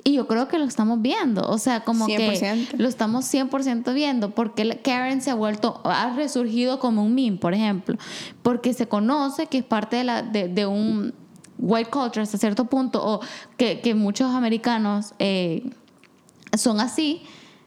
Y 0.05 0.15
yo 0.15 0.27
creo 0.27 0.49
que 0.49 0.59
lo 0.59 0.65
estamos 0.65 1.01
viendo. 1.01 1.49
O 1.49 1.59
sea, 1.59 1.81
como 1.85 2.07
100%. 2.07 2.69
que 2.69 2.77
lo 2.77 2.89
estamos 2.89 3.33
100% 3.33 3.95
viendo. 3.95 4.31
Porque 4.31 4.81
Karen 4.83 5.23
se 5.23 5.31
ha 5.31 5.35
vuelto, 5.35 5.81
ha 5.85 6.15
resurgido 6.15 6.79
como 6.79 7.05
un 7.05 7.15
meme, 7.15 7.39
por 7.39 7.55
ejemplo. 7.55 7.97
Porque 8.43 8.75
se 8.75 8.87
conoce 8.87 9.47
que 9.47 9.59
es 9.59 9.65
parte 9.65 9.97
de, 9.97 10.05
la, 10.05 10.23
de, 10.23 10.49
de 10.49 10.67
un 10.67 11.15
white 11.59 11.91
culture 11.91 12.23
hasta 12.23 12.39
cierto 12.39 12.67
punto, 12.67 13.05
o 13.05 13.21
que, 13.57 13.81
que 13.81 13.95
muchos 13.95 14.33
americanos 14.35 15.15
eh, 15.19 15.71
son 16.57 16.81
así. 16.81 17.23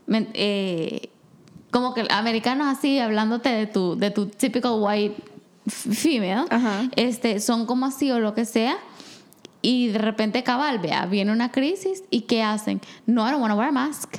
eh, 0.08 1.11
como 1.72 1.93
que 1.93 2.05
americanos 2.11 2.67
así, 2.67 2.99
hablándote 2.99 3.49
de 3.49 3.65
tu, 3.67 3.95
de 3.97 4.11
tu 4.11 4.28
typical 4.28 4.74
white 4.80 5.15
female, 5.67 6.45
Ajá. 6.49 6.84
este, 6.95 7.39
son 7.39 7.65
como 7.65 7.86
así 7.86 8.11
o 8.11 8.19
lo 8.19 8.34
que 8.34 8.45
sea. 8.45 8.76
Y 9.63 9.89
de 9.89 9.99
repente 9.99 10.43
cabal, 10.43 10.80
vea, 10.80 11.05
viene 11.05 11.32
una 11.32 11.51
crisis 11.51 12.03
y 12.09 12.22
¿qué 12.22 12.41
hacen? 12.43 12.82
No, 13.05 13.28
I 13.28 13.32
don't 13.32 13.41
want 13.41 13.53
to 13.53 13.57
wear 13.57 13.69
a 13.69 13.72
mask. 13.72 14.15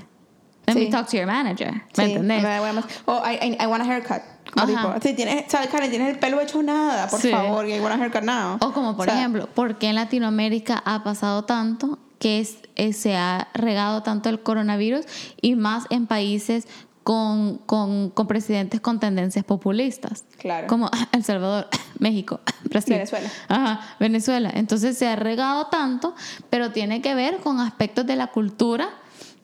Let 0.66 0.74
me 0.76 0.82
Sí. 0.84 0.90
talk 0.90 1.09
to 1.11 1.16
your 1.16 1.26
manager. 1.26 1.72
¿Me 1.72 1.82
Sí, 2.07 2.12
entendés? 2.12 2.42
me 2.42 2.59
O 3.07 3.22
I, 3.28 3.34
I, 3.42 3.57
I 3.61 3.66
want 3.66 3.82
a 3.82 3.86
haircut. 3.92 4.22
Como 4.55 4.66
tipo, 4.68 5.14
tienes, 5.16 5.46
¿sabes, 5.50 5.68
Karen? 5.68 5.90
Tienes 5.90 6.11
el 6.11 6.18
pelo 6.20 6.40
hecho 6.40 6.62
nada, 6.62 7.09
por 7.09 7.20
Sí. 7.20 7.30
favor, 7.30 7.66
I 7.68 7.80
want 7.80 7.94
a 7.96 7.98
haircut 8.05 8.22
now. 8.22 8.57
O 8.61 8.72
como 8.72 8.96
por 8.96 9.09
O 9.09 9.11
sea, 9.11 9.18
ejemplo, 9.18 9.48
¿por 9.53 9.78
qué 9.78 9.88
en 9.88 9.96
Latinoamérica 9.96 10.80
ha 10.84 11.03
pasado 11.03 11.44
tanto 11.44 11.98
que 12.20 12.38
es- 12.38 12.59
eh, 12.76 12.92
se 12.92 13.16
ha 13.16 13.48
regado 13.55 14.05
tanto 14.05 14.28
el 14.28 14.40
coronavirus 14.42 15.07
y 15.40 15.57
más 15.57 15.86
en 15.90 16.07
países 16.07 16.68
con, 17.03 17.59
con, 17.59 18.11
con 18.11 18.26
presidentes 18.26 18.80
con 18.80 19.00
tendencias 19.00 19.44
populistas? 19.44 20.24
Claro. 20.38 20.66
Como 20.66 20.90
El 21.12 21.24
Salvador, 21.24 21.68
México, 21.98 22.40
Brasil. 22.64 22.94
Venezuela. 22.94 23.28
Ajá, 23.48 23.80
Venezuela. 23.98 24.50
Entonces 24.55 24.96
se 24.98 25.07
ha 25.09 25.16
regado 25.16 25.66
tanto, 25.66 26.14
pero 26.50 26.70
tiene 26.72 27.03
que 27.03 27.14
ver 27.14 27.38
con 27.38 27.61
aspectos 27.61 28.07
de 28.07 28.16
la 28.16 28.28
cultura 28.28 28.88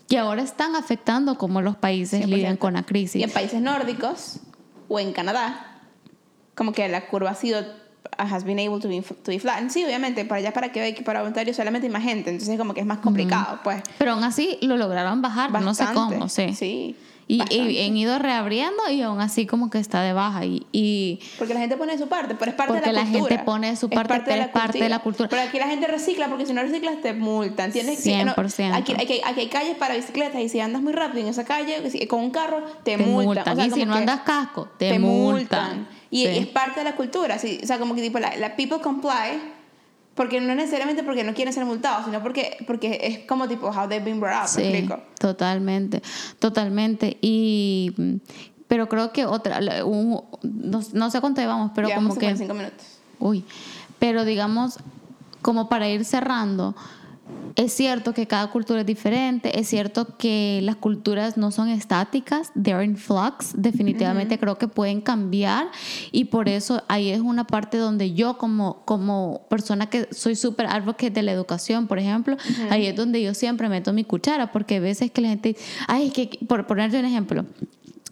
que 0.09 0.19
ahora 0.19 0.43
están 0.43 0.75
afectando 0.75 1.37
cómo 1.37 1.61
los 1.61 1.77
países 1.77 2.23
100%. 2.25 2.27
lidian 2.29 2.57
con 2.57 2.73
la 2.75 2.81
Y 2.81 2.85
crisis. 2.85 3.23
en 3.23 3.31
países 3.31 3.61
nórdicos 3.61 4.41
o 4.89 4.99
en 4.99 5.13
Canadá, 5.13 5.81
como 6.55 6.73
que 6.73 6.89
la 6.89 7.07
curva 7.09 7.31
ha 7.31 7.35
sido 7.35 7.63
has 8.17 8.43
been 8.45 8.59
able 8.59 8.81
to 8.81 8.89
be, 8.89 9.03
to 9.03 9.31
be 9.31 9.39
flat. 9.39 9.69
Sí, 9.69 9.85
obviamente, 9.85 10.25
para 10.25 10.39
allá 10.39 10.53
para 10.53 10.73
Quebec 10.73 11.01
y 11.01 11.03
para 11.05 11.23
Ontario 11.23 11.53
solamente 11.53 11.87
hay 11.89 11.93
más 11.93 12.03
gente, 12.03 12.31
entonces 12.31 12.57
como 12.59 12.73
que 12.73 12.81
es 12.81 12.87
más 12.87 12.99
complicado, 12.99 13.61
pues. 13.63 13.83
Pero 13.99 14.13
aún 14.13 14.25
así 14.25 14.59
lo 14.63 14.77
lograron 14.79 15.21
bajar, 15.21 15.51
no 15.61 15.75
sé 15.75 15.85
Bastante. 15.85 16.15
cómo, 16.15 16.29
sí. 16.29 16.55
Sí. 16.55 16.97
Y, 17.31 17.43
y 17.55 17.87
han 17.87 17.95
ido 17.95 18.19
reabriendo 18.19 18.89
y 18.91 19.03
aún 19.03 19.21
así 19.21 19.45
como 19.47 19.69
que 19.69 19.79
está 19.79 20.01
de 20.01 20.15
baja. 20.15 20.47
Y, 20.47 20.67
y 20.73 21.21
Porque 21.39 21.53
la 21.53 21.61
gente 21.61 21.77
pone 21.77 21.93
de 21.93 21.99
su 21.99 22.09
parte, 22.09 22.35
pero 22.37 22.51
es 22.53 22.57
parte 22.57 22.73
Porque 22.73 22.89
de 22.89 22.93
la 22.95 23.03
la 23.05 23.07
cultura. 23.11 23.29
gente 23.29 23.45
pone 23.45 23.69
de 23.71 23.77
su 23.77 23.91
parte, 23.91 24.23
pero 24.25 24.43
es 24.43 24.49
parte 24.49 24.79
de 24.79 24.89
la 24.89 24.99
cultura. 25.01 25.29
Pero 25.29 25.43
aquí 25.43 25.59
la 25.59 25.67
gente 25.69 25.87
recicla, 25.89 26.29
porque 26.29 26.47
si 26.47 26.55
no 26.55 26.63
reciclas 26.63 27.03
te 27.03 27.13
multan. 27.13 27.67
¿Entiendes? 27.67 27.99
Sí, 28.01 28.15
no, 28.25 28.35
100%. 28.35 28.73
aquí, 28.75 28.95
aquí, 28.95 29.21
aquí 29.25 29.41
hay 29.41 29.49
calles 29.49 29.77
para 29.77 29.95
bicicletas 29.95 30.41
y 30.41 30.49
si 30.49 30.59
andas 30.61 30.81
muy 30.81 30.95
rápido 30.95 31.21
en 31.25 31.29
esa 31.29 31.45
calle, 31.45 31.83
con 32.09 32.21
un 32.21 32.31
carro, 32.31 32.63
te, 32.83 32.97
te 32.97 32.97
multan. 32.97 33.25
multan. 33.27 33.53
O 33.53 33.57
sea, 33.57 33.67
y 33.67 33.71
si 33.73 33.85
no 33.85 33.95
andas 33.95 34.21
casco, 34.23 34.69
te, 34.79 34.89
te 34.91 34.99
multan. 34.99 35.87
Y, 36.11 36.25
Sí. 36.25 36.33
y 36.33 36.39
es 36.39 36.47
parte 36.47 36.81
de 36.81 36.85
la 36.85 36.97
cultura. 36.97 37.39
sí, 37.39 37.61
O 37.63 37.67
sea, 37.67 37.79
como 37.79 37.95
que 37.95 38.01
tipo 38.01 38.19
la, 38.19 38.35
la 38.39 38.57
people 38.57 38.79
comply. 38.81 39.39
Porque 40.19 40.41
no 40.41 40.53
necesariamente 40.57 41.05
porque 41.05 41.23
no 41.23 41.33
quieren 41.33 41.55
ser 41.55 41.65
multados, 41.65 42.05
sino 42.05 42.21
porque, 42.23 42.57
porque 42.67 42.99
es 43.05 43.19
como 43.21 43.47
tipo 43.47 43.69
how 43.69 43.89
they've 43.89 44.05
been 44.05 44.19
brought 44.21 44.35
up, 44.51 44.57
¿me 44.57 44.63
Sí, 44.65 44.69
explico? 44.69 45.01
totalmente, 45.21 46.03
totalmente. 46.41 47.17
Y 47.21 47.95
pero 48.67 48.89
creo 48.89 49.13
que 49.13 49.25
otra, 49.27 49.61
un- 49.85 50.21
no, 50.43 50.81
no 50.93 51.11
sé 51.13 51.21
cuánto 51.21 51.41
llevamos, 51.41 51.71
pero 51.73 51.87
Llevamos 51.89 52.09
como 52.17 52.21
que 52.21 52.27
55 52.37 52.55
minutos. 52.55 52.87
Uy, 53.21 53.45
pero 54.01 54.25
digamos, 54.25 54.79
como 55.41 55.69
para 55.69 55.89
ir 55.89 56.05
cerrando, 56.05 56.75
es 57.59 57.73
cierto 57.73 58.15
que 58.15 58.29
cada 58.29 58.51
cultura 58.53 58.81
es 58.81 58.87
diferente, 58.87 59.59
es 59.59 59.69
cierto 59.69 60.17
que 60.17 60.61
las 60.63 60.77
culturas 60.77 61.37
no 61.37 61.51
son 61.51 61.69
estáticas, 61.69 62.53
they're 62.55 62.85
in 62.85 62.97
flux, 62.97 63.53
definitivamente 63.57 64.39
creo 64.39 64.59
que 64.59 64.69
pueden 64.69 65.01
cambiar 65.01 65.67
y 66.13 66.27
por 66.27 66.49
eso 66.49 66.85
ahí 66.87 67.11
es 67.11 67.21
una 67.21 67.49
parte 67.49 67.77
donde 67.77 68.15
yo 68.15 68.39
como, 68.39 68.85
como 68.85 69.47
persona 69.51 69.91
que 69.91 70.07
soy 70.13 70.37
súper 70.37 70.67
advocate 70.67 71.11
de 71.11 71.23
la 71.23 71.33
educación, 71.33 71.89
por 71.89 71.99
ejemplo, 71.99 72.37
ahí 72.71 72.87
es 72.87 72.95
donde 72.95 73.21
yo 73.23 73.35
siempre 73.35 73.69
meto 73.69 73.93
mi 73.93 74.05
cuchara, 74.05 74.53
porque 74.53 74.77
a 74.77 74.81
veces 74.81 75.11
que 75.11 75.21
la 75.21 75.29
gente, 75.29 75.57
ay, 75.89 76.07
es 76.07 76.13
que, 76.13 76.39
por 76.47 76.65
ponerte 76.67 77.01
un 77.01 77.07
ejemplo, 77.07 77.45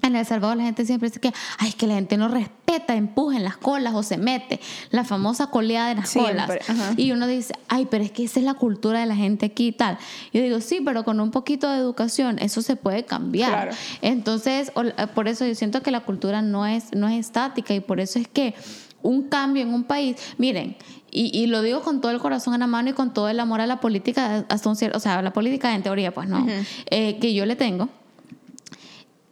en 0.06 0.16
El 0.16 0.26
Salvador 0.26 0.56
la 0.56 0.64
gente 0.64 0.84
siempre 0.84 1.08
dice 1.08 1.20
que, 1.20 1.32
ay, 1.58 1.68
es 1.68 1.74
que 1.74 1.86
la 1.86 1.94
gente 1.94 2.16
no 2.16 2.28
respeta, 2.28 2.94
empuja 2.94 3.36
en 3.36 3.44
las 3.44 3.56
colas 3.56 3.94
o 3.94 4.02
se 4.02 4.16
mete, 4.18 4.60
la 4.90 5.04
famosa 5.04 5.48
coleada 5.48 5.90
en 5.90 5.98
las 5.98 6.08
Siempre, 6.10 6.34
colas. 6.34 6.70
ajá. 6.70 6.94
Y 6.96 7.12
uno 7.12 7.26
dice, 7.26 7.54
ay, 7.68 7.86
pero 7.90 8.04
es 8.04 8.10
que 8.12 8.24
esa 8.24 8.40
es 8.40 8.46
la 8.46 8.54
cultura 8.54 9.00
de 9.00 9.06
la 9.06 9.16
gente 9.16 9.46
aquí 9.46 9.68
y 9.68 9.72
tal. 9.72 9.98
Yo 10.32 10.42
digo, 10.42 10.60
sí, 10.60 10.80
pero 10.84 11.04
con 11.04 11.20
un 11.20 11.30
poquito 11.30 11.68
de 11.70 11.78
educación 11.78 12.38
eso 12.38 12.62
se 12.62 12.76
puede 12.76 13.04
cambiar. 13.04 13.50
Claro. 13.50 13.70
Entonces, 14.02 14.72
eh, 14.76 15.06
por 15.14 15.28
eso 15.28 15.46
yo 15.46 15.54
siento 15.54 15.82
que 15.82 15.90
la 15.90 16.00
cultura 16.00 16.42
no 16.42 16.66
es, 16.66 16.94
no 16.94 17.08
es 17.08 17.18
estática 17.20 17.74
y 17.74 17.80
por 17.80 18.00
eso 18.00 18.18
es 18.18 18.28
que 18.28 18.54
un 19.02 19.28
cambio 19.28 19.62
en 19.62 19.72
un 19.72 19.84
país, 19.84 20.16
miren, 20.38 20.76
y, 21.10 21.30
y 21.38 21.46
lo 21.46 21.62
digo 21.62 21.82
con 21.82 22.00
todo 22.00 22.10
el 22.12 22.18
corazón 22.18 22.54
en 22.54 22.60
la 22.60 22.66
mano 22.66 22.90
y 22.90 22.92
con 22.92 23.14
todo 23.14 23.28
el 23.28 23.38
amor 23.40 23.60
a 23.60 23.66
la 23.66 23.80
política, 23.80 24.44
hasta 24.48 24.68
un 24.68 24.76
cierto, 24.76 24.98
o 24.98 25.00
sea, 25.00 25.18
a 25.18 25.22
la 25.22 25.32
política 25.32 25.74
en 25.74 25.82
teoría, 25.82 26.12
pues 26.12 26.28
no, 26.28 26.44
eh, 26.90 27.18
que 27.18 27.32
yo 27.32 27.46
le 27.46 27.56
tengo. 27.56 27.88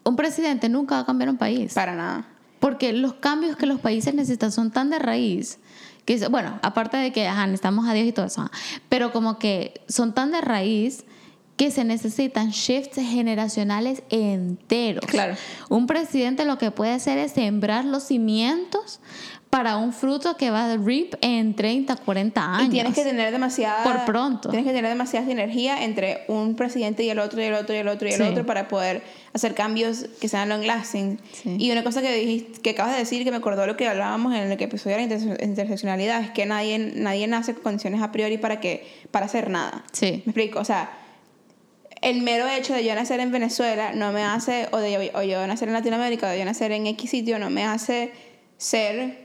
Un 0.05 0.17
presidente 0.17 0.69
nunca 0.69 0.97
va 0.97 1.01
a 1.03 1.07
cambiar 1.07 1.31
un 1.31 1.39
país. 1.39 1.75
Para 1.75 1.95
nada. 1.95 2.27
Porque 2.61 2.93
los 2.93 3.15
cambios 3.15 3.57
que 3.57 3.67
los 3.67 3.81
países 3.81 4.15
necesitan 4.15 4.53
son 4.53 4.71
tan 4.71 4.91
de 4.91 4.99
raíz. 4.99 5.59
Que, 6.05 6.29
bueno, 6.29 6.59
aparte 6.63 6.97
de 6.99 7.13
que 7.13 7.27
ajá, 7.27 7.47
necesitamos 7.47 7.89
a 7.89 7.95
Dios 7.95 8.07
y 8.07 8.13
todo 8.13 8.27
eso, 8.27 8.43
ajá, 8.43 8.51
pero 8.91 9.11
como 9.11 9.39
que 9.39 9.81
son 9.89 10.13
tan 10.13 10.33
de 10.33 10.43
raíz 10.43 11.05
que 11.57 11.71
se 11.71 11.85
necesitan 11.85 12.51
shifts 12.51 12.97
generacionales 12.97 14.03
enteros. 14.11 15.05
Claro. 15.07 15.37
Un 15.69 15.87
presidente 15.87 16.45
lo 16.45 16.59
que 16.59 16.71
puede 16.71 16.93
hacer 16.93 17.19
es 17.19 17.33
sembrar 17.33 17.85
los 17.85 18.03
cimientos 18.03 19.01
para 19.57 19.77
un 19.77 19.93
fruto 19.93 20.37
que 20.37 20.51
va 20.51 20.65
a 20.73 20.77
reap 20.77 21.15
en 21.21 21.55
30, 21.55 21.95
40 21.97 22.57
años. 22.57 22.67
Y 22.67 22.71
tienes 22.71 22.93
que 22.95 23.05
tener 23.05 23.31
demasiada. 23.31 23.85
Por 23.85 24.05
pronto. 24.05 24.49
Tienes 24.49 24.67
que 24.67 24.73
tener 24.73 24.91
demasiada 24.91 25.27
sinergia 25.27 25.85
entre 25.85 26.25
un 26.27 26.57
presidente 26.57 27.05
y 27.05 27.11
el 27.11 27.21
otro, 27.21 27.41
y 27.41 27.45
el 27.45 27.55
otro, 27.55 27.73
y 27.73 27.79
el 27.79 27.87
otro, 27.87 28.09
y 28.09 28.13
el 28.13 28.17
Sí. 28.17 28.23
otro 28.25 28.45
para 28.45 28.67
poder 28.67 29.03
hacer 29.33 29.55
cambios 29.55 30.07
que 30.21 30.29
sean 30.29 30.49
long 30.49 30.65
lasting. 30.65 31.21
Sí. 31.33 31.57
Y 31.59 31.71
una 31.71 31.85
cosa 31.85 32.03
que 32.03 32.13
dijiste, 32.17 32.61
que 32.63 32.71
acabas 32.71 32.95
de 32.95 32.99
decir 32.99 33.23
que 33.23 33.31
me 33.31 33.37
acordó 33.37 33.65
lo 33.67 33.77
que 33.77 33.87
hablábamos 33.87 34.35
en 34.35 34.51
el 34.51 34.61
episodio 34.61 34.97
de 34.97 35.07
la 35.07 35.15
interse- 35.15 35.45
interseccionalidad 35.45 36.21
es 36.21 36.31
que 36.33 36.47
nadie, 36.47 36.79
nadie 36.97 37.29
nace 37.29 37.55
con 37.55 37.63
condiciones 37.63 38.03
a 38.03 38.11
priori 38.11 38.39
para 38.39 38.59
que 38.59 38.85
para 39.13 39.27
hacer 39.27 39.51
nada. 39.51 39.85
Sí. 39.93 40.23
¿Me 40.27 40.31
explico? 40.33 40.59
O 40.59 40.65
sea, 40.65 40.91
el 42.03 42.23
mero 42.23 42.49
hecho 42.49 42.75
de 42.75 42.85
yo 42.85 42.93
nacer 42.97 43.21
en 43.21 43.31
Venezuela 43.31 43.93
no 43.95 44.11
me 44.13 44.25
hace, 44.25 44.67
o 44.73 44.79
de 44.79 44.93
yo, 44.93 45.19
o 45.19 45.23
yo 45.23 45.47
nacer 45.47 45.69
en 45.69 45.75
Latinoamérica, 45.75 46.27
o 46.27 46.31
de 46.31 46.41
yo 46.41 46.45
nacer 46.45 46.73
en 46.73 46.89
X 46.89 47.09
sitio, 47.11 47.39
no 47.39 47.51
me 47.51 47.65
hace 47.65 48.11
ser, 48.59 49.24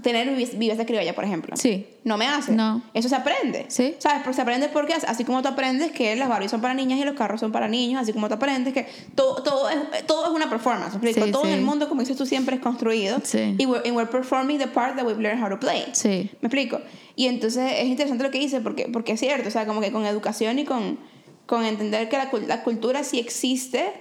tener 0.00 0.34
vives 0.34 0.78
de 0.78 0.86
criolla, 0.86 1.14
por 1.14 1.24
ejemplo. 1.24 1.56
Sí. 1.56 1.86
No 2.04 2.16
me 2.16 2.26
hace. 2.26 2.52
No. 2.52 2.82
Eso 2.94 3.08
se 3.08 3.16
aprende. 3.16 3.66
Sí. 3.68 3.94
¿Sabes? 3.98 4.22
Porque 4.22 4.34
se 4.34 4.42
aprende 4.42 4.68
porque 4.68 4.94
así 4.94 5.24
como 5.24 5.42
tú 5.42 5.48
aprendes 5.48 5.92
que 5.92 6.16
las 6.16 6.28
Barbies 6.28 6.50
son 6.50 6.60
para 6.60 6.74
niñas 6.74 6.98
y 6.98 7.04
los 7.04 7.14
carros 7.14 7.40
son 7.40 7.52
para 7.52 7.68
niños, 7.68 8.02
así 8.02 8.12
como 8.12 8.28
tú 8.28 8.34
aprendes 8.34 8.72
que 8.72 8.86
todo, 9.14 9.42
todo, 9.42 9.68
es, 9.68 10.06
todo 10.06 10.26
es 10.26 10.30
una 10.32 10.48
performance. 10.48 10.92
¿me 10.94 11.10
explico? 11.10 11.26
Sí, 11.26 11.32
todo 11.32 11.44
en 11.44 11.52
el 11.52 11.62
mundo, 11.62 11.88
como 11.88 12.00
dices 12.00 12.16
tú, 12.16 12.24
siempre 12.24 12.56
es 12.56 12.62
construido. 12.62 13.20
Sí. 13.22 13.54
Y 13.58 13.66
we're, 13.66 13.86
and 13.86 13.96
we're 13.96 14.10
performing 14.10 14.58
the 14.58 14.66
part 14.66 14.96
that 14.96 15.04
we've 15.04 15.20
learned 15.20 15.42
how 15.42 15.48
to 15.48 15.60
play. 15.60 15.84
Sí. 15.92 16.30
¿Me 16.40 16.48
explico? 16.48 16.80
Y 17.14 17.26
entonces 17.26 17.72
es 17.76 17.86
interesante 17.86 18.24
lo 18.24 18.30
que 18.30 18.38
dice 18.38 18.60
porque, 18.60 18.88
porque 18.92 19.12
es 19.12 19.20
cierto, 19.20 19.48
o 19.48 19.52
sea, 19.52 19.66
como 19.66 19.80
que 19.80 19.92
con 19.92 20.06
educación 20.06 20.58
y 20.58 20.64
con, 20.64 20.98
con 21.46 21.64
entender 21.64 22.08
que 22.08 22.16
la, 22.16 22.30
la 22.46 22.62
cultura 22.62 23.04
sí 23.04 23.18
existe, 23.18 23.92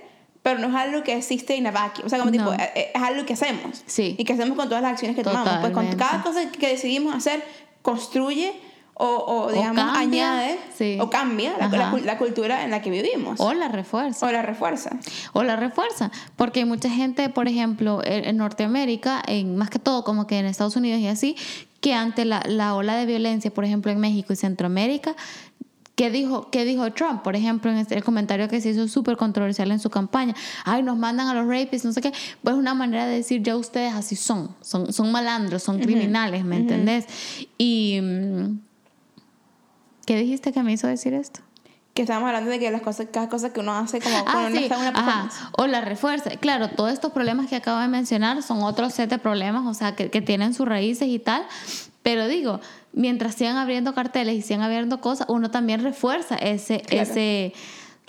pero 0.44 0.60
no 0.60 0.68
es 0.70 0.76
algo 0.76 1.04
que 1.04 1.16
existe 1.16 1.56
in 1.56 1.68
a 1.68 1.72
vacuum. 1.72 2.06
O 2.06 2.10
sea, 2.10 2.20
como 2.20 2.32
No. 2.32 2.38
tipo, 2.38 2.54
es, 2.54 2.70
es 2.96 3.02
algo 3.02 3.26
que 3.26 3.34
hacemos. 3.34 3.84
Sí. 3.86 4.16
Y 4.18 4.24
que 4.26 4.34
hacemos 4.34 4.58
con 4.58 4.68
todas 4.68 4.82
las 4.82 4.94
acciones 4.94 5.16
que 5.16 5.24
tomamos. 5.24 5.48
Pues 5.60 5.72
con 5.74 5.86
Totalmente. 5.90 5.98
cada 5.98 6.24
cosa 6.24 6.52
que 6.52 6.68
decidimos 6.68 7.14
hacer, 7.16 7.44
construye 7.82 8.54
o, 8.96 9.06
o 9.06 9.52
digamos, 9.52 9.84
cambia, 9.94 10.32
añade 10.34 10.60
sí. 10.78 10.98
o 11.02 11.10
cambia 11.10 11.54
la, 11.58 11.68
la 11.70 11.92
la 12.04 12.18
cultura 12.20 12.64
en 12.64 12.70
la 12.72 12.82
que 12.84 12.92
vivimos. 12.92 13.40
O 13.40 13.54
la 13.54 13.68
refuerza. 13.68 14.28
O 14.28 14.32
la 14.32 14.44
refuerza. 14.44 14.92
O 15.34 15.44
la 15.44 15.56
refuerza, 15.56 16.12
porque 16.36 16.60
hay 16.60 16.66
mucha 16.66 16.90
gente, 16.90 17.28
por 17.30 17.48
ejemplo, 17.48 18.02
en, 18.04 18.26
en 18.26 18.38
Norteamérica, 18.38 19.24
en, 19.26 19.56
más 19.56 19.72
que 19.72 19.80
todo 19.80 20.04
como 20.04 20.28
que 20.28 20.38
en 20.38 20.46
Estados 20.46 20.76
Unidos 20.76 21.00
y 21.00 21.08
así, 21.08 21.36
que 21.80 21.96
ante 21.96 22.26
la, 22.26 22.44
la 22.46 22.76
ola 22.76 22.96
de 22.96 23.08
violencia, 23.08 23.52
por 23.52 23.66
ejemplo, 23.66 23.92
en 23.92 24.00
México 24.00 24.34
y 24.34 24.36
Centroamérica, 24.36 25.16
¿qué 25.96 26.10
dijo, 26.10 26.50
qué 26.52 26.66
dijo 26.66 26.92
Trump? 26.94 27.22
Por 27.22 27.36
ejemplo, 27.36 27.70
en 27.72 27.78
este- 27.78 27.96
el 27.96 28.04
comentario 28.04 28.48
que 28.48 28.60
se 28.62 28.70
hizo 28.70 28.88
súper 28.88 29.18
controversial 29.18 29.72
en 29.72 29.80
su 29.80 29.90
campaña, 29.90 30.34
ay, 30.66 30.84
nos 30.84 30.98
mandan 30.98 31.28
a 31.28 31.34
los 31.34 31.46
rapists, 31.48 31.86
no 31.86 31.94
sé 31.94 32.02
qué, 32.02 32.12
pues 32.44 32.54
es 32.56 32.60
una 32.60 32.74
manera 32.74 33.06
de 33.06 33.16
decir, 33.18 33.44
ya 33.44 33.56
ustedes 33.58 33.94
así 33.94 34.16
son, 34.16 34.56
son, 34.62 34.92
son 34.94 35.12
malandros, 35.12 35.62
son 35.64 35.80
criminales, 35.80 36.44
¿me 36.46 36.58
entendés? 36.58 37.06
Y... 37.58 38.00
mm, 38.02 38.60
¿Qué 40.06 40.18
dijiste 40.18 40.52
que 40.52 40.64
me 40.64 40.74
hizo 40.74 40.88
decir 40.88 41.14
esto? 41.14 41.42
Que 41.94 42.02
estábamos 42.02 42.28
hablando 42.28 42.50
de 42.50 42.58
que 42.60 42.72
las 42.72 42.82
cosas, 42.82 43.08
cada 43.14 43.30
cosa 43.30 43.54
que 43.54 43.60
uno 43.60 43.74
hace 43.76 44.00
como 44.00 44.16
Ah, 44.18 44.24
cuando 44.24 44.48
uno 44.50 44.58
sí. 44.58 44.64
está 44.64 44.76
en 44.76 44.82
una 44.96 45.00
Ajá. 45.00 45.30
O 45.58 45.68
la 45.68 45.82
refuerza. 45.82 46.32
Claro, 46.32 46.70
todos 46.70 46.92
estos 46.92 47.12
problemas 47.12 47.48
que 47.48 47.56
acabo 47.58 47.80
de 47.80 47.88
mencionar 47.88 48.42
son 48.44 48.64
otros 48.64 48.94
set 48.94 49.10
de 49.10 49.20
problemas, 49.20 49.66
o 49.68 49.74
sea, 49.74 49.96
que, 49.96 50.10
que 50.10 50.22
tienen 50.22 50.54
sus 50.54 50.68
raíces 50.68 51.08
y 51.08 51.20
tal. 51.20 51.44
Pero 52.04 52.28
digo, 52.28 52.60
mientras 52.94 53.36
sigan 53.36 53.58
abriendo 53.58 53.94
carteles 53.94 54.36
y 54.36 54.42
sigan 54.42 54.62
abriendo 54.64 55.02
cosas, 55.02 55.28
uno 55.30 55.52
también 55.52 55.84
refuerza 55.84 56.36
ese, 56.36 56.80
Claro. 56.82 57.04
ese, 57.12 57.54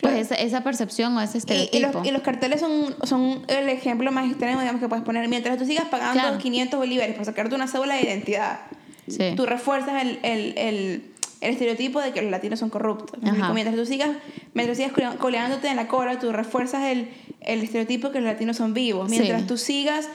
pues 0.00 0.12
Claro. 0.12 0.16
esa, 0.16 0.34
esa 0.36 0.64
percepción 0.64 1.16
o 1.16 1.20
ese 1.20 1.38
Y, 1.38 1.40
y 1.40 1.66
estereotipo. 1.68 1.98
los, 1.98 2.06
y 2.08 2.10
los 2.10 2.22
carteles 2.22 2.60
son, 2.60 2.94
son 3.04 3.42
el 3.48 3.68
ejemplo 3.68 4.10
más 4.10 4.28
extremo 4.28 4.60
digamos, 4.60 4.80
que 4.80 4.88
puedes 4.88 5.04
poner. 5.04 5.28
Mientras 5.28 5.58
tú 5.58 5.64
sigas 5.66 5.84
pagando 5.86 6.20
Claro. 6.20 6.38
500 6.38 6.78
bolívares 6.78 7.14
por 7.14 7.24
sacarte 7.24 7.54
una 7.54 7.66
cédula 7.68 7.94
de 7.96 8.02
identidad, 8.02 8.60
Sí. 9.08 9.34
tú 9.36 9.46
refuerzas 9.46 10.00
el, 10.02 10.20
el, 10.22 10.54
el, 10.56 11.04
el 11.40 11.50
estereotipo 11.50 12.00
de 12.00 12.12
que 12.12 12.22
los 12.22 12.30
latinos 12.30 12.60
son 12.60 12.70
corruptos. 12.70 13.18
Mientras 13.52 13.74
tú 13.76 13.84
sigas, 13.84 14.10
mientras 14.54 14.78
sigas 14.78 14.92
coleándote 15.18 15.68
en 15.68 15.76
la 15.76 15.88
cola, 15.88 16.18
tú 16.20 16.32
refuerzas 16.32 16.84
el, 16.84 17.08
el 17.40 17.62
estereotipo 17.62 18.06
de 18.08 18.12
que 18.14 18.20
los 18.20 18.32
latinos 18.32 18.56
son 18.56 18.72
vivos. 18.74 19.10
Mientras 19.10 19.42
Sí. 19.42 19.46
tú 19.48 19.56
sigas 19.58 20.08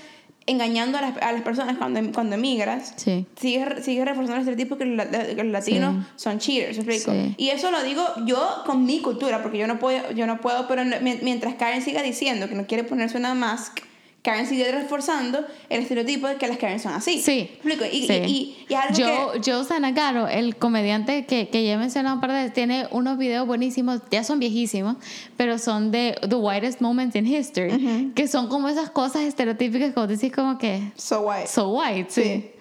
engañando 0.47 0.97
a 0.97 1.01
las, 1.01 1.17
a 1.21 1.31
las 1.31 1.41
personas 1.43 1.77
cuando, 1.77 2.01
cuando 2.13 2.35
emigras. 2.35 2.93
Sí. 2.95 3.25
Sigue, 3.39 3.83
sigue 3.83 4.03
reforzando 4.05 4.35
el 4.35 4.39
estereotipo 4.41 4.77
que 4.77 4.85
los, 4.85 4.95
la- 4.97 5.09
que 5.27 5.35
los 5.43 5.51
latinos 5.51 6.05
son 6.15 6.39
cheaters, 6.39 6.77
¿me 6.85 6.95
explico? 6.95 7.11
Sí. 7.11 7.35
Y 7.37 7.49
eso 7.49 7.69
lo 7.69 7.83
digo 7.83 8.03
yo 8.25 8.63
con 8.65 8.85
mi 8.85 9.01
cultura, 9.01 9.43
porque 9.43 9.57
yo 9.59 9.67
no 9.67 9.77
puedo, 9.77 10.11
yo 10.13 10.25
no 10.25 10.41
puedo 10.41 10.67
pero 10.67 10.83
mientras 11.21 11.55
Karen 11.55 11.81
siga 11.81 12.01
diciendo 12.01 12.47
que 12.49 12.55
no 12.55 12.65
quiere 12.65 12.83
ponerse 12.83 13.17
una 13.17 13.33
mask, 13.35 13.79
Karen 14.23 14.45
sigue 14.45 14.69
reforzando 14.71 15.45
el 15.69 15.81
estereotipo 15.81 16.27
de 16.27 16.35
que 16.35 16.47
las 16.47 16.57
Karen 16.57 16.79
son 16.79 16.93
así. 16.93 17.21
Sí. 17.21 17.49
¿Me 17.63 17.73
explico? 17.73 17.85
Y, 17.85 18.07
Sí. 18.07 18.13
y, 18.13 18.15
y, 18.27 18.65
y 18.69 18.73
algo 18.73 18.93
Joe, 18.97 19.41
Joe 19.45 19.63
Sanagaro, 19.63 20.27
el 20.27 20.57
comediante 20.57 21.25
que, 21.25 21.47
que 21.47 21.63
ya 21.65 21.73
he 21.73 21.77
mencionado 21.77 22.15
un 22.15 22.21
par 22.21 22.31
de 22.31 22.37
veces, 22.39 22.53
tiene 22.53 22.87
unos 22.91 23.17
videos 23.17 23.47
buenísimos, 23.47 24.01
ya 24.11 24.23
son 24.25 24.39
viejísimos, 24.39 24.97
pero 25.37 25.57
son 25.57 25.91
de 25.91 26.17
The 26.27 26.35
Whitest 26.35 26.81
Moments 26.81 27.15
in 27.15 27.25
History, 27.25 28.11
que 28.15 28.27
son 28.27 28.49
como 28.49 28.67
esas 28.67 28.89
cosas 28.89 29.21
estereotípicas 29.23 29.93
como 29.93 30.07
decís 30.07 30.31
como 30.33 30.57
que 30.57 30.67
que... 30.67 30.91
So 30.97 31.21
white. 31.21 31.47
so 31.47 31.69
white, 31.69 32.07
sí. 32.09 32.23
Sí. 32.23 32.51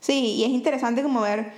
Sí, 0.00 0.12
y 0.36 0.44
es 0.44 0.50
interesante 0.50 1.02
como 1.02 1.22
ver. 1.22 1.52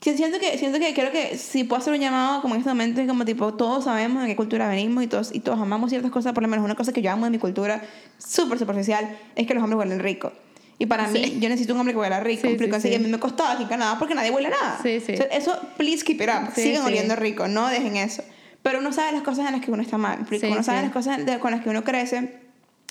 Siento 0.00 0.38
que, 0.38 0.56
siento 0.56 0.78
que 0.78 0.94
creo 0.94 1.12
que 1.12 1.36
si 1.36 1.64
puedo 1.64 1.80
hacer 1.82 1.92
un 1.92 2.00
llamado 2.00 2.40
como 2.40 2.54
en 2.54 2.60
este 2.60 2.70
momento, 2.70 3.02
es 3.02 3.06
como 3.06 3.26
tipo, 3.26 3.52
todos 3.52 3.84
sabemos 3.84 4.22
de 4.22 4.28
qué 4.28 4.36
cultura 4.36 4.66
venimos 4.66 5.04
y 5.04 5.06
todos, 5.06 5.30
y 5.34 5.40
todos 5.40 5.60
amamos 5.60 5.90
ciertas 5.90 6.10
cosas, 6.10 6.32
por 6.32 6.42
lo 6.42 6.48
menos 6.48 6.64
una 6.64 6.74
cosa 6.74 6.92
que 6.92 7.02
yo 7.02 7.10
amo 7.10 7.26
de 7.26 7.30
mi 7.30 7.38
cultura, 7.38 7.82
súper 8.16 8.58
superficial, 8.58 9.18
es 9.36 9.46
que 9.46 9.52
los 9.52 9.62
hombres 9.62 9.78
huelen 9.78 9.98
rico. 9.98 10.32
Y 10.78 10.86
para 10.86 11.06
mí, 11.08 11.36
yo 11.38 11.50
necesito 11.50 11.74
un 11.74 11.80
hombre 11.80 11.92
que 11.92 12.00
huela 12.00 12.20
rico. 12.20 12.48
Sí, 12.48 12.56
sí, 12.58 12.70
Así 12.70 12.80
sí. 12.80 12.88
que 12.88 12.96
a 12.96 12.98
mí 12.98 13.08
me 13.08 13.18
costaba 13.18 13.52
aquí 13.52 13.64
en 13.64 13.68
Canadá 13.68 13.98
porque 13.98 14.14
nadie 14.14 14.30
huele 14.30 14.48
nada. 14.48 14.78
Sí, 14.82 14.98
sí. 15.00 15.12
O 15.12 15.16
sea, 15.18 15.26
eso, 15.26 15.60
please 15.76 16.02
keep 16.02 16.22
it 16.22 16.30
up. 16.30 16.50
Sí, 16.54 16.62
Sigan 16.62 16.80
sí. 16.80 16.88
oliendo 16.88 17.16
rico, 17.16 17.46
no 17.48 17.68
dejen 17.68 17.98
eso. 17.98 18.24
Pero 18.62 18.78
uno 18.78 18.90
sabe 18.90 19.12
las 19.12 19.20
cosas 19.20 19.44
en 19.44 19.52
las 19.52 19.60
que 19.62 19.70
uno 19.70 19.82
está 19.82 19.98
mal. 19.98 20.26
Sí, 20.30 20.40
uno 20.46 20.62
sabe 20.62 20.78
sí. 20.78 20.84
las 20.84 20.92
cosas 20.94 21.20
con 21.40 21.50
las 21.50 21.60
que 21.60 21.68
uno 21.68 21.84
crece. 21.84 22.40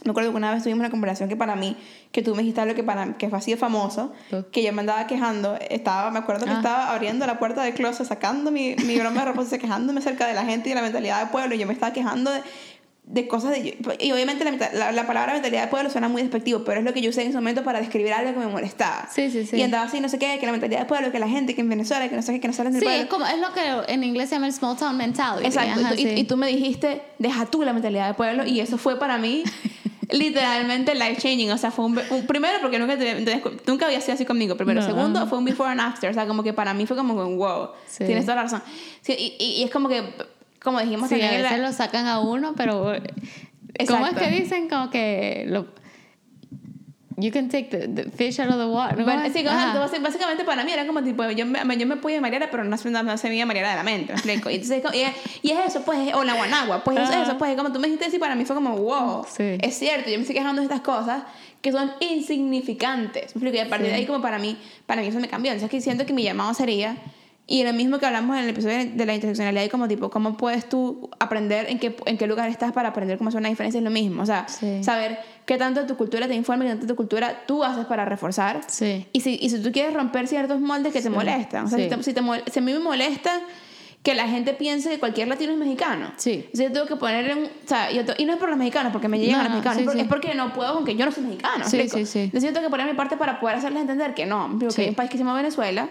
Me 0.05 0.11
acuerdo 0.11 0.31
que 0.31 0.37
una 0.37 0.51
vez 0.53 0.63
tuvimos 0.63 0.79
una 0.79 0.89
conversación 0.89 1.27
que 1.27 1.35
para 1.35 1.55
mí, 1.57 1.75
que 2.13 2.21
tú 2.21 2.31
me 2.33 2.41
dijiste 2.41 2.61
algo 2.61 2.73
que 2.73 2.83
para 2.83 3.17
que 3.17 3.27
fue 3.29 3.37
así 3.37 3.51
de 3.51 3.57
famoso, 3.57 4.13
que 4.51 4.63
yo 4.63 4.71
me 4.71 4.79
andaba 4.79 5.07
quejando, 5.07 5.57
estaba, 5.69 6.09
me 6.09 6.19
acuerdo 6.19 6.45
que 6.45 6.51
Ah. 6.51 6.57
estaba 6.57 6.93
abriendo 6.93 7.25
la 7.27 7.37
puerta 7.37 7.63
del 7.63 7.73
closet, 7.73 8.07
sacando 8.07 8.49
mi, 8.49 8.75
mi 8.85 8.97
broma 8.97 9.25
de 9.25 9.31
ropa, 9.33 9.43
quejándome 9.59 9.99
acerca 9.99 10.25
de 10.25 10.33
la 10.33 10.45
gente 10.45 10.69
y 10.69 10.71
de 10.71 10.75
la 10.75 10.81
mentalidad 10.83 11.19
del 11.19 11.29
pueblo, 11.29 11.53
y 11.53 11.57
yo 11.59 11.67
me 11.67 11.73
estaba 11.73 11.91
quejando 11.91 12.31
de, 12.31 12.41
de 13.11 13.27
cosas 13.27 13.51
de... 13.53 13.75
Y 13.99 14.11
obviamente 14.11 14.43
la, 14.45 14.71
la, 14.71 14.91
la 14.91 15.07
palabra 15.07 15.33
mentalidad 15.33 15.61
del 15.61 15.69
pueblo 15.71 15.89
suena 15.89 16.07
muy 16.09 16.21
despectivo, 16.21 16.63
pero 16.63 16.77
es 16.79 16.85
lo 16.85 16.93
que 16.93 17.01
yo 17.01 17.09
usé 17.09 17.23
en 17.23 17.29
ese 17.29 17.37
momento 17.37 17.63
para 17.63 17.79
describir 17.79 18.13
algo 18.13 18.33
que 18.33 18.39
me 18.39 18.45
molestaba. 18.51 19.09
Sí, 19.11 19.31
sí, 19.31 19.47
sí. 19.47 19.55
Y 19.57 19.63
andaba 19.63 19.85
así, 19.85 19.99
no 19.99 20.09
sé 20.09 20.19
qué, 20.19 20.37
que 20.39 20.45
la 20.45 20.51
mentalidad 20.51 20.81
del 20.81 20.87
pueblo, 20.87 21.11
que 21.11 21.17
la 21.17 21.27
gente, 21.27 21.55
que 21.55 21.61
en 21.61 21.69
Venezuela, 21.69 22.07
que 22.07 22.15
no 22.15 22.21
sé 22.21 22.33
qué, 22.33 22.39
que 22.39 22.47
no 22.47 22.53
salen 22.53 22.71
del 22.73 22.81
Sí, 22.81 22.85
pueblo. 22.85 23.03
es, 23.03 23.09
como, 23.09 23.25
es 23.25 23.39
lo 23.39 23.51
que 23.51 23.91
en 23.91 24.03
inglés 24.03 24.29
se 24.29 24.35
llama 24.35 24.45
el 24.45 24.53
small 24.53 24.77
town 24.77 24.95
mentality. 24.95 25.47
Exacto. 25.47 25.79
Ajá, 25.81 25.95
y, 25.95 26.03
sí. 26.03 26.13
y 26.17 26.23
tú 26.25 26.37
me 26.37 26.45
dijiste, 26.47 27.01
deja 27.17 27.47
tú 27.47 27.63
la 27.63 27.73
mentalidad 27.73 28.05
del 28.05 28.15
pueblo. 28.15 28.45
Y 28.45 28.59
eso 28.59 28.77
fue 28.77 28.99
para 28.99 29.17
mí 29.17 29.43
literalmente 30.11 30.93
life 30.95 31.17
changing. 31.17 31.51
O 31.51 31.57
sea, 31.57 31.71
fue 31.71 31.85
un, 31.85 31.99
un- 32.11 32.27
primero 32.27 32.59
porque 32.61 32.79
nunca, 32.79 32.97
te- 32.97 33.25
nunca 33.67 33.85
había 33.87 34.01
sido 34.01 34.13
así 34.13 34.25
conmigo. 34.25 34.55
Primero. 34.55 34.81
No, 34.81 34.87
Segundo, 34.87 35.27
fue 35.27 35.37
un 35.37 35.45
before 35.45 35.69
and 35.71 35.81
after. 35.81 36.09
O 36.09 36.13
sea, 36.13 36.27
como 36.27 36.43
que 36.43 36.53
para 36.53 36.73
mí 36.73 36.85
fue 36.85 36.95
como 36.95 37.13
un 37.15 37.37
wow. 37.37 37.69
Sí. 37.87 38.05
Tienes 38.05 38.25
toda 38.25 38.35
la 38.35 38.43
razón. 38.43 38.61
Sí, 39.01 39.13
y, 39.17 39.35
y- 39.43 39.61
y 39.61 39.63
es 39.63 39.71
como 39.71 39.89
que, 39.89 40.03
como 40.61 40.79
dijimos 40.79 41.09
Sí, 41.09 41.15
a 41.15 41.19
también 41.19 41.43
la- 41.43 41.49
veces 41.51 41.63
lo 41.65 41.73
sacan 41.73 42.07
a 42.07 42.19
uno, 42.19 42.53
pero 42.55 42.83
¿cómo 42.83 42.93
es 42.95 43.03
Exacto. 43.75 44.19
que 44.19 44.29
dicen? 44.29 44.69
Como 44.69 44.89
que 44.89 45.45
lo 45.47 45.67
You 47.21 47.31
can 47.33 47.49
take 47.49 47.65
the, 47.65 47.89
the 47.89 48.09
fish 48.11 48.39
out 48.39 48.47
of 48.49 48.55
the 48.57 48.65
water. 48.65 48.97
¿no? 48.97 49.03
Bueno, 49.03 49.23
sí, 49.33 49.43
como- 49.43 50.03
básicamente 50.03 50.45
para 50.45 50.63
mí 50.63 50.71
era 50.71 50.87
como 50.87 51.03
tipo, 51.03 51.29
yo 51.31 51.45
me, 51.45 51.77
yo 51.77 51.85
me 51.85 51.97
pude 51.97 52.21
marear, 52.21 52.47
pero 52.49 52.63
no, 52.63 52.77
se- 52.77 52.89
no 52.89 53.17
se 53.17 53.41
a 53.41 53.45
marear 53.45 53.67
de 53.71 53.75
la 53.75 53.83
mente, 53.83 54.13
¿me 54.13 54.19
explico? 54.19 54.49
Y, 54.49 54.55
entonces, 54.55 54.81
y, 54.93 55.01
es- 55.01 55.15
y 55.41 55.51
es 55.51 55.59
eso, 55.67 55.81
pues, 55.83 56.13
o 56.13 56.23
la 56.23 56.35
guanagua, 56.35 56.81
pues 56.85 56.97
eso, 56.97 57.11
Ajá. 57.11 57.23
eso, 57.23 57.37
pues, 57.37 57.57
como 57.57 57.73
tú 57.73 57.79
me 57.81 57.87
dijiste 57.87 58.05
así, 58.05 58.19
para 58.19 58.35
mí 58.35 58.45
fue 58.45 58.55
como, 58.55 58.77
wow, 58.77 59.25
Sí. 59.29 59.57
es 59.61 59.77
cierto, 59.77 60.09
yo 60.09 60.15
me 60.15 60.21
estoy 60.21 60.35
quejando 60.37 60.61
de 60.61 60.67
estas 60.67 60.79
cosas 60.79 61.23
que 61.61 61.73
son 61.73 61.91
insignificantes, 61.99 63.35
¿me 63.35 63.39
explico? 63.41 63.57
Y 63.57 63.59
a 63.59 63.69
partir 63.69 63.87
de 63.89 63.95
ahí, 63.95 64.05
como 64.05 64.21
para 64.21 64.39
mí, 64.39 64.55
para 64.85 65.01
mí 65.01 65.07
eso 65.07 65.19
me 65.19 65.27
cambió, 65.27 65.51
entonces 65.51 65.69
que 65.69 65.81
siento 65.81 66.05
que 66.05 66.13
mi 66.13 66.23
llamado 66.23 66.53
sería... 66.53 66.95
Y 67.51 67.63
lo 67.63 67.73
mismo 67.73 67.97
que 67.97 68.05
hablamos 68.05 68.37
en 68.37 68.43
el 68.43 68.49
episodio 68.51 68.77
de- 68.77 68.85
de 68.91 69.05
la 69.07 69.15
interseccionalidad 69.15 69.63
y 69.63 69.69
como 69.69 69.87
tipo, 69.87 70.11
¿cómo 70.11 70.37
puedes 70.37 70.69
tú 70.69 71.09
aprender 71.19 71.65
en 71.69 71.79
qué, 71.79 71.95
en 72.05 72.15
qué 72.17 72.27
lugar 72.27 72.47
estás 72.47 72.71
para 72.73 72.89
aprender 72.89 73.17
cómo 73.17 73.29
hacer 73.29 73.39
una 73.39 73.49
diferencia? 73.49 73.79
Es 73.79 73.83
lo 73.83 73.89
mismo, 73.89 74.21
o 74.21 74.25
sea, 74.27 74.47
Sí. 74.47 74.83
saber 74.83 75.17
qué 75.47 75.57
tanto 75.57 75.87
tu 75.87 75.97
cultura 75.97 76.27
te 76.27 76.35
informa 76.35 76.63
qué 76.65 76.69
tanto 76.69 76.85
tu 76.85 76.95
cultura 76.95 77.43
tú 77.47 77.63
haces 77.63 77.85
para 77.85 78.05
reforzar 78.05 78.61
Sí. 78.67 79.07
y 79.13 79.21
si, 79.21 79.39
y 79.41 79.49
si 79.49 79.63
tú 79.63 79.71
quieres 79.71 79.95
romper 79.95 80.27
ciertos 80.27 80.59
moldes 80.61 80.93
que 80.93 81.01
te 81.01 81.09
molestan, 81.09 81.65
o 81.65 81.67
sea, 81.69 81.79
sí. 81.79 81.85
si, 81.85 81.89
te, 81.89 82.03
si, 82.03 82.13
te 82.13 82.21
mol- 82.21 82.43
si 82.51 82.59
a 82.59 82.61
mí 82.61 82.71
me 82.71 82.77
molesta 82.79 83.31
que 84.03 84.13
la 84.13 84.27
gente 84.27 84.53
piense 84.53 84.91
que 84.91 84.99
cualquier 84.99 85.27
latino 85.27 85.51
es 85.51 85.57
mexicano. 85.57 86.11
Sí. 86.17 86.47
O 86.53 86.55
sea, 86.55 86.67
yo 86.67 86.71
tengo 86.71 86.85
que 86.85 86.95
poner 86.97 87.31
en... 87.31 87.45
O 87.45 87.49
sea, 87.67 87.91
yo 87.91 88.03
y 88.17 88.25
no 88.25 88.33
es 88.33 88.39
por 88.39 88.47
los 88.49 88.57
mexicanos, 88.59 88.91
porque 88.93 89.07
me 89.09 89.17
llegan 89.19 89.37
No, 89.37 89.41
a 89.41 89.43
los 89.45 89.53
mexicanos, 89.55 89.75
sí, 89.77 89.81
es, 89.81 89.85
por- 89.87 89.95
sí. 89.95 90.01
es 90.01 90.07
porque 90.07 90.35
no 90.35 90.53
puedo, 90.53 90.69
aunque 90.69 90.95
yo 90.95 91.03
no 91.05 91.11
soy 91.11 91.23
mexicano. 91.23 91.65
¿me 91.65 91.69
Sí, 91.69 91.77
explico? 91.79 91.97
sí, 91.97 92.05
sí. 92.05 92.19
Entonces 92.25 92.47
yo 92.47 92.53
tengo 92.53 92.67
que 92.67 92.71
poner 92.71 92.85
mi 92.85 92.93
parte 92.93 93.17
para 93.17 93.39
poder 93.39 93.57
hacerles 93.57 93.81
entender 93.81 94.13
que 94.13 94.27
no. 94.27 94.49
Porque 94.51 94.71
Sí. 94.71 94.81
hay 94.83 94.89
un 94.89 94.95
país 94.95 95.09
que 95.09 95.17
se 95.17 95.23
llama 95.23 95.35
Venezuela, 95.35 95.89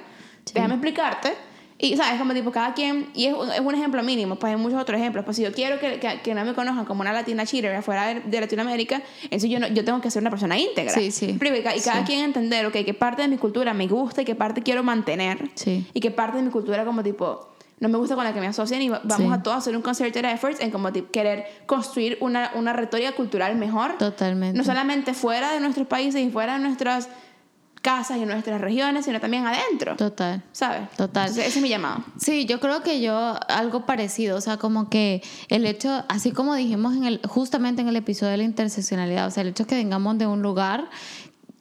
déjame 0.54 0.74
explicarte. 0.74 1.34
Y, 1.80 1.96
¿sabes? 1.96 2.18
Como 2.18 2.34
tipo, 2.34 2.50
cada 2.50 2.74
quien... 2.74 3.08
Y 3.14 3.26
es, 3.26 3.34
un- 3.34 3.52
es 3.52 3.60
un 3.60 3.74
ejemplo 3.74 4.02
mínimo, 4.02 4.34
pues 4.36 4.52
hay 4.52 4.60
muchos 4.60 4.80
otros 4.80 4.98
ejemplos. 5.00 5.24
Pues 5.24 5.36
si 5.36 5.44
yo 5.44 5.52
quiero 5.52 5.78
que, 5.78 6.00
que, 6.00 6.20
que 6.22 6.34
no 6.34 6.44
me 6.44 6.52
conozcan 6.52 6.84
como 6.84 7.02
una 7.02 7.12
latina 7.12 7.46
cheater 7.46 7.72
afuera 7.74 8.06
de, 8.06 8.20
de 8.20 8.40
Latinoamérica, 8.40 9.00
entonces 9.24 9.48
yo, 9.48 9.60
no, 9.60 9.68
yo 9.68 9.84
tengo 9.84 10.00
que 10.00 10.10
ser 10.10 10.22
una 10.22 10.30
persona 10.30 10.58
íntegra. 10.58 10.92
Sí, 10.92 11.12
sí. 11.12 11.38
Y 11.40 11.62
ca- 11.62 11.76
y 11.76 11.80
cada 11.80 12.00
Sí. 12.00 12.04
quien 12.06 12.20
entender, 12.24 12.66
ok, 12.66 12.72
qué 12.84 12.94
parte 12.94 13.22
de 13.22 13.28
mi 13.28 13.36
cultura 13.38 13.74
me 13.74 13.86
gusta 13.86 14.22
y 14.22 14.24
qué 14.24 14.34
parte 14.34 14.62
quiero 14.62 14.82
mantener. 14.82 15.50
Sí. 15.54 15.86
Y 15.94 16.00
qué 16.00 16.10
parte 16.10 16.38
de 16.38 16.42
mi 16.42 16.50
cultura 16.50 16.84
como 16.84 17.02
tipo 17.04 17.48
no 17.80 17.88
me 17.88 17.96
gusta 17.96 18.16
con 18.16 18.24
la 18.24 18.34
que 18.34 18.40
me 18.40 18.48
asocian 18.48 18.82
y 18.82 18.88
va- 18.88 19.00
vamos 19.04 19.28
Sí. 19.28 19.32
a 19.38 19.40
todos 19.44 19.58
hacer 19.58 19.76
un 19.76 19.82
concerted 19.82 20.24
efforts 20.24 20.58
en 20.58 20.72
como 20.72 20.92
tipo, 20.92 21.12
querer 21.12 21.44
construir 21.66 22.18
una, 22.20 22.50
una 22.56 22.72
retórica 22.72 23.12
cultural 23.12 23.54
mejor. 23.54 23.96
Totalmente. 23.98 24.58
No 24.58 24.64
solamente 24.64 25.14
fuera 25.14 25.52
de 25.52 25.60
nuestros 25.60 25.86
países 25.86 26.20
y 26.20 26.28
fuera 26.28 26.54
de 26.54 26.58
nuestras 26.58 27.08
casas 27.80 28.18
y 28.18 28.26
nuestras 28.26 28.60
regiones, 28.60 29.04
sino 29.04 29.20
también 29.20 29.46
adentro. 29.46 29.96
Total. 29.96 30.42
¿Sabes? 30.52 30.90
Total. 30.90 31.28
Entonces, 31.28 31.46
ese 31.46 31.58
es 31.58 31.62
mi 31.62 31.68
llamado. 31.68 32.04
Sí, 32.18 32.46
yo 32.46 32.60
creo 32.60 32.82
que 32.82 33.00
yo 33.00 33.34
algo 33.48 33.86
parecido, 33.86 34.36
o 34.36 34.40
sea, 34.40 34.56
como 34.56 34.88
que 34.88 35.22
el 35.48 35.66
hecho, 35.66 36.04
así 36.08 36.32
como 36.32 36.54
dijimos 36.54 36.96
en 36.96 37.04
el, 37.04 37.20
justamente 37.26 37.82
en 37.82 37.88
el 37.88 37.96
episodio 37.96 38.32
de 38.32 38.38
la 38.38 38.44
interseccionalidad, 38.44 39.26
o 39.26 39.30
sea, 39.30 39.42
el 39.42 39.48
hecho 39.48 39.66
que 39.66 39.74
vengamos 39.74 40.18
de 40.18 40.26
un 40.26 40.42
lugar 40.42 40.88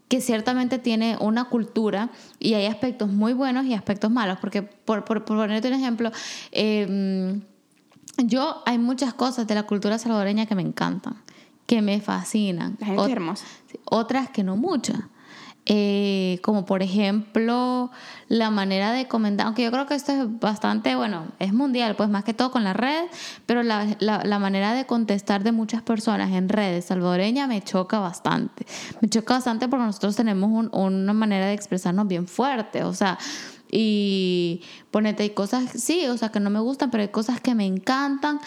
que 0.07 0.21
ciertamente 0.21 0.79
tiene 0.79 1.17
una 1.19 1.45
cultura 1.45 2.09
y 2.39 2.53
hay 2.53 2.65
aspectos 2.65 3.09
muy 3.09 3.33
buenos 3.33 3.65
y 3.65 3.73
aspectos 3.73 4.09
malos, 4.09 4.37
porque 4.39 4.61
por, 4.61 5.03
por, 5.03 5.25
por 5.25 5.37
ponerte 5.37 5.67
un 5.67 5.73
ejemplo, 5.73 6.11
eh, 6.51 7.41
yo 8.17 8.63
hay 8.65 8.77
muchas 8.77 9.13
cosas 9.13 9.47
de 9.47 9.55
la 9.55 9.63
cultura 9.63 9.97
salvadoreña 9.97 10.45
que 10.45 10.55
me 10.55 10.61
encantan, 10.61 11.21
que 11.65 11.81
me 11.81 11.99
fascinan. 12.01 12.77
La 12.79 12.87
gente 12.87 13.03
es 13.03 13.09
hermosa. 13.09 13.45
Otras 13.85 14.29
que 14.29 14.43
no 14.43 14.55
muchas. 14.55 14.97
Eh, 15.69 16.39
como 16.43 16.65
por 16.65 16.81
ejemplo 16.81 17.91
la 18.29 18.49
manera 18.49 18.93
de 18.93 19.09
comentar, 19.09 19.47
aunque 19.47 19.63
yo 19.63 19.71
creo 19.71 19.85
que 19.85 19.95
esto 19.95 20.13
es 20.13 20.39
bastante, 20.39 20.95
bueno, 20.95 21.25
es 21.39 21.51
mundial, 21.53 21.97
pues 21.97 22.07
más 22.09 22.23
que 22.23 22.33
todo 22.33 22.51
con 22.51 22.63
las 22.63 22.73
redes, 22.75 23.11
pero 23.45 23.63
la, 23.63 23.85
la, 23.99 24.23
la 24.23 24.39
manera 24.39 24.73
de 24.73 24.85
contestar 24.85 25.43
de 25.43 25.51
muchas 25.51 25.81
personas 25.81 26.31
en 26.31 26.47
redes 26.47 26.85
salvadoreña 26.85 27.47
me 27.47 27.61
choca 27.61 27.99
bastante. 27.99 28.65
Me 29.01 29.09
choca 29.09 29.33
bastante 29.33 29.67
porque 29.67 29.85
nosotros 29.85 30.15
tenemos 30.15 30.49
un- 30.51 30.69
una 30.73 31.11
manera 31.11 31.47
de 31.47 31.53
expresarnos 31.53 32.07
bien 32.07 32.27
fuerte, 32.29 32.85
o 32.85 32.93
sea, 32.93 33.17
y 33.69 34.61
ponete, 34.91 35.23
hay 35.23 35.31
cosas, 35.31 35.69
sí, 35.71 36.07
o 36.07 36.17
sea, 36.17 36.29
que 36.29 36.39
no 36.39 36.49
me 36.49 36.61
gustan, 36.61 36.89
pero 36.91 37.01
hay 37.03 37.09
cosas 37.09 37.41
que 37.41 37.53
me 37.55 37.65
encantan, 37.65 38.39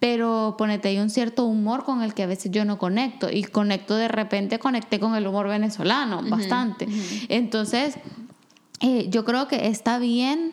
pero 0.00 0.54
ponete, 0.56 0.88
hay 0.88 0.98
un 0.98 1.10
cierto 1.10 1.44
humor 1.44 1.84
con 1.84 2.02
el 2.02 2.14
que 2.14 2.22
a 2.22 2.26
veces 2.26 2.52
yo 2.52 2.64
no 2.64 2.78
conecto 2.78 3.28
y 3.30 3.42
conecto 3.42 3.96
de 3.96 4.08
repente, 4.08 4.58
conecté 4.58 5.00
con 5.00 5.16
el 5.16 5.26
humor 5.26 5.48
venezolano 5.48 6.22
bastante. 6.28 6.86
Entonces, 7.28 7.96
eh, 8.80 9.08
yo 9.10 9.24
creo 9.24 9.48
que 9.48 9.66
está 9.66 9.98
bien 9.98 10.52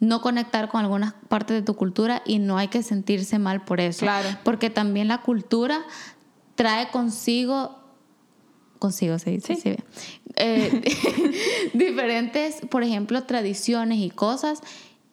no 0.00 0.22
conectar 0.22 0.68
con 0.68 0.80
algunas 0.80 1.12
partes 1.28 1.56
de 1.56 1.62
tu 1.62 1.74
cultura 1.74 2.22
y 2.26 2.38
no 2.38 2.58
hay 2.58 2.68
que 2.68 2.82
sentirse 2.82 3.38
mal 3.38 3.64
por 3.64 3.80
eso. 3.80 4.00
Claro. 4.00 4.28
Porque 4.42 4.70
también 4.70 5.08
la 5.08 5.18
cultura 5.18 5.82
trae 6.56 6.90
consigo 6.90 7.76
consigo 8.78 9.18
se 9.18 9.30
dice 9.30 9.56
Sí. 9.56 9.76
Eh, 10.36 10.82
diferentes, 11.74 12.62
por 12.70 12.82
ejemplo, 12.82 13.22
tradiciones 13.24 13.98
y 13.98 14.10
cosas 14.10 14.62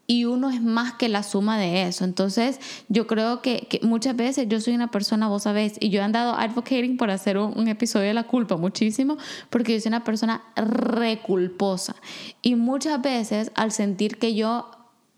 y 0.09 0.23
uno 0.23 0.49
es 0.49 0.61
más 0.61 0.93
que 0.93 1.09
la 1.09 1.21
suma 1.21 1.59
de 1.59 1.83
eso. 1.83 2.05
Entonces, 2.05 2.59
yo 2.87 3.07
creo 3.07 3.41
que, 3.41 3.67
muchas 3.83 4.15
veces 4.15 4.47
yo 4.47 4.61
soy 4.61 4.73
una 4.73 4.89
persona, 4.89 5.27
vos 5.27 5.43
sabés, 5.43 5.73
y 5.81 5.89
yo 5.89 5.99
he 5.99 6.03
andado 6.03 6.33
advocating 6.33 6.95
por 6.95 7.11
hacer 7.11 7.37
un, 7.37 7.67
episodio 7.67 8.07
de 8.07 8.13
la 8.13 8.23
culpa 8.23 8.55
muchísimo, 8.55 9.17
porque 9.49 9.73
yo 9.73 9.81
soy 9.81 9.89
una 9.89 10.05
persona 10.05 10.41
reculposa. 10.55 11.95
Y 12.41 12.55
muchas 12.55 13.01
veces, 13.01 13.51
al 13.55 13.73
sentir 13.73 14.17
que 14.17 14.33
yo 14.33 14.71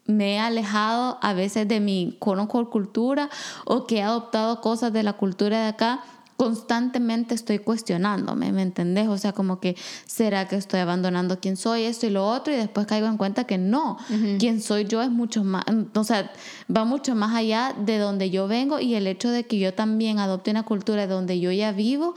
me 0.07 0.33
he 0.33 0.39
alejado 0.39 1.19
a 1.21 1.33
veces 1.33 1.67
de 1.67 1.79
mi 1.79 2.17
unquote, 2.19 2.71
cultura 2.71 3.29
o 3.65 3.85
que 3.85 3.97
he 3.97 4.01
adoptado 4.01 4.59
cosas 4.59 4.91
de 4.91 5.03
la 5.03 5.13
cultura 5.13 5.61
de 5.61 5.67
acá, 5.67 6.03
constantemente 6.39 7.35
estoy 7.35 7.59
cuestionándome, 7.59 8.53
¿me 8.53 8.61
entendés? 8.61 9.09
O 9.09 9.17
sea, 9.17 9.33
como 9.33 9.59
que, 9.59 9.75
¿será 10.05 10.47
que 10.47 10.55
estoy 10.55 10.79
abandonando 10.79 11.37
quién 11.41 11.57
soy, 11.57 11.83
esto 11.83 12.07
y 12.07 12.11
lo 12.11 12.25
otro? 12.25 12.53
Y 12.53 12.55
después 12.55 12.87
caigo 12.87 13.07
en 13.07 13.17
cuenta 13.17 13.43
que 13.43 13.57
no, 13.57 13.97
quién 14.39 14.61
soy 14.61 14.85
yo 14.85 15.01
es 15.01 15.09
mucho 15.09 15.43
más, 15.43 15.65
o 15.93 16.03
sea, 16.05 16.31
va 16.73 16.85
mucho 16.85 17.13
más 17.13 17.35
allá 17.35 17.75
de 17.77 17.97
donde 17.97 18.29
yo 18.29 18.47
vengo 18.47 18.79
y 18.79 18.95
el 18.95 19.05
hecho 19.05 19.29
de 19.29 19.45
que 19.47 19.59
yo 19.59 19.73
también 19.73 20.17
adopte 20.17 20.49
una 20.49 20.63
cultura 20.63 21.01
de 21.07 21.13
donde 21.13 21.41
yo 21.41 21.51
ya 21.51 21.73
vivo, 21.73 22.15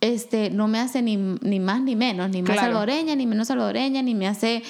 este, 0.00 0.48
no 0.48 0.66
me 0.66 0.78
hace 0.80 1.02
ni, 1.02 1.18
ni 1.18 1.60
más 1.60 1.82
ni 1.82 1.94
menos, 1.96 2.30
ni 2.30 2.40
más 2.40 2.52
Claro. 2.52 2.68
salvadoreña, 2.68 3.14
ni 3.14 3.26
menos 3.26 3.48
salvadoreña, 3.48 4.00
ni 4.00 4.14
me 4.14 4.26
hace 4.26 4.62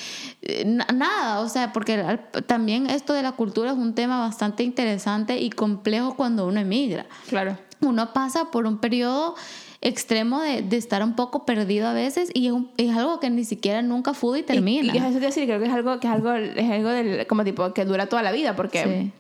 eh, 0.43 0.64
na- 0.66 0.88
nada. 0.93 1.38
O 1.38 1.49
sea, 1.49 1.72
porque 1.72 2.18
también 2.49 2.91
esto 2.91 3.12
de 3.12 3.22
la 3.22 3.30
cultura 3.30 3.70
es 3.70 3.76
un 3.78 3.95
tema 3.95 4.18
bastante 4.18 4.64
interesante 4.64 5.38
y 5.41 5.51
complejo 5.51 6.16
cuando 6.16 6.49
uno 6.49 6.59
emigra. 6.59 7.07
Claro. 7.28 7.57
Uno 7.81 8.12
pasa 8.12 8.51
por 8.51 8.66
un 8.66 8.78
periodo 8.78 9.35
extremo 9.81 10.41
de, 10.43 10.62
de 10.62 10.76
estar 10.76 11.03
un 11.03 11.16
poco 11.16 11.47
perdido 11.47 11.89
a 11.89 11.93
veces 11.95 12.31
y 12.35 12.47
es, 12.49 12.53
un- 12.53 12.70
es 12.76 12.95
algo 12.95 13.18
que 13.20 13.31
ni 13.31 13.45
siquiera 13.45 13.81
nunca 13.83 14.12
fue 14.14 14.41
y 14.41 14.43
termina. 14.43 14.93
Y, 14.93 14.97
y 14.97 14.99
eso 14.99 15.12
te 15.14 15.20
decir, 15.20 15.45
creo 15.47 15.59
que 15.59 15.66
es 15.66 15.72
algo, 15.72 15.99
que 16.01 16.07
es 16.07 16.12
algo, 16.12 16.33
es 16.33 16.70
algo 16.70 16.89
del, 16.91 17.26
como 17.26 17.45
tipo 17.45 17.72
que 17.72 17.85
dura 17.87 18.07
toda 18.07 18.22
la 18.22 18.33
vida, 18.33 18.55
porque 18.57 18.85
Sí. 18.85 19.12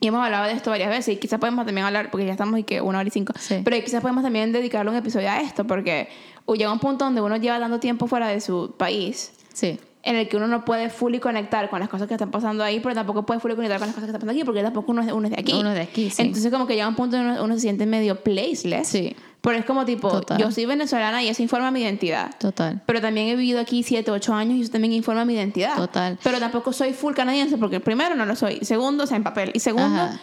y 0.00 0.08
hemos 0.08 0.22
hablado 0.22 0.44
de 0.44 0.52
esto 0.52 0.68
varias 0.70 0.90
veces 0.90 1.14
y 1.14 1.16
quizás 1.16 1.40
podemos 1.40 1.64
también 1.64 1.86
hablar, 1.86 2.10
porque 2.10 2.26
ya 2.26 2.32
estamos 2.32 2.58
y 2.60 2.64
que 2.64 2.82
una 2.82 2.98
hora 2.98 3.08
y 3.08 3.10
cinco, 3.10 3.32
Sí. 3.38 3.62
pero 3.64 3.82
quizás 3.82 4.02
podemos 4.02 4.22
también 4.22 4.52
dedicarle 4.52 4.90
un 4.90 4.96
episodio 4.98 5.30
a 5.30 5.40
esto, 5.40 5.66
porque 5.66 6.08
llega 6.54 6.70
un 6.70 6.78
punto 6.78 7.06
donde 7.06 7.22
uno 7.22 7.36
lleva 7.36 7.58
dando 7.58 7.80
tiempo 7.80 8.06
fuera 8.06 8.28
de 8.28 8.40
su 8.42 8.74
país 8.76 9.32
Sí. 9.54 9.78
En 10.06 10.14
el 10.14 10.28
que 10.28 10.36
uno 10.36 10.46
no 10.46 10.64
puede 10.64 10.88
fully 10.88 11.18
conectar 11.18 11.68
con 11.68 11.80
las 11.80 11.88
cosas 11.88 12.06
que 12.06 12.14
están 12.14 12.30
pasando 12.30 12.62
ahí, 12.62 12.78
pero 12.78 12.94
tampoco 12.94 13.26
puede 13.26 13.40
fully 13.40 13.56
conectar 13.56 13.80
con 13.80 13.88
las 13.88 13.94
cosas 13.94 14.06
que 14.06 14.10
están 14.12 14.20
pasando 14.20 14.38
aquí, 14.38 14.44
porque 14.44 14.62
tampoco 14.62 14.92
uno 14.92 15.02
es, 15.02 15.12
uno 15.12 15.26
es 15.26 15.34
de 15.34 15.40
aquí. 15.40 15.52
Uno 15.52 15.70
es 15.70 15.74
de 15.74 15.82
aquí, 15.82 16.10
sí. 16.10 16.22
Entonces 16.22 16.50
como 16.52 16.66
que 16.66 16.74
llega 16.74 16.86
un 16.86 16.94
punto 16.94 17.16
donde 17.16 17.32
uno, 17.32 17.44
uno 17.44 17.54
se 17.54 17.62
siente 17.62 17.86
medio 17.86 18.22
placeless. 18.22 18.86
Sí. 18.86 19.16
Pero 19.40 19.58
es 19.58 19.64
como 19.64 19.84
tipo, 19.84 20.08
Total. 20.08 20.38
yo 20.38 20.50
soy 20.50 20.64
venezolana 20.64 21.22
y 21.22 21.28
eso 21.28 21.42
informa 21.42 21.70
mi 21.70 21.80
identidad. 21.80 22.30
Total. 22.38 22.80
Pero 22.86 23.00
también 23.00 23.28
he 23.28 23.36
vivido 23.36 23.60
aquí 23.60 23.82
7, 23.82 24.10
8 24.10 24.34
años 24.34 24.58
y 24.58 24.62
eso 24.62 24.72
también 24.72 24.92
informa 24.92 25.24
mi 25.24 25.34
identidad. 25.34 25.76
Total. 25.76 26.18
Pero 26.22 26.38
tampoco 26.38 26.72
soy 26.72 26.92
full 26.92 27.14
canadiense 27.14 27.58
porque 27.58 27.80
primero 27.80 28.14
no 28.14 28.26
lo 28.26 28.34
soy. 28.34 28.58
Segundo, 28.62 29.04
o 29.04 29.06
sea, 29.06 29.16
en 29.16 29.24
papel. 29.24 29.50
Y 29.54 29.60
segundo, 29.60 30.02
Ajá. 30.02 30.20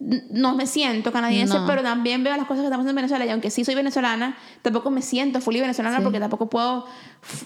No 0.00 0.54
me 0.54 0.66
siento 0.66 1.10
canadiense, 1.10 1.54
No. 1.58 1.66
pero 1.66 1.82
también 1.82 2.22
veo 2.22 2.36
las 2.36 2.46
cosas 2.46 2.60
que 2.60 2.66
estamos 2.66 2.86
en 2.86 2.94
Venezuela. 2.94 3.26
Y 3.26 3.30
aunque 3.30 3.50
sí 3.50 3.64
soy 3.64 3.74
venezolana, 3.74 4.36
tampoco 4.62 4.90
me 4.90 5.02
siento 5.02 5.40
fully 5.40 5.60
venezolana 5.60 5.96
Sí. 5.98 6.02
porque 6.04 6.20
tampoco 6.20 6.48
puedo 6.48 6.86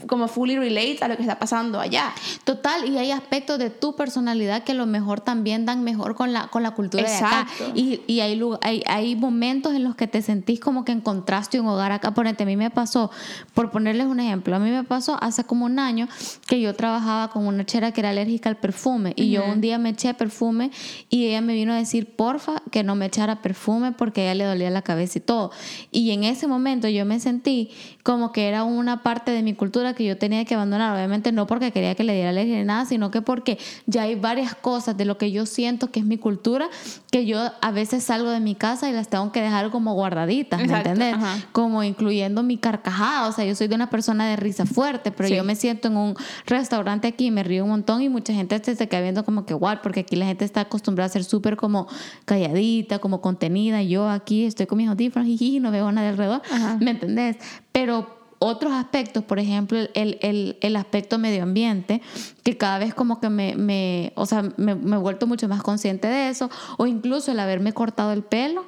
como 0.07 0.29
fully 0.29 0.59
relate 0.59 0.99
a 1.01 1.09
lo 1.09 1.17
que 1.17 1.23
está 1.23 1.39
pasando 1.39 1.81
allá. 1.81 2.13
Total, 2.45 2.87
y 2.87 2.99
hay 2.99 3.11
aspectos 3.11 3.59
de 3.59 3.71
tu 3.71 3.97
personalidad 3.97 4.65
que 4.65 4.73
a 4.73 4.75
lo 4.75 4.85
mejor 4.85 5.21
también 5.21 5.65
dan 5.65 5.83
mejor 5.83 6.15
con 6.15 6.35
la, 6.35 6.49
con 6.49 6.63
la 6.63 6.73
cultura 6.73 7.05
de 7.09 7.17
acá. 7.17 7.47
Exacto. 7.51 7.73
Y, 7.75 8.03
y 8.07 8.21
hay, 8.21 8.39
hay, 8.61 8.83
hay 8.87 9.17
momentos 9.17 9.73
en 9.73 9.83
los 9.83 9.97
que 9.97 10.07
te 10.07 10.21
sentís 10.21 10.61
como 10.61 10.85
que 10.85 10.93
encontraste 10.93 11.59
un 11.59 11.67
hogar 11.69 11.91
acá. 11.91 12.13
Por 12.13 12.27
ejemplo, 12.27 12.43
a 12.45 12.47
mí 12.47 12.57
me 12.59 12.69
pasó, 12.71 13.11
por 13.55 13.71
ponerles 13.71 14.07
un 14.07 14.21
ejemplo, 14.21 14.55
a 14.55 14.59
mí 14.59 14.71
me 14.71 14.85
pasó 14.85 15.17
hace 15.23 15.45
como 15.45 15.65
un 15.65 15.79
año 15.79 16.07
que 16.47 16.61
yo 16.61 16.75
trabajaba 16.75 17.29
con 17.31 17.47
una 17.47 17.65
chera 17.65 17.93
que 17.93 18.03
era 18.03 18.11
alérgica 18.11 18.51
al 18.51 18.59
perfume. 18.59 19.15
Y 19.17 19.31
yo 19.31 19.43
un 19.47 19.63
día 19.63 19.79
me 19.79 19.89
eché 19.89 20.13
perfume 20.13 20.71
y 21.09 21.29
ella 21.29 21.41
me 21.41 21.55
vino 21.55 21.73
a 21.73 21.77
decir, 21.77 22.15
porfa, 22.45 22.63
que 22.71 22.83
no 22.83 22.95
me 22.95 23.07
echara 23.07 23.43
perfume 23.43 23.93
porque 23.93 24.23
a 24.23 24.25
ella 24.25 24.35
le 24.35 24.45
dolía 24.45 24.71
la 24.71 24.83
cabeza 24.83 25.19
y 25.19 25.21
todo. 25.21 25.51
Y 25.91 26.11
en 26.13 26.25
ese 26.25 26.47
momento 26.47 26.89
yo 26.89 27.05
me 27.05 27.21
sentí 27.21 27.71
como 28.03 28.33
que 28.33 28.49
era 28.49 28.65
una 28.65 29.03
parte 29.03 29.31
de 29.31 29.43
mi 29.43 29.55
cultura 29.55 29.95
que 29.95 30.05
yo 30.05 30.19
tenía 30.19 30.45
que 30.45 30.55
abandonar. 30.55 30.95
Obviamente 30.95 31.33
no 31.33 31.47
porque 31.47 31.73
quería 31.73 31.95
que 31.95 32.05
le 32.05 32.15
diera 32.15 32.31
alergia 32.31 32.59
ni 32.59 32.65
nada, 32.65 32.85
sino 32.85 33.11
que 33.11 33.23
porque 33.23 33.59
ya 33.87 34.03
hay 34.03 34.15
varias 34.15 34.55
cosas 34.55 34.97
de 34.97 35.05
lo 35.05 35.19
que 35.19 35.31
yo 35.31 35.47
siento 35.47 35.91
que 35.91 36.01
es 36.01 36.07
mi 36.07 36.19
cultura 36.19 36.69
que 37.11 37.27
yo 37.27 37.39
a 37.61 37.71
veces 37.71 38.05
salgo 38.05 38.31
de 38.31 38.41
mi 38.41 38.55
casa 38.55 38.89
y 38.89 38.93
las 38.93 39.09
tengo 39.09 39.31
que 39.33 39.41
dejar 39.43 39.71
como 39.71 39.95
guardaditas, 39.95 40.59
¿me 40.59 40.67
Exacto, 40.67 40.91
entiendes? 40.91 41.15
ajá. 41.23 41.47
Como 41.53 41.83
incluyendo 41.83 42.43
mi 42.43 42.57
carcajada. 42.57 43.29
O 43.29 43.33
sea, 43.33 43.45
yo 43.45 43.55
soy 43.55 43.69
de 43.69 43.75
una 43.75 43.91
persona 43.91 44.27
de 44.29 44.37
risa 44.37 44.65
fuerte, 44.67 45.11
pero 45.13 45.29
Sí. 45.29 45.37
yo 45.37 45.45
me 45.45 45.55
siento 45.55 45.89
en 45.89 45.97
un 45.97 46.15
restaurante 46.47 47.09
aquí 47.09 47.27
y 47.27 47.31
me 47.31 47.43
río 47.43 47.65
un 47.65 47.71
montón 47.71 48.03
y 48.03 48.09
mucha 48.09 48.33
gente 48.33 48.61
se, 48.65 48.89
queda 48.89 49.01
viendo 49.01 49.25
como 49.25 49.45
que 49.45 49.53
igual, 49.53 49.81
porque 49.83 50.01
aquí 50.01 50.17
la 50.17 50.27
gente 50.27 50.45
está 50.45 50.63
acostumbrada 50.63 51.07
a 51.07 51.11
ser 51.11 51.25
súper 51.25 51.57
como 51.57 51.87
calladita, 52.33 52.99
como 52.99 53.21
contenida. 53.21 53.83
Yo 53.83 54.09
aquí 54.09 54.45
estoy 54.45 54.67
con 54.67 54.79
mis 54.79 54.89
audífonos 54.89 55.29
y 55.41 55.61
no 55.61 55.71
veo 55.71 55.91
nada 55.93 56.09
alrededor, 56.09 56.43
Ajá. 56.51 56.79
¿me 56.81 56.93
entendés? 56.93 57.37
Pero 57.73 58.23
otros 58.39 58.73
aspectos, 58.73 59.23
por 59.23 59.39
ejemplo, 59.39 59.79
el, 59.95 60.19
el, 60.21 60.57
el 60.61 60.77
aspecto 60.77 61.19
medio 61.19 61.45
ambiente, 61.45 62.03
que 62.43 62.57
cada 62.57 62.79
vez 62.79 62.93
como 62.93 63.21
que 63.21 63.29
me, 63.29 63.55
me 63.55 64.13
o 64.17 64.27
sea, 64.27 64.43
me, 64.57 64.75
me 64.75 64.97
he 64.97 64.99
vuelto 64.99 65.27
mucho 65.29 65.47
más 65.49 65.63
consciente 65.63 66.09
de 66.09 66.29
eso, 66.29 66.51
o 66.77 66.87
incluso 66.87 67.31
el 67.31 67.39
haberme 67.39 67.73
cortado 67.73 68.13
el 68.13 68.25
pelo, 68.25 68.65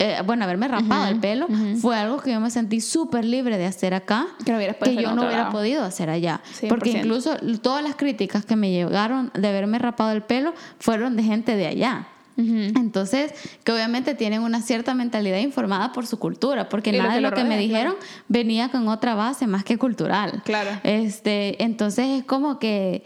eh, 0.00 0.16
bueno, 0.24 0.44
haberme 0.44 0.68
rapado 0.68 1.08
el 1.08 1.18
pelo, 1.18 1.46
fue 1.80 1.96
algo 1.96 2.18
que 2.18 2.32
yo 2.32 2.40
me 2.40 2.50
sentí 2.50 2.80
súper 2.80 3.24
libre 3.24 3.58
de 3.58 3.66
hacer 3.66 3.94
acá, 3.94 4.26
Que 4.44 4.52
no 4.52 4.60
yo 5.00 5.14
no 5.14 5.22
hubiera 5.22 5.38
lado. 5.38 5.52
podido 5.52 5.84
hacer 5.84 6.08
allá. 6.08 6.40
100%. 6.60 6.68
Porque 6.68 6.90
incluso 6.90 7.36
todas 7.62 7.82
las 7.82 7.96
críticas 7.96 8.44
que 8.44 8.54
me 8.56 8.70
llegaron 8.70 9.32
de 9.34 9.48
haberme 9.48 9.78
rapado 9.78 10.12
el 10.12 10.22
pelo 10.22 10.54
fueron 10.78 11.16
de 11.16 11.24
gente 11.24 11.56
de 11.56 11.66
allá. 11.66 12.06
Entonces, 12.38 13.32
que 13.64 13.72
obviamente 13.72 14.14
tienen 14.14 14.42
una 14.42 14.62
cierta 14.62 14.94
mentalidad 14.94 15.38
informada 15.38 15.92
por 15.92 16.06
su 16.06 16.18
cultura, 16.18 16.68
porque 16.68 16.90
Y 16.90 16.92
lo 16.94 16.98
nada 16.98 17.10
que 17.10 17.16
de 17.16 17.20
lo 17.22 17.30
lo 17.30 17.36
que 17.36 17.44
me 17.44 17.58
dijeron 17.58 17.94
claro. 17.94 18.06
venía 18.28 18.68
con 18.70 18.86
otra 18.88 19.14
base 19.14 19.46
más 19.46 19.64
que 19.64 19.76
cultural. 19.76 20.42
Claro. 20.44 20.70
Este, 20.84 21.62
entonces 21.62 22.06
es 22.20 22.24
como 22.24 22.58
que 22.58 23.02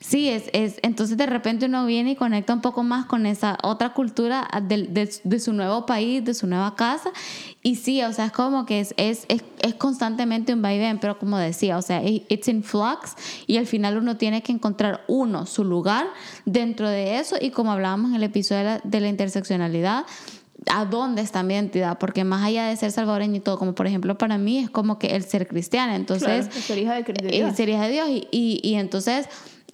sí, 0.00 0.28
es, 0.28 0.44
es 0.52 0.78
entonces 0.82 1.16
de 1.16 1.26
repente 1.26 1.66
uno 1.66 1.84
viene 1.84 2.12
y 2.12 2.16
conecta 2.16 2.54
un 2.54 2.60
poco 2.60 2.82
más 2.84 3.06
con 3.06 3.26
esa 3.26 3.58
otra 3.62 3.92
cultura 3.94 4.48
de, 4.62 4.84
de- 4.84 5.10
de 5.24 5.40
su 5.40 5.52
nuevo 5.52 5.86
país, 5.86 6.24
de 6.24 6.34
su 6.34 6.46
nueva 6.46 6.76
casa. 6.76 7.10
Y 7.62 7.74
sí, 7.76 8.02
o 8.02 8.12
sea, 8.12 8.26
es 8.26 8.32
como 8.32 8.64
que 8.64 8.80
es, 8.80 8.94
es, 8.96 9.24
es, 9.28 9.42
es 9.60 9.74
constantemente 9.74 10.54
un 10.54 10.62
vaivén, 10.62 10.98
pero 11.00 11.18
como 11.18 11.36
decía, 11.36 11.76
o 11.76 11.82
sea, 11.82 12.00
it's 12.04 12.46
in 12.48 12.62
flux 12.62 13.14
y 13.46 13.56
al 13.56 13.66
final 13.66 13.98
uno 13.98 14.16
tiene 14.16 14.42
que 14.42 14.52
encontrar 14.52 15.02
uno, 15.08 15.44
su 15.46 15.64
lugar 15.64 16.06
dentro 16.44 16.88
de 16.88 17.18
eso 17.18 17.36
y 17.40 17.50
como 17.50 17.72
hablábamos 17.72 18.10
en 18.10 18.16
el 18.16 18.22
episodio 18.22 18.58
de 18.60 18.64
la, 18.64 18.80
de 18.84 19.00
la 19.00 19.08
interseccionalidad, 19.08 20.04
a 20.70 20.84
dónde 20.84 21.22
está 21.22 21.42
mi 21.42 21.54
identidad, 21.54 21.98
porque 21.98 22.24
más 22.24 22.42
allá 22.44 22.66
de 22.66 22.76
ser 22.76 22.92
salvadoreño 22.92 23.36
y 23.36 23.40
todo, 23.40 23.58
como 23.58 23.74
por 23.74 23.86
ejemplo 23.86 24.18
para 24.18 24.38
mí 24.38 24.58
es 24.58 24.70
como 24.70 24.98
que 24.98 25.14
el 25.16 25.24
ser 25.24 25.46
cristiana, 25.48 25.96
entonces 25.96 26.46
Claro, 26.48 26.60
ser 26.62 26.78
hija 26.78 26.94
de, 26.94 27.28
Dios. 27.30 27.56
ser 27.56 27.68
hija 27.68 27.82
de 27.84 27.90
Dios 27.92 28.08
y, 28.08 28.28
y, 28.30 28.60
y 28.62 28.74
entonces 28.74 29.26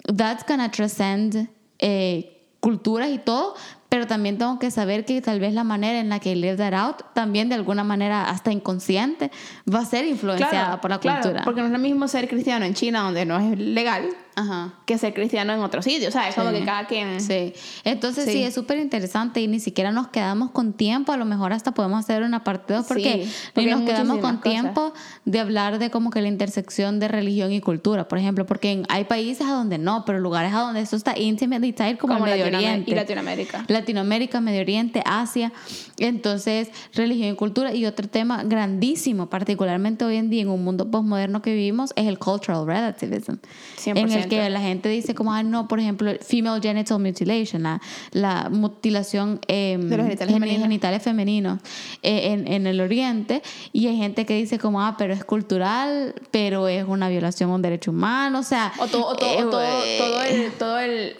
that's 0.07 0.43
gonna 0.47 0.69
transcend 0.71 1.49
eh, 1.79 2.35
culturas 2.59 3.09
y 3.09 3.19
todo, 3.19 3.55
pero 3.89 4.07
también 4.07 4.37
tengo 4.37 4.59
que 4.59 4.71
saber 4.71 5.05
que 5.05 5.21
tal 5.21 5.39
vez 5.39 5.53
la 5.53 5.63
manera 5.63 5.99
en 5.99 6.09
la 6.09 6.19
que 6.19 6.35
live 6.35 6.57
that 6.57 6.73
out 6.73 7.13
también 7.13 7.47
de 7.47 7.55
alguna 7.55 7.83
manera 7.83 8.29
hasta 8.29 8.51
inconsciente 8.51 9.31
va 9.71 9.79
a 9.79 9.85
ser 9.85 10.05
influenciada 10.05 10.81
por 10.81 10.91
la 10.91 10.99
claro, 10.99 11.21
cultura. 11.21 11.43
Porque 11.43 11.61
no 11.61 11.67
es 11.67 11.73
lo 11.73 11.79
mismo 11.79 12.07
ser 12.07 12.27
cristiano 12.27 12.65
en 12.65 12.73
China, 12.73 13.01
donde 13.01 13.25
no 13.25 13.39
es 13.39 13.57
legal, 13.57 14.09
Ajá. 14.35 14.73
que 14.85 14.97
ser 14.97 15.13
cristiano 15.13 15.53
en 15.53 15.59
otro 15.61 15.81
sitio. 15.81 16.09
O 16.09 16.11
sea, 16.11 16.27
es 16.29 16.35
como 16.35 16.51
que 16.51 16.63
cada 16.65 16.87
quien. 16.87 17.21
Sí, 17.21 17.53
entonces 17.83 18.25
sí, 18.25 18.31
Sí. 18.33 18.43
es 18.43 18.53
súper 18.53 18.77
interesante 18.79 19.39
y 19.41 19.47
ni 19.47 19.59
siquiera 19.59 19.91
nos 19.91 20.07
quedamos 20.09 20.51
con 20.51 20.73
tiempo, 20.73 21.11
a 21.13 21.17
lo 21.17 21.25
mejor 21.25 21.53
hasta 21.53 21.73
podemos 21.73 21.99
hacer 21.99 22.23
una 22.23 22.43
parte 22.43 22.73
2 22.73 22.85
porque 22.87 23.25
Sí, 23.25 23.31
porque 23.53 23.69
ni 23.69 23.71
nos 23.75 23.81
quedamos 23.89 24.17
con 24.19 24.37
cosas. 24.37 24.41
tiempo 24.51 24.93
de 25.25 25.39
hablar 25.39 25.79
de 25.79 25.89
como 25.89 26.09
que 26.09 26.21
la 26.21 26.27
intersección 26.27 26.99
de 26.99 27.07
religión 27.07 27.51
y 27.53 27.61
cultura, 27.61 28.07
por 28.07 28.17
ejemplo, 28.17 28.45
porque 28.45 28.71
en- 28.71 28.85
hay 28.89 29.05
países 29.05 29.45
a 29.47 29.51
donde 29.51 29.77
no, 29.77 30.03
pero 30.05 30.19
lugares 30.19 30.53
a 30.53 30.59
donde 30.59 30.81
eso 30.81 30.95
está 30.95 31.17
intimately 31.17 31.71
tied 31.73 31.97
como, 31.97 32.19
Medio 32.19 32.45
Latinoam- 32.45 32.55
Oriente. 32.57 32.91
y 32.91 32.95
Latinoamérica. 32.95 33.65
Latinoamérica, 33.67 34.41
Medio 34.41 34.61
Oriente, 34.61 35.01
Asia. 35.05 35.51
Entonces, 35.97 36.69
religión 36.93 37.29
y 37.29 37.35
cultura. 37.35 37.73
Y 37.73 37.85
otro 37.85 38.07
tema 38.07 38.43
grandísimo, 38.43 39.29
particularmente 39.29 40.05
hoy 40.05 40.17
en 40.17 40.29
día 40.29 40.41
en 40.41 40.49
un 40.49 40.63
mundo 40.63 40.89
postmoderno 40.91 41.41
que 41.41 41.53
vivimos, 41.53 41.93
es 41.95 42.07
el 42.07 42.19
cultural 42.19 42.65
relativism. 42.65 43.35
100%. 43.77 43.97
En 43.97 44.11
el 44.11 44.24
que 44.29 44.49
la 44.49 44.61
gente 44.61 44.89
dice 44.89 45.15
como, 45.15 45.33
ah, 45.33 45.43
no, 45.43 45.67
por 45.67 45.79
ejemplo, 45.79 46.11
female 46.21 46.61
genital 46.61 46.99
mutilation, 46.99 47.63
la, 47.63 47.81
la 48.11 48.49
mutilación 48.49 49.39
eh, 49.47 49.77
De 49.79 49.97
los 49.97 50.05
genitales 50.05 50.33
geni- 50.33 50.39
femeninos. 50.39 50.63
genitales 50.63 51.03
femeninos 51.03 51.59
eh, 52.03 52.31
en, 52.33 52.47
en 52.51 52.67
el 52.67 52.79
Oriente. 52.81 53.41
Y 53.73 53.87
hay 53.87 53.97
gente 53.97 54.25
que 54.25 54.35
dice 54.35 54.57
como, 54.59 54.81
ah, 54.81 54.95
pero 54.97 55.13
es 55.13 55.23
cultural, 55.25 56.15
pero 56.31 56.67
es 56.67 56.85
una 56.87 57.09
violación 57.09 57.49
a 57.51 57.55
un 57.55 57.61
derecho 57.61 57.91
humano. 57.91 58.39
O 58.39 58.43
sea, 58.43 58.71
O 58.79 58.87
todo, 58.87 59.07
o 59.07 59.15
todo, 59.15 59.29
eh, 59.29 59.43
o 59.43 59.49
todo, 59.49 59.61
todo 59.99 60.21
el. 60.23 60.51
Todo 60.57 60.79
el 60.79 61.15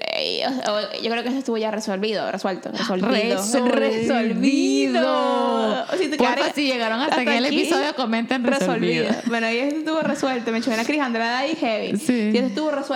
yo 1.03 1.12
creo 1.12 1.24
que 1.24 1.29
eso 1.29 1.38
estuvo 1.39 1.58
ya 1.58 1.71
resolvido, 1.71 2.32
resuelto. 2.32 2.71
Resolvido. 2.71 3.42
Resolvido. 3.66 5.86
O 5.92 5.97
si 5.97 6.08
te 6.09 6.17
Porfa, 6.17 6.36
quedaron- 6.36 6.55
si 6.55 6.66
llegaron 6.67 7.01
hasta 7.01 7.21
aquí 7.21 7.29
el 7.32 7.46
episodio, 7.46 7.96
comenten 7.96 8.43
resolvido. 8.43 9.08
Bueno, 9.28 9.51
y 9.51 9.58
eso 9.58 9.78
estuvo 9.78 10.01
resuelto. 10.01 10.51
Me 10.51 10.59
echó 10.59 10.71
una 10.71 10.84
Cris 10.86 11.01
Andrada 11.01 11.46
y 11.47 11.55
heavy. 11.55 11.97
Sí. 11.97 12.32
Y 12.34 12.38
eso 12.38 12.47
estuvo 12.47 12.71
resuelto. 12.71 12.95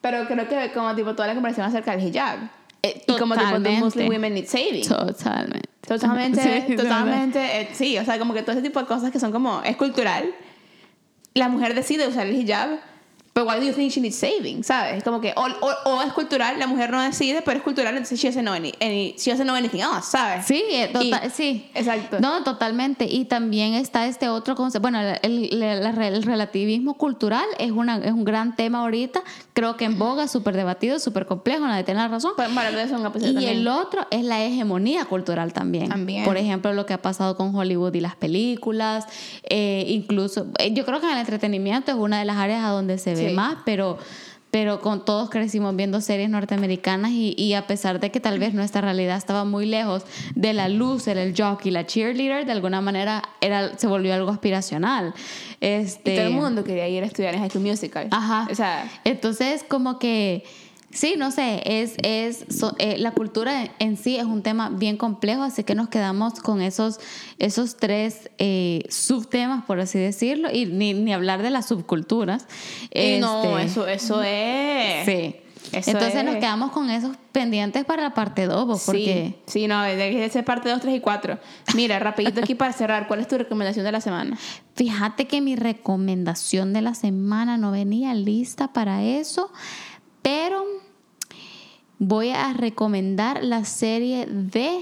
Pero 0.00 0.26
creo 0.26 0.48
que 0.48 0.72
como 0.72 0.94
tipo 0.94 1.14
toda 1.14 1.28
la 1.28 1.34
conversación 1.34 1.66
acerca 1.66 1.96
del 1.96 2.08
hijab. 2.08 2.38
Eh, 2.82 3.04
y 3.06 3.16
como 3.16 3.34
tipo 3.34 3.46
the 3.46 3.52
totalmente. 3.52 3.84
Muslim 3.84 4.08
women 4.08 4.34
need 4.34 4.46
saving. 4.46 4.86
Totalmente. 4.86 5.68
Totalmente, 5.86 6.42
Sí, 6.66 6.72
de 6.72 6.76
totalmente, 6.76 7.60
eh, 7.60 7.68
sí, 7.72 7.98
o 7.98 8.04
sea, 8.04 8.18
como 8.18 8.34
que 8.34 8.42
todo 8.42 8.52
ese 8.52 8.62
tipo 8.62 8.80
de 8.80 8.86
cosas 8.86 9.10
que 9.10 9.18
son 9.18 9.32
como, 9.32 9.62
es 9.62 9.76
cultural. 9.76 10.32
La 11.34 11.48
mujer 11.48 11.74
decide 11.74 12.06
usar 12.06 12.26
el 12.26 12.36
hijab, 12.36 12.78
But 13.34 13.46
why 13.46 13.58
do 13.58 13.64
you 13.64 13.72
think 13.72 13.90
she 13.90 14.00
needs 14.02 14.16
saving? 14.16 14.62
¿Sabes? 14.62 15.02
Como 15.02 15.18
que, 15.22 15.32
o, 15.34 15.46
o, 15.46 15.90
o 15.90 16.02
es 16.02 16.12
cultural, 16.12 16.58
la 16.58 16.66
mujer 16.66 16.90
no 16.90 17.00
decide, 17.00 17.40
pero 17.42 17.56
es 17.56 17.62
cultural, 17.64 17.94
entonces 17.96 18.20
she 18.20 18.28
doesn't 18.28 18.42
know, 18.42 18.52
any, 18.52 18.74
any, 18.78 19.14
she 19.16 19.30
doesn't 19.30 19.44
know 19.46 19.56
anything 19.56 19.80
else, 19.80 20.10
¿sabes? 20.10 20.44
Sí, 20.44 20.62
eh, 20.70 20.90
tota- 20.92 21.22
Y- 21.26 21.30
sí. 21.30 21.70
Exacto. 21.74 22.20
No, 22.20 22.44
totalmente. 22.44 23.06
Y 23.06 23.24
también 23.24 23.72
está 23.72 24.06
este 24.06 24.28
otro 24.28 24.54
concepto. 24.54 24.82
Bueno, 24.82 25.00
el, 25.00 25.48
el- 25.50 25.62
el 25.62 26.22
relativismo 26.24 26.92
cultural 26.98 27.46
es, 27.58 27.70
una, 27.70 27.96
es 28.04 28.12
un 28.12 28.24
gran 28.26 28.54
tema 28.54 28.80
ahorita. 28.80 29.22
Creo 29.54 29.78
que 29.78 29.86
en 29.86 29.98
boga, 29.98 30.28
súper 30.28 30.54
debatido, 30.54 30.98
súper 30.98 31.24
complejo, 31.24 31.66
nadie 31.66 31.84
tiene 31.84 32.00
la 32.00 32.08
razón. 32.08 32.32
Hablar 32.36 32.74
de 32.76 32.82
eso 32.82 32.98
Y 32.98 33.02
también. 33.02 33.48
el 33.48 33.66
otro 33.68 34.06
es 34.10 34.24
la 34.24 34.44
hegemonía 34.44 35.06
cultural 35.06 35.54
también. 35.54 35.88
También. 35.88 36.24
Por 36.26 36.36
ejemplo, 36.36 36.74
lo 36.74 36.84
que 36.84 36.92
ha 36.92 37.00
pasado 37.00 37.34
con 37.36 37.54
Hollywood 37.54 37.94
y 37.94 38.00
las 38.00 38.14
películas. 38.16 39.06
eh, 39.48 39.84
incluso, 39.88 40.48
eh, 40.58 40.72
yo 40.74 40.84
creo 40.84 41.00
que 41.00 41.06
en 41.06 41.12
el 41.12 41.18
entretenimiento 41.18 41.90
es 41.92 41.96
una 41.96 42.18
de 42.18 42.24
las 42.26 42.36
áreas 42.36 42.62
a 42.64 42.68
donde 42.68 42.98
se 42.98 43.14
ve 43.14 43.21
Sí. 43.28 43.34
más, 43.34 43.56
pero, 43.64 43.98
pero 44.50 44.80
con 44.80 45.04
todos 45.04 45.30
crecimos 45.30 45.74
viendo 45.76 46.00
series 46.00 46.28
norteamericanas 46.28 47.10
y, 47.12 47.34
y 47.38 47.54
a 47.54 47.66
pesar 47.66 48.00
de 48.00 48.10
que 48.10 48.20
tal 48.20 48.38
vez 48.38 48.52
nuestra 48.54 48.80
realidad 48.82 49.16
estaba 49.16 49.44
muy 49.44 49.66
lejos 49.66 50.04
de 50.34 50.52
la 50.52 50.68
luz, 50.68 51.06
era 51.08 51.22
el 51.22 51.34
jockey, 51.36 51.70
la 51.70 51.86
cheerleader, 51.86 52.44
de 52.44 52.52
alguna 52.52 52.80
manera 52.80 53.22
era, 53.40 53.76
se 53.78 53.86
volvió 53.86 54.12
algo 54.14 54.30
aspiracional. 54.30 55.14
Este, 55.60 56.12
Y 56.14 56.16
todo 56.16 56.26
el 56.26 56.32
mundo 56.34 56.64
quería 56.64 56.88
ir 56.88 57.02
a 57.02 57.06
estudiar 57.06 57.34
en 57.34 57.40
High 57.40 57.50
School 57.50 57.64
Musical. 57.64 58.08
Ajá. 58.10 58.48
O 58.50 58.54
sea, 58.54 58.90
Entonces, 59.04 59.64
como 59.66 59.98
que, 59.98 60.44
sí, 60.92 61.14
no 61.18 61.30
sé, 61.30 61.62
es, 61.64 61.94
es 62.02 62.44
so- 62.56 62.74
eh, 62.78 62.96
la 62.98 63.10
cultura 63.12 63.70
en 63.78 63.96
sí 63.96 64.16
es 64.16 64.24
un 64.24 64.42
tema 64.42 64.68
bien 64.70 64.96
complejo, 64.96 65.42
así 65.42 65.64
que 65.64 65.74
nos 65.74 65.88
quedamos 65.88 66.34
con 66.40 66.60
esos, 66.62 67.00
esos 67.38 67.76
tres 67.76 68.30
eh, 68.38 68.84
subtemas, 68.88 69.64
por 69.64 69.80
así 69.80 69.98
decirlo, 69.98 70.48
y 70.52 70.66
ni, 70.66 70.94
ni 70.94 71.12
hablar 71.12 71.42
de 71.42 71.50
las 71.50 71.66
subculturas. 71.66 72.46
y 72.94 73.18
no, 73.18 73.58
Este, 73.58 73.64
eso, 73.66 73.86
eso 73.88 74.22
es. 74.22 75.04
Sí. 75.06 75.36
Eso 75.72 75.92
Entonces 75.92 76.22
nos 76.24 76.34
quedamos 76.34 76.70
con 76.72 76.90
esos 76.90 77.16
pendientes 77.30 77.84
para 77.86 78.02
la 78.02 78.12
parte 78.12 78.44
2, 78.46 78.82
porque... 78.84 79.36
Sí, 79.46 79.60
sí, 79.60 79.68
no, 79.68 79.80
de 79.82 80.24
esa 80.26 80.42
parte 80.42 80.68
2, 80.68 80.80
3 80.82 80.96
y 80.96 81.00
4. 81.00 81.38
Mira, 81.74 81.98
rapidito 81.98 82.40
aquí 82.42 82.54
para 82.54 82.72
cerrar, 82.74 83.08
¿cuál 83.08 83.20
es 83.20 83.28
tu 83.28 83.38
recomendación 83.38 83.84
de 83.86 83.92
la 83.92 84.00
semana? 84.02 84.36
Fíjate 84.74 85.26
que 85.26 85.40
mi 85.40 85.56
recomendación 85.56 86.74
de 86.74 86.82
la 86.82 86.94
semana 86.94 87.56
no 87.56 87.70
venía 87.70 88.12
lista 88.12 88.72
para 88.74 89.02
eso, 89.02 89.50
pero 90.20 90.62
voy 92.04 92.30
a 92.30 92.52
recomendar 92.52 93.44
la 93.44 93.64
serie 93.64 94.26
de 94.26 94.80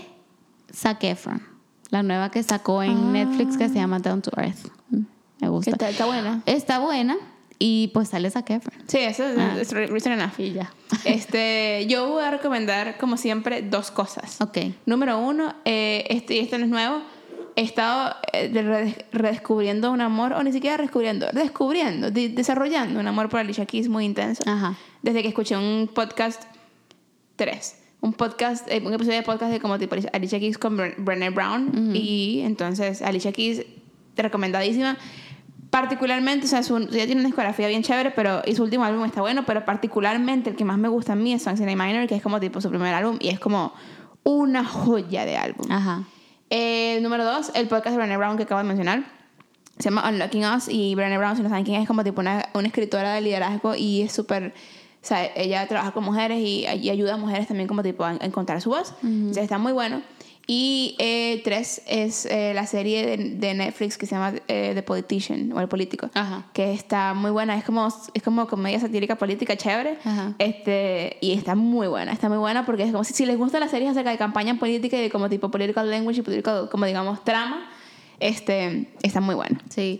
Zac 0.74 1.04
Efron, 1.04 1.42
la 1.90 2.02
nueva 2.02 2.30
que 2.30 2.42
sacó 2.42 2.82
en 2.82 3.12
Netflix 3.12 3.58
que 3.58 3.68
se 3.68 3.74
llama 3.74 3.98
Down 3.98 4.22
to 4.22 4.30
Earth. 4.40 4.68
Mm, 4.90 5.00
Me 5.42 5.48
gusta. 5.50 5.70
Está, 5.72 5.90
está 5.90 6.06
buena. 6.06 6.42
Está 6.46 6.78
buena 6.78 7.16
y 7.58 7.88
pues 7.92 8.08
sale 8.08 8.30
Zac 8.30 8.48
Efron. 8.50 8.74
Sí, 8.86 8.98
eso 8.98 9.26
es, 9.26 9.36
Ah. 9.38 9.56
es 9.60 9.70
reason 9.72 10.12
enough. 10.12 10.38
Y 10.38 10.52
ya. 10.52 10.72
Este, 11.04 11.86
yo 11.88 12.08
voy 12.08 12.24
a 12.24 12.30
recomendar, 12.30 12.96
como 12.98 13.16
siempre, 13.18 13.60
dos 13.62 13.90
cosas. 13.90 14.40
Ok. 14.40 14.58
Número 14.86 15.18
uno, 15.18 15.54
eh, 15.66 16.04
este, 16.08 16.36
y 16.36 16.38
esto 16.38 16.56
no 16.56 16.64
es 16.64 16.70
nuevo, 16.70 17.02
he 17.56 17.62
estado 17.62 18.14
eh, 18.32 18.48
de- 18.48 18.62
rede- 18.62 19.06
redescubriendo 19.12 19.92
un 19.92 20.00
amor, 20.00 20.32
o 20.32 20.42
ni 20.42 20.52
siquiera 20.52 20.78
descubriendo, 20.78 21.26
descubriendo, 21.34 22.10
de- 22.10 22.30
desarrollando 22.30 22.98
un 22.98 23.06
amor 23.06 23.28
por 23.28 23.40
Alicia 23.40 23.66
Keys 23.66 23.88
muy 23.88 24.04
intenso. 24.06 24.42
Ajá. 24.46 24.74
Desde 25.02 25.20
que 25.22 25.28
escuché 25.28 25.56
un 25.56 25.86
podcast, 25.92 26.42
tres, 27.40 27.76
un 28.02 28.12
podcast, 28.12 28.70
eh, 28.70 28.82
un 28.84 28.92
episodio 28.92 29.16
de 29.16 29.22
podcast 29.24 29.50
de 29.50 29.60
como 29.60 29.78
tipo 29.78 29.96
Alicia 30.12 30.38
Keys 30.38 30.58
con 30.58 30.76
Bre- 30.76 30.94
Brené 30.98 31.30
Brown, 31.30 31.92
y 31.94 32.42
entonces 32.44 33.00
Alicia 33.00 33.32
Keys, 33.32 33.64
recomendadísima. 34.16 34.98
Particularmente, 35.70 36.46
o 36.46 36.48
sea, 36.48 36.62
su, 36.64 36.76
ella 36.76 37.06
tiene 37.06 37.20
una 37.20 37.26
discografía 37.28 37.68
bien 37.68 37.82
chévere, 37.82 38.10
pero 38.10 38.42
y 38.44 38.56
su 38.56 38.62
último 38.64 38.84
álbum 38.84 39.04
está 39.04 39.20
bueno, 39.20 39.44
pero 39.46 39.64
particularmente 39.64 40.50
el 40.50 40.56
que 40.56 40.64
más 40.64 40.78
me 40.78 40.88
gusta 40.88 41.12
a 41.12 41.16
mí 41.16 41.32
es 41.32 41.42
Songs 41.42 41.60
in 41.60 41.68
A 41.68 41.76
Minor, 41.76 42.08
que 42.08 42.16
es 42.16 42.22
como 42.22 42.40
tipo 42.40 42.60
su 42.60 42.68
primer 42.68 42.92
álbum 42.92 43.18
y 43.20 43.28
es 43.28 43.38
como 43.38 43.72
una 44.24 44.64
joya 44.64 45.24
de 45.24 45.36
álbum. 45.36 45.70
Ajá. 45.70 46.02
El 46.50 47.02
número 47.02 47.24
dos, 47.24 47.52
el 47.54 47.68
podcast 47.68 47.92
de 47.92 47.98
Brené 47.98 48.16
Brown 48.16 48.36
que 48.36 48.42
acabo 48.42 48.60
de 48.60 48.66
mencionar. 48.66 49.04
Se 49.78 49.84
llama 49.84 50.06
Unlocking 50.08 50.44
Us 50.44 50.68
y 50.68 50.94
Brené 50.96 51.16
Brown, 51.16 51.36
si 51.36 51.42
no 51.42 51.48
saben 51.48 51.64
quién 51.64 51.76
es, 51.76 51.82
es 51.82 51.88
como 51.88 52.02
tipo 52.02 52.20
una, 52.20 52.48
una 52.52 52.66
escritora 52.66 53.14
de 53.14 53.20
liderazgo 53.20 53.74
y 53.76 54.02
es 54.02 54.12
súper... 54.12 54.52
O 55.02 55.06
sea, 55.06 55.24
ella 55.34 55.66
trabaja 55.66 55.92
con 55.92 56.04
mujeres 56.04 56.38
y, 56.40 56.66
y 56.66 56.90
ayuda 56.90 57.14
a 57.14 57.16
mujeres 57.16 57.48
también 57.48 57.68
como 57.68 57.82
tipo 57.82 58.04
a, 58.04 58.10
a 58.10 58.26
encontrar 58.26 58.60
su 58.60 58.70
voz. 58.70 58.94
Entonces 59.02 59.44
está 59.44 59.58
muy 59.58 59.72
bueno. 59.72 60.02
Y 60.46 60.96
eh, 60.98 61.42
tres 61.44 61.80
es 61.86 62.26
eh, 62.26 62.52
la 62.54 62.66
serie 62.66 63.06
de, 63.06 63.16
de 63.36 63.54
Netflix 63.54 63.96
que 63.96 64.06
se 64.06 64.16
llama 64.16 64.34
eh, 64.48 64.72
The 64.74 64.82
Politician 64.82 65.52
o 65.52 65.60
El 65.60 65.68
Político. 65.68 66.10
Ajá. 66.12 66.44
Que 66.52 66.72
está 66.72 67.14
muy 67.14 67.30
buena. 67.30 67.56
Es 67.56 67.62
como, 67.62 67.86
es 67.86 68.22
como 68.22 68.48
comedia 68.48 68.80
satírica 68.80 69.14
política 69.14 69.56
chévere. 69.56 69.98
Ajá. 70.02 70.34
Este, 70.38 71.18
y 71.20 71.34
está 71.34 71.54
muy 71.54 71.86
buena, 71.86 72.12
está 72.12 72.28
muy 72.28 72.38
buena 72.38 72.66
porque 72.66 72.82
es 72.82 72.90
como 72.90 73.04
si, 73.04 73.14
si 73.14 73.26
les 73.26 73.38
gusta 73.38 73.60
las 73.60 73.70
series 73.70 73.92
acerca 73.92 74.10
de 74.10 74.18
campaña 74.18 74.58
política 74.58 74.96
y 74.96 75.02
de 75.02 75.10
como 75.10 75.28
tipo 75.28 75.52
political 75.52 75.88
language 75.88 76.18
y 76.18 76.22
political, 76.22 76.68
como 76.68 76.84
digamos, 76.84 77.22
trama, 77.22 77.70
este, 78.20 78.88
está 79.02 79.20
muy 79.20 79.34
buena. 79.34 79.60
Sí. 79.70 79.98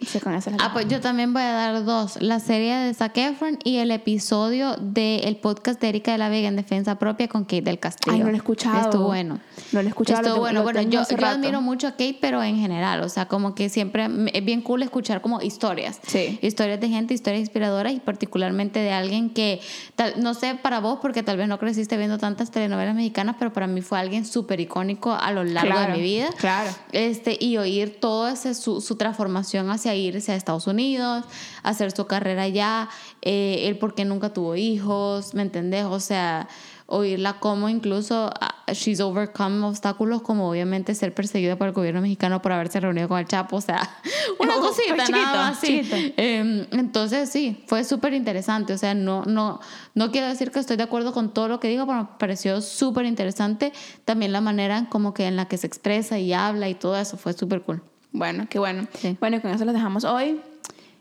Ah, 0.59 0.71
pues 0.73 0.87
yo 0.89 1.01
también 1.01 1.33
voy 1.33 1.43
a 1.43 1.53
dar 1.53 1.85
dos. 1.85 2.21
La 2.21 2.39
serie 2.41 2.75
de 2.77 2.95
Zac 2.95 3.17
Efron 3.17 3.59
y 3.65 3.79
el 3.79 3.91
episodio 3.91 4.77
del 4.79 5.37
podcast 5.37 5.81
de 5.81 5.89
Erika 5.89 6.13
de 6.13 6.19
la 6.19 6.29
Vega 6.29 6.49
en 6.49 6.57
defensa 6.57 6.99
propia 6.99 7.29
con 7.29 7.45
Kate 7.45 7.63
del 7.63 7.79
Castillo. 7.79 8.13
Ay, 8.15 8.21
no 8.21 8.27
lo 8.27 8.33
he 8.33 8.37
escuchado. 8.37 8.81
Estuvo 8.81 9.07
bueno. 9.07 9.41
No 9.73 9.81
lo 9.83 9.87
he 9.87 9.91
escuchado, 9.91 10.21
Estuvo 10.21 10.41
bueno. 10.41 10.63
Bueno, 10.63 10.83
yo, 10.83 11.03
yo 11.09 11.27
admiro 11.27 11.61
mucho 11.61 11.87
a 11.89 11.93
Kate, 11.93 12.19
pero 12.21 12.43
en 12.43 12.57
general. 12.59 13.01
O 13.03 13.09
sea, 13.09 13.27
como 13.27 13.55
que 13.55 13.69
siempre 13.69 14.09
es 14.33 14.45
bien 14.45 14.61
cool 14.63 14.83
escuchar 14.83 15.21
como 15.23 15.41
historias. 15.41 15.99
Sí. 16.07 16.39
Historias 16.43 16.81
de 16.81 16.89
gente, 16.89 17.15
historias 17.15 17.41
inspiradoras 17.41 17.93
y 17.93 18.01
particularmente 18.01 18.79
de 18.81 18.93
alguien 18.93 19.31
que, 19.31 19.61
tal, 19.97 20.23
no 20.23 20.35
sé 20.35 20.55
para 20.55 20.81
vos, 20.81 20.99
porque 21.01 21.23
tal 21.23 21.37
vez 21.37 21.49
no 21.49 21.59
creciste 21.59 21.97
viendo 21.97 22.19
tantas 22.19 22.51
telenovelas 22.51 22.95
mexicanas, 22.95 23.37
pero 23.39 23.53
para 23.53 23.67
mí 23.67 23.81
fue 23.81 23.99
alguien 23.99 24.27
súper 24.27 24.61
icónico 24.61 25.13
a 25.13 25.33
lo 25.33 25.43
largo 25.45 25.71
Claro, 25.73 25.93
de 25.93 25.99
mi 25.99 26.03
vida. 26.05 26.29
claro. 26.37 26.71
Este, 26.93 27.37
y 27.41 27.57
oír 27.57 27.99
toda 28.11 28.35
su, 28.35 28.81
su 28.81 28.97
transformación 28.97 29.71
hacia 29.71 29.95
irse 29.95 30.33
a 30.33 30.35
Estados 30.35 30.67
Unidos, 30.67 31.25
hacer 31.63 31.93
su 31.93 32.09
carrera 32.09 32.43
allá, 32.43 32.89
eh, 33.23 33.69
el 33.69 33.79
por 33.79 33.95
qué 33.95 34.05
nunca 34.05 34.33
tuvo 34.33 34.57
hijos, 34.57 35.33
¿me 35.33 35.43
entendés? 35.43 35.85
O 35.85 36.01
sea, 36.01 36.49
oírla 36.87 37.35
como 37.35 37.69
incluso 37.69 38.33
ah, 38.41 38.65
she's 38.73 38.99
overcome 38.99 39.65
obstáculos 39.65 40.23
como 40.23 40.51
obviamente 40.51 40.93
ser 40.97 41.15
perseguida 41.15 41.55
por 41.55 41.69
el 41.69 41.73
gobierno 41.73 42.01
mexicano 42.01 42.43
por 42.43 42.51
haberse 42.51 42.81
reunido 42.81 43.07
con 43.07 43.21
el 43.21 43.29
Chapo, 43.29 43.57
o 43.57 43.61
sea, 43.61 43.89
una 44.41 44.57
Oh, 44.57 44.61
cosita 44.61 44.97
nada 44.97 45.07
chiquito, 45.07 45.37
más, 45.37 45.61
sí. 45.61 46.13
Eh, 46.17 46.67
entonces 46.73 47.31
sí, 47.31 47.63
fue 47.69 47.85
súper 47.85 48.13
interesante, 48.13 48.73
o 48.73 48.79
sea, 48.79 48.95
no, 48.95 49.23
no, 49.25 49.61
no 49.95 50.11
quiero 50.11 50.27
decir 50.27 50.51
que 50.51 50.59
estoy 50.59 50.77
de 50.77 50.83
acuerdo 50.83 51.13
con 51.13 51.33
todo 51.33 51.47
lo 51.47 51.61
que 51.61 51.69
digo, 51.69 51.87
pero 51.87 51.99
me 51.99 52.09
pareció 52.19 52.61
súper 52.61 53.07
interesante 53.07 53.73
también 54.05 54.33
la 54.33 54.41
manera 54.41 54.89
como 54.91 55.15
que 55.15 55.29
en 55.29 55.37
la 55.37 55.47
que 55.47 55.59
se 55.59 55.69
expresa 55.69 56.19
y 56.19 56.33
habla 56.33 56.69
y 56.69 56.75
todo 56.75 56.99
eso, 56.99 57.17
fue 57.17 57.35
súper 57.35 57.63
cool. 57.63 57.85
Bueno, 58.13 58.47
qué 58.51 58.59
bueno. 58.59 58.87
Sí. 58.95 59.17
Bueno, 59.21 59.37
y 59.37 59.41
con 59.41 59.51
eso 59.51 59.65
los 59.65 59.75
dejamos 59.75 60.05
hoy. 60.05 60.41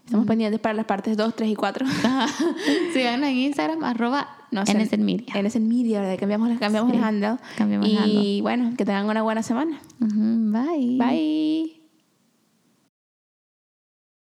Estamos 0.06 0.26
pendientes 0.26 0.60
para 0.60 0.74
las 0.74 0.86
partes 0.86 1.16
2, 1.18 1.36
3 1.36 1.50
y 1.52 1.56
4. 1.56 1.86
Síganos 2.94 3.30
en 3.30 3.36
Instagram, 3.38 3.84
arroba 3.84 4.28
No 4.52 4.66
sé. 4.66 4.74
NSN 4.74 5.04
Media. 5.06 5.34
NSN 5.40 5.68
Media, 5.68 6.02
¿verdad? 6.02 6.18
Cambiamos, 6.20 6.58
cambiamos 6.60 6.92
Sí, 6.92 6.98
el 6.98 7.04
handle. 7.04 7.36
cambiamos 7.58 7.88
el 7.88 7.94
y 7.94 7.98
handle. 7.98 8.42
bueno, 8.42 8.74
que 8.76 8.86
tengan 8.86 9.06
una 9.06 9.22
buena 9.22 9.44
semana. 9.44 9.80
Bye. 10.00 10.98
Bye. 10.98 11.79